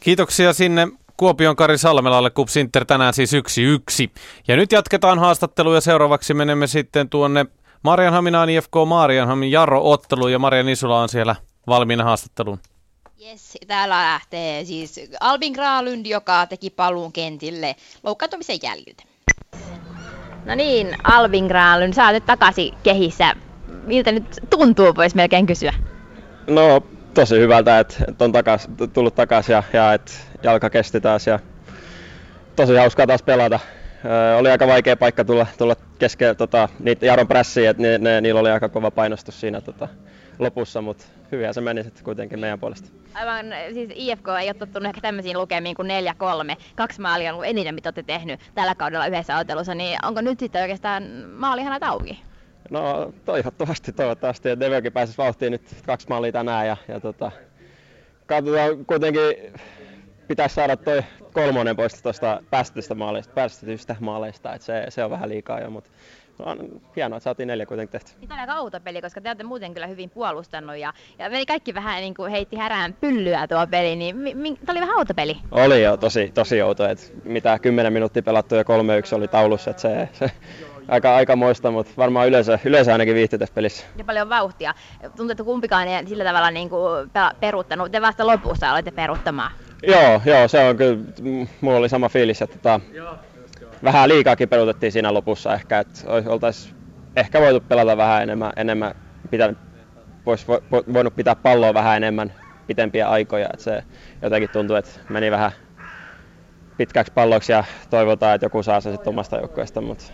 Kiitoksia 0.00 0.52
sinne 0.52 0.88
Kuopion 1.16 1.56
Kari 1.56 1.78
Salmelalle 1.78 2.30
Kups 2.30 2.56
Inter 2.56 2.84
tänään 2.84 3.14
siis 3.14 3.32
yksi 3.32 3.62
yksi. 3.62 4.10
Ja 4.48 4.56
nyt 4.56 4.72
jatketaan 4.72 5.18
haastatteluja. 5.18 5.80
Seuraavaksi 5.80 6.34
menemme 6.34 6.66
sitten 6.66 7.08
tuonne 7.08 7.46
Marianhaminaan 7.82 8.50
IFK 8.50 8.72
Marianhamin 8.86 9.50
Jarro-ottelu 9.50 10.28
ja 10.28 10.38
Marian 10.38 10.68
Isula 10.68 11.00
on 11.00 11.08
siellä 11.08 11.36
valmiina 11.66 12.04
haastatteluun. 12.04 12.58
Yes, 13.26 13.58
täällä 13.66 14.02
lähtee 14.02 14.64
siis 14.64 15.00
Albin 15.20 15.52
Graalund, 15.52 16.06
joka 16.06 16.46
teki 16.46 16.70
paluun 16.70 17.12
kentille 17.12 17.76
loukkaantumisen 18.02 18.58
jäljiltä. 18.62 19.02
No 20.44 20.54
niin, 20.54 20.96
Albin 21.04 21.46
Graalund, 21.46 21.94
sä 21.94 22.12
nyt 22.12 22.26
takaisin 22.26 22.74
kehissä. 22.82 23.36
Miltä 23.86 24.12
nyt 24.12 24.40
tuntuu, 24.50 24.94
voisi 24.96 25.16
melkein 25.16 25.46
kysyä? 25.46 25.72
No, 26.46 26.82
tosi 27.14 27.38
hyvältä, 27.38 27.78
että 27.78 28.04
on 28.18 28.32
takas, 28.32 28.68
tullut 28.92 29.14
takaisin 29.14 29.52
ja, 29.52 29.62
ja 29.72 29.92
että 29.92 30.12
jalka 30.42 30.70
kesti 30.70 31.00
taas 31.00 31.26
ja 31.26 31.38
tosi 32.56 32.74
hauskaa 32.74 33.06
taas 33.06 33.22
pelata. 33.22 33.60
Öö, 34.04 34.36
oli 34.36 34.50
aika 34.50 34.66
vaikea 34.66 34.96
paikka 34.96 35.24
tulla, 35.24 35.46
tulla 35.58 35.76
keskellä 35.98 36.34
tota, 36.34 36.68
niitä 36.78 37.06
Jaron 37.06 37.28
prässiä, 37.28 37.70
että 37.70 37.82
ne, 37.82 37.98
ne, 37.98 38.20
niillä 38.20 38.40
oli 38.40 38.50
aika 38.50 38.68
kova 38.68 38.90
painostus 38.90 39.40
siinä 39.40 39.60
tota, 39.60 39.88
lopussa, 40.38 40.82
mutta 40.82 41.04
hyvin 41.32 41.54
se 41.54 41.60
meni 41.60 41.82
sitten 41.82 42.04
kuitenkin 42.04 42.40
meidän 42.40 42.60
puolesta. 42.60 42.88
Aivan, 43.14 43.46
siis 43.72 43.90
IFK 43.94 44.28
ei 44.40 44.48
ole 44.48 44.54
tottunut 44.54 44.86
ehkä 44.86 45.00
tämmöisiin 45.00 45.38
lukemiin 45.38 45.76
kuin 45.76 45.88
4-3. 46.52 46.56
Kaksi 46.74 47.00
maalia 47.00 47.34
on 47.34 47.44
eniten, 47.44 47.74
mitä 47.74 47.88
olette 47.88 48.02
tehnyt 48.02 48.40
tällä 48.54 48.74
kaudella 48.74 49.06
yhdessä 49.06 49.38
ottelussa, 49.38 49.74
niin 49.74 49.98
onko 50.06 50.20
nyt 50.20 50.38
sitten 50.38 50.62
oikeastaan 50.62 51.02
maalihanat 51.36 51.82
auki? 51.82 52.22
No 52.70 53.12
toivottavasti, 53.24 53.92
toivottavasti, 53.92 54.48
että 54.48 54.66
Develkin 54.66 54.92
pääsisi 54.92 55.18
vauhtiin 55.18 55.52
nyt 55.52 55.62
kaksi 55.86 56.08
maalia 56.08 56.32
tänään 56.32 56.66
ja, 56.66 56.76
ja 56.88 57.00
tota, 57.00 57.30
katsotaan 58.26 58.86
kuitenkin 58.86 59.22
pitäisi 60.28 60.54
saada 60.54 60.76
toi 60.76 61.02
kolmonen 61.32 61.76
pois 61.76 62.02
tuosta 62.02 62.42
päästetystä 62.50 62.94
maaleista, 62.94 63.34
päästetystä 63.34 63.96
maaleista, 64.00 64.54
että 64.54 64.66
se, 64.66 64.86
se 64.88 65.04
on 65.04 65.10
vähän 65.10 65.28
liikaa 65.28 65.60
jo, 65.60 65.70
mutta 65.70 65.90
on 66.38 66.80
hienoa, 66.96 67.16
että 67.16 67.24
saatiin 67.24 67.46
neljä 67.46 67.66
kuitenkin 67.66 67.92
tehty. 67.92 68.12
Niin, 68.20 68.28
tämä 68.28 68.42
on 68.42 68.48
aika 68.48 68.60
outo 68.60 68.80
peli, 68.80 69.02
koska 69.02 69.20
te 69.20 69.28
olette 69.28 69.44
muuten 69.44 69.74
kyllä 69.74 69.86
hyvin 69.86 70.10
puolustanut 70.10 70.76
ja, 70.76 70.92
ja 71.18 71.30
meni 71.30 71.46
kaikki 71.46 71.74
vähän 71.74 72.00
niin 72.00 72.14
kuin 72.14 72.30
heitti 72.30 72.56
härään 72.56 72.92
pyllyä 72.92 73.46
tuo 73.48 73.66
peli, 73.66 73.96
niin 73.96 74.16
mi, 74.16 74.34
mi, 74.34 74.56
tämä 74.56 74.72
oli 74.72 74.80
vähän 74.80 74.96
outo 74.96 75.14
peli. 75.14 75.36
Oli 75.50 75.82
jo 75.82 75.96
tosi, 75.96 76.30
tosi 76.34 76.62
outo, 76.62 76.88
että 76.88 77.04
mitä 77.24 77.58
10 77.58 77.92
minuuttia 77.92 78.22
pelattu 78.22 78.54
ja 78.54 78.62
3-1 78.62 78.66
oli 79.16 79.28
taulussa, 79.28 79.70
että 79.70 79.82
se, 79.82 80.08
se 80.12 80.30
aika, 80.88 81.16
aika 81.16 81.36
moista, 81.36 81.70
mutta 81.70 81.92
varmaan 81.96 82.28
yleensä, 82.28 82.58
yleensä 82.64 82.92
ainakin 82.92 83.14
viihtyy 83.14 83.38
tässä 83.38 83.54
pelissä. 83.54 83.86
Ja 83.96 84.04
paljon 84.04 84.28
vauhtia. 84.28 84.74
Tuntuu, 85.02 85.30
että 85.30 85.44
kumpikaan 85.44 85.88
ei 85.88 86.06
sillä 86.06 86.24
tavalla 86.24 86.50
niin 86.50 86.70
kuin 86.70 87.10
peruuttanut. 87.40 87.92
Te 87.92 88.02
vasta 88.02 88.26
lopussa 88.26 88.72
olette 88.72 88.90
peruuttamaan. 88.90 89.52
Joo, 89.82 90.20
joo, 90.24 90.48
se 90.48 90.68
on 90.68 90.76
kyllä, 90.76 90.98
mulla 91.60 91.78
oli 91.78 91.88
sama 91.88 92.08
fiilis, 92.08 92.42
että 92.42 92.56
tota, 92.56 92.80
vähän 93.84 94.08
liikaakin 94.08 94.48
peruutettiin 94.48 94.92
siinä 94.92 95.14
lopussa 95.14 95.54
ehkä, 95.54 95.78
että 95.78 96.00
oltaisiin 96.26 96.74
ehkä 97.16 97.40
voitu 97.40 97.60
pelata 97.60 97.96
vähän 97.96 98.22
enemmän, 98.22 98.52
enemmän 98.56 98.94
pitänyt, 99.30 99.58
olisi 100.26 100.46
voinut 100.92 101.16
pitää 101.16 101.36
palloa 101.36 101.74
vähän 101.74 101.96
enemmän 101.96 102.32
pitempiä 102.66 103.08
aikoja, 103.08 103.46
että 103.52 103.64
se 103.64 103.84
jotenkin 104.22 104.50
tuntuu, 104.50 104.76
että 104.76 104.90
meni 105.08 105.30
vähän 105.30 105.52
pitkäksi 106.76 107.12
palloksi 107.12 107.52
ja 107.52 107.64
toivotaan, 107.90 108.34
että 108.34 108.44
joku 108.46 108.62
saa 108.62 108.80
sen 108.80 108.92
sitten 108.92 109.08
omasta 109.10 109.36
joukkueesta, 109.36 109.80
mutta 109.80 110.04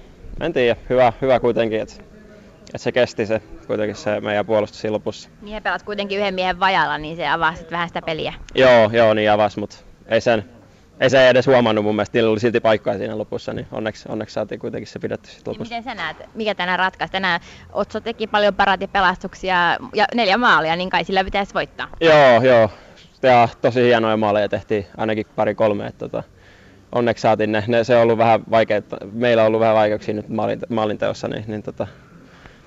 en 0.41 0.52
tiedä, 0.52 0.76
hyvä, 0.91 1.12
hyvä 1.20 1.41
kuitenkin, 1.41 1.81
että, 1.81 1.94
että 2.60 2.78
se 2.78 2.92
kesti 2.92 3.26
se 3.26 3.42
kuitenkin 3.67 3.97
se 3.97 4.20
meidän 4.20 4.47
puolustus 4.47 4.81
siinä 4.81 4.92
lopussa. 4.92 5.28
Niin 5.42 5.55
he 5.55 5.60
pelat 5.60 5.83
kuitenkin 5.83 6.18
yhden 6.18 6.34
miehen 6.34 6.60
vajalla, 6.60 6.99
niin 6.99 7.17
se 7.17 7.28
avasi 7.28 7.67
vähän 7.70 7.89
sitä 7.89 8.02
peliä. 8.02 8.34
Joo, 8.55 8.91
joo, 8.92 9.15
niin 9.15 9.31
avasi, 9.31 9.60
mutta 9.60 9.76
ei 10.07 10.20
sen, 10.20 10.44
ei 11.00 11.10
se 11.10 11.28
edes 11.28 11.47
huomannut 11.47 11.84
mun 11.84 11.97
mielestä, 11.97 12.18
niillä 12.18 12.31
oli 12.31 12.41
silti 12.41 12.60
paikkaa 12.60 12.97
siinä 12.97 13.18
lopussa, 13.18 13.52
niin 13.52 13.67
onneksi, 13.73 14.09
onneksi 14.09 14.34
saatiin 14.34 14.60
kuitenkin 14.60 14.86
se 14.86 14.99
pidetty 14.99 15.31
sitten 15.31 15.52
lopussa. 15.52 15.75
Niin 15.75 15.84
miten 15.84 15.97
sä 15.97 16.02
näet, 16.02 16.17
mikä 16.34 16.55
tänään 16.55 16.78
ratkaisi? 16.78 17.12
Tänään 17.12 17.41
Otso 17.73 18.00
teki 18.00 18.26
paljon 18.26 18.55
pelastuksia 18.92 19.57
ja 19.94 20.07
neljä 20.15 20.39
maalia, 20.39 20.76
niin 20.76 20.91
kai 20.91 21.05
sillä 21.05 21.25
pitäisi 21.25 21.55
voittaa. 21.55 21.89
Joo, 22.00 22.42
joo. 22.42 22.70
Ja 23.23 23.49
tosi 23.62 23.83
hienoja 23.83 24.17
maaleja 24.17 24.49
tehtiin, 24.49 24.86
ainakin 24.97 25.26
pari 25.36 25.55
kolme. 25.55 25.86
Että 25.86 25.99
tota, 25.99 26.23
onneksi 26.92 27.22
saatiin 27.22 27.52
ne. 27.52 27.64
ne. 27.66 27.84
Se 27.84 27.96
on 27.96 28.02
ollut 28.02 28.18
vähän 28.18 28.40
vaikea, 28.50 28.82
meillä 29.12 29.42
on 29.42 29.46
ollut 29.46 29.60
vähän 29.60 29.76
vaikeuksia 29.76 30.14
nyt 30.14 30.28
maalin, 30.28 30.60
maalinteossa, 30.68 31.28
niin, 31.28 31.44
niin 31.46 31.62
tota, 31.62 31.86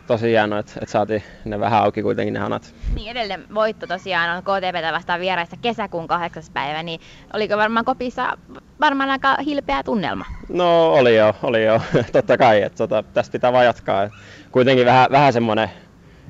tosi 0.07 0.27
hienoa, 0.27 0.59
että, 0.59 0.73
että 0.81 0.91
saatiin 0.91 1.23
ne 1.45 1.59
vähän 1.59 1.83
auki 1.83 2.01
kuitenkin 2.01 2.33
ne 2.33 2.39
hanat. 2.39 2.73
Niin 2.95 3.11
edelleen 3.11 3.43
voitto 3.53 3.87
tosiaan 3.87 4.37
on 4.37 4.43
KTPtä 4.43 4.91
vastaan 4.93 5.19
vieraissa 5.19 5.57
kesäkuun 5.61 6.07
kahdeksas 6.07 6.49
päivä, 6.49 6.83
niin 6.83 6.99
oliko 7.33 7.57
varmaan 7.57 7.85
kopissa 7.85 8.37
varmaan 8.81 9.09
aika 9.09 9.37
hilpeä 9.45 9.83
tunnelma? 9.83 10.25
No 10.49 10.93
oli 10.93 11.17
jo, 11.17 11.35
oli 11.43 11.65
jo, 11.65 11.81
totta 12.11 12.37
kai, 12.37 12.61
että 12.61 12.77
tota, 12.77 13.03
tästä 13.13 13.31
pitää 13.31 13.53
vaan 13.53 13.65
jatkaa. 13.65 14.09
Kuitenkin 14.51 14.85
vähän, 14.85 15.11
vähän 15.11 15.33
semmoinen 15.33 15.69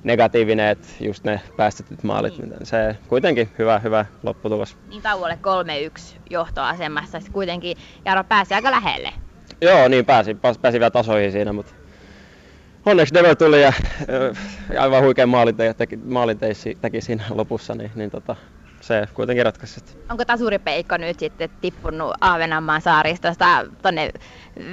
negatiivinen, 0.03 0.67
että 0.67 0.87
just 0.99 1.23
ne 1.23 1.41
päästetyt 1.57 2.03
maalit, 2.03 2.37
niin. 2.37 2.53
se 2.63 2.95
kuitenkin 3.07 3.49
hyvä, 3.57 3.79
hyvä 3.79 4.05
lopputulos. 4.23 4.77
Niin 4.89 5.01
tauolle 5.01 5.39
3-1 5.97 6.17
johtoasemassa, 6.29 7.19
sitten 7.19 7.33
kuitenkin 7.33 7.77
Jaro 8.05 8.23
pääsi 8.23 8.53
aika 8.53 8.71
lähelle. 8.71 9.13
Joo, 9.61 9.87
niin 9.87 10.05
pääsi, 10.05 10.35
pääsi 10.61 10.79
vielä 10.79 10.91
tasoihin 10.91 11.31
siinä, 11.31 11.53
mutta 11.53 11.73
onneksi 12.85 13.13
Devel 13.13 13.33
tuli 13.33 13.61
ja 13.61 13.67
äh, 13.67 14.79
aivan 14.79 15.03
huikea 15.03 15.27
maalinte, 15.27 15.73
teki, 15.73 15.97
maalinteisi 15.97 16.77
teki 16.81 17.01
siinä 17.01 17.23
lopussa, 17.29 17.75
niin, 17.75 17.91
niin 17.95 18.11
tota, 18.11 18.35
se 18.81 19.07
kuitenkin 19.13 19.45
ratkaisi. 19.45 19.81
Onko 20.09 20.25
tasuripeikko 20.25 20.97
nyt 20.97 21.19
sitten 21.19 21.49
tippunut 21.61 22.13
Aavenanmaan 22.21 22.81
saaristosta 22.81 23.65
tonne 23.81 24.11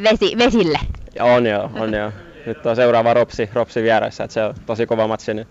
vesi, 0.02 0.38
vesille? 0.38 0.78
Ja 1.14 1.24
on 1.24 1.46
joo, 1.46 1.70
on 1.74 1.94
joo. 1.94 2.12
Nyt 2.46 2.66
on 2.66 2.76
seuraava 2.76 3.14
Ropsi, 3.14 3.50
Ropsi 3.52 3.82
vieressä, 3.82 4.24
että 4.24 4.34
se 4.34 4.44
on 4.44 4.54
tosi 4.66 4.86
kova 4.86 5.08
matsi, 5.08 5.34
niin 5.34 5.46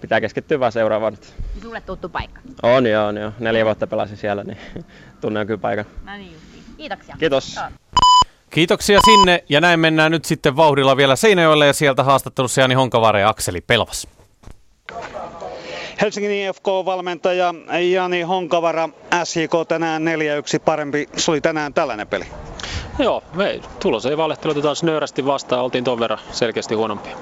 pitää 0.00 0.20
keskittyä 0.20 0.60
vaan 0.60 0.72
seuraavaan 0.72 1.12
nyt. 1.12 1.34
Sulle 1.62 1.80
tuttu 1.80 2.08
paikka? 2.08 2.40
On 2.62 2.86
joo, 2.86 3.06
on 3.06 3.16
joo. 3.16 3.32
Neljä 3.38 3.64
vuotta 3.64 3.86
pelasin 3.86 4.16
siellä, 4.16 4.44
niin 4.44 4.58
tunnen 5.20 5.46
kyllä 5.46 5.60
paikan. 5.60 5.84
No 6.04 6.16
niin, 6.16 6.36
kiitoksia. 6.76 7.16
Kiitos. 7.18 7.56
Joo. 7.56 7.66
Kiitoksia 8.50 8.98
sinne 9.04 9.44
ja 9.48 9.60
näin 9.60 9.80
mennään 9.80 10.12
nyt 10.12 10.24
sitten 10.24 10.56
vauhdilla 10.56 10.96
vielä 10.96 11.16
Seinäjoelle 11.16 11.66
ja 11.66 11.72
sieltä 11.72 12.04
haastattelussa 12.04 12.60
Jani 12.60 12.74
Honkavaara 12.74 13.18
ja 13.18 13.28
Akseli 13.28 13.60
Pelvas. 13.60 14.08
Helsingin 16.00 16.30
IFK-valmentaja 16.30 17.54
Jani 17.92 18.22
Honkavara, 18.22 18.88
SJK 19.24 19.50
tänään 19.68 20.02
4-1 20.56 20.60
parempi. 20.64 21.08
Se 21.16 21.30
oli 21.30 21.40
tänään 21.40 21.74
tällainen 21.74 22.06
peli. 22.06 22.24
Joo, 22.98 23.22
me 23.34 23.60
tulos 23.82 24.06
ei 24.06 24.16
valehtelu, 24.16 24.50
otetaan 24.50 24.76
nöyrästi 24.82 25.26
vastaan, 25.26 25.62
oltiin 25.62 25.84
ton 25.84 26.00
verran 26.00 26.18
selkeästi 26.30 26.74
huonompia. 26.74 27.16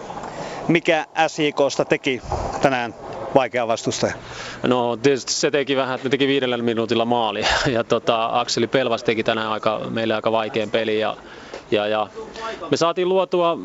Mikä 0.68 1.06
SJKsta 1.26 1.84
teki 1.84 2.22
tänään 2.62 2.94
vaikea 3.34 3.68
vastustaja? 3.68 4.14
No 4.62 4.96
tietysti 4.96 5.32
se 5.32 5.50
teki 5.50 5.76
vähän, 5.76 5.94
että 5.94 6.06
ne 6.06 6.10
teki 6.10 6.26
viidellä 6.26 6.56
minuutilla 6.56 7.04
maali 7.04 7.44
ja 7.74 7.84
tota, 7.84 8.40
Akseli 8.40 8.66
Pelvas 8.66 9.04
teki 9.04 9.24
tänään 9.24 9.48
aika, 9.48 9.80
meille 9.90 10.14
aika 10.14 10.32
vaikean 10.32 10.70
peli 10.70 11.00
ja, 11.00 11.16
ja, 11.70 11.86
ja 11.86 12.06
me 12.70 12.76
saatiin 12.76 13.08
luotua 13.08 13.56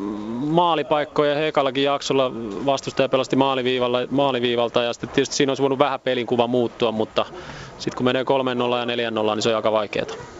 maalipaikkoja 0.46 1.34
Hekallakin 1.34 1.84
jaksolla, 1.84 2.32
vastustaja 2.66 3.08
pelasti 3.08 3.36
maaliviivalla, 3.36 3.98
maaliviivalta 4.10 4.82
ja 4.82 4.92
sitten 4.92 5.10
tietysti 5.10 5.36
siinä 5.36 5.50
olisi 5.50 5.62
voinut 5.62 5.78
vähän 5.78 6.00
pelin 6.00 6.26
kuva 6.26 6.46
muuttua, 6.46 6.92
mutta 6.92 7.26
sitten 7.78 7.96
kun 7.96 8.04
menee 8.04 8.22
3-0 8.22 8.26
ja 8.26 9.10
4-0, 9.10 9.34
niin 9.34 9.42
se 9.42 9.48
on 9.48 9.56
aika 9.56 9.72
vaikeaa. 9.72 10.37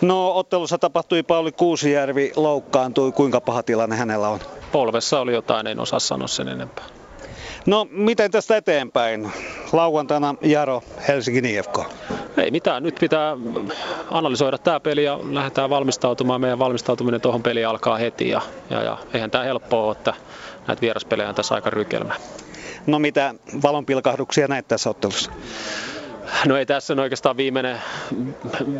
No 0.00 0.36
ottelussa 0.36 0.78
tapahtui 0.78 1.22
Pauli 1.22 1.52
Kuusijärvi 1.52 2.32
loukkaantui. 2.36 3.12
Kuinka 3.12 3.40
paha 3.40 3.62
tilanne 3.62 3.96
hänellä 3.96 4.28
on? 4.28 4.40
Polvessa 4.72 5.20
oli 5.20 5.32
jotain, 5.32 5.66
en 5.66 5.80
osaa 5.80 6.00
sanoa 6.00 6.28
sen 6.28 6.48
enempää. 6.48 6.84
No 7.66 7.86
miten 7.90 8.30
tästä 8.30 8.56
eteenpäin? 8.56 9.32
Lauantaina 9.72 10.34
Jaro, 10.42 10.82
Helsingin 11.08 11.44
IFK. 11.44 11.78
Ei 12.36 12.50
mitään, 12.50 12.82
nyt 12.82 12.96
pitää 13.00 13.36
analysoida 14.10 14.58
tämä 14.58 14.80
peli 14.80 15.04
ja 15.04 15.18
lähdetään 15.22 15.70
valmistautumaan. 15.70 16.40
Meidän 16.40 16.58
valmistautuminen 16.58 17.20
tuohon 17.20 17.42
peliin 17.42 17.68
alkaa 17.68 17.96
heti 17.96 18.28
ja, 18.28 18.40
ja, 18.70 18.82
ja 18.82 18.98
eihän 19.14 19.30
tämä 19.30 19.44
helppoa 19.44 19.82
ole, 19.82 19.92
että 19.92 20.14
näitä 20.66 20.80
vieraspelejä 20.80 21.28
on 21.28 21.34
tässä 21.34 21.54
aika 21.54 21.70
rykelmä. 21.70 22.14
No 22.86 22.98
mitä 22.98 23.34
valonpilkahduksia 23.62 24.48
näet 24.48 24.68
tässä 24.68 24.90
ottelussa? 24.90 25.30
No 26.46 26.56
ei 26.56 26.66
tässä 26.66 26.92
on 26.92 26.98
oikeastaan 26.98 27.36
viimeinen, 27.36 27.80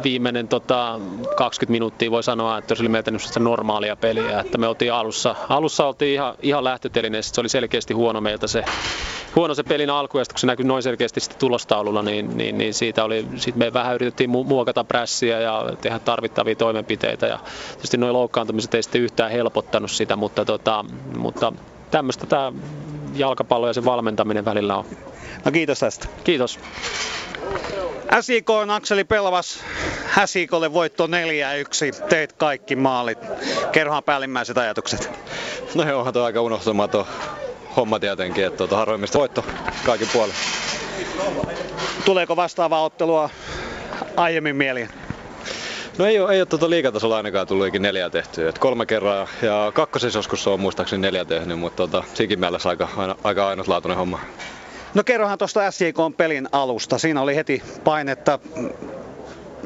viimeinen 0.05 0.49
tota, 0.49 1.01
20 1.36 1.73
minuuttia 1.73 2.10
voi 2.10 2.23
sanoa, 2.23 2.59
että 2.59 2.75
se 2.75 2.83
oli 2.83 2.89
meiltä 2.89 3.10
normaalia 3.39 3.97
peliä. 3.97 4.41
Että 4.41 4.59
me 4.59 4.68
oltiin 4.68 4.93
alussa, 4.93 5.35
alussa 5.49 5.86
oltiin 5.86 6.15
ihan, 6.15 6.35
ihan 6.43 6.65
lähtötelineessä, 6.65 7.35
se 7.35 7.41
oli 7.41 7.49
selkeästi 7.49 7.94
huono 7.94 8.20
meiltä 8.20 8.47
se, 8.47 8.65
huono 9.36 9.55
se 9.55 9.62
pelin 9.62 9.91
alku, 9.91 10.18
ja 10.18 10.25
kun 10.25 10.39
se 10.39 10.47
näkyi 10.47 10.67
noin 10.67 10.83
selkeästi 10.83 11.20
sitten 11.20 11.39
tulostaululla, 11.39 12.02
niin, 12.02 12.36
niin, 12.36 12.59
niin 12.59 12.75
siitä 12.75 13.05
oli, 13.05 13.27
sit 13.36 13.57
me 13.57 13.73
vähän 13.73 13.94
yritettiin 13.94 14.31
muokata 14.31 14.85
prässiä 14.85 15.41
ja 15.41 15.65
tehdä 15.81 15.99
tarvittavia 15.99 16.57
toimenpiteitä. 16.57 17.27
Ja 17.27 17.39
tietysti 17.73 17.97
noin 17.97 18.12
loukkaantumiset 18.12 18.75
ei 18.75 18.83
sitten 18.83 19.01
yhtään 19.01 19.31
helpottanut 19.31 19.91
sitä, 19.91 20.17
mutta, 20.17 20.44
tota, 20.44 20.85
mutta 21.17 21.52
tämmöistä 21.91 22.27
tämä 22.27 22.52
jalkapallo 23.15 23.67
ja 23.67 23.73
sen 23.73 23.85
valmentaminen 23.85 24.44
välillä 24.44 24.77
on. 24.77 24.85
No 25.49 25.52
kiitos 25.52 25.81
tästä. 25.81 26.09
Kiitos. 26.25 26.60
SIK 28.20 28.51
on 28.51 28.70
Akseli 28.70 29.05
Pelvas. 29.05 29.65
SIKlle 30.27 30.73
voitto 30.73 31.07
4-1. 31.07 31.10
Teit 32.09 32.33
kaikki 32.33 32.77
maalit. 32.77 33.18
Kerrohan 33.73 34.05
päällimmäiset 34.05 34.59
ajatukset. 34.59 35.10
No 35.75 35.89
joo, 35.89 35.99
onhan 35.99 36.15
tuo 36.15 36.23
aika 36.23 36.41
unohtumaton 36.41 37.07
homma 37.77 38.01
tietenkin, 38.01 38.44
että 38.44 38.59
tuota, 38.59 38.77
harvoimmista 38.77 39.18
voitto 39.18 39.44
kaikin 39.86 40.09
puolin. 40.12 40.35
Tuleeko 42.05 42.36
vastaavaa 42.36 42.83
ottelua 42.83 43.31
aiemmin 44.17 44.57
mieliin? 44.57 44.89
No 45.99 46.07
ei 46.07 46.20
ole, 46.20 46.33
ei 46.33 46.41
ole 46.41 46.47
tuota 46.47 46.70
liikatasolla 46.70 47.17
ainakaan 47.17 47.47
tullut 47.47 47.67
ikin 47.67 47.83
neljä 47.83 48.10
tehtyä. 48.10 48.49
Et 48.49 48.59
kolme 48.59 48.86
kerraa 48.86 49.28
ja 49.43 49.73
kakkosessa 49.75 50.18
joskus 50.18 50.47
on 50.47 50.60
muistaakseni 50.60 51.02
neljä 51.02 51.25
tehnyt, 51.25 51.59
mutta 51.59 51.77
tota, 51.77 52.05
siinkin 52.15 52.41
mielessä 52.41 52.68
aika, 52.68 52.89
aina, 52.97 53.17
aika 53.25 53.49
ainutlaatuinen 53.49 53.99
homma. 53.99 54.20
No 54.94 55.05
kerrohan 55.05 55.39
tuosta 55.39 55.70
SJK 55.70 55.97
pelin 56.17 56.49
alusta. 56.52 56.99
Siinä 56.99 57.23
oli 57.23 57.36
heti 57.36 57.62
painetta 57.84 58.39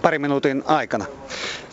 pari 0.02 0.18
minuutin 0.18 0.62
aikana. 0.66 1.04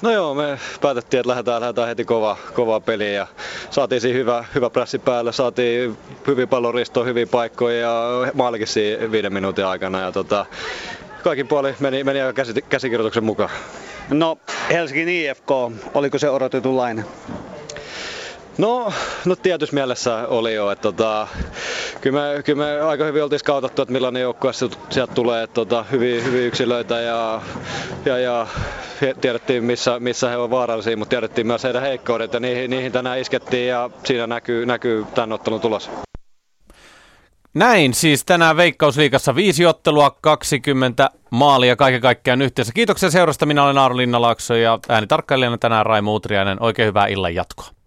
No 0.02 0.11
joo, 0.11 0.34
me 0.34 0.60
päätettiin, 0.82 1.19
että 1.19 1.30
lähdetään, 1.30 1.61
lähdetään 1.61 1.88
heti 1.88 2.06
kova, 2.06 2.38
kova 2.53 2.80
peli 2.80 3.16
ja 3.16 3.28
saatiin 3.69 4.02
siinä 4.02 4.18
hyvä, 4.18 4.45
hyvä 4.56 4.69
pressi 4.69 5.00
päälle, 5.00 5.34
saatiin 5.34 5.98
hyvin 6.28 6.50
paljon 6.50 6.74
ristoa, 6.74 7.03
hyviä 7.03 7.28
paikkoja 7.28 7.80
ja 7.80 8.32
maalikin 8.34 8.68
siinä 8.68 9.11
viiden 9.11 9.34
minuutin 9.34 9.66
aikana 9.66 10.00
ja 10.00 10.11
tota, 10.11 10.45
kaikin 11.24 11.48
puoli 11.48 11.76
meni, 11.80 12.03
meni 12.03 12.22
aika 12.22 12.34
käsi, 12.34 12.61
käsikirjoituksen 12.61 13.24
mukaan. 13.24 13.50
No 14.10 14.38
Helsingin 14.69 15.10
IFK, 15.10 15.52
oliko 15.94 16.18
se 16.18 16.30
odotetunlainen? 16.30 17.06
No, 18.60 18.94
no 19.26 19.36
tietyssä 19.36 19.74
mielessä 19.74 20.28
oli 20.28 20.54
jo, 20.54 20.72
että 20.72 20.82
tota, 20.82 21.28
kyllä, 22.02 22.22
me, 22.36 22.44
kyllä 22.44 22.66
me 22.66 22.82
aika 22.82 23.04
hyvin 23.04 23.24
oltiin 23.24 23.40
skautattu, 23.40 23.82
että 23.82 23.92
millainen 23.92 24.22
joukkue 24.22 24.54
sieltä 24.90 25.14
tulee, 25.14 25.44
että 25.44 25.54
tota, 25.54 25.86
hyviä, 25.92 26.22
hyviä 26.22 26.42
yksilöitä 26.42 27.00
ja, 27.00 27.42
ja, 28.06 28.18
ja 28.18 28.48
tiedettiin 29.22 29.64
missä, 29.64 30.00
missä 30.00 30.30
he 30.30 30.38
ovat 30.38 30.52
vaarallisia, 30.52 30.98
mutta 30.98 31.10
tiedettiin 31.10 31.48
myös 31.48 31.64
heidän 31.64 31.82
heikkoudet 31.82 32.34
ja 32.34 32.40
niihin, 32.40 32.70
niihin 32.70 32.92
tänään 32.92 33.20
iskettiin 33.20 33.68
ja 33.68 33.90
siinä 34.04 34.28
näkyy, 34.28 34.66
näkyy 34.66 35.06
tämän 35.16 35.32
ottelun 35.32 35.62
tulos. 35.62 35.90
Näin 37.54 37.94
siis 37.94 38.26
tänään 38.26 38.58
Veikkausliikassa 38.58 39.36
viisi 39.36 39.66
ottelua, 39.66 40.18
20 40.22 41.10
maalia 41.30 41.76
kaiken 41.76 42.02
kaikkiaan 42.02 42.42
yhteensä. 42.42 42.74
Kiitoksia 42.74 43.12
seurasta, 43.12 43.46
minä 43.46 43.64
olen 43.64 43.78
Aaro 43.78 43.98
Linnalaakso 43.98 44.56
ja 44.56 44.80
äänitarkkailijana 44.90 45.58
tänään 45.58 45.86
Raimo 45.86 46.14
Utriainen. 46.14 46.64
Oikein 46.64 46.88
hyvää 46.88 47.08
illan 47.08 47.36
jatkoa. 47.36 47.78